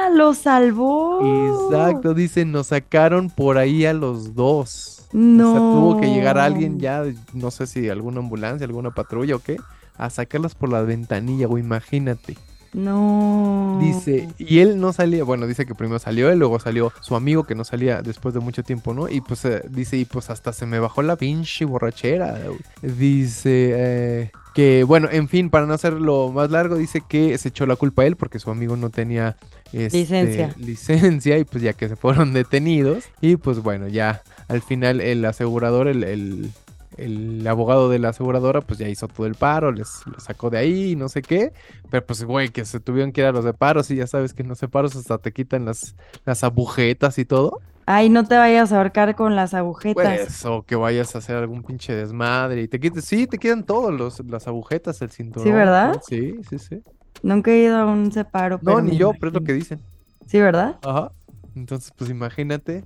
lo 0.09 0.33
salvó. 0.33 1.67
Exacto, 1.69 2.13
dice, 2.13 2.45
nos 2.45 2.67
sacaron 2.67 3.29
por 3.29 3.57
ahí 3.57 3.85
a 3.85 3.93
los 3.93 4.35
dos. 4.35 5.07
No. 5.11 5.49
O 5.49 5.51
sea, 5.51 5.59
tuvo 5.59 6.01
que 6.01 6.13
llegar 6.13 6.37
alguien 6.37 6.79
ya, 6.79 7.03
no 7.33 7.51
sé 7.51 7.67
si 7.67 7.89
alguna 7.89 8.19
ambulancia, 8.19 8.65
alguna 8.65 8.91
patrulla 8.91 9.35
o 9.35 9.39
qué, 9.39 9.57
a 9.97 10.09
sacarlas 10.09 10.55
por 10.55 10.69
la 10.69 10.81
ventanilla, 10.81 11.47
güey, 11.47 11.63
imagínate. 11.63 12.37
No. 12.73 13.79
Dice, 13.81 14.29
y 14.37 14.59
él 14.59 14.79
no 14.79 14.93
salía, 14.93 15.23
bueno, 15.23 15.47
dice 15.47 15.65
que 15.65 15.73
primero 15.75 15.99
salió 15.99 16.29
él, 16.29 16.39
luego 16.39 16.59
salió 16.59 16.91
su 17.01 17.15
amigo 17.15 17.43
que 17.43 17.55
no 17.55 17.63
salía 17.63 18.01
después 18.01 18.33
de 18.33 18.39
mucho 18.39 18.63
tiempo, 18.63 18.93
¿no? 18.93 19.09
Y 19.09 19.21
pues 19.21 19.43
eh, 19.45 19.63
dice, 19.69 19.97
y 19.97 20.05
pues 20.05 20.29
hasta 20.29 20.53
se 20.53 20.65
me 20.65 20.79
bajó 20.79 21.01
la 21.01 21.15
pinche 21.15 21.65
borrachera. 21.65 22.37
Dice 22.81 23.71
eh, 23.75 24.31
que, 24.53 24.83
bueno, 24.83 25.07
en 25.11 25.27
fin, 25.29 25.49
para 25.49 25.65
no 25.65 25.73
hacerlo 25.73 26.31
más 26.31 26.51
largo, 26.51 26.75
dice 26.75 27.01
que 27.07 27.37
se 27.37 27.49
echó 27.49 27.65
la 27.65 27.75
culpa 27.75 28.03
a 28.03 28.05
él 28.05 28.15
porque 28.15 28.39
su 28.39 28.51
amigo 28.51 28.75
no 28.77 28.89
tenía 28.89 29.35
este, 29.71 29.99
Licencia. 29.99 30.55
licencia 30.57 31.37
y 31.37 31.43
pues 31.43 31.63
ya 31.63 31.73
que 31.73 31.87
se 31.89 31.95
fueron 31.95 32.33
detenidos. 32.33 33.03
Y 33.21 33.35
pues 33.35 33.59
bueno, 33.61 33.87
ya 33.87 34.21
al 34.47 34.61
final 34.61 35.01
el 35.01 35.23
asegurador, 35.25 35.87
el, 35.87 36.03
el- 36.03 36.51
el 36.97 37.45
abogado 37.47 37.89
de 37.89 37.99
la 37.99 38.09
aseguradora, 38.09 38.61
pues 38.61 38.79
ya 38.79 38.87
hizo 38.87 39.07
todo 39.07 39.27
el 39.27 39.35
paro, 39.35 39.71
les 39.71 40.03
sacó 40.17 40.49
de 40.49 40.57
ahí 40.57 40.91
y 40.91 40.95
no 40.95 41.09
sé 41.09 41.21
qué. 41.21 41.53
Pero 41.89 42.05
pues, 42.05 42.23
güey, 42.23 42.49
que 42.49 42.65
se 42.65 42.79
tuvieron 42.79 43.11
que 43.11 43.21
ir 43.21 43.27
a 43.27 43.31
los 43.31 43.45
separos 43.45 43.89
y 43.91 43.95
ya 43.95 44.07
sabes 44.07 44.33
que 44.33 44.43
en 44.43 44.49
los 44.49 44.57
separos 44.57 44.95
hasta 44.95 45.17
te 45.17 45.31
quitan 45.31 45.65
las, 45.65 45.95
las 46.25 46.43
agujetas 46.43 47.17
y 47.19 47.25
todo. 47.25 47.61
Ay, 47.85 48.09
no 48.09 48.23
te 48.23 48.37
vayas 48.37 48.71
a 48.71 48.77
ahorcar 48.77 49.15
con 49.15 49.35
las 49.35 49.55
agujetas. 49.55 50.19
Pues, 50.19 50.45
o 50.45 50.61
que 50.63 50.75
vayas 50.75 51.15
a 51.15 51.19
hacer 51.19 51.35
algún 51.35 51.63
pinche 51.63 51.95
desmadre 51.95 52.61
y 52.61 52.67
te 52.67 52.79
quites, 52.79 53.03
sí, 53.03 53.25
te 53.25 53.39
quedan 53.39 53.63
todos 53.63 53.91
los, 53.91 54.19
las 54.27 54.47
agujetas, 54.47 55.01
el 55.01 55.09
cinturón. 55.09 55.51
verdad? 55.55 55.93
todo. 55.93 56.01
Sí, 56.07 56.35
sí, 56.47 56.59
sí. 56.59 56.83
Nunca 57.23 57.51
he 57.51 57.63
ido 57.63 57.77
a 57.77 57.85
un 57.85 58.11
separo, 58.11 58.59
No, 58.61 58.75
pero 58.75 58.81
ni 58.81 58.95
yo, 58.95 59.13
pero 59.13 59.29
es 59.29 59.33
lo 59.33 59.43
que 59.43 59.53
dicen. 59.53 59.81
Sí, 60.27 60.39
¿verdad? 60.39 60.77
Ajá. 60.83 61.11
Entonces, 61.59 61.91
pues 61.95 62.09
imagínate. 62.09 62.85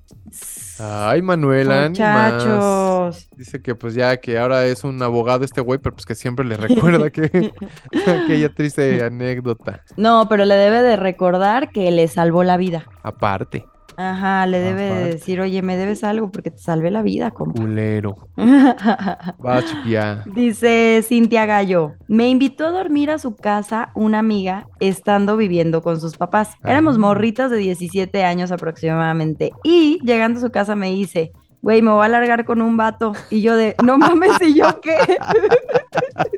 Ay, 0.79 1.21
más. 1.21 1.37
Muchachos. 1.37 3.29
Dice 3.37 3.61
que 3.61 3.75
pues 3.75 3.93
ya 3.93 4.17
que 4.17 4.39
ahora 4.39 4.65
es 4.65 4.83
un 4.83 5.01
abogado 5.03 5.45
este 5.45 5.61
güey, 5.61 5.79
pero 5.79 5.95
pues 5.95 6.07
que 6.07 6.15
siempre 6.15 6.43
le 6.43 6.57
recuerda 6.57 7.11
que 7.11 7.53
aquella 8.23 8.49
triste 8.49 9.03
anécdota. 9.03 9.83
No, 9.95 10.27
pero 10.27 10.45
le 10.45 10.55
debe 10.55 10.81
de 10.81 10.95
recordar 10.95 11.69
que 11.69 11.91
le 11.91 12.07
salvó 12.07 12.43
la 12.43 12.57
vida. 12.57 12.85
Aparte, 13.03 13.67
Ajá, 13.97 14.45
le 14.45 14.59
debe 14.59 14.83
de 14.83 15.05
decir, 15.13 15.39
oye, 15.41 15.61
me 15.61 15.77
debes 15.77 16.03
algo 16.03 16.31
porque 16.31 16.51
te 16.51 16.57
salvé 16.57 16.91
la 16.91 17.01
vida, 17.01 17.31
compa. 17.31 17.61
culero. 17.61 18.15
Dice 20.33 21.03
Cintia 21.07 21.45
Gallo, 21.45 21.93
me 22.07 22.29
invitó 22.29 22.67
a 22.67 22.71
dormir 22.71 23.11
a 23.11 23.19
su 23.19 23.35
casa 23.35 23.91
una 23.95 24.19
amiga 24.19 24.67
estando 24.79 25.37
viviendo 25.37 25.81
con 25.81 25.99
sus 25.99 26.17
papás. 26.17 26.51
Éramos 26.63 26.97
morritas 26.97 27.51
de 27.51 27.57
17 27.57 28.23
años 28.23 28.51
aproximadamente. 28.51 29.51
Y 29.63 29.99
llegando 30.03 30.39
a 30.39 30.41
su 30.41 30.51
casa 30.51 30.75
me 30.75 30.89
dice, 30.91 31.31
güey, 31.61 31.81
me 31.81 31.91
voy 31.91 32.05
a 32.05 32.09
largar 32.09 32.45
con 32.45 32.61
un 32.61 32.77
vato. 32.77 33.13
Y 33.29 33.41
yo 33.41 33.55
de, 33.55 33.75
no 33.83 33.97
mames, 33.97 34.41
¿y 34.41 34.55
yo 34.55 34.81
qué? 34.81 34.97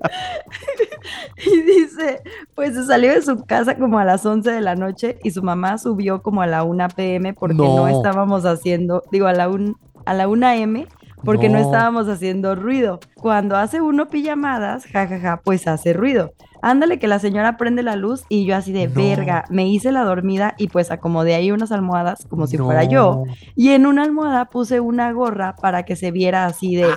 dice, 2.05 2.21
pues 2.55 2.73
se 2.75 2.85
salió 2.85 3.13
de 3.13 3.21
su 3.21 3.43
casa 3.45 3.75
como 3.77 3.99
a 3.99 4.05
las 4.05 4.25
11 4.25 4.51
de 4.51 4.61
la 4.61 4.75
noche 4.75 5.17
y 5.23 5.31
su 5.31 5.43
mamá 5.43 5.77
subió 5.77 6.21
como 6.21 6.41
a 6.41 6.47
la 6.47 6.63
1 6.63 6.87
pm 6.95 7.33
porque 7.33 7.55
no, 7.55 7.75
No. 7.77 7.87
estábamos 7.87 8.45
haciendo, 8.45 9.03
digo, 9.11 9.27
a 9.27 9.33
la, 9.33 9.47
un, 9.49 9.75
a 10.05 10.13
la 10.13 10.27
1 10.27 10.47
am 10.47 10.85
porque 11.23 11.49
no. 11.49 11.57
No. 11.59 11.65
estábamos 11.65 12.07
haciendo 12.07 12.55
ruido. 12.55 12.99
Cuando 13.15 13.55
hace 13.57 13.81
uno 13.81 14.09
pijamadas, 14.09 14.85
jajaja, 14.85 15.41
pues 15.43 15.67
hace 15.67 15.93
ruido. 15.93 16.33
Ándale 16.61 16.99
que 16.99 17.07
la 17.07 17.19
señora 17.19 17.57
prende 17.57 17.83
la 17.83 17.95
luz 17.95 18.23
y 18.29 18.45
yo 18.45 18.55
así 18.55 18.71
de 18.71 18.87
No. 18.87 18.93
verga, 18.95 19.43
me 19.49 19.67
hice 19.67 19.91
la 19.91 20.03
dormida 20.03 20.53
y 20.57 20.67
pues 20.67 20.91
acomodé 20.91 21.33
ahí 21.35 21.51
unas 21.51 21.71
almohadas 21.71 22.25
como 22.29 22.45
si 22.47 22.57
fuera 22.57 22.83
yo. 22.83 23.23
Y 23.55 23.69
en 23.71 23.85
una 23.87 24.03
almohada 24.03 24.45
puse 24.45 24.79
una 24.79 25.11
gorra 25.11 25.55
para 25.55 25.83
que 25.83 25.95
se 25.95 26.11
viera 26.11 26.45
así 26.45 26.75
de, 26.75 26.93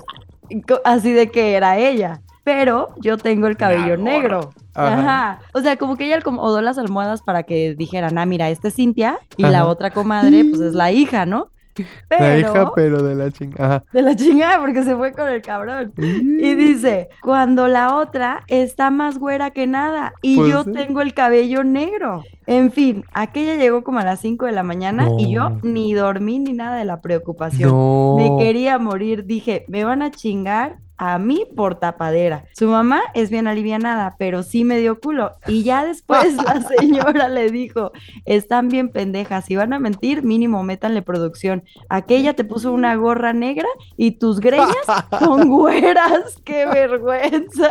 así 0.84 1.12
de 1.12 1.30
que 1.30 1.54
era 1.54 1.78
ella. 1.78 2.20
Pero 2.48 2.88
yo 3.02 3.18
tengo 3.18 3.46
el 3.46 3.58
cabello 3.58 3.98
negro. 3.98 4.54
Ajá. 4.74 4.94
Ajá. 5.00 5.38
O 5.52 5.60
sea, 5.60 5.76
como 5.76 5.96
que 5.96 6.06
ella 6.06 6.16
acomodó 6.16 6.62
las 6.62 6.78
almohadas 6.78 7.20
para 7.20 7.42
que 7.42 7.74
dijeran, 7.74 8.16
ah, 8.16 8.24
mira, 8.24 8.48
esta 8.48 8.68
es 8.68 8.74
Cintia 8.74 9.18
y 9.36 9.42
la 9.42 9.66
otra 9.66 9.90
comadre, 9.90 10.46
pues 10.46 10.62
es 10.62 10.72
la 10.72 10.90
hija, 10.90 11.26
¿no? 11.26 11.50
Pero, 12.08 12.24
La 12.24 12.38
hija, 12.38 12.72
pero 12.74 13.02
de 13.04 13.14
la 13.14 13.30
chingada. 13.30 13.84
de 13.92 14.02
la 14.02 14.16
chingada 14.16 14.58
porque 14.60 14.82
se 14.82 14.96
fue 14.96 15.12
con 15.12 15.28
el 15.28 15.42
cabrón. 15.42 15.92
Y 15.96 16.54
dice, 16.54 17.08
cuando 17.22 17.68
la 17.68 17.94
otra 17.96 18.42
está 18.48 18.90
más 18.90 19.18
güera 19.18 19.50
que 19.50 19.66
nada 19.66 20.12
y 20.22 20.36
Pues 20.36 20.50
yo 20.50 20.64
sí. 20.64 20.72
tengo 20.72 21.02
el 21.02 21.12
cabello 21.14 21.62
negro. 21.64 22.24
En 22.46 22.72
fin, 22.72 23.04
aquella 23.12 23.56
llegó 23.56 23.84
como 23.84 23.98
a 24.00 24.04
las 24.04 24.20
5 24.20 24.46
de 24.46 24.52
la 24.52 24.62
mañana 24.64 25.08
y 25.18 25.30
yo 25.32 25.50
ni 25.62 25.92
dormí 25.92 26.38
ni 26.40 26.52
nada 26.54 26.76
de 26.78 26.84
la 26.86 27.00
preocupación. 27.02 27.70
No. 27.70 28.16
Me 28.18 28.42
quería 28.42 28.78
morir. 28.78 29.24
Dije, 29.26 29.64
me 29.68 29.84
van 29.84 30.00
a 30.02 30.10
chingar 30.10 30.78
a 30.98 31.18
mí 31.18 31.46
por 31.56 31.76
tapadera. 31.76 32.44
Su 32.52 32.68
mamá 32.68 33.00
es 33.14 33.30
bien 33.30 33.46
alivianada, 33.46 34.16
pero 34.18 34.42
sí 34.42 34.64
me 34.64 34.78
dio 34.78 35.00
culo. 35.00 35.32
Y 35.46 35.62
ya 35.62 35.84
después 35.84 36.34
la 36.34 36.60
señora 36.78 37.28
le 37.28 37.50
dijo, 37.50 37.92
están 38.26 38.68
bien 38.68 38.90
pendejas, 38.90 39.44
si 39.46 39.56
van 39.56 39.72
a 39.72 39.78
mentir, 39.78 40.24
mínimo 40.24 40.62
métanle 40.64 41.02
producción. 41.02 41.62
Aquella 41.88 42.34
te 42.34 42.44
puso 42.44 42.72
una 42.72 42.96
gorra 42.96 43.32
negra 43.32 43.68
y 43.96 44.12
tus 44.12 44.40
greñas 44.40 44.68
son 45.20 45.48
güeras. 45.48 46.38
¡Qué 46.44 46.66
vergüenza! 46.66 47.70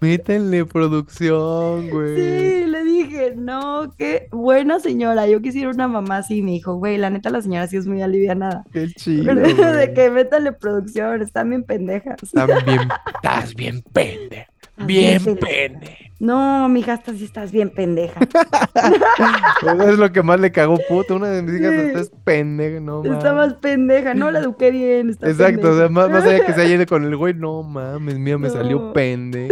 Métanle 0.00 0.64
producción, 0.66 1.88
güey. 1.90 2.16
Sí, 2.16 2.66
le 2.66 2.84
dije, 2.84 3.34
no, 3.36 3.94
qué 3.96 4.28
buena 4.32 4.80
señora. 4.80 5.28
Yo 5.28 5.40
quisiera 5.40 5.70
una 5.70 5.86
mamá 5.86 6.18
así. 6.18 6.42
Me 6.42 6.50
dijo, 6.52 6.74
güey, 6.74 6.98
la 6.98 7.10
neta, 7.10 7.30
la 7.30 7.40
señora 7.40 7.68
sí 7.68 7.76
es 7.76 7.86
muy 7.86 8.02
alivianada. 8.02 8.64
Qué 8.72 8.88
chido. 8.88 9.32
de 9.34 9.92
que 9.94 10.10
métale 10.10 10.52
producción, 10.52 11.22
están 11.22 11.50
bien 11.50 11.62
pendejas. 11.62 12.16
Están 12.34 12.64
bien, 12.64 12.88
estás 13.14 13.54
bien 13.54 13.82
pende. 13.92 14.46
Bien 14.78 15.22
pende. 15.36 16.11
No, 16.22 16.68
mija, 16.68 16.92
hasta 16.92 17.12
sí 17.14 17.24
estás 17.24 17.50
bien 17.50 17.68
pendeja. 17.70 18.20
Eso 19.62 19.88
es 19.90 19.98
lo 19.98 20.12
que 20.12 20.22
más 20.22 20.38
le 20.38 20.52
cagó 20.52 20.78
puto. 20.88 21.16
Una 21.16 21.28
de 21.28 21.42
mis 21.42 21.60
hijas 21.60 21.72
Sí. 21.72 21.80
estás 21.88 22.10
pendeja, 22.22 22.78
no 22.78 23.02
Está 23.02 23.32
mames. 23.34 23.50
más 23.50 23.54
pendeja, 23.54 24.14
no 24.14 24.30
la 24.30 24.38
eduqué 24.38 24.70
bien. 24.70 25.10
Está 25.10 25.28
Exacto, 25.28 25.70
o 25.72 25.76
sea, 25.76 25.88
pendeja. 25.88 25.90
más, 25.90 26.10
más 26.10 26.24
allá 26.24 26.46
que 26.46 26.52
se 26.52 26.60
haya 26.60 26.74
ido 26.76 26.86
con 26.86 27.02
el 27.04 27.16
güey, 27.16 27.34
no 27.34 27.64
mames, 27.64 28.20
mía, 28.20 28.38
me 28.38 28.50
salió 28.50 28.78
No. 28.78 28.92
pende. 28.92 29.48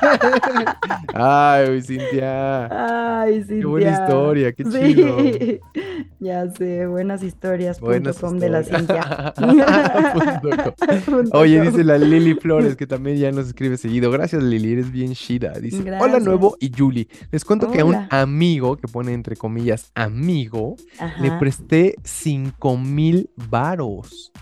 Ay, 1.14 1.80
Cintia. 1.82 3.20
Ay, 3.20 3.44
sí. 3.44 3.60
Qué 3.60 3.66
buena 3.66 3.90
historia, 3.92 4.52
qué 4.52 4.64
chido. 4.64 5.16
Ya 6.22 6.50
sé, 6.50 6.86
buenas 6.86 7.22
historias. 7.22 7.80
Buenas 7.80 8.18
punto 8.18 8.28
com 8.34 8.38
de 8.38 8.50
la. 8.50 8.62
Cintia. 8.62 9.32
Oye, 11.32 11.62
dice 11.62 11.82
la 11.82 11.96
Lili 11.96 12.34
Flores, 12.34 12.76
que 12.76 12.86
también 12.86 13.16
ya 13.16 13.32
nos 13.32 13.46
escribe 13.46 13.78
seguido. 13.78 14.10
Gracias, 14.10 14.42
Lili, 14.42 14.72
eres 14.74 14.92
bien 14.92 15.14
chida. 15.14 15.52
Dice, 15.58 15.82
hola 16.00 16.20
nuevo 16.20 16.56
y 16.60 16.72
Julie. 16.76 17.08
Les 17.30 17.44
cuento 17.44 17.70
que 17.70 17.80
a 17.80 17.84
un 17.84 18.06
amigo, 18.10 18.76
que 18.76 18.88
pone 18.88 19.12
entre 19.12 19.36
comillas 19.36 19.90
amigo, 19.94 20.76
le 21.20 21.30
presté 21.32 21.96
5 22.04 22.76
mil 22.76 23.30
varos. 23.36 24.32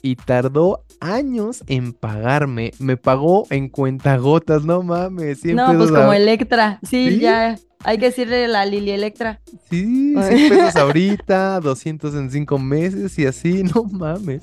Y 0.00 0.14
tardó 0.14 0.84
años 1.00 1.64
en 1.66 1.92
pagarme. 1.92 2.72
Me 2.78 2.96
pagó 2.96 3.46
en 3.50 3.68
cuentagotas, 3.68 4.64
no 4.64 4.82
mames. 4.82 5.40
100 5.40 5.56
No, 5.56 5.76
pues 5.76 5.90
como 5.90 6.12
Electra. 6.12 6.78
Sí, 6.82 7.10
¿Sí? 7.10 7.18
ya. 7.18 7.58
Hay 7.84 7.98
que 7.98 8.06
decirle 8.06 8.48
la 8.48 8.66
Lili 8.66 8.90
Electra. 8.90 9.40
Sí, 9.70 10.14
100 10.14 10.48
pesos 10.48 10.76
ahorita, 10.76 11.60
200 11.60 12.14
en 12.14 12.30
5 12.30 12.58
meses 12.58 13.18
y 13.18 13.26
así, 13.26 13.62
no 13.74 13.84
mames. 13.84 14.42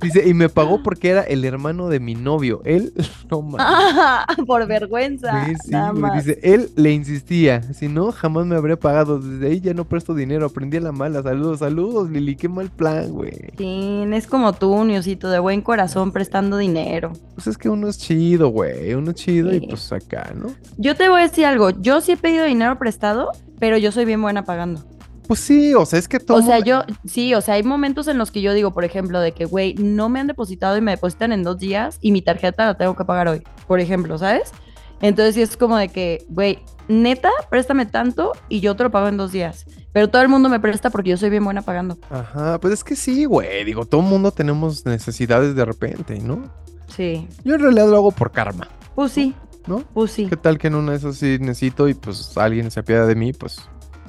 Dice, 0.00 0.28
y 0.28 0.34
me 0.34 0.48
pagó 0.48 0.82
porque 0.82 1.10
era 1.10 1.22
el 1.22 1.44
hermano 1.44 1.88
de 1.88 2.00
mi 2.00 2.14
novio. 2.14 2.60
Él, 2.64 2.92
no 3.30 3.42
mames. 3.42 3.66
Ah, 3.66 4.26
por 4.46 4.66
vergüenza. 4.66 5.46
Sí, 5.46 5.54
sí, 5.64 5.70
nada 5.70 5.92
más. 5.92 6.24
Dice, 6.24 6.38
él 6.42 6.70
le 6.76 6.92
insistía, 6.92 7.62
si 7.72 7.88
no, 7.88 8.12
jamás 8.12 8.44
me 8.46 8.56
habría 8.56 8.78
pagado. 8.78 9.18
Desde 9.18 9.46
ahí 9.46 9.60
ya 9.60 9.72
no 9.72 9.86
presto 9.86 10.14
dinero, 10.14 10.46
aprendí 10.46 10.76
a 10.76 10.80
la 10.80 10.92
mala. 10.92 11.22
Saludos, 11.22 11.60
saludos, 11.60 12.10
Lili, 12.10 12.36
qué 12.36 12.48
mal 12.48 12.70
plan, 12.70 13.10
güey. 13.10 13.32
Sí, 13.56 14.04
es 14.12 14.26
como 14.26 14.52
tú, 14.52 14.84
Niosito, 14.84 15.30
de 15.30 15.38
buen 15.38 15.62
corazón 15.62 16.12
prestando 16.12 16.58
dinero. 16.58 17.12
Pues 17.34 17.46
es 17.46 17.56
que 17.56 17.70
uno 17.70 17.88
es 17.88 17.98
chido, 17.98 18.48
güey, 18.48 18.92
uno 18.92 19.12
es 19.12 19.16
chido 19.16 19.54
y 19.54 19.60
pues 19.60 19.90
acá, 19.92 20.32
¿no? 20.34 20.52
Yo 20.76 20.94
te 20.94 21.08
voy 21.08 21.20
a 21.20 21.22
decir 21.24 21.46
algo, 21.46 21.70
yo 21.70 22.00
sí 22.00 22.12
he 22.12 22.16
pedido 22.16 22.49
dinero 22.50 22.78
prestado, 22.78 23.30
pero 23.58 23.76
yo 23.78 23.92
soy 23.92 24.04
bien 24.04 24.20
buena 24.22 24.44
pagando. 24.44 24.84
Pues 25.26 25.40
sí, 25.40 25.74
o 25.74 25.86
sea, 25.86 25.98
es 25.98 26.08
que 26.08 26.18
todo 26.18 26.38
O 26.38 26.42
sea, 26.42 26.58
yo, 26.58 26.82
sí, 27.06 27.34
o 27.34 27.40
sea, 27.40 27.54
hay 27.54 27.62
momentos 27.62 28.08
en 28.08 28.18
los 28.18 28.32
que 28.32 28.42
yo 28.42 28.52
digo, 28.52 28.72
por 28.72 28.84
ejemplo, 28.84 29.20
de 29.20 29.30
que, 29.32 29.44
güey, 29.44 29.74
no 29.74 30.08
me 30.08 30.18
han 30.18 30.26
depositado 30.26 30.76
y 30.76 30.80
me 30.80 30.90
depositan 30.90 31.30
en 31.30 31.44
dos 31.44 31.58
días 31.58 31.98
y 32.00 32.10
mi 32.10 32.20
tarjeta 32.20 32.66
la 32.66 32.76
tengo 32.76 32.96
que 32.96 33.04
pagar 33.04 33.28
hoy, 33.28 33.42
por 33.68 33.78
ejemplo, 33.78 34.18
¿sabes? 34.18 34.52
Entonces 35.00 35.36
sí 35.36 35.42
es 35.42 35.56
como 35.56 35.76
de 35.76 35.88
que, 35.88 36.26
güey, 36.28 36.58
neta, 36.88 37.30
préstame 37.48 37.86
tanto 37.86 38.32
y 38.48 38.58
yo 38.60 38.74
te 38.74 38.82
lo 38.82 38.90
pago 38.90 39.08
en 39.08 39.16
dos 39.16 39.32
días. 39.32 39.66
Pero 39.92 40.08
todo 40.08 40.22
el 40.22 40.28
mundo 40.28 40.48
me 40.48 40.60
presta 40.60 40.90
porque 40.90 41.10
yo 41.10 41.16
soy 41.16 41.30
bien 41.30 41.44
buena 41.44 41.62
pagando. 41.62 41.96
Ajá, 42.10 42.58
pues 42.60 42.74
es 42.74 42.84
que 42.84 42.96
sí, 42.96 43.24
güey. 43.24 43.64
Digo, 43.64 43.86
todo 43.86 44.02
mundo 44.02 44.32
tenemos 44.32 44.84
necesidades 44.84 45.54
de 45.54 45.64
repente, 45.64 46.18
¿no? 46.20 46.52
Sí. 46.88 47.28
Yo 47.44 47.54
en 47.54 47.60
realidad 47.60 47.88
lo 47.88 47.96
hago 47.96 48.10
por 48.10 48.32
karma, 48.32 48.68
Pues 48.94 49.12
sí, 49.12 49.34
¿no? 49.66 49.78
pues 49.94 50.10
sí. 50.12 50.26
¿Qué 50.28 50.36
tal 50.36 50.58
que 50.58 50.68
en 50.68 50.74
una 50.74 50.92
de 50.92 50.98
esas 50.98 51.16
sí 51.16 51.38
necesito 51.40 51.88
y 51.88 51.94
pues 51.94 52.36
alguien 52.36 52.70
se 52.70 52.80
apiada 52.80 53.06
de 53.06 53.14
mí? 53.14 53.32
Pues 53.32 53.60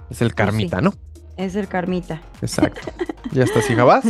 es 0.09 0.21
el 0.21 0.33
karmita, 0.33 0.81
¿no? 0.81 0.93
Es 1.37 1.55
el 1.55 1.67
karmita. 1.67 2.21
Exacto. 2.41 2.91
ya 3.31 3.43
estás, 3.43 3.69
hija, 3.69 3.83
vas. 3.83 4.05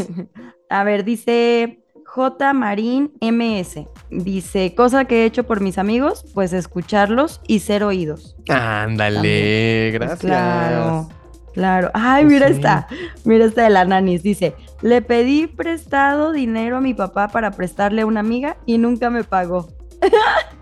A 0.69 0.83
ver, 0.83 1.03
dice 1.05 1.83
J. 2.05 2.53
Marín 2.53 3.13
MS. 3.21 3.85
Dice, 4.09 4.73
cosa 4.75 5.05
que 5.05 5.21
he 5.23 5.25
hecho 5.25 5.45
por 5.45 5.61
mis 5.61 5.77
amigos, 5.77 6.25
pues 6.33 6.51
escucharlos 6.53 7.39
y 7.47 7.59
ser 7.59 7.83
oídos. 7.83 8.35
Ándale, 8.49 9.89
Pues 9.91 9.93
gracias. 9.93 10.19
Claro, 10.19 11.09
claro. 11.53 11.91
Ay, 11.93 12.23
Pues 12.25 12.33
mira 12.33 12.47
sí. 12.47 12.53
esta, 12.55 12.87
mira 13.23 13.45
esta 13.45 13.63
de 13.63 13.69
la 13.69 13.85
nanis. 13.85 14.23
Dice, 14.23 14.55
le 14.81 15.01
pedí 15.01 15.47
prestado 15.47 16.31
dinero 16.31 16.77
a 16.77 16.81
mi 16.81 16.93
papá 16.93 17.27
para 17.29 17.51
prestarle 17.51 18.01
a 18.01 18.05
una 18.05 18.19
amiga 18.19 18.57
y 18.65 18.77
nunca 18.77 19.09
me 19.09 19.23
pagó. 19.23 19.69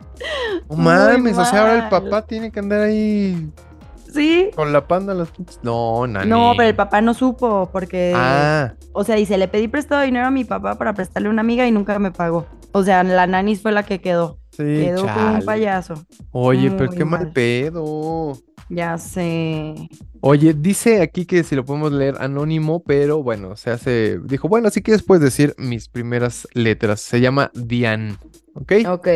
No 0.69 0.75
mames, 0.75 1.37
o 1.37 1.45
sea, 1.45 1.61
ahora 1.61 1.75
el 1.85 1.89
papá 1.89 2.21
tiene 2.25 2.51
que 2.51 2.59
andar 2.59 2.81
ahí 2.81 3.49
¿Sí? 4.13 4.49
con 4.55 4.73
la 4.73 4.87
panda 4.87 5.13
las 5.13 5.29
No, 5.61 6.07
nani. 6.07 6.29
No, 6.29 6.53
pero 6.57 6.69
el 6.69 6.75
papá 6.75 7.01
no 7.01 7.13
supo 7.13 7.69
porque, 7.71 8.13
Ah, 8.15 8.73
o 8.93 9.03
sea, 9.03 9.15
dice, 9.15 9.37
le 9.37 9.47
pedí 9.47 9.67
prestado 9.67 10.01
dinero 10.01 10.27
a 10.27 10.31
mi 10.31 10.43
papá 10.45 10.75
para 10.77 10.93
prestarle 10.93 11.27
a 11.27 11.31
una 11.31 11.41
amiga 11.41 11.67
y 11.67 11.71
nunca 11.71 11.97
me 11.99 12.11
pagó. 12.11 12.45
O 12.71 12.83
sea, 12.83 13.03
la 13.03 13.27
nanis 13.27 13.61
fue 13.61 13.71
la 13.71 13.83
que 13.83 13.99
quedó. 14.01 14.39
sí, 14.51 14.63
quedó 14.63 15.01
como 15.07 15.33
un 15.35 15.45
payaso. 15.45 15.93
Oye, 16.31 16.71
pero 16.71 16.91
qué 16.91 17.05
mal 17.05 17.23
mal. 17.25 17.33
pedo. 17.33 18.33
Ya 18.69 18.97
sé. 18.97 19.89
Oye, 20.21 20.53
dice 20.53 21.01
aquí 21.01 21.25
que 21.25 21.43
si 21.43 21.55
lo 21.55 21.65
podemos 21.65 21.91
leer 21.91 22.15
anónimo, 22.19 22.83
pero 22.83 23.23
bueno, 23.23 23.55
se 23.55 23.71
hace. 23.71 24.19
Dijo, 24.23 24.47
bueno, 24.47 24.69
sí 24.69 24.81
que 24.81 24.91
después 24.91 25.19
decir 25.19 25.55
mis 25.57 25.89
primeras 25.89 26.47
letras. 26.53 27.01
Se 27.01 27.19
llama 27.19 27.51
Diane, 27.53 28.15
¿ok? 28.53 28.73
Ok. 28.87 29.07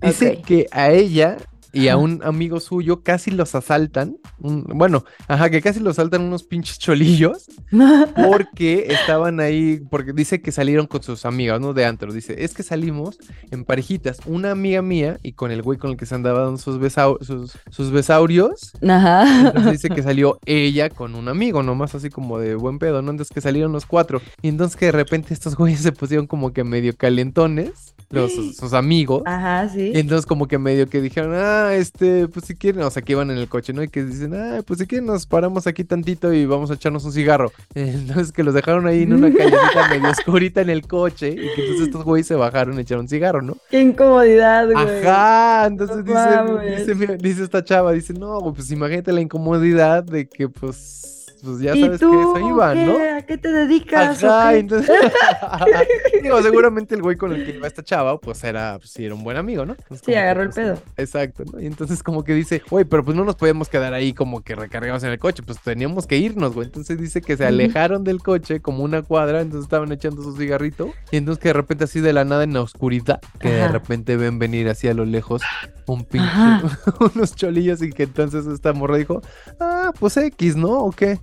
Dice 0.00 0.40
que 0.40 0.66
a 0.70 0.90
ella 0.90 1.36
y 1.72 1.88
a 1.88 1.96
un 1.96 2.20
amigo 2.24 2.60
suyo 2.60 3.02
casi 3.02 3.30
los 3.30 3.54
asaltan. 3.54 4.16
un- 4.38 4.64
bueno, 4.74 5.04
ajá, 5.28 5.50
que 5.50 5.60
casi 5.62 5.80
los 5.80 5.98
asaltan 5.98 6.22
unos 6.22 6.42
pinches 6.44 6.78
cholillos 6.78 7.46
porque 8.16 8.86
estaban 8.88 9.40
ahí, 9.40 9.80
porque 9.90 10.12
dice 10.12 10.40
que 10.42 10.52
salieron 10.52 10.86
con 10.86 11.02
sus 11.02 11.24
amigas, 11.24 11.60
¿no? 11.60 11.72
De 11.72 11.84
antro. 11.84 12.12
Dice, 12.12 12.42
es 12.44 12.54
que 12.54 12.62
salimos 12.62 13.18
en 13.50 13.64
parejitas, 13.64 14.18
una 14.26 14.50
amiga 14.50 14.82
mía 14.82 15.18
y 15.22 15.32
con 15.32 15.50
el 15.50 15.62
güey 15.62 15.78
con 15.78 15.90
el 15.92 15.96
que 15.96 16.06
se 16.06 16.14
andaba 16.14 16.40
dando 16.40 16.58
sus, 16.58 16.80
besau- 16.80 17.18
sus, 17.22 17.52
sus 17.70 17.90
besaurios. 17.90 18.72
Ajá. 18.86 19.46
Entonces 19.48 19.72
dice 19.72 19.88
que 19.90 20.02
salió 20.02 20.38
ella 20.46 20.90
con 20.90 21.14
un 21.14 21.28
amigo, 21.28 21.62
nomás 21.62 21.94
así 21.94 22.10
como 22.10 22.38
de 22.38 22.54
buen 22.54 22.78
pedo, 22.78 23.02
¿no? 23.02 23.10
Entonces 23.10 23.32
que 23.34 23.40
salieron 23.40 23.72
los 23.72 23.86
cuatro. 23.86 24.20
Y 24.42 24.48
entonces 24.48 24.76
que 24.76 24.86
de 24.86 24.92
repente 24.92 25.32
estos 25.34 25.56
güeyes 25.56 25.80
se 25.80 25.92
pusieron 25.92 26.26
como 26.26 26.52
que 26.52 26.64
medio 26.64 26.96
calentones, 26.96 27.94
los, 28.10 28.34
sus, 28.34 28.56
sus 28.56 28.72
amigos. 28.74 29.22
Ajá, 29.24 29.68
sí. 29.68 29.92
Y 29.94 29.98
entonces 29.98 30.26
como 30.26 30.46
que 30.46 30.58
medio 30.58 30.86
que 30.88 31.00
dijeron, 31.00 31.32
ah, 31.34 31.61
este, 31.70 32.28
pues 32.28 32.46
si 32.46 32.54
quieren, 32.54 32.82
o 32.82 32.90
sea, 32.90 33.02
que 33.02 33.12
iban 33.12 33.30
en 33.30 33.38
el 33.38 33.48
coche, 33.48 33.72
¿no? 33.72 33.82
Y 33.82 33.88
que 33.88 34.04
dicen, 34.04 34.34
ah, 34.34 34.60
pues 34.66 34.80
si 34.80 34.86
quieren 34.86 35.06
nos 35.06 35.26
paramos 35.26 35.66
aquí 35.66 35.84
tantito 35.84 36.32
y 36.32 36.46
vamos 36.46 36.70
a 36.70 36.74
echarnos 36.74 37.04
un 37.04 37.12
cigarro. 37.12 37.52
Entonces 37.74 38.32
que 38.32 38.42
los 38.42 38.54
dejaron 38.54 38.86
ahí 38.86 39.02
en 39.02 39.12
una 39.12 39.32
callecita 39.36 39.88
medio 39.88 40.10
oscurita 40.10 40.60
en 40.60 40.70
el 40.70 40.86
coche 40.86 41.28
y 41.30 41.36
que 41.36 41.62
entonces 41.62 41.86
estos 41.86 42.04
güeyes 42.04 42.26
se 42.26 42.34
bajaron 42.34 42.78
y 42.78 42.82
echaron 42.82 43.08
cigarro, 43.08 43.42
¿no? 43.42 43.56
Qué 43.70 43.80
incomodidad, 43.80 44.70
güey. 44.70 44.76
Ajá, 44.76 45.66
entonces 45.66 46.04
No 46.04 46.58
dice, 46.58 46.94
dice, 46.94 47.16
dice 47.18 47.42
esta 47.44 47.64
chava, 47.64 47.92
dice, 47.92 48.12
no, 48.14 48.52
pues 48.54 48.70
imagínate 48.70 49.12
la 49.12 49.20
incomodidad 49.20 50.02
de 50.04 50.28
que 50.28 50.48
pues, 50.48 51.21
pues 51.42 51.58
ya 51.58 51.74
¿Y 51.74 51.82
sabes 51.82 52.00
que 52.00 52.06
eso 52.06 52.34
qué? 52.34 52.40
¿no? 52.40 53.16
¿A 53.16 53.22
qué 53.22 53.36
te 53.36 53.50
dedicas? 53.50 54.22
Ajá, 54.22 54.54
entonces, 54.54 54.90
digo, 56.22 56.40
seguramente 56.42 56.94
el 56.94 57.02
güey 57.02 57.16
con 57.16 57.32
el 57.32 57.44
que 57.44 57.56
iba 57.56 57.66
esta 57.66 57.82
chava, 57.82 58.18
pues 58.18 58.42
era, 58.44 58.78
pues 58.78 58.90
sí, 58.90 59.04
era 59.04 59.14
un 59.14 59.24
buen 59.24 59.36
amigo, 59.36 59.66
¿no? 59.66 59.72
Entonces, 59.72 60.00
Sí, 60.04 60.12
que, 60.12 60.18
agarró 60.18 60.42
el 60.42 60.50
pues, 60.50 60.56
pedo. 60.56 60.78
Exacto, 60.96 61.44
¿no? 61.52 61.60
Y 61.60 61.66
entonces 61.66 62.02
como 62.02 62.22
que 62.22 62.34
dice, 62.34 62.62
güey, 62.70 62.84
pero 62.84 63.04
pues 63.04 63.16
no 63.16 63.24
nos 63.24 63.36
podíamos 63.36 63.68
quedar 63.68 63.92
ahí 63.92 64.12
como 64.12 64.42
que 64.42 64.54
recargados 64.54 65.02
en 65.02 65.10
el 65.10 65.18
coche, 65.18 65.42
pues 65.42 65.58
teníamos 65.60 66.06
que 66.06 66.16
irnos, 66.16 66.54
güey. 66.54 66.66
Entonces 66.66 66.98
dice 66.98 67.20
que 67.20 67.36
se 67.36 67.44
alejaron 67.44 68.04
del 68.04 68.22
coche 68.22 68.60
como 68.60 68.84
una 68.84 69.02
cuadra, 69.02 69.40
entonces 69.40 69.64
estaban 69.64 69.90
echando 69.92 70.22
su 70.22 70.36
cigarrito, 70.36 70.92
y 71.10 71.16
entonces 71.16 71.42
que 71.42 71.48
de 71.48 71.54
repente 71.54 71.84
así 71.84 72.00
de 72.00 72.12
la 72.12 72.24
nada 72.24 72.44
en 72.44 72.52
la 72.54 72.60
oscuridad, 72.60 73.20
que 73.40 73.50
de 73.50 73.68
repente 73.68 74.16
ven 74.16 74.38
venir 74.38 74.68
así 74.68 74.88
a 74.88 74.94
lo 74.94 75.04
lejos 75.04 75.42
un 75.86 76.04
pinche, 76.04 76.28
unos 77.14 77.34
cholillos 77.34 77.82
y 77.82 77.90
que 77.90 78.04
entonces 78.04 78.46
esta 78.46 78.72
morra 78.72 78.96
dijo, 78.96 79.20
ah, 79.60 79.92
pues 79.98 80.16
X, 80.16 80.56
¿no? 80.56 80.84
¿O 80.84 80.92
qué? 80.92 81.18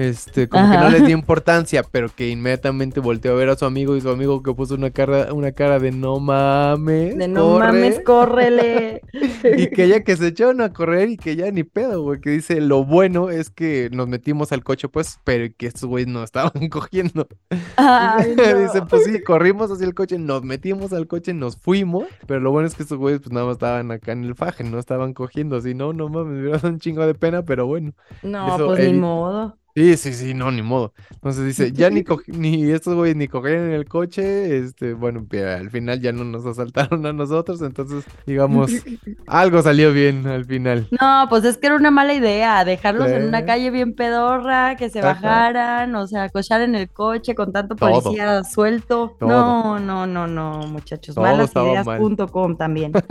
Este, 0.00 0.48
como 0.48 0.70
que 0.70 0.78
no 0.78 0.88
les 0.88 1.04
dio 1.04 1.10
importancia, 1.14 1.82
pero 1.82 2.08
que 2.08 2.30
inmediatamente 2.30 3.00
volteó 3.00 3.32
a 3.32 3.34
ver 3.34 3.50
a 3.50 3.56
su 3.56 3.66
amigo 3.66 3.96
y 3.96 4.00
su 4.00 4.08
amigo 4.08 4.42
que 4.42 4.54
puso 4.54 4.74
una 4.74 4.90
cara, 4.90 5.34
una 5.34 5.52
cara 5.52 5.78
de 5.78 5.92
no 5.92 6.18
mames. 6.18 7.18
De 7.18 7.28
no 7.28 7.42
corre". 7.42 7.66
mames, 7.66 8.00
córrele. 8.00 9.02
Y 9.58 9.68
que 9.68 9.88
ya 9.88 10.02
que 10.02 10.16
se 10.16 10.28
echaron 10.28 10.62
a 10.62 10.72
correr 10.72 11.10
y 11.10 11.16
que 11.18 11.36
ya 11.36 11.50
ni 11.50 11.64
pedo, 11.64 12.02
güey. 12.02 12.20
Que 12.20 12.30
dice, 12.30 12.60
lo 12.62 12.84
bueno 12.84 13.28
es 13.30 13.50
que 13.50 13.90
nos 13.92 14.08
metimos 14.08 14.52
al 14.52 14.64
coche, 14.64 14.88
pues, 14.88 15.18
pero 15.24 15.46
que 15.56 15.66
estos 15.66 15.84
güeyes 15.84 16.08
no 16.08 16.22
estaban 16.22 16.68
cogiendo. 16.70 17.28
Ay, 17.76 18.34
no. 18.36 18.58
Dice, 18.58 18.82
pues 18.88 19.04
sí, 19.04 19.22
corrimos 19.22 19.70
hacia 19.70 19.86
el 19.86 19.94
coche, 19.94 20.18
nos 20.18 20.42
metimos 20.44 20.92
al 20.94 21.06
coche, 21.08 21.34
nos 21.34 21.56
fuimos. 21.58 22.06
Pero 22.26 22.40
lo 22.40 22.52
bueno 22.52 22.68
es 22.68 22.74
que 22.74 22.84
estos 22.84 22.96
güeyes, 22.98 23.20
pues 23.20 23.32
nada 23.32 23.46
más 23.46 23.54
estaban 23.56 23.90
acá 23.90 24.12
en 24.12 24.24
el 24.24 24.34
faje, 24.34 24.64
no 24.64 24.78
estaban 24.78 25.12
cogiendo. 25.12 25.56
Así, 25.56 25.74
no, 25.74 25.92
no 25.92 26.08
mames, 26.08 26.32
me 26.32 26.40
hubiera 26.40 26.56
dado 26.58 26.68
un 26.68 26.78
chingo 26.80 27.06
de 27.06 27.14
pena, 27.14 27.42
pero 27.44 27.66
bueno. 27.66 27.92
No, 28.22 28.54
Eso 28.54 28.66
pues 28.66 28.86
ni 28.86 28.98
modo. 28.98 29.59
Sí, 29.74 29.96
sí, 29.96 30.12
sí, 30.12 30.34
no, 30.34 30.50
ni 30.50 30.62
modo. 30.62 30.92
Entonces 31.12 31.46
dice, 31.46 31.72
ya 31.72 31.90
ni, 31.90 32.04
ni 32.26 32.70
estos 32.70 32.94
güeyes 32.94 33.16
ni 33.16 33.28
cogieron 33.28 33.66
en 33.68 33.72
el 33.74 33.86
coche, 33.86 34.58
este, 34.58 34.94
bueno, 34.94 35.26
al 35.32 35.70
final 35.70 36.00
ya 36.00 36.12
no 36.12 36.24
nos 36.24 36.44
asaltaron 36.44 37.06
a 37.06 37.12
nosotros, 37.12 37.62
entonces, 37.62 38.04
digamos, 38.26 38.72
algo 39.26 39.62
salió 39.62 39.92
bien 39.92 40.26
al 40.26 40.44
final. 40.44 40.88
No, 41.00 41.26
pues 41.28 41.44
es 41.44 41.56
que 41.58 41.68
era 41.68 41.76
una 41.76 41.90
mala 41.90 42.14
idea 42.14 42.64
dejarlos 42.64 43.08
en 43.08 43.28
una 43.28 43.44
calle 43.44 43.70
bien 43.70 43.94
pedorra, 43.94 44.76
que 44.76 44.90
se 44.90 44.98
Ajá. 45.00 45.12
bajaran, 45.12 45.94
o 45.94 46.06
sea, 46.06 46.28
cochar 46.30 46.62
en 46.62 46.74
el 46.74 46.90
coche 46.90 47.34
con 47.34 47.52
tanto 47.52 47.76
Todo. 47.76 48.00
policía 48.02 48.42
suelto. 48.44 49.16
Todo. 49.18 49.28
No, 49.28 49.78
no, 49.78 50.06
no, 50.06 50.26
no, 50.26 50.66
muchachos. 50.66 51.16
Malasideas.com 51.16 52.56
también. 52.56 52.92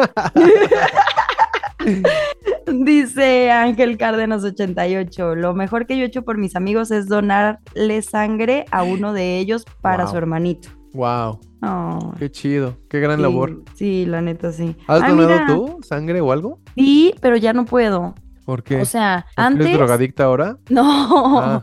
Dice 2.85 3.51
Ángel 3.51 3.97
Cárdenas 3.97 4.43
88, 4.43 5.35
lo 5.35 5.53
mejor 5.53 5.85
que 5.85 5.97
yo 5.97 6.03
he 6.03 6.07
hecho 6.07 6.23
por 6.23 6.37
mis 6.37 6.55
amigos 6.55 6.91
es 6.91 7.07
donarle 7.07 8.01
sangre 8.01 8.65
a 8.71 8.83
uno 8.83 9.13
de 9.13 9.39
ellos 9.39 9.65
para 9.81 10.03
Wow. 10.03 10.11
su 10.11 10.17
hermanito. 10.17 10.69
Wow, 10.93 11.39
Oh, 11.61 12.13
qué 12.17 12.31
chido, 12.31 12.77
qué 12.89 12.99
gran 12.99 13.17
sí, 13.17 13.21
labor. 13.21 13.63
Sí, 13.75 14.05
la 14.05 14.21
neta 14.21 14.51
sí. 14.51 14.75
¿Has 14.87 15.03
Ay, 15.03 15.09
donado 15.11 15.29
mira, 15.29 15.45
tú 15.47 15.79
sangre 15.83 16.21
o 16.21 16.31
algo? 16.31 16.59
Sí, 16.75 17.13
pero 17.21 17.35
ya 17.37 17.51
no 17.53 17.65
puedo. 17.65 18.15
¿Por 18.45 18.63
qué? 18.63 18.81
O 18.81 18.85
sea, 18.85 19.25
¿Por 19.27 19.35
qué 19.35 19.41
antes 19.41 19.65
¿Eres 19.67 19.77
drogadicta 19.77 20.23
ahora? 20.23 20.57
No, 20.69 21.39
Ah. 21.39 21.61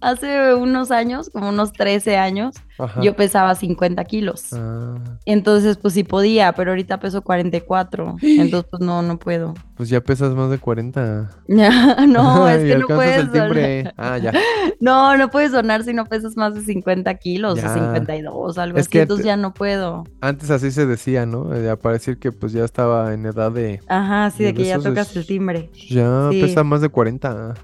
Hace 0.00 0.54
unos 0.54 0.90
años, 0.90 1.30
como 1.30 1.48
unos 1.48 1.72
13 1.72 2.16
años, 2.16 2.54
Ajá. 2.78 3.00
yo 3.02 3.14
pesaba 3.16 3.54
50 3.54 4.04
kilos. 4.04 4.52
Ah, 4.52 4.96
Entonces, 5.26 5.76
pues 5.76 5.94
sí 5.94 6.04
podía, 6.04 6.52
pero 6.52 6.70
ahorita 6.70 7.00
peso 7.00 7.22
44. 7.22 8.16
Entonces, 8.22 8.68
pues 8.70 8.80
no, 8.82 9.02
no 9.02 9.18
puedo. 9.18 9.54
pues 9.76 9.88
ya 9.88 10.00
pesas 10.00 10.34
más 10.34 10.50
de 10.50 10.58
40. 10.58 11.30
no, 11.48 12.48
es 12.48 12.64
que 12.64 12.78
no 12.78 12.86
puedes 12.86 13.32
donar. 13.32 13.94
Ah, 13.96 14.18
ya. 14.18 14.32
No, 14.80 15.16
no 15.16 15.28
puedes 15.28 15.50
donar 15.50 15.82
si 15.82 15.92
no 15.92 16.04
pesas 16.04 16.36
más 16.36 16.54
de 16.54 16.60
50 16.60 17.12
kilos 17.16 17.60
Ya. 17.60 17.68
o 17.68 17.74
52, 17.74 18.58
algo 18.58 18.78
Es 18.78 18.82
así. 18.82 18.90
que 18.90 19.00
Entonces 19.02 19.26
ya 19.26 19.36
no 19.36 19.52
puedo. 19.52 20.04
Antes 20.20 20.50
así 20.52 20.70
se 20.70 20.86
decía, 20.86 21.26
¿no? 21.26 21.52
Eh, 21.52 21.68
A 21.68 21.74
parecer 21.76 22.18
que 22.18 22.30
pues 22.30 22.52
ya 22.52 22.64
estaba 22.64 23.12
en 23.12 23.26
edad 23.26 23.50
de... 23.50 23.80
Ajá, 23.88 24.30
sí, 24.30 24.44
de 24.44 24.54
que 24.54 24.64
ya 24.64 24.78
tocas 24.78 25.10
es- 25.10 25.16
el 25.16 25.26
timbre. 25.26 25.70
Ya 25.90 26.28
Sí. 26.30 26.40
pesa 26.42 26.62
más 26.62 26.80
de 26.80 26.90
40. 26.90 27.54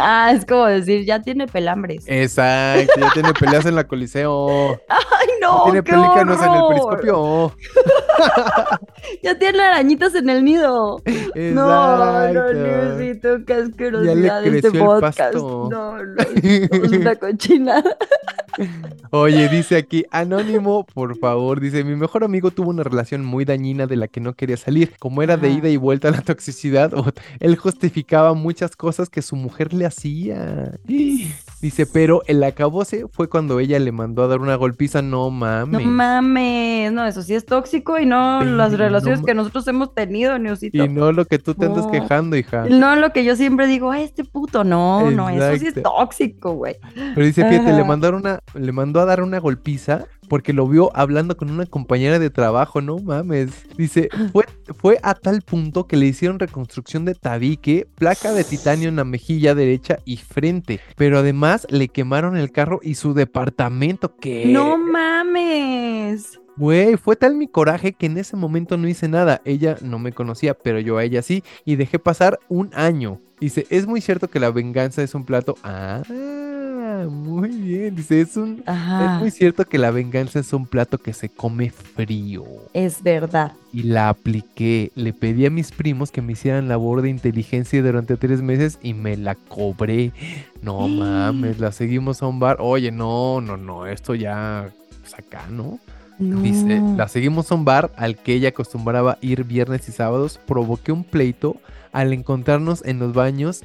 ah, 0.00 0.32
es 0.32 0.46
como 0.46 0.66
decir, 0.66 1.04
ya 1.04 1.20
tiene 1.22 1.48
pelambres. 1.60 2.04
Exacto, 2.06 2.98
ya 2.98 3.10
tiene 3.12 3.34
peleas 3.34 3.66
en 3.66 3.74
la 3.74 3.86
coliseo. 3.86 4.80
Ay, 4.88 5.28
no, 5.40 5.64
tiene 5.64 5.82
qué 5.82 5.92
pelícanos 5.92 6.42
en 6.42 6.52
el 6.52 6.62
periscopio. 6.68 7.54
Ya 9.22 9.38
tiene 9.38 9.60
arañitas 9.62 10.14
en 10.14 10.28
el 10.30 10.44
nido. 10.44 11.02
No, 11.34 12.32
no, 12.32 12.48
Exacto. 12.48 12.96
Luisito, 12.96 13.44
qué 13.46 13.52
asquerosidad 13.54 14.44
este 14.44 14.60
creció 14.60 14.70
el 14.80 15.00
podcast. 15.00 15.34
No, 15.34 15.68
no, 15.70 15.96
es 15.98 16.92
una 16.92 17.16
cochinada. 17.18 17.96
Oye, 19.10 19.48
dice 19.48 19.76
aquí, 19.76 20.04
anónimo, 20.10 20.84
por 20.84 21.16
favor, 21.18 21.60
dice, 21.60 21.82
mi 21.84 21.96
mejor 21.96 22.24
amigo 22.24 22.50
tuvo 22.50 22.70
una 22.70 22.82
relación 22.82 23.24
muy 23.24 23.44
dañina 23.44 23.86
de 23.86 23.96
la 23.96 24.08
que 24.08 24.20
no 24.20 24.34
quería 24.34 24.56
salir. 24.56 24.92
Como 24.98 25.22
era 25.22 25.36
de 25.36 25.50
ida 25.50 25.68
y 25.68 25.76
vuelta 25.76 26.08
a 26.08 26.10
la 26.10 26.20
toxicidad, 26.22 26.92
él 27.40 27.56
justificaba 27.56 28.34
muchas 28.34 28.76
cosas 28.76 29.08
que 29.08 29.22
su 29.22 29.36
mujer 29.36 29.72
le 29.72 29.86
hacía. 29.86 30.78
Dice, 31.60 31.86
pero 31.86 32.22
el 32.26 32.42
acabose 32.42 33.06
fue 33.10 33.28
cuando 33.28 33.60
ella 33.60 33.78
le 33.78 33.92
mandó 33.92 34.22
a 34.22 34.28
dar 34.28 34.40
una 34.40 34.56
golpiza, 34.56 35.00
no 35.02 35.24
No 35.24 35.30
mames. 35.30 35.86
mames, 35.86 36.92
no, 36.92 37.06
eso 37.06 37.22
sí 37.22 37.34
es 37.34 37.44
tóxico 37.46 37.98
y 37.98 38.06
no 38.10 38.44
las 38.44 38.72
relaciones 38.76 39.20
no 39.20 39.26
que 39.26 39.34
nosotros 39.34 39.66
hemos 39.68 39.94
tenido, 39.94 40.38
Neusito. 40.38 40.84
Y 40.84 40.88
no 40.88 41.12
lo 41.12 41.24
que 41.24 41.38
tú 41.38 41.54
te 41.54 41.66
andas 41.66 41.86
No. 41.86 41.90
quejando, 41.92 42.36
hija. 42.36 42.66
No 42.68 42.96
lo 42.96 43.12
que 43.12 43.24
yo 43.24 43.36
siempre 43.36 43.66
digo, 43.66 43.90
"Ay, 43.90 44.02
este 44.04 44.24
puto, 44.24 44.64
no, 44.64 45.10
no, 45.10 45.28
eso 45.30 45.56
sí 45.58 45.68
es 45.68 45.82
tóxico, 45.82 46.52
güey. 46.54 46.76
Pero 47.14 47.26
dice, 47.26 47.48
fíjate, 47.48 47.68
le 47.72 47.78
Ajá. 47.80 47.84
mandaron 47.84 48.20
una, 48.20 48.40
le 48.54 48.72
mandó 48.72 49.00
a 49.00 49.04
dar 49.04 49.22
una 49.22 49.38
golpiza 49.38 50.06
porque 50.30 50.52
lo 50.52 50.68
vio 50.68 50.92
hablando 50.94 51.36
con 51.36 51.50
una 51.50 51.66
compañera 51.66 52.20
de 52.20 52.30
trabajo, 52.30 52.80
no 52.80 52.98
mames. 52.98 53.50
Dice, 53.76 54.08
fue, 54.32 54.44
fue 54.78 55.00
a 55.02 55.14
tal 55.14 55.42
punto 55.42 55.88
que 55.88 55.96
le 55.96 56.06
hicieron 56.06 56.38
reconstrucción 56.38 57.04
de 57.04 57.16
tabique, 57.16 57.88
placa 57.96 58.32
de 58.32 58.44
titanio 58.44 58.88
en 58.88 58.96
la 58.96 59.04
mejilla 59.04 59.56
derecha 59.56 59.98
y 60.04 60.18
frente. 60.18 60.78
Pero 60.96 61.18
además 61.18 61.66
le 61.68 61.88
quemaron 61.88 62.36
el 62.36 62.52
carro 62.52 62.78
y 62.80 62.94
su 62.94 63.12
departamento. 63.12 64.14
¿Qué? 64.20 64.46
No 64.46 64.78
mames. 64.78 66.38
Güey, 66.56 66.96
fue 66.96 67.16
tal 67.16 67.34
mi 67.34 67.48
coraje 67.48 67.92
que 67.92 68.06
en 68.06 68.16
ese 68.16 68.36
momento 68.36 68.76
no 68.76 68.86
hice 68.86 69.08
nada. 69.08 69.42
Ella 69.44 69.78
no 69.82 69.98
me 69.98 70.12
conocía, 70.12 70.54
pero 70.54 70.78
yo 70.78 70.96
a 70.96 71.02
ella 71.02 71.22
sí. 71.22 71.42
Y 71.64 71.74
dejé 71.74 71.98
pasar 71.98 72.38
un 72.48 72.70
año. 72.74 73.18
Dice, 73.40 73.66
es 73.68 73.88
muy 73.88 74.00
cierto 74.00 74.28
que 74.28 74.38
la 74.38 74.52
venganza 74.52 75.02
es 75.02 75.16
un 75.16 75.24
plato. 75.24 75.56
Ah, 75.64 76.02
muy 77.08 77.48
bien. 77.48 77.94
Dice, 77.94 78.20
es 78.20 78.36
un... 78.36 78.62
Es 78.66 79.20
muy 79.20 79.30
cierto 79.30 79.64
que 79.64 79.78
la 79.78 79.90
venganza 79.90 80.38
es 80.40 80.52
un 80.52 80.66
plato 80.66 80.98
que 80.98 81.12
se 81.12 81.28
come 81.28 81.70
frío. 81.70 82.44
es 82.74 83.02
verdad. 83.02 83.52
Y 83.72 83.84
la 83.84 84.08
apliqué. 84.08 84.90
Le 84.94 85.12
pedí 85.12 85.46
a 85.46 85.50
mis 85.50 85.70
primos 85.72 86.10
que 86.10 86.22
me 86.22 86.32
hicieran 86.32 86.68
labor 86.68 87.02
de 87.02 87.10
inteligencia 87.10 87.82
durante 87.82 88.16
tres 88.16 88.42
meses 88.42 88.78
y 88.82 88.94
me 88.94 89.16
la 89.16 89.34
cobré. 89.34 90.12
No 90.62 90.88
mames, 90.88 91.58
la 91.60 91.72
seguimos 91.72 92.22
a 92.22 92.26
un 92.26 92.40
bar. 92.40 92.58
Oye, 92.60 92.90
no, 92.90 93.40
no, 93.40 93.56
no, 93.56 93.86
esto 93.86 94.14
ya... 94.14 94.70
Pues 95.00 95.14
acá, 95.14 95.46
¿no? 95.50 95.78
Dice, 96.18 96.80
No. 96.80 96.96
la 96.98 97.08
seguimos 97.08 97.50
a 97.50 97.54
un 97.54 97.64
bar 97.64 97.90
al 97.96 98.16
que 98.16 98.34
ella 98.34 98.50
acostumbraba 98.50 99.16
ir 99.22 99.44
viernes 99.44 99.88
y 99.88 99.92
sábados. 99.92 100.38
Provoqué 100.46 100.92
un 100.92 101.02
pleito 101.04 101.56
al 101.92 102.12
encontrarnos 102.12 102.84
en 102.84 102.98
los 102.98 103.14
baños 103.14 103.62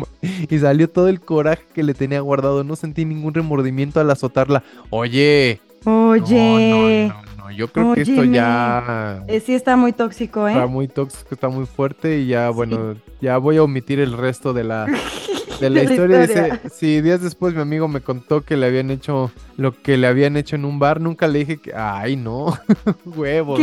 y 0.50 0.58
salió 0.58 0.88
todo 0.88 1.08
el 1.08 1.20
coraje 1.20 1.64
que 1.74 1.82
le 1.82 1.94
tenía 1.94 2.20
guardado. 2.20 2.64
No 2.64 2.76
sentí 2.76 3.04
ningún 3.04 3.34
remordimiento 3.34 4.00
al 4.00 4.10
azotarla. 4.10 4.62
Oye, 4.90 5.60
no, 5.84 6.08
Oye, 6.10 7.08
no, 7.08 7.22
no, 7.22 7.44
no, 7.44 7.50
Yo 7.50 7.68
creo 7.68 7.94
que 7.94 8.02
esto 8.02 8.24
ya 8.24 9.24
eh, 9.26 9.40
sí 9.40 9.54
está 9.54 9.76
muy 9.76 9.92
tóxico, 9.92 10.46
está 10.46 10.64
¿eh? 10.64 10.66
muy 10.66 10.88
tóxico, 10.88 11.28
está 11.32 11.48
muy 11.48 11.66
fuerte 11.66 12.20
y 12.20 12.28
ya, 12.28 12.50
bueno, 12.50 12.94
ya 13.20 13.38
voy 13.38 13.56
a 13.56 13.62
omitir 13.62 13.98
el 13.98 14.12
resto 14.12 14.52
de 14.52 14.64
la, 14.64 14.86
de 15.60 15.70
la 15.70 15.82
historia. 15.82 16.20
Dice, 16.20 16.60
sí, 16.72 17.00
días 17.00 17.20
después 17.20 17.54
mi 17.54 17.60
amigo 17.60 17.88
me 17.88 18.00
contó 18.00 18.42
que 18.42 18.56
le 18.56 18.66
habían 18.66 18.90
hecho 18.90 19.32
lo 19.56 19.72
que 19.72 19.96
le 19.96 20.06
habían 20.06 20.36
hecho 20.36 20.54
en 20.54 20.64
un 20.64 20.78
bar. 20.78 21.00
Nunca 21.00 21.26
le 21.26 21.40
dije 21.40 21.56
que, 21.56 21.74
ay, 21.74 22.14
no, 22.14 22.56
huevos. 23.04 23.60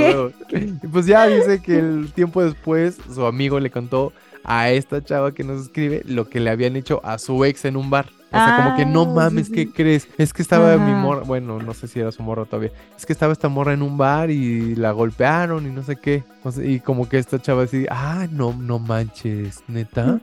Y 0.51 0.87
pues 0.87 1.05
ya 1.05 1.25
dice 1.27 1.61
que 1.61 1.79
el 1.79 2.11
tiempo 2.13 2.43
después 2.43 2.97
su 3.13 3.25
amigo 3.25 3.59
le 3.59 3.69
contó 3.69 4.11
a 4.49 4.71
esta 4.71 5.03
chava 5.03 5.33
que 5.33 5.43
nos 5.43 5.61
escribe 5.61 6.01
lo 6.05 6.27
que 6.27 6.39
le 6.39 6.49
habían 6.49 6.75
hecho 6.75 6.99
a 7.05 7.17
su 7.19 7.45
ex 7.45 7.65
en 7.65 7.77
un 7.77 7.89
bar. 7.89 8.07
O 8.31 8.37
sea, 8.37 8.61
como 8.63 8.77
que 8.77 8.85
no 8.85 9.01
Ah, 9.01 9.05
sí, 9.05 9.09
mames, 9.15 9.47
sí. 9.47 9.53
¿qué 9.53 9.71
crees? 9.71 10.07
Es 10.19 10.33
que 10.33 10.43
estaba 10.43 10.77
mi 10.77 10.91
morra, 10.93 11.23
bueno, 11.23 11.59
no 11.59 11.73
sé 11.73 11.87
si 11.87 11.99
era 11.99 12.11
su 12.11 12.21
morra 12.21 12.45
todavía. 12.45 12.71
Es 12.95 13.05
que 13.07 13.13
estaba 13.13 13.33
esta 13.33 13.47
morra 13.49 13.73
en 13.73 13.81
un 13.81 13.97
bar 13.97 14.29
y 14.29 14.75
la 14.75 14.91
golpearon 14.91 15.65
y 15.65 15.69
no 15.71 15.81
sé 15.81 15.95
qué. 15.95 16.23
O 16.43 16.51
sea, 16.51 16.63
y 16.63 16.79
como 16.79 17.09
que 17.09 17.17
esta 17.17 17.39
chava 17.41 17.63
así, 17.63 17.85
ah, 17.89 18.27
no, 18.31 18.53
no 18.53 18.77
manches, 18.77 19.63
neta. 19.67 20.19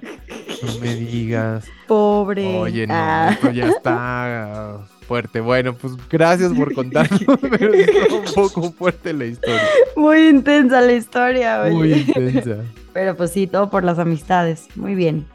No 0.62 0.78
me 0.80 0.94
digas. 0.94 1.64
Pobre. 1.88 2.46
Oye, 2.58 2.86
no, 2.86 2.94
Ah. 2.96 3.30
esto 3.32 3.50
ya 3.50 3.66
está 3.68 4.78
fuerte. 5.08 5.40
Bueno, 5.40 5.74
pues 5.74 5.94
gracias 6.08 6.52
por 6.52 6.74
contarnos, 6.74 7.20
pero 7.58 7.74
está 7.74 8.14
un 8.14 8.24
poco 8.34 8.70
fuerte 8.72 9.12
la 9.12 9.24
historia. 9.26 9.60
Muy 9.96 10.28
intensa 10.28 10.80
la 10.80 10.92
historia, 10.92 11.62
oye. 11.62 11.72
Muy 11.74 11.92
intensa. 11.92 12.56
Pero 12.96 13.14
pues 13.14 13.30
sí, 13.30 13.46
todo 13.46 13.68
por 13.68 13.84
las 13.84 13.98
amistades. 13.98 14.68
Muy 14.74 14.94
bien. 14.94 15.26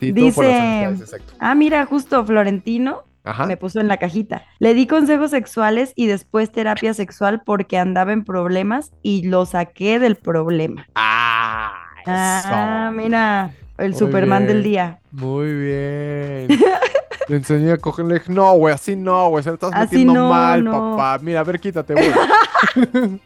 Sí, 0.00 0.10
todo 0.14 0.32
por 0.32 0.44
las 0.46 0.54
Dice- 0.54 0.58
amistades, 0.62 1.00
exacto. 1.02 1.34
Ah, 1.38 1.54
mira, 1.54 1.84
justo 1.84 2.24
Florentino 2.24 3.02
Ajá. 3.24 3.44
me 3.44 3.58
puso 3.58 3.78
en 3.78 3.88
la 3.88 3.98
cajita. 3.98 4.44
Le 4.58 4.72
di 4.72 4.86
consejos 4.86 5.30
sexuales 5.30 5.92
y 5.96 6.06
después 6.06 6.50
terapia 6.50 6.94
sexual 6.94 7.42
porque 7.44 7.76
andaba 7.76 8.14
en 8.14 8.24
problemas 8.24 8.90
y 9.02 9.28
lo 9.28 9.44
saqué 9.44 9.98
del 9.98 10.16
problema. 10.16 10.86
Ah, 10.94 11.74
Ah, 12.06 12.86
eso. 12.88 12.96
mira, 12.96 13.50
el 13.78 13.90
Muy 13.90 13.98
Superman 13.98 14.46
del 14.46 14.62
día. 14.62 15.00
Muy 15.12 15.52
bien. 15.52 16.48
Le 17.28 17.36
enseñé 17.36 17.72
a 17.72 17.78
coger, 17.78 18.04
le 18.04 18.14
dije, 18.14 18.30
no, 18.30 18.52
güey, 18.52 18.74
así 18.74 18.96
no, 18.96 19.30
güey, 19.30 19.42
se 19.42 19.48
lo 19.48 19.54
estás 19.54 19.70
Así 19.72 19.96
metiendo 19.96 20.12
no, 20.12 20.28
mal, 20.28 20.62
no. 20.62 20.96
papá. 20.96 21.18
Mira, 21.22 21.40
a 21.40 21.44
ver, 21.44 21.58
quítate, 21.58 21.94
güey. 21.94 22.12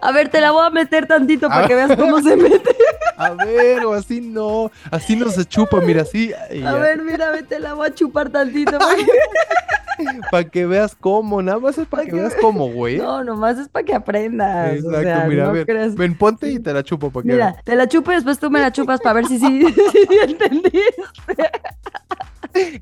A 0.00 0.12
ver, 0.12 0.28
te 0.28 0.40
la 0.40 0.52
voy 0.52 0.64
a 0.64 0.70
meter 0.70 1.06
tantito 1.06 1.46
A 1.46 1.50
para 1.50 1.66
que 1.66 1.74
veas 1.74 1.96
cómo 1.96 2.20
se 2.22 2.36
mete. 2.36 2.76
A 3.16 3.30
ver, 3.34 3.84
o 3.84 3.92
así 3.94 4.20
no. 4.20 4.70
Así 4.90 5.16
no 5.16 5.28
se 5.30 5.44
chupa, 5.44 5.80
mira, 5.80 6.02
así. 6.02 6.32
A 6.32 6.54
ya. 6.54 6.74
ver, 6.74 7.02
mira, 7.02 7.32
te 7.48 7.58
la 7.58 7.74
voy 7.74 7.88
a 7.88 7.94
chupar 7.94 8.30
tantito. 8.30 8.72
para 8.78 8.94
que- 8.94 9.06
Para 10.30 10.44
que 10.44 10.66
veas 10.66 10.94
cómo, 10.94 11.42
nada 11.42 11.58
más 11.58 11.76
es 11.78 11.86
para 11.86 12.02
Pa' 12.02 12.04
que 12.06 12.10
que 12.12 12.16
veas 12.20 12.34
ve- 12.34 12.40
cómo, 12.40 12.68
güey. 12.72 12.96
No, 12.98 13.24
nomás 13.24 13.58
es 13.58 13.68
para 13.68 13.84
que 13.84 13.94
aprendas. 13.94 14.74
Exacto, 14.76 14.98
o 14.98 15.02
sea, 15.02 15.24
mira, 15.26 15.44
no 15.44 15.50
a 15.50 15.52
ver. 15.52 15.66
creas- 15.66 15.94
Ven, 15.94 16.16
ponte 16.16 16.50
y 16.50 16.58
te 16.58 16.72
la 16.72 16.82
chupo 16.82 17.10
para 17.10 17.22
que 17.24 17.32
Mira, 17.32 17.56
te 17.64 17.74
la 17.76 17.88
chupo 17.88 18.12
y 18.12 18.16
después 18.16 18.38
tú 18.38 18.50
me 18.50 18.60
la 18.60 18.70
chupas 18.72 19.00
para 19.00 19.14
ver 19.14 19.26
si 19.26 19.38
sí, 19.38 19.64
si 19.74 20.06
veas. 20.06 21.50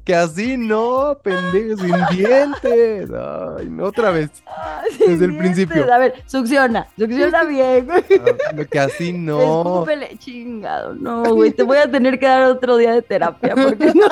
Que 0.05 0.15
así 0.15 0.57
no, 0.57 1.19
pendejo, 1.23 1.77
sin 1.83 1.95
dientes. 2.17 3.11
Ay, 3.11 3.69
no, 3.69 3.85
otra 3.85 4.11
vez. 4.11 4.31
Ay, 4.47 4.91
Desde 4.99 5.13
el 5.13 5.19
dientes. 5.33 5.39
principio. 5.39 5.93
A 5.93 5.99
ver, 5.99 6.15
succiona, 6.27 6.87
succiona 6.97 7.45
bien. 7.45 7.85
güey. 7.85 8.05
Ah, 8.47 8.65
Que 8.71 8.79
así 8.79 9.13
no. 9.13 9.41
Escúpele, 9.41 10.17
chingado. 10.19 10.95
No, 10.95 11.25
güey, 11.35 11.51
te 11.51 11.63
voy 11.65 11.79
a 11.79 11.91
tener 11.91 12.19
que 12.19 12.27
dar 12.27 12.45
otro 12.45 12.77
día 12.77 12.93
de 12.93 13.03
terapia 13.03 13.55
porque 13.55 13.87
no. 13.87 14.07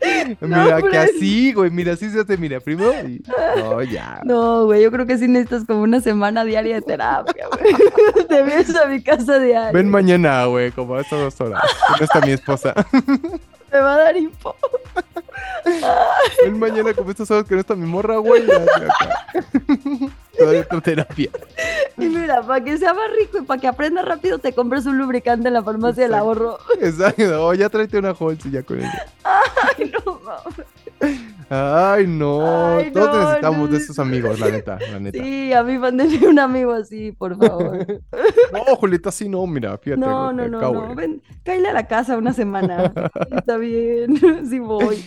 Mira, 0.40 0.76
que 0.78 0.82
hombre. 0.84 0.98
así, 0.98 1.52
güey. 1.52 1.70
Mira, 1.70 1.92
así 1.92 2.10
se 2.10 2.20
hace. 2.20 2.36
Mira, 2.36 2.60
primero. 2.60 2.92
y- 3.08 3.22
No, 3.56 3.82
ya. 3.82 4.20
No, 4.24 4.64
güey, 4.66 4.82
yo 4.82 4.90
creo 4.90 5.06
que 5.06 5.18
sí 5.18 5.28
necesitas 5.28 5.64
como 5.66 5.82
una 5.82 6.00
semana 6.00 6.44
diaria 6.44 6.76
de 6.76 6.82
terapia, 6.82 7.46
güey. 7.48 8.26
Te 8.28 8.42
vienes 8.42 8.74
a 8.76 8.86
mi 8.86 9.02
casa 9.02 9.38
diario. 9.38 9.72
Ven 9.72 9.90
mañana, 9.90 10.44
güey, 10.46 10.70
como 10.72 10.94
a 10.94 11.00
estas 11.02 11.18
dos 11.20 11.40
horas. 11.40 11.62
No 11.98 12.04
está 12.04 12.20
mi 12.20 12.32
esposa. 12.32 12.74
Me 13.72 13.78
va 13.78 13.94
a 13.94 13.98
dar 13.98 14.16
info. 14.16 14.56
Ven 16.44 16.58
mañana 16.58 16.92
como 16.92 17.10
estas 17.10 17.30
horas 17.30 17.44
que 17.46 17.54
no 17.54 17.60
está 17.60 17.76
mi 17.76 17.86
morra, 17.86 18.16
güey. 18.16 18.42
terapia. 20.84 21.30
Y 21.98 22.04
mira, 22.06 22.42
para 22.42 22.62
que 22.64 22.78
sea 22.78 22.94
más 22.94 23.10
rico 23.18 23.38
y 23.38 23.42
para 23.42 23.60
que 23.60 23.68
aprenda 23.68 24.02
rápido, 24.02 24.38
te 24.38 24.52
compras 24.52 24.86
un 24.86 24.98
lubricante 24.98 25.48
en 25.48 25.54
la 25.54 25.62
farmacia 25.62 26.04
del 26.04 26.14
ahorro. 26.14 26.58
Exacto. 26.80 27.46
O 27.46 27.54
ya 27.54 27.68
tráete 27.68 27.98
una 27.98 28.12
Holz 28.12 28.46
y 28.46 28.50
ya 28.50 28.62
con 28.62 28.78
ella. 28.78 29.06
Ay, 29.24 29.92
no 30.06 30.20
mames. 30.20 31.20
Ay, 31.52 32.06
no. 32.06 32.76
Ay, 32.76 32.92
Todos 32.92 33.08
no, 33.08 33.20
necesitamos 33.24 33.58
no, 33.58 33.66
de 33.66 33.78
esos 33.78 33.98
amigos, 33.98 34.38
la 34.38 34.50
neta, 34.50 34.78
la 34.92 35.00
neta. 35.00 35.20
Sí, 35.20 35.52
a 35.52 35.64
mí 35.64 35.78
mándenme 35.78 36.28
un 36.28 36.38
amigo 36.38 36.70
así, 36.72 37.10
por 37.10 37.36
favor. 37.36 37.86
No, 38.52 38.76
Julieta, 38.76 39.12
sí 39.12 39.28
no, 39.28 39.46
mira, 39.46 39.78
fíjate. 39.78 40.00
No, 40.00 40.32
güey, 40.32 40.48
no, 40.48 40.60
no, 40.60 40.72
no. 40.72 40.94
Ven, 40.94 41.22
cállale 41.44 41.68
a 41.68 41.72
la 41.72 41.86
casa 41.86 42.16
una 42.16 42.32
semana. 42.32 42.92
Está 43.36 43.56
bien, 43.56 44.16
sí 44.48 44.58
voy. 44.58 45.04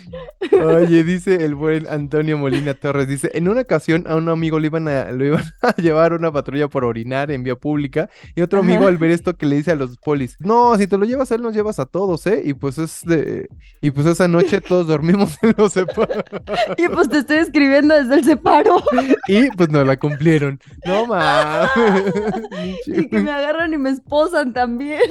Oye, 0.52 1.04
dice 1.04 1.44
el 1.44 1.56
buen 1.56 1.88
Antonio 1.88 2.38
Molina 2.38 2.74
Torres, 2.74 3.08
dice, 3.08 3.32
en 3.34 3.50
una 3.50 3.62
ocasión 3.62 4.06
a 4.08 4.16
un 4.16 4.30
amigo 4.30 4.60
le 4.60 4.68
iban 4.68 4.88
a, 4.88 5.12
lo 5.12 5.26
iban 5.26 5.44
a 5.62 5.76
llevar 5.76 6.14
una 6.14 6.32
patrulla 6.32 6.68
por 6.70 6.86
orinar 6.86 7.32
en 7.32 7.44
vía 7.44 7.56
pública 7.56 8.10
y 8.36 8.42
otro 8.42 8.60
amigo 8.60 8.88
al 8.88 8.98
ver 8.98 9.12
esto 9.12 9.36
que 9.36 9.46
le 9.46 9.58
dice 9.58 9.72
a 9.72 9.76
los 9.76 9.98
polis, 9.98 10.38
no, 10.40 10.78
si 10.78 10.88
te 10.88 10.98
lo 10.98 11.06
llevas 11.06 11.32
a 11.32 11.36
él, 11.36 11.42
nos 11.42 11.54
llevas 11.54 11.80
a 11.80 11.86
todos, 11.86 12.26
¿eh? 12.28 12.42
Y 12.46 12.54
pues 12.54 12.78
es 12.78 13.02
de, 13.04 13.50
y 13.82 13.92
pues 13.92 14.08
esa 14.08 14.28
noche 14.28 14.62
todos 14.62 14.88
dormimos 14.88 15.38
en 15.42 15.54
los 15.58 15.74
separos 15.74 16.24
Y 16.78 16.88
pues 16.90 17.10
te 17.10 17.20
estoy 17.20 17.38
escribiendo 17.38 17.96
desde 17.96 18.16
el 18.16 18.24
separo. 18.24 18.82
y 19.28 19.50
pues 19.52 19.70
no 19.70 19.84
la 19.84 19.98
cumplieron. 19.98 20.60
No 20.86 21.06
mames. 21.08 21.70
Y 22.88 23.08
que 23.08 23.20
me 23.20 23.32
agarran 23.32 23.74
y 23.74 23.78
me 23.78 23.90
esposan 23.92 24.54
también. 24.54 25.02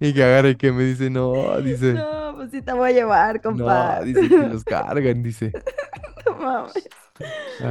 Y 0.00 0.12
que 0.12 0.22
agarre 0.24 0.50
y 0.50 0.56
que 0.56 0.72
me 0.72 0.84
dice, 0.84 1.10
no, 1.10 1.60
dice, 1.60 1.94
No, 1.94 2.34
pues 2.36 2.50
sí 2.50 2.62
te 2.62 2.72
voy 2.72 2.90
a 2.90 2.94
llevar, 2.94 3.36
no, 3.36 3.42
compadre. 3.42 4.06
dice 4.06 4.28
que 4.28 4.36
los 4.48 4.64
cargan, 4.64 5.22
dice. 5.22 5.52
No 6.26 6.36
mames. 6.36 6.88
Ay, 7.60 7.66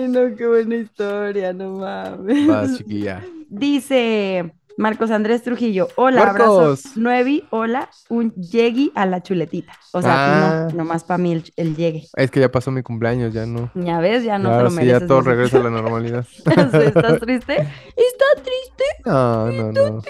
Ay, 0.00 0.08
no, 0.08 0.34
qué 0.36 0.46
buena 0.46 0.74
historia, 0.74 1.52
no 1.52 1.76
mames. 1.76 2.46
no. 2.46 2.52
Vas, 2.52 2.76
chiquilla. 2.78 3.22
Dice 3.48 4.52
Marcos 4.76 5.10
Andrés 5.12 5.42
Trujillo, 5.42 5.86
hola, 5.94 6.24
Marcos. 6.24 6.48
abrazo. 6.58 6.88
Nuevi, 6.96 7.44
hola, 7.50 7.90
un 8.08 8.32
llegue 8.34 8.90
a 8.96 9.06
la 9.06 9.22
chuletita. 9.22 9.72
O 9.92 10.02
sea, 10.02 10.14
Ah. 10.14 10.68
no, 10.70 10.78
nomás 10.78 11.04
para 11.04 11.18
mí 11.18 11.32
el, 11.32 11.44
el 11.56 11.76
llegue. 11.76 12.08
Es 12.16 12.30
que 12.32 12.40
ya 12.40 12.50
pasó 12.50 12.70
mi 12.72 12.82
cumpleaños, 12.82 13.32
ya 13.32 13.46
no. 13.46 13.70
Ya 13.74 14.00
ves, 14.00 14.24
ya 14.24 14.38
no 14.38 14.48
te 14.48 14.54
Claro, 14.54 14.64
lo 14.64 14.70
sí, 14.70 14.76
mereces. 14.76 15.00
ya 15.00 15.06
todo 15.06 15.20
regresa 15.20 15.58
a 15.58 15.62
la 15.62 15.70
normalidad. 15.82 16.26
¿Estás 16.44 17.20
triste? 17.20 17.54
¿Está 17.54 18.42
triste? 18.42 18.84
No, 19.04 19.46
no, 19.52 19.72
no. 19.72 20.02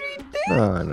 No, 0.48 0.84
no, 0.84 0.84
no. 0.84 0.92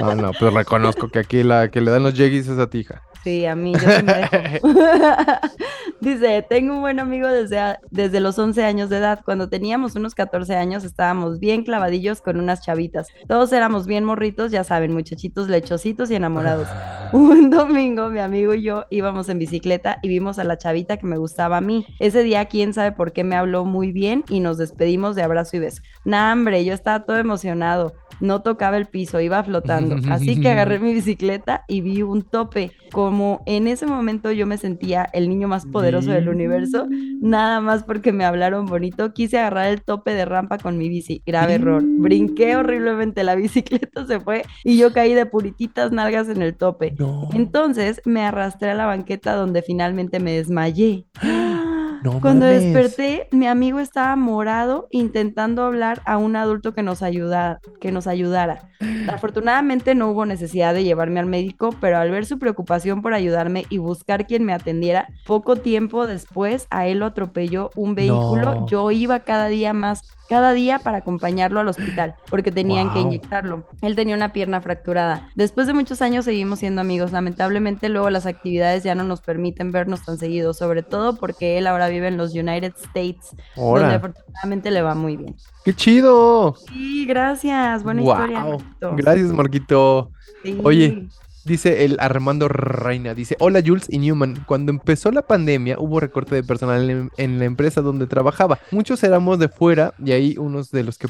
No, 0.00 0.14
no, 0.14 0.30
pero 0.38 0.50
reconozco 0.50 1.08
que 1.08 1.18
aquí 1.18 1.42
la 1.42 1.70
que 1.70 1.80
le 1.80 1.90
dan 1.90 2.02
los 2.02 2.14
yeguis 2.14 2.48
es 2.48 2.58
a 2.58 2.68
ti, 2.70 2.78
hija. 2.78 3.02
Sí, 3.22 3.44
a 3.44 3.54
mí, 3.54 3.72
yo 3.74 3.88
me. 4.02 4.60
Dice, 6.00 6.44
tengo 6.48 6.74
un 6.74 6.80
buen 6.80 6.98
amigo 7.00 7.28
desde, 7.28 7.58
a- 7.58 7.78
desde 7.90 8.20
los 8.20 8.38
11 8.38 8.64
años 8.64 8.88
de 8.88 8.96
edad. 8.98 9.20
Cuando 9.24 9.48
teníamos 9.50 9.94
unos 9.96 10.14
14 10.14 10.54
años 10.56 10.84
estábamos 10.84 11.38
bien 11.38 11.62
clavadillos 11.62 12.22
con 12.22 12.38
unas 12.38 12.62
chavitas. 12.62 13.08
Todos 13.28 13.52
éramos 13.52 13.86
bien 13.86 14.04
morritos, 14.04 14.50
ya 14.50 14.64
saben, 14.64 14.94
muchachitos 14.94 15.48
lechocitos 15.48 16.10
y 16.10 16.14
enamorados. 16.14 16.68
Un 17.12 17.50
domingo 17.50 18.08
mi 18.08 18.20
amigo 18.20 18.54
y 18.54 18.62
yo 18.62 18.86
íbamos 18.88 19.28
en 19.28 19.38
bicicleta 19.38 19.98
y 20.02 20.08
vimos 20.08 20.38
a 20.38 20.44
la 20.44 20.56
chavita 20.56 20.96
que 20.96 21.06
me 21.06 21.18
gustaba 21.18 21.58
a 21.58 21.60
mí. 21.60 21.84
Ese 21.98 22.22
día 22.22 22.46
quién 22.46 22.72
sabe 22.72 22.92
por 22.92 23.12
qué 23.12 23.24
me 23.24 23.36
habló 23.36 23.64
muy 23.66 23.92
bien 23.92 24.24
y 24.28 24.40
nos 24.40 24.56
despedimos 24.56 25.16
de 25.16 25.22
abrazo 25.22 25.56
y 25.56 25.60
beso. 25.60 25.82
Nah, 26.04 26.32
hombre, 26.32 26.64
yo 26.64 26.72
estaba 26.72 27.04
todo 27.04 27.18
emocionado. 27.18 27.92
No 28.20 28.42
tocaba 28.42 28.76
el 28.76 28.86
piso, 28.86 29.20
iba 29.20 29.42
flotando. 29.42 29.96
Así 30.10 30.40
que 30.40 30.50
agarré 30.50 30.78
mi 30.78 30.94
bicicleta 30.94 31.64
y 31.68 31.80
vi 31.80 32.02
un 32.02 32.22
tope. 32.22 32.72
Como 32.92 33.42
en 33.46 33.68
ese 33.68 33.86
momento 33.86 34.32
yo 34.32 34.46
me 34.46 34.58
sentía 34.58 35.08
el 35.12 35.28
niño 35.28 35.48
más 35.48 35.64
poderoso 35.66 36.10
del 36.10 36.28
universo, 36.28 36.88
nada 37.20 37.60
más 37.60 37.84
porque 37.84 38.12
me 38.12 38.24
hablaron 38.24 38.66
bonito, 38.66 39.12
quise 39.12 39.38
agarrar 39.38 39.68
el 39.68 39.82
tope 39.82 40.12
de 40.12 40.24
rampa 40.24 40.58
con 40.58 40.76
mi 40.76 40.88
bici. 40.88 41.22
Grave 41.24 41.54
error. 41.54 41.82
Brinqué 41.84 42.56
horriblemente, 42.56 43.22
la 43.22 43.34
bicicleta 43.36 44.06
se 44.06 44.20
fue 44.20 44.42
y 44.64 44.76
yo 44.76 44.92
caí 44.92 45.14
de 45.14 45.26
purititas 45.26 45.92
nalgas 45.92 46.28
en 46.28 46.42
el 46.42 46.56
tope. 46.56 46.94
No. 46.98 47.28
Entonces 47.32 48.00
me 48.04 48.22
arrastré 48.22 48.70
a 48.70 48.74
la 48.74 48.86
banqueta 48.86 49.34
donde 49.34 49.62
finalmente 49.62 50.18
me 50.18 50.32
desmayé. 50.32 51.06
No 52.02 52.20
Cuando 52.20 52.46
mames. 52.46 52.62
desperté, 52.62 53.28
mi 53.30 53.46
amigo 53.46 53.78
estaba 53.78 54.16
morado 54.16 54.88
intentando 54.90 55.64
hablar 55.64 56.00
a 56.06 56.16
un 56.16 56.34
adulto 56.36 56.72
que 56.72 56.82
nos 56.82 57.02
ayudara, 57.02 57.60
que 57.80 57.92
nos 57.92 58.06
ayudara. 58.06 58.70
Afortunadamente 59.08 59.94
no 59.94 60.10
hubo 60.10 60.24
necesidad 60.24 60.72
de 60.72 60.84
llevarme 60.84 61.20
al 61.20 61.26
médico, 61.26 61.74
pero 61.80 61.98
al 61.98 62.10
ver 62.10 62.24
su 62.24 62.38
preocupación 62.38 63.02
por 63.02 63.12
ayudarme 63.12 63.66
y 63.68 63.78
buscar 63.78 64.26
quien 64.26 64.44
me 64.44 64.52
atendiera, 64.54 65.08
poco 65.26 65.56
tiempo 65.56 66.06
después 66.06 66.66
a 66.70 66.86
él 66.86 67.00
lo 67.00 67.06
atropelló 67.06 67.70
un 67.76 67.94
vehículo. 67.94 68.60
No. 68.60 68.66
Yo 68.66 68.90
iba 68.90 69.20
cada 69.20 69.48
día 69.48 69.72
más 69.72 70.02
cada 70.30 70.52
día 70.52 70.78
para 70.78 70.98
acompañarlo 70.98 71.58
al 71.58 71.66
hospital 71.66 72.14
porque 72.30 72.52
tenían 72.52 72.92
que 72.92 73.00
inyectarlo. 73.00 73.66
Él 73.82 73.96
tenía 73.96 74.14
una 74.14 74.32
pierna 74.32 74.60
fracturada. 74.60 75.28
Después 75.34 75.66
de 75.66 75.74
muchos 75.74 76.00
años 76.02 76.24
seguimos 76.24 76.60
siendo 76.60 76.80
amigos. 76.80 77.10
Lamentablemente 77.10 77.88
luego 77.88 78.08
las 78.10 78.26
actividades 78.26 78.84
ya 78.84 78.94
no 78.94 79.02
nos 79.02 79.20
permiten 79.20 79.72
vernos 79.72 80.04
tan 80.04 80.18
seguido, 80.18 80.54
sobre 80.54 80.84
todo 80.84 81.16
porque 81.16 81.58
él 81.58 81.66
ahora 81.66 81.88
vive 81.88 82.06
en 82.06 82.16
los 82.16 82.32
United 82.32 82.74
States, 82.80 83.34
donde 83.56 83.84
Ahora. 83.84 83.94
afortunadamente 83.96 84.70
le 84.70 84.82
va 84.82 84.94
muy 84.94 85.16
bien. 85.16 85.34
¡Qué 85.64 85.74
chido! 85.74 86.54
Sí, 86.68 87.06
gracias. 87.06 87.82
Buena 87.82 88.02
historia. 88.02 88.42
Guau. 88.42 88.58
Marquito. 88.60 88.92
Gracias, 88.96 89.32
Marquito. 89.32 90.10
Sí. 90.44 90.60
Oye, 90.62 91.08
Dice 91.44 91.84
el 91.84 91.96
Armando 92.00 92.48
Reina, 92.48 93.14
dice, 93.14 93.36
hola 93.40 93.62
Jules 93.64 93.86
y 93.88 93.98
Newman, 93.98 94.44
cuando 94.46 94.70
empezó 94.70 95.10
la 95.10 95.22
pandemia 95.22 95.76
hubo 95.78 96.00
recorte 96.00 96.34
de 96.34 96.42
personal 96.42 96.88
en, 96.90 97.10
en 97.16 97.38
la 97.38 97.44
empresa 97.46 97.80
donde 97.80 98.06
trabajaba. 98.06 98.58
Muchos 98.70 99.02
éramos 99.04 99.38
de 99.38 99.48
fuera 99.48 99.94
y 100.04 100.12
ahí 100.12 100.36
unos 100.38 100.70
de 100.70 100.84
los 100.84 100.98
que 100.98 101.08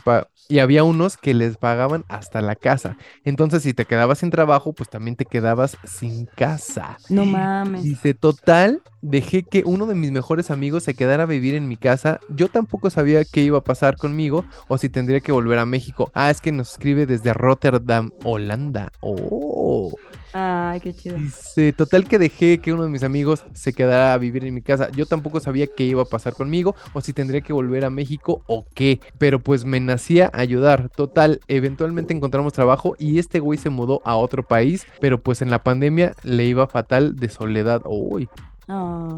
y 0.49 0.59
había 0.59 0.83
unos 0.83 1.17
que 1.17 1.35
les 1.35 1.57
pagaban 1.57 2.05
hasta 2.09 2.41
la 2.41 2.57
casa. 2.57 2.97
Entonces 3.25 3.63
si 3.63 3.75
te 3.75 3.85
quedabas 3.85 4.19
sin 4.19 4.31
trabajo, 4.31 4.73
pues 4.73 4.89
también 4.89 5.17
te 5.17 5.25
quedabas 5.25 5.77
sin 5.85 6.27
casa. 6.27 6.99
No 7.09 7.25
mames. 7.25 7.85
Dice, 7.85 8.15
total, 8.15 8.83
dejé 9.03 9.43
que 9.43 9.63
uno 9.65 9.87
de 9.87 9.95
mis 9.95 10.11
mejores 10.11 10.51
amigos 10.51 10.83
se 10.83 10.95
quedara 10.95 11.25
a 11.25 11.27
vivir 11.27 11.55
en 11.55 11.69
mi 11.69 11.77
casa. 11.77 12.21
Yo 12.29 12.49
tampoco 12.49 12.91
sabía 12.91 13.25
qué 13.25 13.43
iba 13.43 13.59
a 13.59 13.65
pasar 13.65 13.97
conmigo 13.97 14.45
o 14.69 14.79
si 14.79 14.89
tendría 14.89 15.21
que 15.21 15.33
volver 15.33 15.59
a 15.59 15.67
México. 15.67 16.11
Ah, 16.15 16.31
es 16.31 16.41
que 16.41 16.53
nos 16.53 16.73
escribe 16.73 17.07
desde 17.07 17.33
Rotterdam, 17.33 18.11
Holanda. 18.25 18.93
Oh. 19.01 19.93
Ay, 20.33 20.81
qué 20.81 20.95
chido. 20.95 21.17
Dice, 21.17 21.73
total 21.73 22.07
que 22.07 22.19
dejé 22.19 22.61
que 22.61 22.73
uno 22.73 22.85
de 22.85 22.89
mis 22.89 23.03
amigos 23.03 23.45
se 23.53 23.73
quedara 23.73 24.13
a 24.13 24.19
vivir 24.19 24.45
en 24.45 24.55
mi 24.55 24.63
casa. 24.63 24.89
Yo 24.93 25.07
tampoco 25.07 25.41
sabía 25.41 25.67
qué 25.67 25.85
iba 25.85 26.03
a 26.03 26.07
pasar 26.07 26.35
conmigo 26.35 26.77
o 26.93 27.01
si 27.01 27.13
tendría 27.13 27.41
que 27.41 27.53
volver 27.53 27.85
a 27.85 27.91
México 27.91 28.43
o 28.47 28.65
qué. 28.75 29.01
Pero 29.19 29.41
pues 29.41 29.65
me 29.65 29.81
nacía 29.81 30.31
ayudar. 30.33 30.89
Total, 30.91 31.41
eventualmente 31.49 32.15
encontramos 32.15 32.53
trabajo 32.53 32.95
y 32.99 33.19
este 33.19 33.41
güey 33.41 33.59
se 33.59 33.71
mudó 33.71 34.03
a 34.05 34.17
otro 34.17 34.47
país, 34.47 34.87
pero 35.01 35.21
pues 35.21 35.43
en 35.43 35.51
la 35.51 35.65
pandemia 35.65 36.15
le 36.23 36.45
iba 36.45 36.69
fatal 36.69 37.17
de 37.17 37.29
soledad. 37.29 37.83
Uy, 37.85 38.29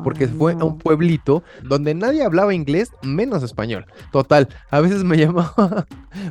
porque 0.02 0.28
fue 0.28 0.52
a 0.52 0.64
un 0.64 0.78
pueblito 0.78 1.42
donde 1.62 1.94
nadie 1.94 2.22
hablaba 2.22 2.54
inglés, 2.54 2.90
menos 3.02 3.42
español. 3.42 3.86
Total, 4.10 4.48
a 4.70 4.80
veces 4.80 5.04
me 5.04 5.16
llamaba 5.18 5.86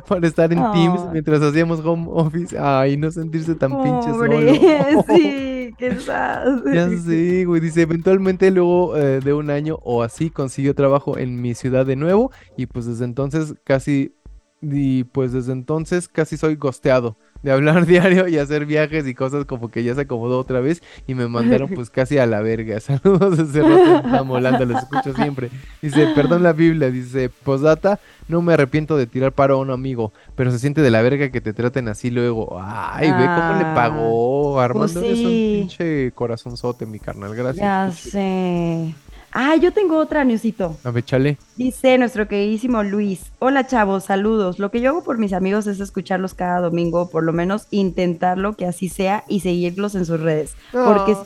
para 0.08 0.26
estar 0.26 0.52
en 0.52 0.58
Teams 0.72 1.00
Ay. 1.00 1.08
mientras 1.12 1.42
hacíamos 1.42 1.80
home 1.84 2.06
office. 2.10 2.56
Ay, 2.58 2.96
no 2.96 3.10
sentirse 3.10 3.54
tan 3.54 3.82
pinche 3.82 4.10
Pobre, 4.10 4.58
solo. 4.58 5.04
sí, 5.08 5.74
qué 5.78 5.96
sad. 5.98 6.62
Ya 6.72 6.88
sé, 6.88 7.44
güey. 7.44 7.60
Dice, 7.60 7.82
eventualmente 7.82 8.50
luego 8.50 8.96
eh, 8.96 9.20
de 9.20 9.32
un 9.32 9.50
año 9.50 9.78
o 9.82 10.02
así 10.02 10.30
consiguió 10.30 10.74
trabajo 10.74 11.18
en 11.18 11.40
mi 11.40 11.54
ciudad 11.54 11.86
de 11.86 11.96
nuevo 11.96 12.30
y 12.56 12.66
pues 12.66 12.86
desde 12.86 13.04
entonces 13.04 13.54
casi, 13.64 14.14
y 14.60 15.04
pues 15.04 15.32
desde 15.32 15.52
entonces 15.52 16.08
casi 16.08 16.36
soy 16.36 16.56
gosteado 16.56 17.16
de 17.42 17.52
hablar 17.52 17.86
diario 17.86 18.28
y 18.28 18.38
hacer 18.38 18.66
viajes 18.66 19.06
y 19.06 19.14
cosas 19.14 19.44
como 19.44 19.70
que 19.70 19.82
ya 19.84 19.94
se 19.94 20.02
acomodó 20.02 20.38
otra 20.38 20.60
vez 20.60 20.82
y 21.06 21.14
me 21.14 21.28
mandaron 21.28 21.68
pues 21.70 21.90
casi 21.90 22.18
a 22.18 22.26
la 22.26 22.40
verga. 22.40 22.80
Saludos 22.80 23.36
desde 23.38 23.60
Rotterdam, 23.62 24.30
Holanda, 24.30 24.64
los 24.64 24.82
escucho 24.82 25.14
siempre. 25.14 25.50
Dice, 25.80 26.08
perdón 26.14 26.42
la 26.42 26.52
Biblia, 26.52 26.90
dice, 26.90 27.28
posdata, 27.30 27.98
no 28.28 28.42
me 28.42 28.54
arrepiento 28.54 28.96
de 28.96 29.06
tirar 29.06 29.32
paro 29.32 29.54
a 29.54 29.58
un 29.58 29.70
amigo, 29.70 30.12
pero 30.36 30.50
se 30.50 30.58
siente 30.58 30.80
de 30.82 30.90
la 30.90 31.02
verga 31.02 31.30
que 31.30 31.40
te 31.40 31.52
traten 31.52 31.88
así 31.88 32.10
luego. 32.10 32.58
Ay, 32.60 33.08
ve 33.10 33.16
cómo 33.16 33.54
le 33.58 33.64
Ah, 33.64 33.72
pagó. 33.74 34.60
Armando, 34.60 35.00
un 35.00 35.06
sí. 35.16 35.58
pinche 35.60 36.12
corazonzote, 36.14 36.86
mi 36.86 36.98
carnal. 36.98 37.34
Gracias. 37.34 37.56
Ya 37.58 37.90
sé. 37.92 38.94
Ah, 39.32 39.56
yo 39.56 39.72
tengo 39.72 39.96
otra, 39.96 40.24
Newsito. 40.24 40.76
A 40.84 40.90
ver, 40.90 41.04
chale. 41.04 41.38
Dice 41.56 41.96
nuestro 41.96 42.28
queridísimo 42.28 42.82
Luis. 42.82 43.32
Hola 43.38 43.66
chavos, 43.66 44.04
saludos. 44.04 44.58
Lo 44.58 44.70
que 44.70 44.80
yo 44.80 44.90
hago 44.90 45.02
por 45.02 45.16
mis 45.16 45.32
amigos 45.32 45.66
es 45.66 45.80
escucharlos 45.80 46.34
cada 46.34 46.60
domingo, 46.60 47.02
o 47.02 47.10
por 47.10 47.24
lo 47.24 47.32
menos 47.32 47.66
intentarlo 47.70 48.54
que 48.54 48.66
así 48.66 48.90
sea 48.90 49.24
y 49.28 49.40
seguirlos 49.40 49.94
en 49.94 50.04
sus 50.04 50.20
redes. 50.20 50.54
Porque, 50.70 51.16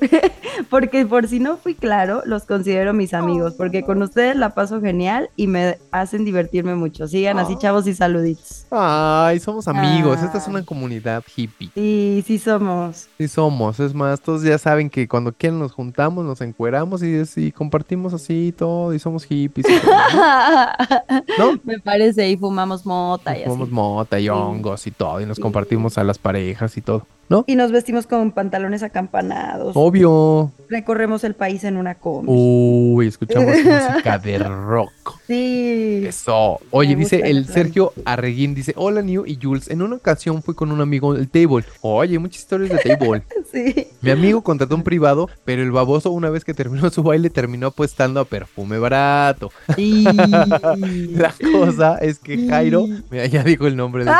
porque 0.70 1.06
por 1.06 1.28
si 1.28 1.40
no 1.40 1.56
fui 1.56 1.74
claro, 1.74 2.22
los 2.26 2.44
considero 2.44 2.92
mis 2.92 3.14
amigos, 3.14 3.54
porque 3.54 3.82
con 3.82 4.02
ustedes 4.02 4.36
la 4.36 4.50
paso 4.54 4.80
genial 4.80 5.30
y 5.36 5.46
me 5.46 5.78
hacen 5.90 6.24
divertirme 6.24 6.74
mucho. 6.74 7.06
Sigan 7.06 7.38
así 7.38 7.56
chavos 7.58 7.86
y 7.86 7.94
saluditos. 7.94 8.66
Ay, 8.70 9.40
somos 9.40 9.68
amigos. 9.68 10.22
Esta 10.22 10.38
es 10.38 10.44
Ay. 10.46 10.50
una 10.54 10.64
comunidad 10.64 11.22
hippie. 11.34 11.70
Sí, 11.74 12.24
sí 12.26 12.38
somos. 12.38 13.08
Sí 13.18 13.28
somos. 13.28 13.80
Es 13.80 13.94
más, 13.94 14.20
todos 14.20 14.42
ya 14.42 14.58
saben 14.58 14.90
que 14.90 15.06
cuando 15.08 15.32
quieran 15.32 15.58
nos 15.58 15.72
juntamos, 15.72 16.24
nos 16.24 16.40
encueramos 16.40 17.02
y, 17.02 17.22
y 17.36 17.52
compartimos 17.52 18.14
así 18.14 18.48
y 18.48 18.52
todo. 18.52 18.92
Y 18.94 18.98
somos 18.98 19.24
hippies. 19.24 19.66
y 19.68 19.80
todo, 19.80 21.52
¿No? 21.52 21.60
Me 21.64 21.78
parece, 21.78 22.28
y 22.28 22.36
fumamos 22.36 22.84
mota 22.86 23.36
y 23.36 23.44
Fumamos 23.44 23.68
así. 23.68 23.74
mota 23.74 24.20
y 24.20 24.28
hongos 24.28 24.86
y 24.86 24.90
todo. 24.90 25.20
Y 25.20 25.26
nos 25.26 25.38
compartimos 25.38 25.98
a 25.98 26.04
las 26.04 26.18
parejas 26.18 26.76
y 26.76 26.80
todo. 26.80 27.06
¿No? 27.28 27.44
Y 27.46 27.56
nos 27.56 27.72
vestimos 27.72 28.06
con 28.06 28.32
pantalones 28.32 28.82
acampanados. 28.82 29.72
Obvio. 29.74 30.52
Recorremos 30.68 31.24
el 31.24 31.34
país 31.34 31.64
en 31.64 31.76
una 31.76 31.96
combi. 31.96 32.26
Uy, 32.30 33.06
escuchamos 33.08 33.54
música 33.64 34.18
de 34.18 34.38
rock. 34.38 34.92
Sí. 35.26 36.04
Eso. 36.06 36.60
Oye, 36.70 36.96
Me 36.96 37.02
dice 37.02 37.22
el. 37.24 37.46
Sergio 37.46 37.92
Arreguín, 38.04 38.54
dice, 38.54 38.72
hola 38.76 39.02
New 39.02 39.24
y 39.26 39.38
Jules, 39.40 39.68
en 39.68 39.82
una 39.82 39.96
ocasión 39.96 40.42
fui 40.42 40.54
con 40.54 40.72
un 40.72 40.80
amigo 40.80 41.14
del 41.14 41.28
table. 41.28 41.64
Oye, 41.82 42.18
muchas 42.18 42.42
historias 42.42 42.70
de 42.70 42.96
table. 42.96 43.22
Sí. 43.54 43.86
Mi 44.00 44.10
amigo 44.10 44.42
contrató 44.42 44.74
un 44.74 44.82
privado, 44.82 45.28
pero 45.44 45.62
el 45.62 45.70
baboso 45.70 46.10
una 46.10 46.28
vez 46.28 46.44
que 46.44 46.54
terminó 46.54 46.90
su 46.90 47.04
baile 47.04 47.30
terminó 47.30 47.68
apostando 47.68 48.18
a 48.18 48.24
perfume 48.24 48.78
barato. 48.78 49.52
Y... 49.76 50.04
La 51.14 51.32
cosa 51.52 51.98
es 51.98 52.18
que 52.18 52.48
Jairo, 52.48 52.86
mira, 53.10 53.26
ya 53.26 53.44
dijo 53.44 53.66
el 53.66 53.76
nombre 53.76 54.04
de 54.04 54.10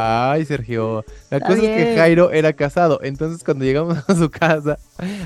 Ay, 0.00 0.44
Sergio. 0.44 1.04
La 1.30 1.38
Está 1.38 1.48
cosa 1.48 1.62
es 1.62 1.86
que. 1.86 1.96
Jairo 1.96 2.30
era 2.30 2.52
casado. 2.52 3.00
Entonces, 3.02 3.42
cuando 3.44 3.64
llegamos 3.64 3.98
a 4.08 4.14
su 4.14 4.30
casa, 4.30 4.78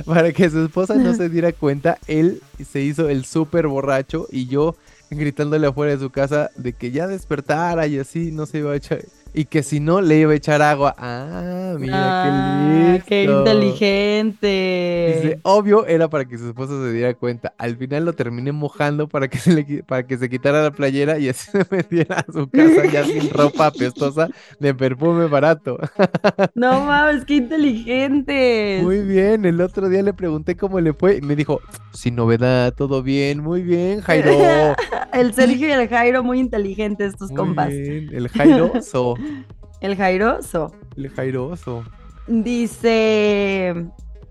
para 0.05 0.33
que 0.33 0.49
su 0.51 0.65
esposa 0.65 0.95
no 0.95 1.15
se 1.17 1.29
diera 1.29 1.53
cuenta, 1.53 1.99
él 2.07 2.43
se 2.65 2.81
hizo 2.81 3.09
el 3.09 3.25
súper 3.25 3.67
borracho 3.67 4.27
y 4.31 4.47
yo 4.47 4.77
gritándole 5.11 5.67
afuera 5.67 5.93
de 5.93 6.01
su 6.01 6.11
casa 6.11 6.51
de 6.57 6.73
que 6.73 6.91
ya 6.91 7.07
despertara 7.07 7.87
y 7.87 7.99
así 7.99 8.33
no 8.33 8.47
se 8.47 8.59
iba 8.59 8.73
a 8.73 8.77
echar. 8.77 9.01
Y 9.35 9.45
que 9.45 9.63
si 9.63 9.81
no, 9.81 10.01
le 10.01 10.19
iba 10.21 10.33
a 10.33 10.35
echar 10.35 10.63
agua. 10.63 10.95
Ah, 10.97 11.75
mira 11.79 11.95
Ah, 11.99 12.25
qué 12.25 12.93
listo. 12.95 13.07
qué 13.07 13.25
inteligente. 13.25 15.21
Dice, 15.23 15.41
obvio 15.43 15.85
era 15.87 16.09
para 16.09 16.25
que 16.25 16.39
su 16.39 16.47
esposa 16.49 16.73
se 16.83 16.93
diera 16.93 17.13
cuenta. 17.15 17.53
Al 17.59 17.77
final 17.77 18.07
lo 18.07 18.15
terminé 18.15 18.53
mojando 18.53 19.09
para 19.09 19.29
que 19.29 19.37
se 19.39 19.53
le 19.53 19.83
para 19.85 20.07
que 20.07 20.17
se 20.17 20.31
quitara 20.31 20.63
la 20.63 20.71
playera 20.71 21.19
y 21.19 21.29
así 21.29 21.51
se 21.53 21.67
metiera 21.71 22.21
a 22.27 22.33
su 22.33 22.49
casa 22.49 22.87
ya 22.91 23.05
sin 23.05 23.29
ropa 23.33 23.67
apestosa 23.67 24.29
de 24.59 24.75
perfume 24.75 25.27
barato. 25.27 25.79
No 26.55 26.81
mames, 26.87 27.25
qué 27.27 27.35
inteligente. 27.37 28.81
Muy 28.83 29.01
bien, 29.03 29.45
el 29.45 29.61
otro 29.61 29.89
día 29.89 30.03
le 30.03 30.15
pregunté 30.15 30.57
cómo 30.57 30.81
le 30.81 30.93
fue 30.95 31.17
y 31.19 31.21
me 31.21 31.37
dijo, 31.37 31.61
sin 31.93 32.15
novedad, 32.17 32.73
todo 32.75 33.03
bien, 33.03 33.41
muy 33.43 33.63
bien, 33.63 34.01
Jairo. 34.01 34.75
El 35.13 35.35
Sergio 35.35 35.69
y 35.69 35.73
el 35.73 35.89
Jairo 35.89 36.23
muy 36.23 36.41
inteligentes 36.41 37.13
estos 37.13 37.31
Muy 37.31 37.37
compas. 37.37 37.69
bien, 37.69 38.11
el 38.13 38.29
Jairoso, 38.29 39.15
El 39.81 39.97
Jairoso. 39.97 40.73
el 40.97 41.11
Jairoso. 41.11 41.85
Dice. 42.27 43.87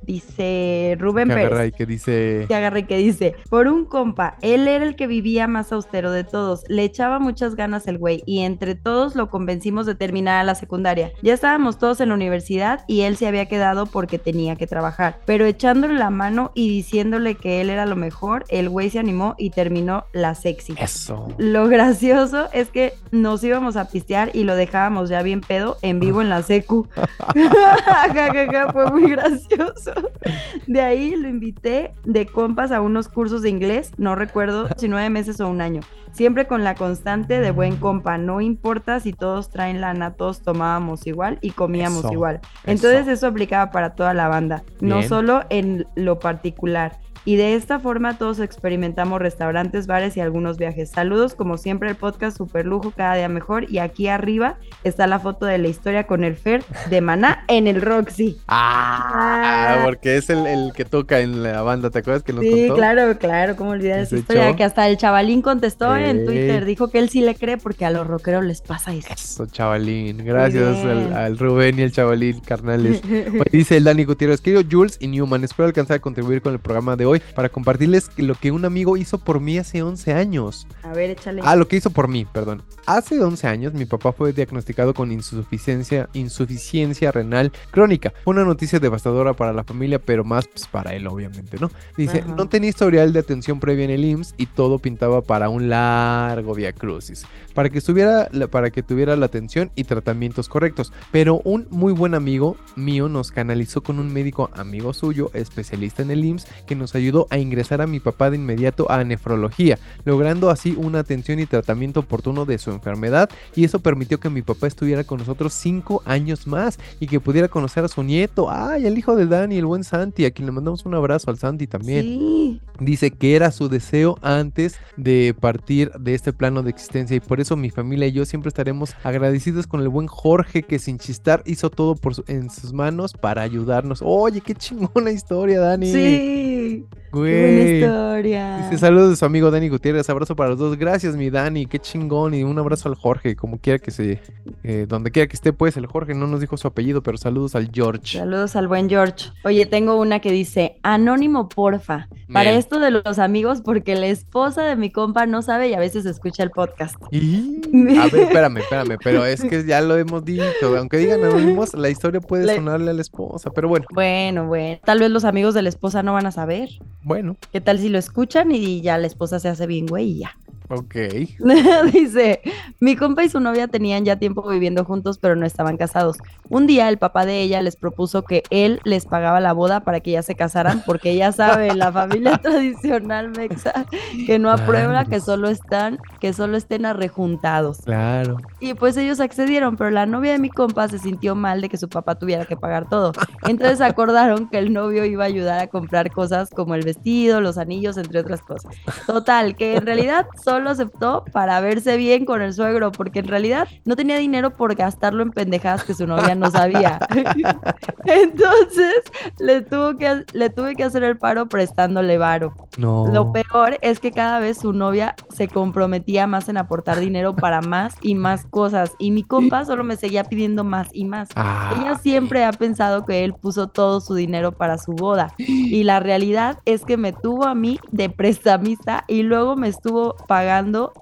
Dice 0.05 0.95
Rubén 0.99 1.27
Que 1.29 1.33
Pérez. 1.35 1.47
agarra 1.47 1.65
y 1.65 1.71
que 1.71 1.85
dice, 1.85 2.45
que 2.47 2.55
agarra 2.55 2.79
y 2.79 2.83
que 2.83 2.97
dice, 2.97 3.35
por 3.49 3.67
un 3.67 3.85
compa, 3.85 4.37
él 4.41 4.67
era 4.67 4.85
el 4.85 4.95
que 4.95 5.07
vivía 5.07 5.47
más 5.47 5.71
austero 5.71 6.11
de 6.11 6.23
todos, 6.23 6.63
le 6.67 6.83
echaba 6.83 7.19
muchas 7.19 7.55
ganas 7.55 7.87
el 7.87 7.97
güey 7.97 8.23
y 8.25 8.41
entre 8.41 8.75
todos 8.75 9.15
lo 9.15 9.29
convencimos 9.29 9.85
de 9.85 9.95
terminar 9.95 10.45
la 10.45 10.55
secundaria. 10.55 11.11
Ya 11.21 11.33
estábamos 11.33 11.77
todos 11.77 11.99
en 12.01 12.09
la 12.09 12.15
universidad 12.15 12.83
y 12.87 13.01
él 13.01 13.17
se 13.17 13.27
había 13.27 13.47
quedado 13.47 13.85
porque 13.87 14.19
tenía 14.19 14.55
que 14.55 14.67
trabajar, 14.67 15.19
pero 15.25 15.45
echándole 15.45 15.95
la 15.95 16.09
mano 16.09 16.51
y 16.53 16.69
diciéndole 16.69 17.35
que 17.35 17.61
él 17.61 17.69
era 17.69 17.85
lo 17.85 17.95
mejor, 17.95 18.45
el 18.49 18.69
güey 18.69 18.89
se 18.89 18.99
animó 18.99 19.35
y 19.37 19.49
terminó 19.49 20.05
la 20.13 20.35
sexy. 20.35 20.75
eso. 20.79 21.27
Lo 21.37 21.67
gracioso 21.67 22.47
es 22.53 22.69
que 22.69 22.93
nos 23.11 23.43
íbamos 23.43 23.75
a 23.75 23.89
pistear 23.89 24.31
y 24.33 24.43
lo 24.43 24.55
dejábamos 24.55 25.09
ya 25.09 25.21
bien 25.23 25.41
pedo 25.41 25.77
en 25.81 25.99
vivo 25.99 26.21
en 26.21 26.29
la 26.29 26.41
secu. 26.43 26.87
Ja, 26.95 28.13
ja, 28.13 28.47
ja, 28.51 28.71
Fue 28.71 28.91
muy 28.91 29.11
gracioso. 29.11 29.93
De 30.67 30.81
ahí 30.81 31.15
lo 31.15 31.27
invité 31.27 31.91
de 32.03 32.25
compas 32.25 32.71
a 32.71 32.81
unos 32.81 33.07
cursos 33.07 33.41
de 33.41 33.49
inglés, 33.49 33.91
no 33.97 34.15
recuerdo 34.15 34.67
si 34.77 34.87
nueve 34.87 35.09
meses 35.09 35.39
o 35.39 35.47
un 35.47 35.61
año. 35.61 35.81
Siempre 36.11 36.47
con 36.47 36.63
la 36.63 36.75
constante 36.75 37.41
de 37.41 37.51
buen 37.51 37.75
compa, 37.75 38.17
no 38.17 38.39
importa 38.39 39.01
si 39.01 39.11
todos 39.11 39.49
traen 39.49 39.81
lana, 39.81 40.13
todos 40.13 40.41
tomábamos 40.41 41.07
igual 41.07 41.39
y 41.41 41.51
comíamos 41.51 42.05
Eso, 42.05 42.13
igual. 42.13 42.39
Entonces 42.65 43.01
eso. 43.01 43.11
eso 43.11 43.27
aplicaba 43.27 43.69
para 43.71 43.95
toda 43.95 44.13
la 44.13 44.29
banda, 44.29 44.63
no 44.79 44.97
Bien. 44.97 45.09
solo 45.09 45.43
en 45.49 45.85
lo 45.95 46.19
particular. 46.19 46.99
Y 47.27 47.37
de 47.37 47.55
esta 47.55 47.79
forma 47.79 48.19
todos 48.19 48.39
experimentamos 48.39 49.19
restaurantes, 49.19 49.87
bares 49.87 50.15
y 50.15 50.21
algunos 50.21 50.57
viajes. 50.57 50.91
Saludos, 50.91 51.33
como 51.33 51.57
siempre, 51.57 51.89
el 51.89 51.95
podcast 51.95 52.37
Super 52.37 52.67
Lujo, 52.67 52.91
cada 52.95 53.15
día 53.15 53.27
mejor. 53.27 53.69
Y 53.69 53.79
aquí 53.79 54.07
arriba 54.07 54.57
está 54.83 55.07
la 55.07 55.17
foto 55.17 55.47
de 55.47 55.57
la 55.57 55.67
historia 55.67 56.05
con 56.05 56.23
el 56.23 56.35
Fer 56.35 56.63
de 56.91 57.01
Maná 57.01 57.43
en 57.47 57.65
el 57.65 57.81
Roxy. 57.81 58.37
Ah, 58.47 59.84
porque 59.85 60.17
es 60.17 60.29
el, 60.29 60.45
el 60.47 60.73
que 60.73 60.83
toca 60.85 61.19
en 61.21 61.43
la 61.43 61.61
banda, 61.61 61.89
¿te 61.89 61.99
acuerdas 61.99 62.23
que 62.23 62.33
nos 62.33 62.43
Sí, 62.43 62.51
contó? 62.67 62.75
claro, 62.75 63.17
claro, 63.17 63.55
cómo 63.55 63.71
olvidar 63.71 63.99
¿Y 63.99 64.03
esa 64.03 64.17
historia. 64.17 64.55
Que 64.55 64.63
hasta 64.63 64.87
el 64.87 64.97
chavalín 64.97 65.41
contestó 65.41 65.95
en. 65.95 66.25
Twitter, 66.25 66.65
dijo 66.65 66.89
que 66.89 66.99
él 66.99 67.09
sí 67.09 67.21
le 67.21 67.35
cree 67.35 67.57
porque 67.57 67.85
a 67.85 67.91
los 67.91 68.05
rockeros 68.07 68.43
les 68.43 68.61
pasa 68.61 68.93
eso. 68.93 69.07
Eso, 69.13 69.45
chavalín. 69.45 70.17
Gracias 70.25 70.77
al, 70.85 71.13
al 71.13 71.37
Rubén 71.37 71.79
y 71.79 71.83
al 71.83 71.91
chavalín, 71.91 72.39
carnales. 72.41 73.01
Oye, 73.05 73.43
dice 73.51 73.77
el 73.77 73.83
Dani 73.83 74.03
Gutiérrez, 74.05 74.41
querido 74.41 74.63
Jules 74.69 74.97
y 74.99 75.07
Newman, 75.07 75.43
espero 75.43 75.67
alcanzar 75.67 75.97
a 75.97 75.99
contribuir 75.99 76.41
con 76.41 76.53
el 76.53 76.59
programa 76.59 76.95
de 76.95 77.05
hoy 77.05 77.21
para 77.35 77.49
compartirles 77.49 78.09
lo 78.17 78.35
que 78.35 78.51
un 78.51 78.65
amigo 78.65 78.97
hizo 78.97 79.17
por 79.19 79.39
mí 79.39 79.57
hace 79.57 79.81
11 79.83 80.13
años. 80.13 80.67
A 80.83 80.93
ver, 80.93 81.11
échale. 81.11 81.41
Ah, 81.43 81.55
lo 81.55 81.67
que 81.67 81.75
hizo 81.77 81.89
por 81.89 82.07
mí, 82.07 82.25
perdón. 82.25 82.63
Hace 82.85 83.21
11 83.21 83.47
años 83.47 83.73
mi 83.73 83.85
papá 83.85 84.11
fue 84.11 84.31
diagnosticado 84.31 84.93
con 84.93 85.11
insuficiencia, 85.11 86.07
insuficiencia 86.13 87.11
renal 87.11 87.51
crónica. 87.71 88.13
Una 88.25 88.43
noticia 88.43 88.79
devastadora 88.79 89.33
para 89.33 89.53
la 89.53 89.63
familia, 89.63 89.99
pero 89.99 90.23
más 90.23 90.47
pues, 90.47 90.67
para 90.67 90.93
él, 90.93 91.07
obviamente, 91.07 91.57
¿no? 91.59 91.71
Dice, 91.97 92.19
Ajá. 92.19 92.35
no 92.35 92.47
tenía 92.47 92.69
historial 92.69 93.11
de 93.11 93.19
atención 93.19 93.59
previa 93.59 93.85
en 93.85 93.91
el 93.91 94.05
IMSS 94.05 94.35
y 94.37 94.45
todo 94.45 94.79
pintaba 94.79 95.21
para 95.21 95.49
un 95.49 95.69
largo 95.69 96.53
via 96.53 96.73
crucis. 96.73 97.25
Para 97.53 97.69
que, 97.69 97.79
estuviera, 97.79 98.29
para 98.51 98.69
que 98.69 98.83
tuviera 98.83 99.15
la 99.15 99.27
atención 99.27 99.71
y 99.75 99.85
tratamientos 99.85 100.49
correctos. 100.49 100.91
Pero 101.11 101.41
un 101.43 101.67
muy 101.71 101.93
buen 101.93 102.13
amigo 102.13 102.57
mío 102.75 103.09
nos 103.09 103.31
canalizó 103.31 103.81
con 103.81 103.97
un 103.97 104.13
médico 104.13 104.49
amigo 104.53 104.93
suyo, 104.93 105.31
especialista 105.33 106.03
en 106.03 106.11
el 106.11 106.23
IMSS, 106.23 106.47
que 106.67 106.75
nos 106.75 106.93
ayudó 106.95 107.27
a 107.29 107.37
ingresar 107.37 107.81
a 107.81 107.87
mi 107.87 107.99
papá 107.99 108.29
de 108.29 108.35
inmediato 108.35 108.91
a 108.91 109.03
nefrología 109.03 109.79
logrando 110.03 110.49
así 110.49 110.75
una 110.77 110.99
atención 110.99 111.39
y 111.39 111.45
tratamiento 111.45 112.01
oportuno 112.01 112.45
de 112.45 112.57
su 112.57 112.71
enfermedad 112.75 113.29
y 113.55 113.63
eso 113.63 113.79
permitió 113.79 114.19
que 114.19 114.29
mi 114.29 114.41
papá 114.41 114.67
estuviera 114.67 115.03
con 115.03 115.19
nosotros 115.19 115.53
cinco 115.53 116.01
años 116.05 116.45
más 116.47 116.77
y 116.99 117.07
que 117.07 117.19
pudiera 117.19 117.47
conocer 117.47 117.83
a 117.83 117.87
su 117.87 118.03
nieto, 118.03 118.47
ay, 118.49 118.85
el 118.85 118.97
hijo 118.97 119.15
de 119.15 119.25
Dani, 119.25 119.57
el 119.57 119.65
buen 119.65 119.83
Santi, 119.83 120.25
a 120.25 120.31
quien 120.31 120.45
le 120.45 120.51
mandamos 120.51 120.85
un 120.85 120.93
abrazo 120.95 121.31
al 121.31 121.37
Santi 121.37 121.67
también. 121.67 122.03
Sí. 122.03 122.61
Dice 122.79 123.11
que 123.11 123.35
era 123.35 123.51
su 123.51 123.69
deseo 123.69 124.17
antes 124.21 124.75
de 124.97 125.33
partir 125.39 125.91
de 125.99 126.13
este 126.13 126.33
plano 126.33 126.61
de 126.61 126.69
existencia 126.69 127.15
y 127.15 127.19
por 127.21 127.39
eso 127.39 127.55
mi 127.55 127.69
familia 127.69 128.07
y 128.07 128.11
yo 128.11 128.25
siempre 128.25 128.49
estaremos 128.49 128.93
agradecidos 129.03 129.65
con 129.67 129.81
el 129.81 129.89
buen 129.89 130.07
Jorge 130.07 130.63
que 130.63 130.77
sin 130.79 130.97
chistar 130.99 131.41
hizo 131.45 131.69
todo 131.69 131.95
por 131.95 132.15
su- 132.15 132.23
en 132.27 132.49
sus 132.49 132.73
manos 132.73 133.13
para 133.13 133.41
ayudarnos. 133.43 134.01
Oye, 134.03 134.41
qué 134.41 134.53
chingona 134.55 135.11
historia, 135.11 135.59
Dani. 135.61 135.91
Sí. 135.91 136.85
Qué 137.13 137.19
buena 137.21 137.47
Güey. 137.63 137.79
historia. 137.79 138.57
Dice 138.69 138.77
saludos 138.77 139.11
de 139.11 139.15
su 139.15 139.23
amigo 139.25 139.49
Dani 139.49 139.69
Gutiérrez, 139.69 140.09
abrazo 140.09 140.35
para 140.35 140.49
los 140.49 140.59
dos, 140.59 140.77
gracias 140.77 141.15
mi 141.15 141.29
Dani, 141.29 141.65
qué 141.65 141.79
chingón 141.79 142.33
y 142.33 142.43
un 142.43 142.59
abrazo 142.65 142.89
al 142.89 142.95
Jorge, 142.95 143.35
como 143.35 143.57
quiera 143.59 143.79
que 143.79 143.91
se, 143.91 144.21
eh, 144.63 144.85
donde 144.87 145.11
quiera 145.11 145.27
que 145.27 145.35
esté 145.35 145.53
pues 145.53 145.77
el 145.77 145.85
Jorge 145.87 146.13
no 146.13 146.27
nos 146.27 146.41
dijo 146.41 146.57
su 146.57 146.67
apellido, 146.67 147.01
pero 147.03 147.17
saludos 147.17 147.55
al 147.55 147.69
George. 147.73 148.17
Saludos 148.19 148.55
al 148.55 148.67
buen 148.67 148.89
George. 148.89 149.29
Oye, 149.43 149.65
tengo 149.65 149.95
una 149.99 150.19
que 150.19 150.31
dice, 150.31 150.77
anónimo 150.83 151.47
porfa, 151.49 152.07
para 152.31 152.49
Bien. 152.51 152.59
esto 152.59 152.79
de 152.79 152.91
los 152.91 153.19
amigos, 153.19 153.61
porque 153.61 153.95
la 153.95 154.07
esposa 154.07 154.63
de 154.63 154.75
mi 154.75 154.91
compa 154.91 155.25
no 155.25 155.41
sabe 155.41 155.69
y 155.69 155.73
a 155.73 155.79
veces 155.79 156.05
escucha 156.05 156.43
el 156.43 156.51
podcast. 156.51 156.95
Y... 157.11 157.61
A 157.99 158.07
ver, 158.07 158.23
espérame, 158.23 158.57
espérame, 158.57 158.97
pero 159.03 159.25
es 159.25 159.41
que 159.43 159.65
ya 159.65 159.81
lo 159.81 159.97
hemos 159.97 160.23
dicho, 160.25 160.77
aunque 160.77 160.97
digan 160.97 161.23
anónimos, 161.23 161.73
la 161.73 161.89
historia 161.89 162.19
puede 162.21 162.45
Le- 162.45 162.55
sonarle 162.55 162.91
a 162.91 162.93
la 162.93 163.01
esposa, 163.01 163.49
pero 163.51 163.67
bueno, 163.67 163.85
Bueno, 163.93 164.47
bueno, 164.47 164.79
tal 164.83 164.99
vez 164.99 165.09
los 165.11 165.25
amigos 165.25 165.53
de 165.53 165.61
la 165.61 165.69
esposa 165.69 166.03
no 166.03 166.13
van 166.13 166.25
a 166.25 166.31
saber. 166.31 166.69
bueno, 167.03 167.35
¿Qué 167.51 167.61
tal 167.61 167.79
si 167.79 167.89
lo 167.89 167.97
escuchan 167.97 168.51
y 168.51 168.81
ya 168.81 168.97
la 168.97 169.07
esposa 169.07 169.39
se 169.39 169.47
hace 169.49 169.67
bien, 169.67 169.85
güey, 169.85 170.11
y 170.11 170.19
ya? 170.19 170.37
Ok. 170.69 170.95
Dice, 171.93 172.41
mi 172.79 172.95
compa 172.95 173.23
y 173.23 173.29
su 173.29 173.39
novia 173.39 173.67
tenían 173.67 174.05
ya 174.05 174.17
tiempo 174.17 174.47
viviendo 174.47 174.85
juntos, 174.85 175.17
pero 175.17 175.35
no 175.35 175.45
estaban 175.45 175.77
casados. 175.77 176.17
Un 176.49 176.67
día 176.67 176.89
el 176.89 176.97
papá 176.97 177.25
de 177.25 177.41
ella 177.41 177.61
les 177.61 177.75
propuso 177.75 178.23
que 178.23 178.43
él 178.49 178.79
les 178.83 179.05
pagaba 179.05 179.39
la 179.39 179.53
boda 179.53 179.81
para 179.81 179.99
que 179.99 180.11
ya 180.11 180.23
se 180.23 180.35
casaran, 180.35 180.83
porque 180.85 181.11
ella 181.11 181.31
sabe, 181.31 181.73
la 181.73 181.91
familia 181.91 182.37
tradicional 182.41 183.31
mexa, 183.31 183.85
que 184.25 184.39
no 184.39 184.51
aprueba 184.51 185.05
que 185.05 185.19
solo 185.19 185.49
están, 185.49 185.99
que 186.19 186.33
solo 186.33 186.57
estén 186.57 186.85
arrejuntados. 186.85 187.79
Claro. 187.79 188.37
Y 188.59 188.73
pues 188.73 188.97
ellos 188.97 189.19
accedieron, 189.19 189.77
pero 189.77 189.91
la 189.91 190.05
novia 190.05 190.33
de 190.33 190.39
mi 190.39 190.49
compa 190.49 190.87
se 190.87 190.99
sintió 190.99 191.35
mal 191.35 191.61
de 191.61 191.69
que 191.69 191.77
su 191.77 191.89
papá 191.89 192.15
tuviera 192.15 192.45
que 192.45 192.57
pagar 192.57 192.89
todo. 192.89 193.11
Entonces 193.47 193.81
acordaron 193.81 194.49
que 194.49 194.57
el 194.57 194.73
novio 194.73 195.05
iba 195.05 195.23
a 195.23 195.27
ayudar 195.27 195.59
a 195.59 195.67
comprar 195.67 196.11
cosas 196.11 196.49
como 196.49 196.75
el 196.75 196.83
vestido, 196.83 197.41
los 197.41 197.57
anillos, 197.57 197.97
entre 197.97 198.19
otras 198.19 198.41
cosas. 198.41 198.73
Total, 199.05 199.55
que 199.55 199.75
en 199.75 199.85
realidad 199.85 200.27
solo 200.43 200.54
solo 200.55 200.69
aceptó 200.69 201.25
para 201.33 201.59
verse 201.59 201.97
bien 201.97 202.23
con 202.23 202.41
el 202.41 202.53
suegro, 202.53 202.93
porque 202.93 203.19
en 203.19 203.27
realidad 203.27 203.67
no 203.83 203.97
tenía 203.97 204.17
dinero 204.17 204.55
por 204.55 204.73
gastarlo 204.73 205.21
en 205.21 205.31
pendejadas 205.31 205.83
que 205.83 205.93
su 205.93 206.07
novia 206.07 206.33
no 206.33 206.49
sabía. 206.49 206.97
Entonces 208.05 209.03
le, 209.39 209.61
tuvo 209.61 209.97
que, 209.97 210.23
le 210.31 210.49
tuve 210.49 210.75
que 210.75 210.85
hacer 210.85 211.03
el 211.03 211.17
paro 211.17 211.47
prestándole 211.47 212.17
varo. 212.17 212.53
No. 212.77 213.07
Lo 213.11 213.33
peor 213.33 213.77
es 213.81 213.99
que 213.99 214.11
cada 214.11 214.39
vez 214.39 214.59
su 214.59 214.71
novia 214.71 215.15
se 215.29 215.49
comprometía 215.49 216.25
más 216.25 216.47
en 216.47 216.55
aportar 216.55 217.01
dinero 217.01 217.35
para 217.35 217.61
más 217.61 217.95
y 218.01 218.15
más 218.15 218.45
cosas. 218.45 218.93
Y 218.97 219.11
mi 219.11 219.23
compa 219.23 219.65
solo 219.65 219.83
me 219.83 219.97
seguía 219.97 220.23
pidiendo 220.23 220.63
más 220.63 220.87
y 220.93 221.03
más. 221.03 221.27
Ah. 221.35 221.75
Ella 221.77 221.97
siempre 221.97 222.45
ha 222.45 222.53
pensado 222.53 223.05
que 223.05 223.25
él 223.25 223.33
puso 223.33 223.67
todo 223.67 223.99
su 223.99 224.15
dinero 224.15 224.53
para 224.53 224.77
su 224.77 224.93
boda. 224.93 225.33
Y 225.37 225.83
la 225.83 225.99
realidad 225.99 226.59
es 226.63 226.85
que 226.85 226.95
me 226.95 227.11
tuvo 227.11 227.45
a 227.45 227.55
mí 227.55 227.77
de 227.91 228.09
prestamista 228.09 229.03
y 229.09 229.23
luego 229.23 229.57
me 229.57 229.67
estuvo 229.67 230.15
pagando 230.27 230.44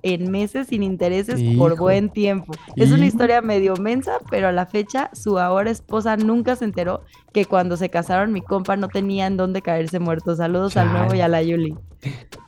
en 0.02 0.32
meses 0.32 0.68
sin 0.68 0.84
intereses 0.84 1.42
por 1.58 1.78
buen 1.78 2.10
tiempo. 2.10 2.54
Es 2.76 2.92
una 2.92 3.06
historia 3.06 3.42
medio 3.42 3.76
mensa, 3.76 4.20
pero 4.30 4.48
a 4.48 4.52
la 4.52 4.66
fecha 4.66 5.10
su 5.14 5.40
ahora 5.40 5.72
esposa 5.72 6.18
nunca 6.18 6.56
se 6.56 6.66
enteró 6.66 7.02
que 7.34 7.46
cuando 7.46 7.76
se 7.78 7.90
casaron 7.90 8.32
mi 8.32 8.42
compa 8.42 8.76
no 8.78 8.88
tenía 8.88 9.28
en 9.28 9.36
dónde 9.38 9.62
caerse 9.62 10.00
muerto. 10.00 10.36
Saludos 10.36 10.78
al 10.78 10.92
nuevo 10.94 11.14
y 11.16 11.22
a 11.22 11.28
la 11.28 11.42
Yuli. 11.42 11.76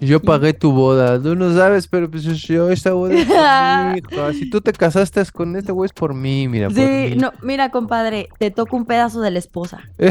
Yo 0.02 0.22
pagué 0.22 0.54
tu 0.54 0.74
boda, 0.74 1.22
tú 1.22 1.34
no 1.36 1.54
sabes, 1.56 1.88
pero 1.88 2.12
pues 2.12 2.24
yo 2.24 2.70
esta 2.70 2.92
boda 2.92 3.14
es 3.14 3.26
por 3.26 3.36
mi 3.94 4.00
hija. 4.00 4.34
Si 4.34 4.50
tú 4.50 4.60
te 4.60 4.74
casaste 4.74 5.24
con 5.32 5.56
este 5.56 5.72
güey 5.72 5.86
es 5.86 5.94
por 5.94 6.14
mí, 6.14 6.50
mira, 6.50 6.68
por 6.68 6.76
Sí, 6.76 6.82
mí. 6.82 7.16
no, 7.16 7.32
mira, 7.42 7.70
compadre, 7.72 8.28
te 8.38 8.52
toca 8.52 8.76
un 8.76 8.86
pedazo 8.86 9.22
de 9.22 9.32
la 9.32 9.40
esposa. 9.40 9.80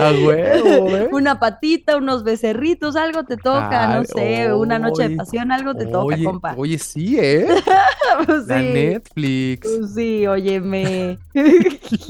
A 0.00 0.10
huevo, 0.12 0.96
¿eh? 0.96 1.08
Una 1.12 1.38
patita, 1.40 1.96
unos 1.96 2.24
becerritos, 2.24 2.94
algo 2.96 3.24
te 3.24 3.36
toca, 3.38 3.96
no 3.96 4.04
sé, 4.04 4.52
una 4.52 4.78
noche 4.78 5.08
de 5.08 5.16
pasión, 5.16 5.50
algo 5.50 5.74
te 5.74 5.86
toca, 5.86 6.14
Oye, 6.14 6.24
compa. 6.24 6.54
oye, 6.58 6.78
sí, 6.78 7.16
¿eh? 7.18 7.46
Pues 8.26 8.46
La 8.46 8.60
sí, 8.60 8.66
Netflix. 8.74 9.60
pues 9.78 9.94
sí, 9.94 10.26
óyeme. 10.26 11.18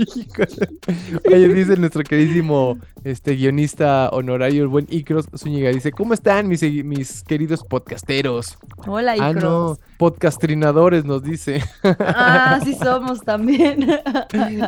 Oye, 1.32 1.48
dice 1.48 1.76
nuestro 1.76 2.02
queridísimo 2.02 2.78
este, 3.04 3.34
guionista 3.36 4.08
honorario, 4.10 4.62
el 4.62 4.68
buen 4.68 4.86
Icros 4.90 5.26
Zúñiga. 5.36 5.70
Dice, 5.70 5.92
¿cómo 5.92 6.14
están 6.14 6.48
mis, 6.48 6.62
mis 6.84 7.22
queridos 7.24 7.62
podcasteros? 7.64 8.58
Hola, 8.86 9.14
Ah, 9.18 9.30
Icros. 9.30 9.42
no, 9.44 9.78
podcastrinadores 10.02 11.04
nos 11.04 11.22
dice. 11.22 11.62
Ah, 11.84 12.58
sí 12.64 12.74
somos 12.82 13.20
también. 13.20 13.86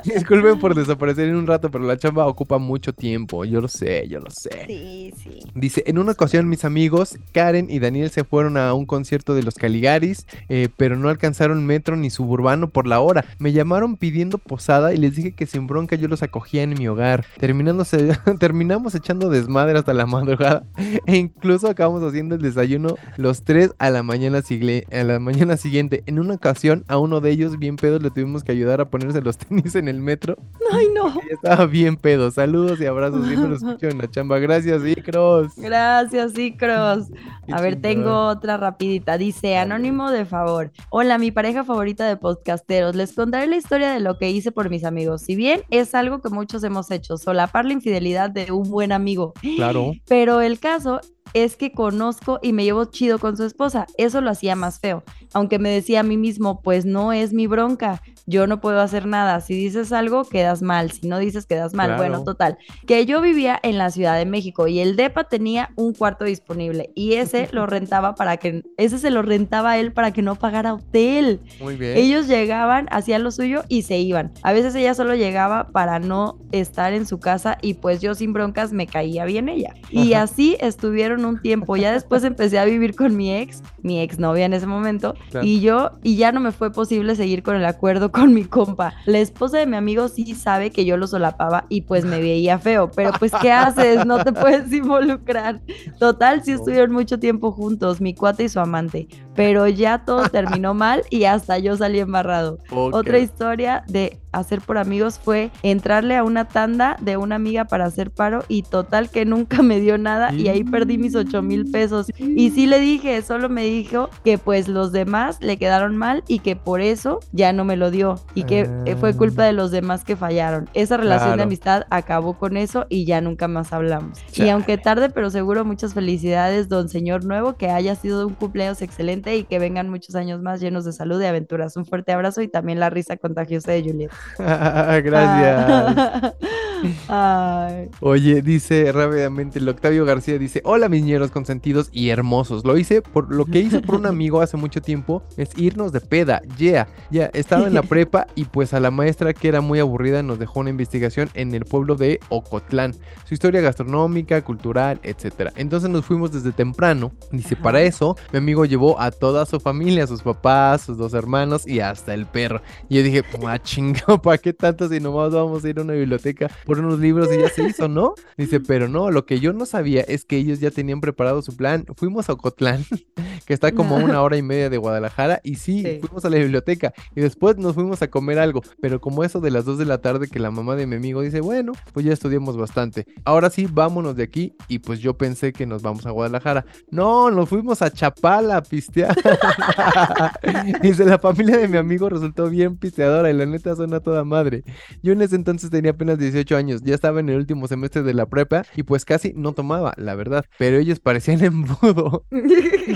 Disculpen 0.04 0.60
por 0.60 0.76
desaparecer 0.76 1.28
en 1.28 1.34
un 1.34 1.48
rato, 1.48 1.72
pero 1.72 1.82
la 1.82 1.96
chamba 1.96 2.28
ocupa 2.28 2.58
mucho 2.58 2.92
tiempo. 2.92 3.44
Yo 3.44 3.60
lo 3.60 3.66
sé, 3.66 4.06
yo 4.06 4.20
lo 4.20 4.30
sé. 4.30 4.64
sí, 4.68 5.12
sí. 5.20 5.40
Dice, 5.56 5.82
en 5.88 5.98
una 5.98 6.12
ocasión 6.12 6.48
mis 6.48 6.64
amigos 6.64 7.18
Karen 7.32 7.68
y 7.68 7.80
Daniel 7.80 8.10
se 8.10 8.22
fueron 8.22 8.56
a 8.56 8.74
un 8.74 8.86
concierto 8.86 9.34
de 9.34 9.42
los 9.42 9.56
Caligaris, 9.56 10.24
eh, 10.48 10.68
pero 10.76 10.94
no 10.94 11.08
alcanzaron 11.08 11.66
metro 11.66 11.96
ni 11.96 12.10
suburbano 12.10 12.70
por 12.70 12.86
la 12.86 13.00
hora. 13.00 13.24
Me 13.40 13.50
llamaron 13.50 13.96
pidiendo 13.96 14.38
posada 14.38 14.94
y 14.94 14.98
les 14.98 15.16
dije 15.16 15.32
que 15.32 15.46
sin 15.46 15.66
bronca 15.66 15.96
yo 15.96 16.06
los 16.06 16.22
acogía 16.22 16.62
en 16.62 16.74
mi 16.78 16.86
hogar. 16.86 17.26
Terminándose, 17.40 18.16
terminamos 18.38 18.94
echando 18.94 19.30
desmadre 19.30 19.80
hasta 19.80 19.94
la 19.94 20.06
madrugada 20.06 20.62
e 21.06 21.16
incluso 21.16 21.68
acabamos 21.68 22.04
haciendo 22.04 22.36
el 22.36 22.42
desayuno 22.42 22.94
los 23.16 23.42
tres 23.42 23.72
a 23.78 23.90
la 23.90 24.04
mañana, 24.04 24.38
a 24.38 25.02
la 25.02 25.23
mañana 25.24 25.56
siguiente. 25.56 26.04
En 26.06 26.18
una 26.18 26.34
ocasión 26.34 26.84
a 26.86 26.98
uno 26.98 27.20
de 27.20 27.30
ellos 27.30 27.58
bien 27.58 27.76
pedos 27.76 28.02
le 28.02 28.10
tuvimos 28.10 28.44
que 28.44 28.52
ayudar 28.52 28.80
a 28.80 28.90
ponerse 28.90 29.20
los 29.20 29.38
tenis 29.38 29.74
en 29.74 29.88
el 29.88 30.00
metro. 30.00 30.36
Ay, 30.72 30.86
no. 30.94 31.12
Y 31.28 31.32
estaba 31.32 31.66
bien 31.66 31.96
pedo. 31.96 32.30
Saludos 32.30 32.80
y 32.80 32.86
abrazos. 32.86 33.26
Siempre 33.26 33.50
los 33.50 33.62
escucho 33.62 33.88
en 33.88 33.98
la 33.98 34.10
chamba. 34.10 34.38
Gracias, 34.38 34.82
Icros. 34.86 35.52
Gracias, 35.56 36.38
Icros. 36.38 37.08
A 37.50 37.60
ver, 37.60 37.80
tengo 37.80 38.26
otra 38.26 38.56
rapidita. 38.56 39.18
Dice, 39.18 39.56
anónimo 39.56 40.10
de 40.10 40.24
favor. 40.24 40.70
Hola, 40.90 41.18
mi 41.18 41.30
pareja 41.30 41.64
favorita 41.64 42.06
de 42.06 42.16
podcasteros. 42.16 42.94
Les 42.94 43.12
contaré 43.14 43.46
la 43.46 43.56
historia 43.56 43.92
de 43.92 44.00
lo 44.00 44.18
que 44.18 44.30
hice 44.30 44.52
por 44.52 44.70
mis 44.70 44.84
amigos. 44.84 45.22
Si 45.22 45.34
bien 45.34 45.62
es 45.70 45.94
algo 45.94 46.20
que 46.20 46.28
muchos 46.28 46.62
hemos 46.64 46.90
hecho, 46.90 47.16
solapar 47.16 47.64
la 47.64 47.72
infidelidad 47.72 48.30
de 48.30 48.52
un 48.52 48.70
buen 48.70 48.92
amigo. 48.92 49.32
Claro. 49.56 49.92
Pero 50.06 50.40
el 50.40 50.60
caso 50.60 51.00
es 51.32 51.56
que 51.56 51.72
conozco 51.72 52.38
y 52.42 52.52
me 52.52 52.64
llevo 52.64 52.84
chido 52.84 53.18
con 53.18 53.36
su 53.36 53.44
esposa. 53.44 53.86
Eso 53.96 54.20
lo 54.20 54.30
hacía 54.30 54.54
más 54.56 54.78
feo. 54.78 55.02
Aunque 55.32 55.58
me 55.58 55.70
decía 55.70 56.00
a 56.00 56.04
mí 56.04 56.16
mismo, 56.16 56.60
pues 56.62 56.84
no 56.84 57.12
es 57.12 57.32
mi 57.32 57.46
bronca. 57.46 58.02
Yo 58.26 58.46
no 58.46 58.60
puedo 58.60 58.80
hacer 58.80 59.06
nada. 59.06 59.40
Si 59.40 59.54
dices 59.54 59.92
algo, 59.92 60.24
quedas 60.24 60.62
mal. 60.62 60.90
Si 60.90 61.06
no 61.06 61.18
dices, 61.18 61.46
quedas 61.46 61.74
mal. 61.74 61.88
Claro. 61.88 62.02
Bueno, 62.02 62.24
total. 62.24 62.56
Que 62.86 63.04
yo 63.06 63.20
vivía 63.20 63.58
en 63.62 63.78
la 63.78 63.90
Ciudad 63.90 64.16
de 64.16 64.24
México 64.26 64.66
y 64.66 64.80
el 64.80 64.96
DEPA 64.96 65.24
tenía 65.24 65.70
un 65.76 65.92
cuarto 65.92 66.24
disponible 66.24 66.90
y 66.94 67.14
ese 67.14 67.48
lo 67.52 67.66
rentaba 67.74 68.14
para 68.14 68.36
que, 68.38 68.62
ese 68.76 68.98
se 68.98 69.10
lo 69.10 69.22
rentaba 69.22 69.72
a 69.72 69.78
él 69.78 69.92
para 69.92 70.12
que 70.12 70.22
no 70.22 70.36
pagara 70.36 70.74
hotel. 70.74 71.40
Muy 71.60 71.76
bien. 71.76 71.96
Ellos 71.96 72.26
llegaban, 72.26 72.86
hacían 72.90 73.22
lo 73.22 73.30
suyo 73.30 73.64
y 73.68 73.82
se 73.82 73.98
iban. 73.98 74.32
A 74.42 74.52
veces 74.52 74.74
ella 74.74 74.94
solo 74.94 75.14
llegaba 75.14 75.68
para 75.68 75.98
no 75.98 76.38
estar 76.52 76.92
en 76.92 77.06
su 77.06 77.20
casa 77.20 77.58
y 77.60 77.74
pues 77.74 78.00
yo 78.00 78.14
sin 78.14 78.32
broncas 78.32 78.72
me 78.72 78.86
caía 78.86 79.24
bien 79.24 79.48
ella. 79.48 79.74
Y 79.90 80.14
así 80.14 80.56
estuvieron 80.60 81.24
un 81.24 81.40
tiempo. 81.40 81.76
Ya 81.76 81.92
después 81.92 82.24
empecé 82.24 82.58
a 82.58 82.64
vivir 82.64 82.94
con 82.94 83.16
mi 83.16 83.34
ex, 83.34 83.62
mi 83.82 84.00
ex 84.00 84.18
novia 84.18 84.46
en 84.46 84.54
ese 84.54 84.66
momento, 84.66 85.14
Claro. 85.30 85.46
y 85.46 85.60
yo, 85.60 85.90
y 86.02 86.16
ya 86.16 86.32
no 86.32 86.40
me 86.40 86.52
fue 86.52 86.72
posible 86.72 87.16
seguir 87.16 87.42
con 87.42 87.56
el 87.56 87.64
acuerdo 87.64 88.10
con 88.14 88.32
mi 88.32 88.44
compa. 88.44 88.94
La 89.06 89.18
esposa 89.18 89.58
de 89.58 89.66
mi 89.66 89.76
amigo 89.76 90.08
sí 90.08 90.34
sabe 90.34 90.70
que 90.70 90.84
yo 90.84 90.96
lo 90.96 91.06
solapaba 91.06 91.66
y 91.68 91.82
pues 91.82 92.04
me 92.04 92.20
veía 92.20 92.58
feo, 92.58 92.90
pero 92.90 93.10
pues 93.18 93.32
¿qué 93.42 93.50
haces? 93.50 94.06
No 94.06 94.22
te 94.22 94.32
puedes 94.32 94.72
involucrar. 94.72 95.60
Total, 95.98 96.42
sí 96.44 96.52
estuvieron 96.52 96.92
mucho 96.92 97.18
tiempo 97.18 97.50
juntos, 97.50 98.00
mi 98.00 98.14
cuate 98.14 98.44
y 98.44 98.48
su 98.48 98.60
amante, 98.60 99.08
pero 99.34 99.66
ya 99.66 100.04
todo 100.04 100.28
terminó 100.28 100.74
mal 100.74 101.02
y 101.10 101.24
hasta 101.24 101.58
yo 101.58 101.76
salí 101.76 101.98
embarrado. 101.98 102.58
Otra 102.70 103.18
historia 103.18 103.82
de 103.88 104.20
hacer 104.38 104.60
por 104.60 104.78
amigos 104.78 105.20
fue 105.22 105.50
entrarle 105.62 106.16
a 106.16 106.24
una 106.24 106.46
tanda 106.46 106.96
de 107.00 107.16
una 107.16 107.36
amiga 107.36 107.64
para 107.64 107.86
hacer 107.86 108.10
paro 108.10 108.44
y 108.48 108.62
total 108.62 109.10
que 109.10 109.24
nunca 109.24 109.62
me 109.62 109.80
dio 109.80 109.98
nada 109.98 110.32
y 110.32 110.48
ahí 110.48 110.64
perdí 110.64 110.98
mis 110.98 111.14
8 111.14 111.42
mil 111.42 111.70
pesos. 111.70 112.10
Y 112.18 112.50
sí 112.50 112.66
le 112.66 112.80
dije, 112.80 113.20
solo 113.22 113.48
me 113.48 113.64
dijo 113.64 114.10
que 114.24 114.38
pues 114.38 114.68
los 114.68 114.92
demás 114.92 115.38
le 115.40 115.56
quedaron 115.56 115.96
mal 115.96 116.22
y 116.28 116.40
que 116.40 116.56
por 116.56 116.80
eso 116.80 117.20
ya 117.32 117.52
no 117.52 117.64
me 117.64 117.76
lo 117.76 117.90
dio 117.90 118.20
y 118.34 118.44
que 118.44 118.68
eh, 118.86 118.96
fue 118.96 119.14
culpa 119.14 119.44
de 119.44 119.52
los 119.52 119.70
demás 119.70 120.04
que 120.04 120.16
fallaron. 120.16 120.68
Esa 120.74 120.96
relación 120.96 121.36
de 121.36 121.44
amistad 121.44 121.84
acabó 121.90 122.34
con 122.38 122.56
eso 122.56 122.86
y 122.88 123.04
ya 123.04 123.20
nunca 123.20 123.48
más 123.48 123.72
hablamos. 123.72 124.18
Y 124.34 124.48
aunque 124.48 124.78
tarde, 124.78 125.10
pero 125.10 125.30
seguro 125.30 125.64
muchas 125.64 125.94
felicidades, 125.94 126.68
don 126.68 126.88
señor 126.88 127.24
nuevo, 127.24 127.56
que 127.56 127.70
haya 127.70 127.94
sido 127.94 128.26
un 128.26 128.34
cumpleaños 128.34 128.82
excelente 128.82 129.36
y 129.36 129.44
que 129.44 129.58
vengan 129.58 129.88
muchos 129.90 130.14
años 130.14 130.40
más 130.42 130.60
llenos 130.60 130.84
de 130.84 130.92
salud 130.92 131.20
y 131.20 131.26
aventuras. 131.26 131.76
Un 131.76 131.86
fuerte 131.86 132.12
abrazo 132.12 132.42
y 132.42 132.48
también 132.48 132.80
la 132.80 132.90
risa 132.90 133.16
contagiosa 133.16 133.72
de 133.72 133.82
Juliet. 133.82 134.10
Gracias. 134.38 136.34
Ay. 137.08 137.90
Oye, 138.00 138.42
dice 138.42 138.92
rápidamente 138.92 139.58
el 139.58 139.68
Octavio 139.68 140.04
García, 140.04 140.38
dice, 140.38 140.60
hola 140.64 140.88
mis 140.88 141.04
ñeros 141.04 141.30
consentidos 141.30 141.88
y 141.92 142.10
hermosos. 142.10 142.64
Lo 142.64 142.76
hice 142.76 143.02
por 143.02 143.32
lo 143.32 143.44
que 143.46 143.60
hice 143.60 143.80
por 143.80 143.96
un 143.96 144.06
amigo 144.06 144.40
hace 144.40 144.56
mucho 144.56 144.80
tiempo 144.80 145.22
es 145.36 145.50
irnos 145.56 145.92
de 145.92 146.00
peda. 146.00 146.42
Yeah, 146.58 146.88
ya 147.10 147.26
estaba 147.34 147.66
en 147.66 147.74
la 147.74 147.82
prepa 147.94 148.26
y 148.34 148.44
pues 148.44 148.74
a 148.74 148.80
la 148.80 148.90
maestra 148.90 149.32
que 149.32 149.48
era 149.48 149.60
muy 149.60 149.78
aburrida 149.78 150.22
nos 150.22 150.38
dejó 150.38 150.60
una 150.60 150.70
investigación 150.70 151.30
en 151.34 151.54
el 151.54 151.64
pueblo 151.64 151.96
de 151.96 152.20
Ocotlán. 152.28 152.94
Su 153.24 153.34
historia 153.34 153.60
gastronómica, 153.60 154.42
cultural, 154.42 155.00
etcétera. 155.02 155.52
Entonces 155.56 155.90
nos 155.90 156.04
fuimos 156.04 156.32
desde 156.32 156.52
temprano. 156.52 157.12
Dice, 157.30 157.54
Ajá. 157.54 157.62
para 157.62 157.82
eso 157.82 158.16
mi 158.32 158.38
amigo 158.38 158.64
llevó 158.64 159.00
a 159.00 159.10
toda 159.10 159.46
su 159.46 159.60
familia, 159.60 160.06
sus 160.06 160.22
papás, 160.22 160.82
sus 160.82 160.96
dos 160.96 161.14
hermanos 161.14 161.66
y 161.66 161.80
hasta 161.80 162.14
el 162.14 162.26
perro. 162.26 162.62
Y 162.88 162.96
yo 162.96 163.02
dije, 163.02 163.22
ah, 163.46 163.58
chingado, 163.58 164.20
¿para 164.22 164.38
qué 164.38 164.52
tanto 164.52 164.88
si 164.88 165.00
nomás 165.00 165.32
vamos 165.32 165.64
a 165.64 165.68
ir 165.68 165.78
a 165.78 165.82
una 165.82 165.94
biblioteca 165.94 166.50
por 166.64 166.73
unos 166.78 166.98
libros 166.98 167.28
y 167.34 167.38
ya 167.40 167.48
se 167.48 167.62
hizo, 167.64 167.88
¿no? 167.88 168.14
Dice, 168.36 168.60
pero 168.60 168.88
no, 168.88 169.10
lo 169.10 169.26
que 169.26 169.40
yo 169.40 169.52
no 169.52 169.66
sabía 169.66 170.02
es 170.02 170.24
que 170.24 170.36
ellos 170.36 170.60
ya 170.60 170.70
tenían 170.70 171.00
preparado 171.00 171.42
su 171.42 171.56
plan. 171.56 171.84
Fuimos 171.96 172.28
a 172.28 172.32
Ocotlán, 172.34 172.84
que 173.46 173.54
está 173.54 173.72
como 173.72 173.96
a 173.96 173.98
una 174.00 174.22
hora 174.22 174.36
y 174.36 174.42
media 174.42 174.70
de 174.70 174.78
Guadalajara, 174.78 175.40
y 175.42 175.56
sí, 175.56 175.82
Sí. 175.82 175.98
fuimos 176.00 176.24
a 176.24 176.30
la 176.30 176.36
biblioteca. 176.38 176.92
Y 177.14 177.20
después 177.20 177.56
nos 177.58 177.74
fuimos 177.74 178.00
a 178.02 178.08
comer 178.08 178.38
algo, 178.38 178.62
pero 178.80 179.00
como 179.00 179.24
eso 179.24 179.40
de 179.40 179.50
las 179.50 179.64
2 179.64 179.78
de 179.78 179.84
la 179.86 179.98
tarde 179.98 180.28
que 180.28 180.38
la 180.38 180.50
mamá 180.50 180.76
de 180.76 180.86
mi 180.86 180.96
amigo 180.96 181.20
dice, 181.22 181.40
bueno, 181.40 181.72
pues 181.92 182.06
ya 182.06 182.12
estudiamos 182.12 182.56
bastante. 182.56 183.06
Ahora 183.24 183.50
sí, 183.50 183.68
vámonos 183.70 184.16
de 184.16 184.22
aquí. 184.22 184.54
Y 184.68 184.78
pues 184.78 185.00
yo 185.00 185.16
pensé 185.16 185.52
que 185.52 185.66
nos 185.66 185.82
vamos 185.82 186.06
a 186.06 186.10
Guadalajara. 186.10 186.64
No, 186.90 187.30
nos 187.30 187.48
fuimos 187.48 187.82
a 187.82 187.90
Chapala 187.90 188.58
a 188.58 188.62
pistear. 188.62 189.14
Dice, 190.82 191.04
la 191.04 191.18
familia 191.18 191.56
de 191.58 191.68
mi 191.68 191.76
amigo 191.76 192.08
resultó 192.08 192.48
bien 192.48 192.76
pisteadora 192.76 193.30
y 193.30 193.34
la 193.34 193.46
neta 193.46 193.74
suena 193.76 194.00
toda 194.00 194.24
madre. 194.24 194.64
Yo 195.02 195.12
en 195.12 195.22
ese 195.22 195.36
entonces 195.36 195.70
tenía 195.70 195.92
apenas 195.92 196.18
18 196.18 196.56
años 196.56 196.63
años, 196.64 196.82
ya 196.82 196.94
estaba 196.94 197.20
en 197.20 197.28
el 197.28 197.36
último 197.36 197.68
semestre 197.68 198.02
de 198.02 198.14
la 198.14 198.26
prepa 198.26 198.64
y 198.74 198.82
pues 198.82 199.04
casi 199.04 199.32
no 199.34 199.52
tomaba, 199.52 199.92
la 199.96 200.14
verdad, 200.14 200.44
pero 200.58 200.78
ellos 200.78 201.00
parecían 201.00 201.44
embudo. 201.44 202.24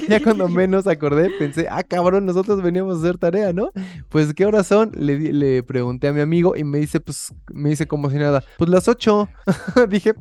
ya 0.08 0.22
cuando 0.22 0.48
menos 0.48 0.86
acordé, 0.86 1.30
pensé, 1.38 1.68
ah, 1.70 1.82
cabrón, 1.82 2.26
nosotros 2.26 2.62
veníamos 2.62 2.96
a 2.96 3.00
hacer 3.00 3.18
tarea, 3.18 3.52
¿no? 3.52 3.70
Pues, 4.08 4.34
¿qué 4.34 4.46
horas 4.46 4.66
son? 4.66 4.92
Le, 4.94 5.32
le 5.32 5.62
pregunté 5.62 6.08
a 6.08 6.12
mi 6.12 6.20
amigo 6.20 6.56
y 6.56 6.64
me 6.64 6.78
dice, 6.78 7.00
pues, 7.00 7.34
me 7.52 7.70
dice 7.70 7.86
como 7.86 8.10
si 8.10 8.16
nada, 8.16 8.42
pues 8.56 8.70
las 8.70 8.88
8. 8.88 9.28
Dije, 9.88 10.14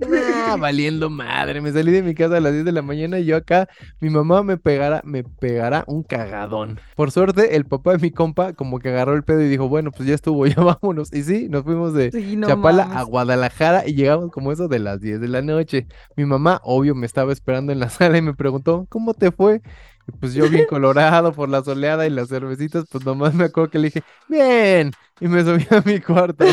ah, 0.46 0.58
valiendo 0.60 1.10
madre, 1.10 1.62
me 1.62 1.72
salí 1.72 1.92
de 1.92 2.04
mi 2.04 2.14
casa 2.14 2.38
a 2.38 2.40
las 2.40 2.54
10 2.54 2.66
de 2.66 2.72
la 2.72 2.82
mañana 2.82 3.20
y 3.20 3.26
yo 3.26 3.38
acá, 3.38 3.68
mi 4.00 4.10
mamá 4.10 4.44
me 4.44 4.58
pegará, 4.58 5.02
me 5.04 5.24
pegará 5.24 5.84
un 5.88 6.04
cagadón. 6.04 6.80
Por 6.96 7.12
suerte, 7.12 7.56
el 7.56 7.66
papá 7.66 7.94
de 7.94 8.00
mi 8.00 8.12
compa 8.12 8.54
como 8.54 8.80
que 8.80 8.90
agarró 8.90 9.14
el 9.14 9.24
pedo 9.24 9.42
y 9.42 9.48
dijo, 9.48 9.70
bueno, 9.70 9.92
pues 9.92 10.08
ya 10.08 10.16
estuvo, 10.16 10.46
ya 10.46 10.62
vámonos. 10.62 11.14
Y 11.14 11.24
sí, 11.24 11.48
nos 11.50 11.64
fuimos 11.64 11.94
de 11.94 12.12
Sí, 12.12 12.36
no 12.36 12.48
Chapala 12.48 12.84
a 12.84 12.88
mames. 12.88 13.10
Guadalajara 13.28 13.88
y 13.88 13.94
llegamos 13.96 14.32
como 14.32 14.52
eso 14.52 14.68
de 14.68 14.80
las 14.80 15.02
10 15.02 15.20
de 15.22 15.28
la 15.28 15.42
noche. 15.42 15.88
Mi 16.16 16.26
mamá, 16.26 16.60
obvio, 16.64 16.96
me 16.96 17.06
estaba 17.06 17.34
esperando 17.34 17.72
en 17.72 17.80
la 17.80 17.90
sala 17.90 18.18
y 18.18 18.22
me 18.22 18.34
preguntó, 18.34 18.86
¿cómo 18.90 19.14
te 19.14 19.32
fue? 19.32 19.62
Y 20.08 20.12
pues 20.14 20.34
yo 20.34 20.50
bien 20.50 20.66
colorado 20.70 21.34
por 21.34 21.50
la 21.50 21.64
soleada 21.64 22.08
y 22.08 22.10
las 22.10 22.30
cervecitas, 22.30 22.86
pues 22.90 23.06
nomás 23.06 23.34
me 23.34 23.46
acuerdo 23.46 23.70
que 23.70 23.80
le 23.80 23.86
dije, 23.88 24.04
bien, 24.28 24.92
y 25.20 25.28
me 25.28 25.44
subí 25.44 25.66
a 25.70 25.82
mi 25.86 26.00
cuarto. 26.00 26.46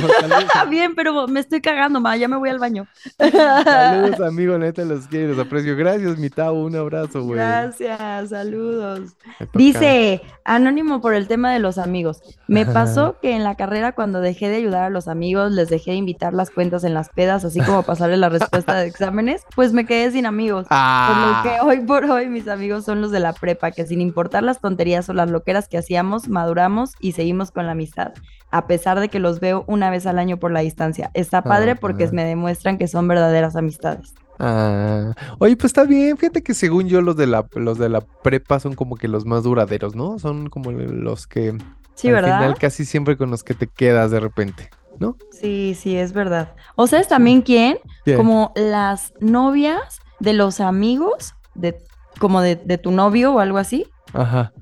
Ah, 0.54 0.64
bien, 0.70 0.94
pero 0.94 1.26
me 1.28 1.40
estoy 1.40 1.60
cagando, 1.60 2.00
ma, 2.00 2.16
ya 2.16 2.28
me 2.28 2.36
voy 2.36 2.48
al 2.50 2.58
baño. 2.58 2.86
saludos 3.18 4.20
amigo, 4.20 4.58
neta, 4.58 4.84
los 4.84 5.06
quiero, 5.06 5.26
y 5.32 5.36
los 5.36 5.46
aprecio. 5.46 5.76
Gracias, 5.76 6.18
mi 6.18 6.30
Tavo, 6.30 6.64
un 6.64 6.76
abrazo, 6.76 7.22
güey. 7.22 7.36
Gracias, 7.38 8.30
saludos. 8.30 9.16
Dice, 9.54 10.22
anónimo 10.44 11.00
por 11.00 11.14
el 11.14 11.28
tema 11.28 11.52
de 11.52 11.58
los 11.58 11.78
amigos. 11.78 12.22
Me 12.48 12.66
pasó 12.66 13.18
que 13.20 13.34
en 13.36 13.44
la 13.44 13.54
carrera 13.54 13.92
cuando 13.92 14.20
dejé 14.20 14.48
de 14.48 14.56
ayudar 14.56 14.84
a 14.84 14.90
los 14.90 15.08
amigos, 15.08 15.52
les 15.52 15.68
dejé 15.68 15.92
de 15.92 15.96
invitar 15.98 16.34
las 16.34 16.50
cuentas 16.50 16.84
en 16.84 16.94
las 16.94 17.08
pedas, 17.08 17.44
así 17.44 17.60
como 17.60 17.82
pasarles 17.84 18.18
la 18.18 18.28
respuesta 18.28 18.74
de 18.74 18.86
exámenes, 18.86 19.42
pues 19.54 19.72
me 19.72 19.86
quedé 19.86 20.10
sin 20.10 20.26
amigos. 20.26 20.62
Por 20.68 20.68
Ah, 20.70 21.42
lo 21.44 21.50
que 21.50 21.60
hoy 21.60 21.80
por 21.86 22.04
hoy 22.04 22.28
mis 22.28 22.48
amigos 22.48 22.84
son 22.84 23.00
los 23.00 23.10
de 23.10 23.20
la 23.20 23.32
prepa, 23.32 23.70
que 23.70 23.86
sin 23.86 24.00
importar 24.00 24.42
las 24.42 24.60
tonterías 24.60 25.08
o 25.08 25.12
las 25.14 25.30
loqueras 25.30 25.68
que 25.68 25.78
hacíamos, 25.78 26.28
maduramos 26.28 26.92
y 27.00 27.12
seguimos 27.12 27.50
con 27.50 27.66
la 27.66 27.72
amistad, 27.72 28.12
a 28.54 28.66
pesar 28.68 29.00
de 29.00 29.08
que 29.08 29.18
los 29.18 29.40
veo 29.40 29.64
una 29.66 29.90
vez 29.90 30.06
al 30.06 30.18
año 30.18 30.38
por 30.38 30.52
la 30.52 30.60
distancia. 30.60 31.10
Está 31.14 31.42
padre 31.42 31.76
porque 31.76 32.04
Ajá. 32.04 32.12
me 32.12 32.24
demuestran 32.24 32.78
que 32.78 32.88
son 32.88 33.08
verdaderas 33.08 33.56
amistades. 33.56 34.14
ah. 34.38 35.12
Oye, 35.38 35.56
pues 35.56 35.66
está 35.70 35.84
bien, 35.84 36.16
fíjate 36.16 36.42
que 36.42 36.54
según 36.54 36.88
yo 36.88 37.00
los 37.00 37.16
de 37.16 37.26
la, 37.26 37.46
los 37.54 37.78
de 37.78 37.88
la 37.88 38.00
prepa 38.00 38.60
son 38.60 38.74
como 38.74 38.96
que 38.96 39.08
los 39.08 39.24
más 39.26 39.42
duraderos, 39.44 39.94
¿no? 39.96 40.18
Son 40.18 40.48
como 40.48 40.70
los 40.72 41.26
que 41.26 41.56
Sí, 41.94 42.08
al 42.08 42.14
¿verdad? 42.14 42.38
final 42.38 42.54
casi 42.58 42.84
siempre 42.84 43.16
con 43.16 43.30
los 43.30 43.42
que 43.44 43.54
te 43.54 43.66
quedas 43.68 44.10
de 44.10 44.20
repente, 44.20 44.70
¿no? 44.98 45.16
Sí, 45.30 45.76
sí, 45.78 45.96
es 45.96 46.12
verdad. 46.12 46.54
¿O 46.76 46.86
sabes 46.86 47.08
también 47.08 47.42
quién? 47.42 47.78
¿Quién? 48.04 48.16
Como 48.16 48.52
las 48.56 49.12
novias 49.20 50.00
de 50.20 50.32
los 50.32 50.60
amigos, 50.60 51.34
de, 51.54 51.76
como 52.20 52.40
de, 52.40 52.56
de 52.56 52.78
tu 52.78 52.90
novio 52.92 53.34
o 53.34 53.40
algo 53.40 53.58
así, 53.58 53.86
Ajá, 54.12 54.52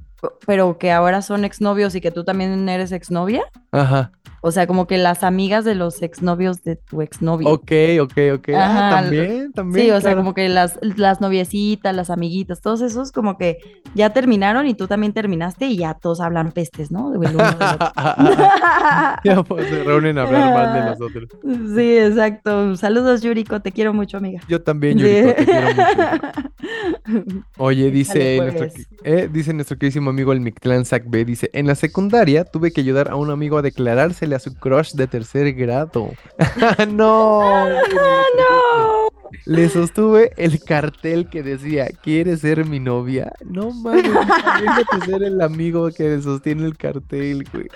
pero 0.47 0.79
que 0.79 0.93
ahora 0.93 1.23
son 1.23 1.45
exnovios 1.45 1.95
y 1.95 2.01
que 2.01 2.11
tú 2.11 2.25
también 2.25 2.69
eres 2.69 2.93
exnovia. 2.93 3.45
ajá. 3.73 4.13
O 4.45 4.51
sea, 4.51 4.67
como 4.67 4.89
que 4.89 4.99
las 4.99 5.23
amigas 5.23 5.65
de 5.65 5.77
los 5.77 6.03
exnovios 6.03 6.65
de 6.65 6.75
tu 6.75 7.01
exnovio. 7.01 7.49
Ok, 7.49 7.71
ok, 8.01 8.13
ok. 8.35 8.49
Ah, 8.57 9.01
también, 9.03 9.53
también. 9.53 9.87
Sí, 9.87 9.91
o 9.93 10.01
sea, 10.01 10.17
como 10.17 10.35
que 10.35 10.49
las, 10.49 10.81
las 10.83 11.21
noviecitas, 11.21 11.95
las 11.95 12.11
amiguitas, 12.11 12.61
todos 12.61 12.81
esos 12.81 13.13
como 13.13 13.39
que 13.39 13.59
ya 13.95 14.11
terminaron 14.11 14.67
y 14.67 14.75
tú 14.75 14.89
también 14.89 15.13
terminaste 15.13 15.67
y 15.67 15.77
ya 15.79 15.95
todos 15.95 16.21
hablan 16.21 16.51
pestes, 16.51 16.91
¿no? 16.91 17.13
Del 17.13 17.21
uno 17.21 17.45
del 17.45 17.55
otro. 17.55 17.93
ya 19.25 19.43
pues 19.47 19.69
se 19.69 19.85
reúnen 19.85 20.19
a 20.19 20.23
hablar 20.23 20.53
mal 20.53 20.75
de 20.75 20.91
nosotros. 20.91 21.29
sí, 21.77 21.99
exacto. 21.99 22.75
Saludos, 22.75 23.23
Yuriko, 23.23 23.61
te 23.61 23.71
quiero 23.71 23.95
mucho, 23.95 24.17
amiga. 24.17 24.41
Yo 24.49 24.61
también, 24.61 24.99
Sí. 24.99 25.05
Yuriko, 25.05 25.35
te 25.35 25.45
quiero 25.45 25.67
mucho. 25.69 27.43
Oye, 27.59 27.93
dice 27.93 28.39
nuestro, 28.39 28.67
eh, 29.05 29.29
dice 29.33 29.55
nuestro 29.55 29.79
queridísimo 29.79 30.11
amigo 30.11 30.33
el 30.33 30.41
Mictlán 30.41 30.85
Sac 30.85 31.05
B, 31.07 31.25
dice, 31.25 31.49
en 31.53 31.69
la 31.69 31.77
secundaria 31.77 32.45
tuve 32.45 32.73
que 32.73 32.81
ayudar 32.81 33.09
a 33.09 33.15
un 33.17 33.31
amigo 33.31 33.59
a 33.59 33.63
declarársele 33.63 34.32
a 34.35 34.39
su 34.39 34.55
crush 34.55 34.93
de 34.93 35.07
tercer 35.07 35.53
grado. 35.55 36.11
no, 36.89 37.69
no. 37.69 39.02
Le 39.47 39.69
sostuve 39.69 40.33
el 40.37 40.63
cartel 40.63 41.29
que 41.29 41.43
decía, 41.43 41.89
¿quieres 42.03 42.41
ser 42.41 42.65
mi 42.67 42.81
novia? 42.81 43.33
No 43.45 43.71
mames, 43.71 44.05
déjate 44.05 45.07
ser 45.07 45.23
el 45.23 45.41
amigo 45.41 45.91
que 45.91 46.21
sostiene 46.21 46.67
el 46.67 46.77
cartel, 46.77 47.45
güey. 47.53 47.69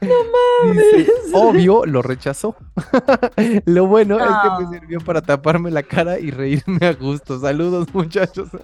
No 0.00 0.14
mames. 0.64 1.08
obvio, 1.32 1.84
lo 1.86 2.02
rechazó. 2.02 2.56
lo 3.64 3.86
bueno 3.86 4.18
es 4.18 4.24
que 4.26 4.64
me 4.64 4.78
sirvió 4.78 5.00
para 5.00 5.20
taparme 5.20 5.70
la 5.70 5.82
cara 5.82 6.18
y 6.18 6.30
reírme 6.30 6.86
a 6.86 6.92
gusto. 6.92 7.38
Saludos, 7.40 7.88
muchachos. 7.92 8.48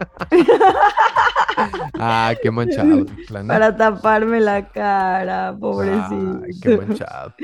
ah, 1.98 2.32
qué 2.42 2.50
manchado, 2.50 3.06
plan. 3.28 3.46
Para 3.46 3.76
taparme 3.76 4.40
la 4.40 4.68
cara, 4.68 5.56
pobrecito. 5.58 6.42
Ay, 6.44 6.52
qué 6.60 6.76
manchado. 6.76 7.34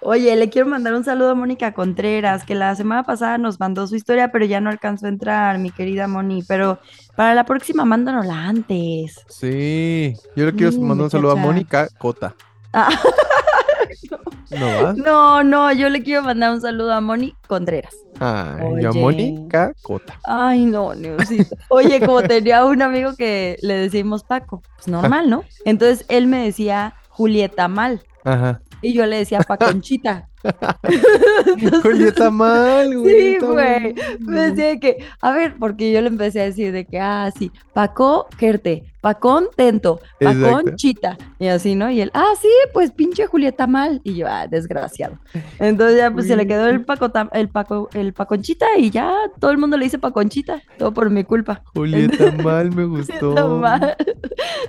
Oye, 0.00 0.34
le 0.36 0.48
quiero 0.48 0.68
mandar 0.68 0.94
un 0.94 1.04
saludo 1.04 1.30
a 1.30 1.34
Mónica 1.34 1.72
Contreras, 1.72 2.44
que 2.44 2.54
la 2.54 2.74
semana 2.74 3.04
pasada 3.04 3.38
nos 3.38 3.60
mandó 3.60 3.86
su 3.86 3.96
historia, 3.96 4.30
pero 4.32 4.39
ya 4.44 4.60
no 4.60 4.70
alcanzó 4.70 5.06
a 5.06 5.10
entrar, 5.10 5.58
mi 5.58 5.70
querida 5.70 6.06
Moni. 6.08 6.42
Pero 6.46 6.78
para 7.16 7.34
la 7.34 7.44
próxima, 7.44 7.84
mándanosla 7.84 8.46
antes. 8.48 9.24
Sí, 9.28 10.14
yo 10.36 10.46
le 10.46 10.54
quiero 10.54 10.72
Mm, 10.72 10.86
mandar 10.86 11.04
un 11.04 11.10
saludo 11.10 11.32
a. 11.32 11.36
Mónica 11.36 11.88
Cota. 11.98 12.34
Ah, 12.72 12.88
¿No 14.50 14.66
va? 14.82 14.92
no, 14.94 15.42
no, 15.44 15.72
yo 15.72 15.88
le 15.88 16.02
quiero 16.02 16.22
mandar 16.22 16.52
un 16.52 16.60
saludo 16.60 16.92
a 16.92 17.00
Moni 17.00 17.34
Contreras. 17.46 17.94
Ay, 18.18 18.82
yo 18.82 18.90
a. 18.90 18.92
Mónica 18.92 19.72
Cota. 19.82 20.18
Ay, 20.24 20.64
no, 20.66 20.94
Neusito. 20.94 21.56
Oye, 21.68 22.00
como 22.04 22.22
tenía 22.22 22.64
un 22.64 22.82
amigo 22.82 23.14
que 23.16 23.56
le 23.62 23.74
decimos 23.74 24.24
Paco, 24.24 24.62
pues 24.76 24.88
normal, 24.88 25.30
¿no? 25.30 25.44
Entonces 25.64 26.04
él 26.08 26.26
me 26.26 26.44
decía 26.44 26.94
Julieta 27.08 27.68
Mal 27.68 28.02
Ajá. 28.24 28.60
y 28.82 28.92
yo 28.92 29.06
le 29.06 29.16
decía 29.18 29.40
Paconchita. 29.40 30.28
Está 32.00 32.30
mal, 32.30 32.98
güey. 32.98 33.14
Sí, 33.14 33.38
güey. 33.38 33.94
Me 34.20 34.40
decía 34.50 34.66
de 34.66 34.80
que, 34.80 35.04
a 35.20 35.32
ver, 35.32 35.54
porque 35.58 35.92
yo 35.92 36.00
le 36.00 36.08
empecé 36.08 36.40
a 36.40 36.44
decir 36.44 36.72
de 36.72 36.84
que, 36.84 36.98
ah, 36.98 37.30
sí, 37.36 37.50
Paco 37.72 38.26
Querte, 38.38 38.84
Pacón 39.00 39.48
Tento, 39.56 40.00
Pacón 40.18 40.42
Exacto. 40.42 40.72
Chita. 40.76 41.18
Y 41.38 41.48
así, 41.48 41.74
¿no? 41.74 41.90
Y 41.90 42.02
él, 42.02 42.10
ah, 42.14 42.32
sí, 42.40 42.48
pues 42.72 42.90
pinche 42.90 43.26
Julieta 43.26 43.66
mal. 43.66 44.00
Y 44.04 44.14
yo, 44.14 44.26
ah, 44.28 44.46
desgraciado. 44.46 45.18
Entonces 45.58 45.96
ya 45.98 46.10
pues 46.10 46.26
se 46.26 46.36
le 46.36 46.46
quedó 46.46 46.68
el 46.68 46.84
Paco, 46.84 47.10
el 47.32 47.48
Paco, 47.48 47.88
el 47.94 48.12
Paconchita 48.12 48.66
y 48.76 48.90
ya 48.90 49.14
todo 49.38 49.50
el 49.50 49.58
mundo 49.58 49.76
le 49.76 49.84
dice 49.84 49.98
Paconchita. 49.98 50.62
Todo 50.78 50.92
por 50.92 51.08
mi 51.10 51.24
culpa. 51.24 51.62
Julieta 51.74 52.30
mal 52.42 52.74
me 52.74 52.84
gustó. 52.86 53.58
Mal. 53.58 53.96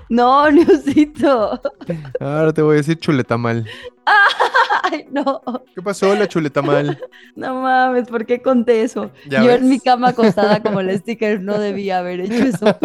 No, 0.10 0.50
Niusito. 0.50 1.60
Ahora 2.20 2.54
te 2.54 2.62
voy 2.62 2.76
a 2.76 2.78
decir 2.78 2.98
chuleta 3.00 3.38
mal. 3.38 3.66
Ay, 4.84 5.06
no. 5.12 5.42
¿Qué 5.76 5.82
pasó, 5.82 6.14
la 6.16 6.28
chuleta 6.28 6.62
mal? 6.62 7.00
No 7.36 7.62
mames, 7.62 8.08
¿por 8.10 8.26
qué 8.26 8.42
conté 8.42 8.82
eso? 8.84 9.10
¿Ya 9.30 9.40
Yo 9.42 9.48
ves? 9.48 9.62
en 9.62 9.70
mi 9.70 9.80
cama 9.80 10.10
acostada 10.10 10.62
como 10.62 10.82
el 10.82 10.90
sticker 11.00 11.40
no 11.42 11.58
debía 11.58 12.00
haber 12.00 12.20
hecho 12.22 12.34
eso. 12.44 12.66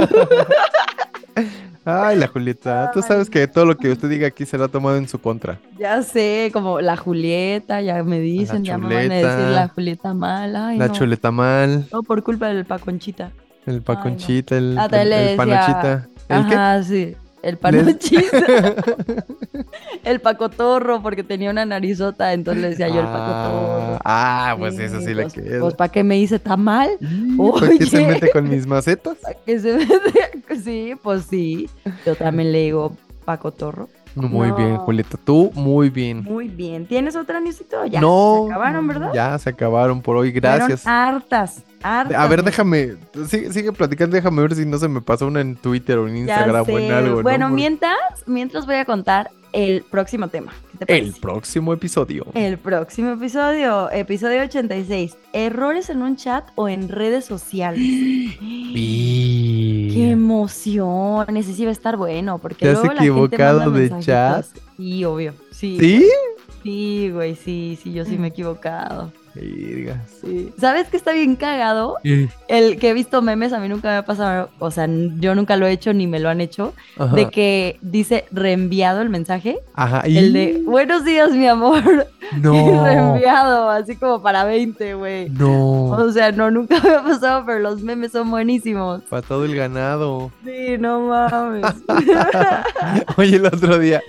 Ay, 1.85 2.17
la 2.17 2.27
Julieta. 2.27 2.91
Tú 2.93 3.01
sabes 3.01 3.31
que 3.31 3.47
todo 3.47 3.65
lo 3.65 3.77
que 3.77 3.91
usted 3.93 4.09
diga 4.09 4.27
aquí 4.27 4.45
será 4.45 4.67
tomado 4.67 4.97
en 4.97 5.07
su 5.09 5.21
contra. 5.21 5.61
Ya 5.79 6.03
sé, 6.03 6.51
como 6.53 6.81
la 6.81 6.97
Julieta, 6.97 7.81
ya 7.81 8.03
me 8.03 8.19
dicen, 8.19 8.65
ya 8.65 8.77
me 8.77 8.93
van 8.95 9.13
a 9.13 9.15
decir 9.15 9.49
la 9.55 9.69
Julieta 9.69 10.13
mal. 10.13 10.57
Ay, 10.57 10.79
la 10.79 10.89
no. 10.89 10.93
chuleta 10.95 11.31
mal, 11.31 11.87
Todo 11.89 12.03
por 12.03 12.23
culpa 12.25 12.49
del 12.49 12.65
Paconchita. 12.65 13.31
el 13.67 13.83
paconchita, 13.83 14.57
el, 14.57 14.77
Ah, 14.79 14.89
el, 14.91 15.13
el 15.13 15.37
decía- 15.37 15.37
panochita. 15.37 16.09
¿El 16.29 16.47
qué? 16.49 16.55
Ajá, 16.55 16.83
sí. 16.83 17.17
El 17.47 17.59
panochita. 17.59 18.75
el 20.05 20.21
pacotorro, 20.21 21.01
porque 21.01 21.23
tenía 21.23 21.49
una 21.49 21.65
narizota, 21.65 22.33
entonces 22.33 22.61
le 22.61 22.71
decía 22.71 22.89
yo 22.89 23.03
el 23.03 23.07
pacotorro. 23.07 24.01
Ah, 24.05 24.51
ah, 24.51 24.57
pues 24.59 24.77
eso 24.81 25.01
sí 25.01 25.15
le 25.15 25.23
pues, 25.23 25.35
queda. 25.35 25.61
Pues, 25.61 25.75
¿para 25.75 25.93
qué 25.93 26.03
me 26.03 26.19
hice 26.19 26.41
tan 26.41 26.65
mal? 26.65 26.91
¿Por 27.37 27.79
qué 27.79 27.87
se 27.87 28.05
mete 28.05 28.33
con 28.33 28.49
mis 28.49 28.67
macetas? 28.67 29.19
¿Pa' 29.19 29.35
qué 29.47 29.61
se 29.61 29.75
mete? 29.75 29.97
Sí, 30.65 30.95
pues 31.03 31.27
sí. 31.27 31.69
Yo 32.05 32.17
también 32.17 32.51
le 32.51 32.63
digo 32.63 32.97
pacotorro. 33.25 33.89
Muy 34.17 34.51
bien. 34.53 34.77
Julieta. 34.79 35.19
Tú, 35.23 35.53
muy 35.55 35.91
bien. 35.91 36.23
Muy 36.23 36.49
bien. 36.49 36.87
¿Tienes 36.87 37.17
otra 37.17 37.39
newsito? 37.41 37.85
Ya. 37.87 38.01
no. 38.01 38.45
Se 38.47 38.53
acabaron, 38.53 38.89
¿verdad? 38.89 39.11
Ya 39.15 39.39
se 39.39 39.51
acabaron 39.51 40.01
por 40.01 40.17
hoy. 40.17 40.33
Fueron 40.33 40.59
Gracias. 40.59 40.87
hartas, 40.87 41.63
hartas. 41.83 42.19
A 42.19 42.27
ver, 42.27 42.43
déjame, 42.43 42.97
sigue, 43.29 43.53
sigue 43.53 43.73
platicando, 43.73 44.17
déjame 44.17 44.43
ver 44.43 44.55
si 44.55 44.65
no 44.65 44.79
se 44.79 44.89
me 44.89 45.01
pasa 45.01 45.27
una 45.27 45.41
en 45.41 45.57
Twitter 45.57 45.99
o 45.99 46.09
en 46.09 46.17
Instagram 46.17 46.65
o 46.69 46.79
en 46.79 46.93
algo. 46.93 47.17
¿no? 47.17 47.23
Bueno, 47.23 47.51
mientras, 47.51 47.97
mientras 48.27 48.67
voy 48.67 48.77
a 48.77 48.85
contar 48.85 49.31
el 49.57 49.83
próximo 49.83 50.29
tema. 50.29 50.53
¿Qué 50.79 50.85
te 50.85 50.93
El 50.97 51.01
parece? 51.05 51.21
próximo 51.21 51.73
episodio. 51.73 52.27
El 52.35 52.59
próximo 52.59 53.13
episodio, 53.13 53.91
episodio 53.91 54.43
86. 54.43 55.17
Errores 55.33 55.89
en 55.89 56.03
un 56.03 56.17
chat 56.17 56.47
o 56.57 56.69
en 56.69 56.91
redes 56.91 57.25
sociales. 57.25 57.81
Vi. 58.41 59.91
¡Qué 59.95 60.11
emoción! 60.11 61.35
Ese 61.39 61.55
sí 61.55 61.65
va 61.65 61.71
a 61.71 61.73
estar 61.73 61.97
bueno, 61.97 62.39
porque 62.39 62.67
¿Te 62.67 62.73
has 62.73 62.75
luego 62.75 62.93
la 62.93 63.01
gente 63.01 63.05
equivocado 63.05 63.61
manda 63.61 63.79
de 63.79 63.91
mensajitos. 63.91 64.63
Sí, 64.77 65.05
obvio. 65.07 65.33
Sí. 65.51 65.79
¿Sí? 65.81 66.07
Sí, 66.63 67.11
güey, 67.15 67.35
sí, 67.35 67.79
sí, 67.83 67.93
yo 67.95 68.05
sí 68.05 68.19
me 68.19 68.27
he 68.27 68.31
equivocado. 68.31 69.11
Sí. 69.41 70.53
¿Sabes 70.59 70.89
qué 70.89 70.97
está 70.97 71.13
bien 71.13 71.37
cagado? 71.37 71.97
Sí. 72.03 72.29
El 72.49 72.79
que 72.79 72.91
he 72.91 72.95
visto 72.95 73.23
memes, 73.23 73.53
a 73.53 73.59
mí 73.59 73.69
nunca 73.69 73.89
me 73.89 73.97
ha 73.97 74.05
pasado, 74.05 74.51
o 74.59 74.71
sea, 74.71 74.89
yo 75.19 75.35
nunca 75.35 75.57
lo 75.57 75.67
he 75.67 75.73
hecho 75.73 75.93
ni 75.93 76.07
me 76.07 76.19
lo 76.21 76.29
han 76.29 76.41
hecho, 76.41 76.75
Ajá. 76.99 77.15
de 77.15 77.29
que 77.31 77.79
dice 77.83 78.25
reenviado 78.33 79.03
el 79.03 79.09
mensaje. 79.11 79.59
Ajá. 79.75 80.09
y- 80.09 80.19
El 80.19 80.33
de, 80.33 80.63
buenos 80.65 81.05
días, 81.05 81.31
mi 81.33 81.47
amor. 81.47 82.07
Y 82.37 82.41
No. 82.41 82.85
reenviado, 82.85 83.71
así 83.71 83.95
como 83.95 84.21
para 84.21 84.43
20, 84.43 84.95
güey. 84.95 85.29
No. 85.31 85.91
O 85.91 86.11
sea, 86.11 86.33
no, 86.33 86.51
nunca 86.51 86.81
me 86.83 86.91
ha 86.91 87.03
pasado, 87.05 87.45
pero 87.47 87.61
los 87.61 87.81
memes 87.83 88.11
son 88.11 88.29
buenísimos. 88.33 89.03
Para 89.03 89.23
todo 89.23 89.45
el 89.45 89.55
ganado. 89.55 90.33
Sí, 90.45 90.77
no 90.77 91.03
mames. 91.07 91.65
Oye, 93.17 93.37
el 93.37 93.47
otro 93.47 93.79
día 93.79 94.03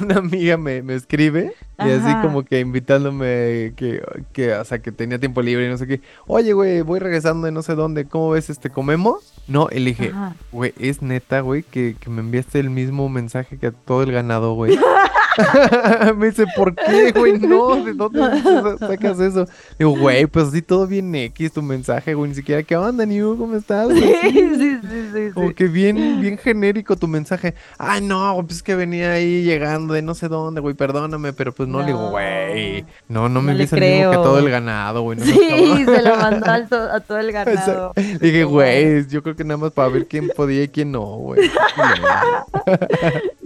una 0.00 0.16
amiga 0.18 0.56
me, 0.58 0.82
me 0.82 0.94
escribe 0.94 1.54
y 1.78 1.90
así 1.90 2.14
como 2.22 2.44
que 2.44 2.60
invitándome 2.60 3.72
que, 3.76 4.02
que, 4.32 4.52
o 4.64 4.66
sea, 4.66 4.78
que 4.80 4.90
tenía 4.92 5.18
tiempo 5.18 5.42
libre 5.42 5.66
y 5.66 5.68
no 5.68 5.76
sé 5.76 5.86
qué. 5.86 6.00
Oye, 6.26 6.54
güey, 6.54 6.80
voy 6.80 6.98
regresando 6.98 7.44
de 7.44 7.52
no 7.52 7.62
sé 7.62 7.74
dónde. 7.74 8.06
¿Cómo 8.06 8.30
ves 8.30 8.48
este? 8.48 8.70
¿Comemos? 8.70 9.34
No, 9.46 9.68
y 9.70 9.78
le 9.80 9.90
dije, 9.90 10.08
Ajá. 10.08 10.34
güey, 10.52 10.72
es 10.78 11.02
neta, 11.02 11.40
güey, 11.40 11.62
que, 11.62 11.96
que 12.00 12.08
me 12.08 12.20
enviaste 12.20 12.58
el 12.58 12.70
mismo 12.70 13.08
mensaje 13.10 13.58
que 13.58 13.66
a 13.66 13.72
todo 13.72 14.02
el 14.02 14.10
ganado, 14.12 14.54
güey. 14.54 14.78
me 16.16 16.26
dice, 16.30 16.44
¿por 16.56 16.74
qué, 16.74 17.12
güey? 17.12 17.38
No, 17.38 17.76
¿de 17.84 17.92
dónde 17.94 18.20
sa- 18.42 18.78
sacas 18.78 19.18
eso? 19.20 19.46
Digo, 19.78 19.96
güey, 19.96 20.26
pues 20.26 20.48
así 20.48 20.62
todo 20.62 20.86
bien 20.86 21.14
X 21.14 21.52
tu 21.52 21.62
mensaje, 21.62 22.14
güey. 22.14 22.30
Ni 22.30 22.34
siquiera, 22.36 22.62
¿qué 22.62 22.76
onda, 22.76 23.04
Niu? 23.06 23.36
¿Cómo 23.36 23.56
estás? 23.56 23.88
Sí, 23.92 24.00
sí, 24.32 24.78
sí, 24.82 25.08
sí, 25.12 25.30
Como 25.34 25.48
sí. 25.48 25.54
que 25.54 25.66
bien, 25.68 26.20
bien 26.20 26.38
genérico 26.38 26.96
tu 26.96 27.08
mensaje. 27.08 27.54
Ay, 27.78 28.00
no, 28.02 28.36
pues 28.44 28.58
es 28.58 28.62
que 28.62 28.74
venía 28.74 29.12
ahí 29.12 29.42
llegando 29.42 29.94
de 29.94 30.02
no 30.02 30.14
sé 30.14 30.28
dónde, 30.28 30.60
güey, 30.60 30.74
perdóname, 30.74 31.32
pero 31.32 31.52
pues 31.52 31.68
no, 31.68 31.80
le 31.80 31.86
digo, 31.86 32.10
güey. 32.10 32.84
No, 33.08 33.28
no 33.28 33.42
me 33.42 33.52
No 33.52 33.58
mismo 33.58 33.78
que 33.78 34.10
todo 34.14 34.38
el 34.38 34.50
ganado, 34.50 35.02
güey. 35.02 35.18
no 35.18 35.24
Sí, 35.24 35.84
se 35.84 36.02
lo 36.02 36.16
mandó 36.16 36.46
al 36.50 36.68
to- 36.68 36.92
a 36.92 37.00
todo 37.00 37.18
el 37.18 37.32
ganado. 37.32 37.92
Dije, 38.20 38.44
güey, 38.44 39.06
yo 39.08 39.22
creo 39.22 39.36
que 39.36 39.44
nada 39.44 39.58
más 39.58 39.72
para 39.72 39.88
ver 39.88 40.06
quién 40.06 40.30
podía 40.36 40.62
y 40.64 40.68
quién 40.68 40.92
no, 40.92 41.04
güey. 41.04 41.50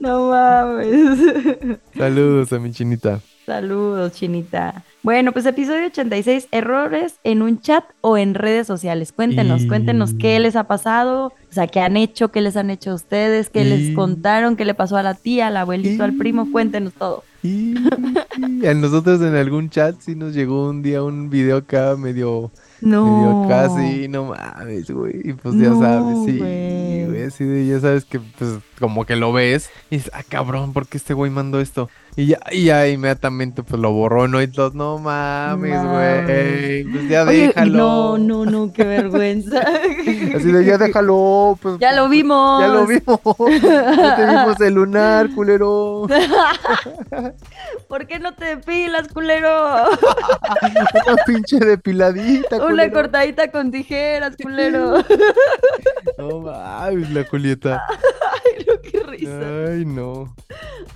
No 0.01 0.31
mames. 0.31 1.19
Saludos 1.97 2.53
a 2.53 2.59
mi 2.59 2.71
chinita. 2.73 3.21
Saludos, 3.47 4.13
chinita. 4.13 4.85
Bueno, 5.03 5.33
pues 5.33 5.47
episodio 5.47 5.87
86, 5.87 6.49
errores 6.53 7.15
en 7.25 7.41
un 7.41 7.61
chat 7.61 7.83
o 8.03 8.19
en 8.19 8.35
redes 8.35 8.67
sociales. 8.67 9.11
Cuéntenos, 9.13 9.63
Y- 9.63 9.69
cuéntenos 9.69 10.13
qué 10.15 10.39
les 10.39 10.55
ha 10.55 10.65
pasado, 10.65 11.29
o 11.29 11.53
sea, 11.53 11.67
qué 11.67 11.81
han 11.81 11.97
hecho, 11.97 12.31
qué 12.31 12.43
les 12.43 12.57
han 12.59 12.69
hecho 12.69 12.91
a 12.91 12.95
ustedes, 12.95 13.49
qué 13.49 13.63
Y- 13.63 13.65
les 13.71 13.95
contaron, 13.97 14.55
qué 14.55 14.67
le 14.67 14.75
pasó 14.75 14.99
a 14.99 15.03
la 15.03 15.15
tía, 15.15 15.47
al 15.47 15.57
abuelito, 15.57 16.05
al 16.05 16.15
primo, 16.15 16.53
cuéntenos 16.53 16.93
todo. 16.93 17.25
Y 17.43 17.75
a 18.67 18.75
nosotros 18.75 19.23
en 19.23 19.35
algún 19.35 19.71
chat 19.71 19.97
sí 20.01 20.15
nos 20.15 20.35
llegó 20.35 20.69
un 20.69 20.83
día 20.83 21.03
un 21.03 21.31
video 21.31 21.57
acá 21.59 21.97
medio, 21.97 22.51
medio 22.83 23.07
No. 23.07 23.47
casi, 23.49 24.09
no 24.09 24.27
mames, 24.27 24.91
güey. 24.91 25.23
Y 25.25 25.33
pues 25.33 25.55
ya 25.55 25.71
No, 25.71 25.81
sabes, 25.81 26.19
sí, 26.27 26.39
güey. 26.39 27.07
güey, 27.07 27.23
así 27.23 27.45
de, 27.45 27.67
ya 27.67 27.81
sabes 27.81 28.05
que 28.05 28.21
pues 28.21 28.59
como 28.79 29.05
que 29.05 29.17
lo 29.17 29.33
ves 29.33 29.71
y 29.91 29.97
dices, 29.97 30.11
ah, 30.15 30.23
cabrón, 30.29 30.73
¿por 30.73 30.87
qué 30.87 30.97
este 30.99 31.15
güey 31.15 31.31
mandó 31.31 31.61
esto? 31.61 31.89
Y 32.17 32.27
ya, 32.27 32.39
y 32.51 32.65
ya 32.65 32.89
inmediatamente 32.89 33.63
pues 33.63 33.81
lo 33.81 33.93
borró, 33.93 34.27
¿no? 34.27 34.43
Y 34.43 34.49
todos, 34.49 34.75
no 34.75 34.99
mames, 34.99 35.81
güey, 35.85 36.83
pues 36.85 37.09
ya 37.09 37.23
Oye, 37.23 37.47
déjalo. 37.49 37.77
no, 37.77 38.19
no, 38.19 38.45
no, 38.45 38.73
qué 38.73 38.83
vergüenza. 38.85 39.61
Así 40.35 40.51
de, 40.51 40.65
ya 40.65 40.79
déjalo, 40.79 41.57
pues. 41.63 41.79
Ya 41.79 41.93
lo 41.93 42.09
vimos. 42.09 42.61
Ya 42.61 42.69
lo 42.69 42.87
vimos. 42.87 43.21
Ya 44.03 44.17
te 44.17 44.27
vimos 44.27 44.61
el 44.61 44.75
lunar, 44.75 45.31
culero. 45.35 46.07
¿Por 47.89 48.07
qué 48.07 48.19
no 48.19 48.35
te 48.35 48.57
pilas, 48.59 49.09
culero? 49.09 49.89
Una 51.07 51.17
pinche 51.25 51.59
depiladita, 51.59 52.57
Una 52.57 52.67
culero. 52.67 52.93
cortadita 52.93 53.51
con 53.51 53.71
tijeras, 53.71 54.35
culero. 54.43 54.95
No 56.19 56.41
mames, 56.41 57.11
la 57.11 57.25
Julieta. 57.25 57.83
Ay, 58.95 59.01
no, 59.01 59.05
qué 59.05 59.11
risa. 59.11 59.71
Ay, 59.73 59.85
no. 59.85 60.35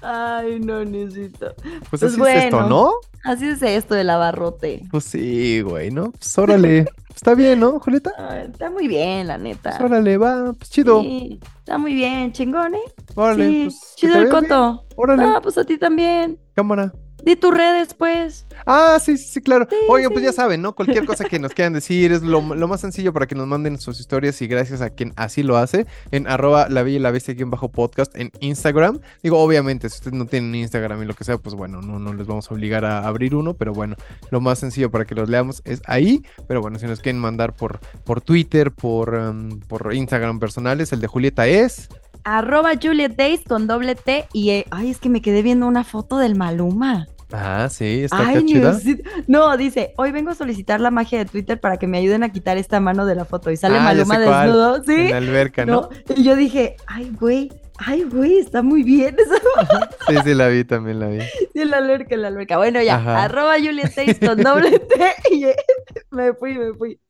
Ay, 0.03 0.61
no 0.61 0.85
necesito. 0.85 1.55
Pues, 1.91 2.01
Pues 2.01 2.03
así 2.05 2.21
es 2.23 2.45
esto. 2.45 2.63
¿no? 2.69 2.93
Así 3.25 3.47
es 3.49 3.63
esto 3.63 3.95
del 3.95 4.11
abarrote. 4.11 4.83
Pues 4.91 5.05
sí, 5.05 5.61
güey, 5.63 5.91
¿no? 5.91 6.13
Pues 6.13 6.37
órale. 6.39 6.87
Está 7.15 7.35
bien, 7.35 7.61
¿no, 7.61 7.79
Julieta? 7.79 8.11
Ay, 8.19 8.49
está 8.51 8.71
muy 8.71 8.89
bien, 8.89 9.27
la 9.29 9.39
neta. 9.39 9.71
Pues 9.71 9.83
órale, 9.83 10.17
va, 10.17 10.53
pues 10.55 10.71
chido. 10.71 11.03
Sí, 11.03 11.39
está 11.59 11.79
muy 11.79 11.95
bien, 11.95 12.33
chingón, 12.33 12.75
¿eh? 12.75 12.79
Órale, 13.15 13.47
sí, 13.49 13.63
pues. 13.65 13.95
chido 13.97 14.15
el 14.17 14.25
bien. 14.29 14.31
coto. 14.31 14.85
Órale, 14.97 15.23
Ah, 15.25 15.41
pues 15.43 15.57
a 15.59 15.65
ti 15.65 15.79
también. 15.79 16.39
cámara. 16.55 16.93
Di 17.25 17.37
tus 17.37 17.55
redes, 17.55 17.95
pues. 17.95 18.47
Ah, 18.67 18.99
sí, 19.01 19.17
sí, 19.17 19.25
sí, 19.25 19.41
claro. 19.41 19.67
Sí, 19.69 19.77
Oigan, 19.89 20.13
pues 20.13 20.23
sí. 20.23 20.27
ya 20.27 20.33
saben, 20.33 20.63
¿no? 20.63 20.75
Cualquier 20.75 21.05
cosa 21.05 21.25
que 21.25 21.39
nos 21.39 21.53
quieran 21.53 21.73
decir 21.73 22.13
es 22.13 22.23
lo, 22.23 22.41
lo 22.41 22.69
más 22.69 22.81
sencillo 22.81 23.13
para 23.13 23.27
que 23.27 23.35
nos 23.35 23.47
manden 23.47 23.79
sus 23.79 24.01
historias 24.01 24.41
y 24.43 24.47
gracias 24.47 24.81
a 24.81 24.91
quien 24.91 25.13
así 25.17 25.43
lo 25.43 25.57
hace 25.57 25.87
en 26.11 26.27
arroba 26.27 26.69
la 26.69 26.83
bella 26.83 26.97
y 26.97 27.01
la 27.01 27.11
bestia 27.11 27.35
bajo 27.47 27.71
podcast 27.71 28.15
en 28.17 28.31
Instagram. 28.41 29.01
Digo, 29.23 29.39
obviamente, 29.39 29.89
si 29.89 29.97
ustedes 29.97 30.15
no 30.17 30.27
tienen 30.27 30.55
Instagram 30.55 31.03
y 31.03 31.07
lo 31.07 31.15
que 31.15 31.25
sea, 31.25 31.39
pues 31.39 31.55
bueno, 31.55 31.81
no, 31.81 31.99
no 31.99 32.13
les 32.13 32.27
vamos 32.27 32.51
a 32.51 32.55
obligar 32.55 32.85
a 32.85 33.07
abrir 33.07 33.35
uno, 33.35 33.55
pero 33.55 33.73
bueno, 33.73 33.97
lo 34.31 34.41
más 34.41 34.59
sencillo 34.59 34.91
para 34.91 35.05
que 35.05 35.15
los 35.15 35.29
leamos 35.29 35.63
es 35.65 35.83
ahí. 35.87 36.23
Pero 36.47 36.61
bueno, 36.61 36.79
si 36.79 36.87
nos 36.87 37.01
quieren 37.01 37.21
mandar 37.21 37.55
por, 37.55 37.81
por 38.05 38.21
Twitter, 38.21 38.73
por, 38.73 39.15
um, 39.15 39.61
por 39.61 39.95
Instagram 39.95 40.39
personales, 40.39 40.93
el 40.93 41.01
de 41.01 41.07
Julieta 41.07 41.47
es... 41.47 41.89
Arroba 42.25 42.73
Juliet 42.81 43.17
Days 43.17 43.41
con 43.47 43.67
doble 43.67 43.95
T 43.95 44.27
y... 44.33 44.51
eh, 44.51 44.67
ay, 44.71 44.91
es 44.91 44.99
que 44.99 45.09
me 45.09 45.21
quedé 45.23 45.43
viendo 45.43 45.67
una 45.67 45.85
foto 45.85 46.19
del 46.19 46.35
Maluma. 46.37 47.09
Ah, 47.35 47.69
sí, 47.71 48.03
está 48.05 48.29
Ay, 48.29 48.45
chida. 48.45 48.79
No, 49.27 49.57
dice, 49.57 49.95
hoy 49.97 50.13
vengo 50.13 50.31
a 50.31 50.35
solicitar 50.35 50.81
la 50.83 50.91
magia 50.91 51.19
de 51.19 51.25
Twitter 51.25 51.59
para 51.59 51.79
que 51.79 51.87
me 51.87 51.97
ayuden 51.97 52.23
a 52.23 52.31
quitar 52.31 52.59
esta 52.59 52.79
mano 52.79 53.07
de 53.07 53.15
la 53.15 53.25
foto. 53.25 53.51
Y 53.51 53.57
sale 53.57 53.79
Ah, 53.79 53.83
Maluma 53.85 54.19
desnudo, 54.19 54.83
¿sí? 54.85 54.95
En 54.95 55.11
la 55.11 55.17
alberca, 55.17 55.65
¿no? 55.65 55.73
No, 55.83 55.89
y 56.15 56.25
yo 56.25 56.37
dije, 56.37 56.77
ay, 56.87 57.11
güey, 57.19 57.51
ay, 57.79 58.03
güey, 58.03 58.37
está 58.39 58.61
muy 58.63 58.83
bien 58.83 59.17
esa 59.19 59.89
Sí, 60.09 60.15
sí, 60.25 60.35
la 60.35 60.49
vi, 60.49 60.65
también 60.65 61.01
la 61.01 61.07
vi. 61.09 61.21
Sí, 61.55 61.65
la 61.65 61.79
alberca, 61.79 62.17
la 62.19 62.29
alberca. 62.29 62.59
Bueno, 62.59 62.83
ya, 62.83 62.97
Ajá. 62.97 63.25
arroba 63.25 63.55
Juliet 63.55 63.95
Days 63.97 64.19
con 64.19 64.37
doble 64.43 64.79
T 64.79 64.95
y 65.31 65.45
eh, 65.47 65.57
me 66.11 66.35
fui, 66.35 66.59
me 66.59 66.75
fui. 66.75 67.01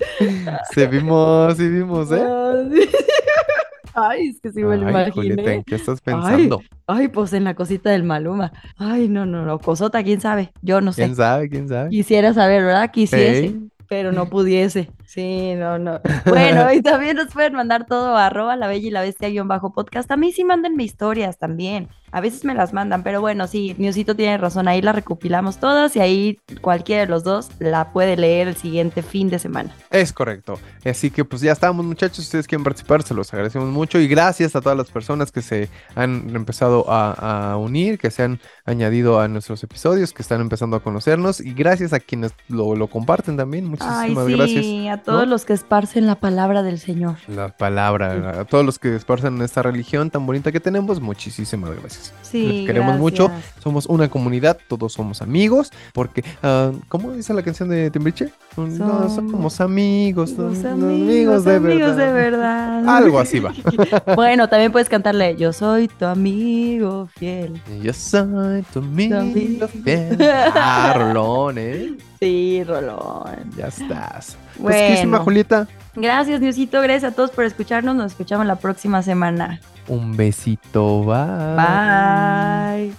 Sí, 0.72 0.86
vimos, 0.86 1.56
sí 1.56 1.68
vimos, 1.68 2.12
¿eh? 2.12 2.22
Ah, 2.24 2.62
sí. 2.72 2.88
Ay, 3.94 4.28
es 4.28 4.40
que 4.40 4.50
sí 4.52 4.62
me 4.64 4.76
lo 4.76 4.86
Ay, 4.86 5.10
Julieta, 5.10 5.52
¿en 5.52 5.58
imaginé. 5.58 5.64
qué 5.64 5.74
estás 5.74 6.00
pensando? 6.00 6.62
Ay, 6.86 7.08
pues 7.08 7.32
en 7.32 7.44
la 7.44 7.54
cosita 7.54 7.90
del 7.90 8.04
Maluma. 8.04 8.52
Ay, 8.76 9.08
no, 9.08 9.26
no, 9.26 9.44
no, 9.44 9.58
cosota, 9.58 10.02
quién 10.02 10.20
sabe. 10.20 10.52
Yo 10.62 10.80
no 10.80 10.92
sé. 10.92 11.02
¿Quién 11.02 11.16
sabe? 11.16 11.48
¿Quién 11.48 11.68
sabe? 11.68 11.90
Quisiera 11.90 12.32
saber, 12.32 12.62
¿verdad? 12.64 12.90
Quisiese, 12.90 13.54
pero 13.88 14.12
no 14.12 14.28
pudiese. 14.30 14.90
Sí, 15.12 15.54
no, 15.56 15.78
no. 15.78 16.00
Bueno, 16.24 16.72
y 16.72 16.80
también 16.80 17.16
nos 17.16 17.32
pueden 17.34 17.52
mandar 17.52 17.84
todo 17.84 18.16
a 18.16 18.26
arroba 18.26 18.56
la 18.56 18.66
bella 18.66 18.88
y 18.88 18.90
la 18.90 19.02
bestia 19.02 19.28
guion 19.28 19.46
bajo 19.46 19.74
podcast. 19.74 20.10
A 20.10 20.16
mí 20.16 20.32
sí 20.32 20.42
mándenme 20.42 20.84
historias 20.84 21.36
también. 21.38 21.88
A 22.12 22.20
veces 22.20 22.44
me 22.44 22.54
las 22.54 22.72
mandan, 22.72 23.02
pero 23.02 23.20
bueno, 23.20 23.46
sí, 23.46 23.74
Niosito 23.78 24.14
tiene 24.14 24.36
razón. 24.38 24.68
Ahí 24.68 24.82
las 24.82 24.94
recopilamos 24.94 25.58
todas 25.58 25.96
y 25.96 26.00
ahí 26.00 26.38
cualquiera 26.60 27.02
de 27.02 27.08
los 27.08 27.24
dos 27.24 27.50
la 27.58 27.92
puede 27.92 28.16
leer 28.16 28.48
el 28.48 28.56
siguiente 28.56 29.02
fin 29.02 29.28
de 29.28 29.38
semana. 29.38 29.74
Es 29.90 30.12
correcto. 30.12 30.58
Así 30.84 31.10
que 31.10 31.24
pues 31.24 31.42
ya 31.42 31.52
estamos 31.52 31.84
muchachos, 31.84 32.16
si 32.16 32.22
ustedes 32.22 32.46
quieren 32.46 32.64
participar, 32.64 33.02
se 33.02 33.14
los 33.14 33.32
agradecemos 33.32 33.68
mucho 33.68 33.98
y 33.98 34.08
gracias 34.08 34.54
a 34.56 34.60
todas 34.60 34.76
las 34.76 34.90
personas 34.90 35.32
que 35.32 35.42
se 35.42 35.68
han 35.94 36.34
empezado 36.34 36.84
a, 36.88 37.52
a 37.52 37.56
unir, 37.56 37.98
que 37.98 38.10
se 38.10 38.22
han 38.22 38.40
añadido 38.64 39.20
a 39.20 39.28
nuestros 39.28 39.62
episodios, 39.62 40.12
que 40.12 40.22
están 40.22 40.40
empezando 40.40 40.76
a 40.76 40.80
conocernos 40.80 41.40
y 41.40 41.54
gracias 41.54 41.92
a 41.92 42.00
quienes 42.00 42.32
lo, 42.48 42.76
lo 42.76 42.88
comparten 42.88 43.36
también. 43.36 43.64
Ay, 43.80 44.14
Muchísimas 44.14 44.26
sí, 44.26 44.32
gracias. 44.32 44.98
a 44.98 45.01
todos 45.02 45.24
¿no? 45.24 45.30
los 45.30 45.44
que 45.44 45.52
esparcen 45.52 46.06
la 46.06 46.14
palabra 46.16 46.62
del 46.62 46.78
Señor. 46.78 47.16
La 47.28 47.48
palabra, 47.48 48.40
a 48.40 48.44
todos 48.44 48.64
los 48.64 48.78
que 48.78 48.94
esparcen 48.96 49.40
esta 49.42 49.62
religión 49.62 50.10
tan 50.10 50.24
bonita 50.26 50.50
que 50.52 50.60
tenemos, 50.60 51.00
muchísimas 51.00 51.70
gracias. 51.78 52.12
Sí, 52.22 52.46
Les 52.46 52.66
queremos 52.66 52.98
mucho. 52.98 53.30
Somos 53.62 53.86
una 53.86 54.08
comunidad, 54.08 54.58
todos 54.68 54.92
somos 54.92 55.20
amigos, 55.22 55.70
porque, 55.92 56.24
ah, 56.42 56.70
¿cómo 56.88 57.12
dice 57.12 57.34
la 57.34 57.42
canción 57.42 57.68
de 57.68 57.90
Timbriche? 57.90 58.32
No, 58.56 58.66
Somos- 59.08 59.14
somos 59.14 59.60
amigos, 59.60 60.30
Los 60.32 60.58
somos 60.58 60.64
amigos, 60.64 61.46
amigos 61.46 61.96
de 61.96 62.12
verdad. 62.12 62.88
Algo 62.88 63.18
así 63.18 63.38
va. 63.40 63.52
Bueno, 64.16 64.48
también 64.48 64.72
puedes 64.72 64.88
cantarle 64.88 65.36
Yo 65.36 65.52
soy 65.52 65.88
tu 65.88 66.04
amigo 66.06 67.08
fiel. 67.16 67.60
Yo 67.82 67.92
soy 67.92 68.62
tu 68.72 68.78
amigo 68.80 69.18
amigo. 69.18 69.68
fiel. 69.68 70.18
Ah, 70.54 70.94
Rolón, 70.96 71.56
¿eh? 71.58 71.92
Sí, 72.22 72.62
Rolón. 72.62 73.50
Ya 73.56 73.66
estás. 73.66 74.38
Pues, 74.60 75.00
¿qué 75.00 75.06
Bueno, 75.08 75.66
gracias, 75.96 76.40
Diosito. 76.40 76.80
Gracias 76.80 77.12
a 77.12 77.16
todos 77.16 77.32
por 77.32 77.44
escucharnos. 77.44 77.96
Nos 77.96 78.12
escuchamos 78.12 78.46
la 78.46 78.54
próxima 78.54 79.02
semana. 79.02 79.60
Un 79.88 80.16
besito, 80.16 81.02
bye. 81.02 81.56
Bye. 81.56 82.94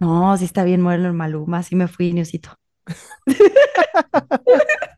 No, 0.00 0.34
sí 0.38 0.46
está 0.46 0.64
bien 0.64 0.80
muerto 0.80 1.06
el 1.06 1.12
Maluma. 1.12 1.62
Sí 1.62 1.76
me 1.76 1.86
fui, 1.86 2.12
Diosito. 2.12 2.58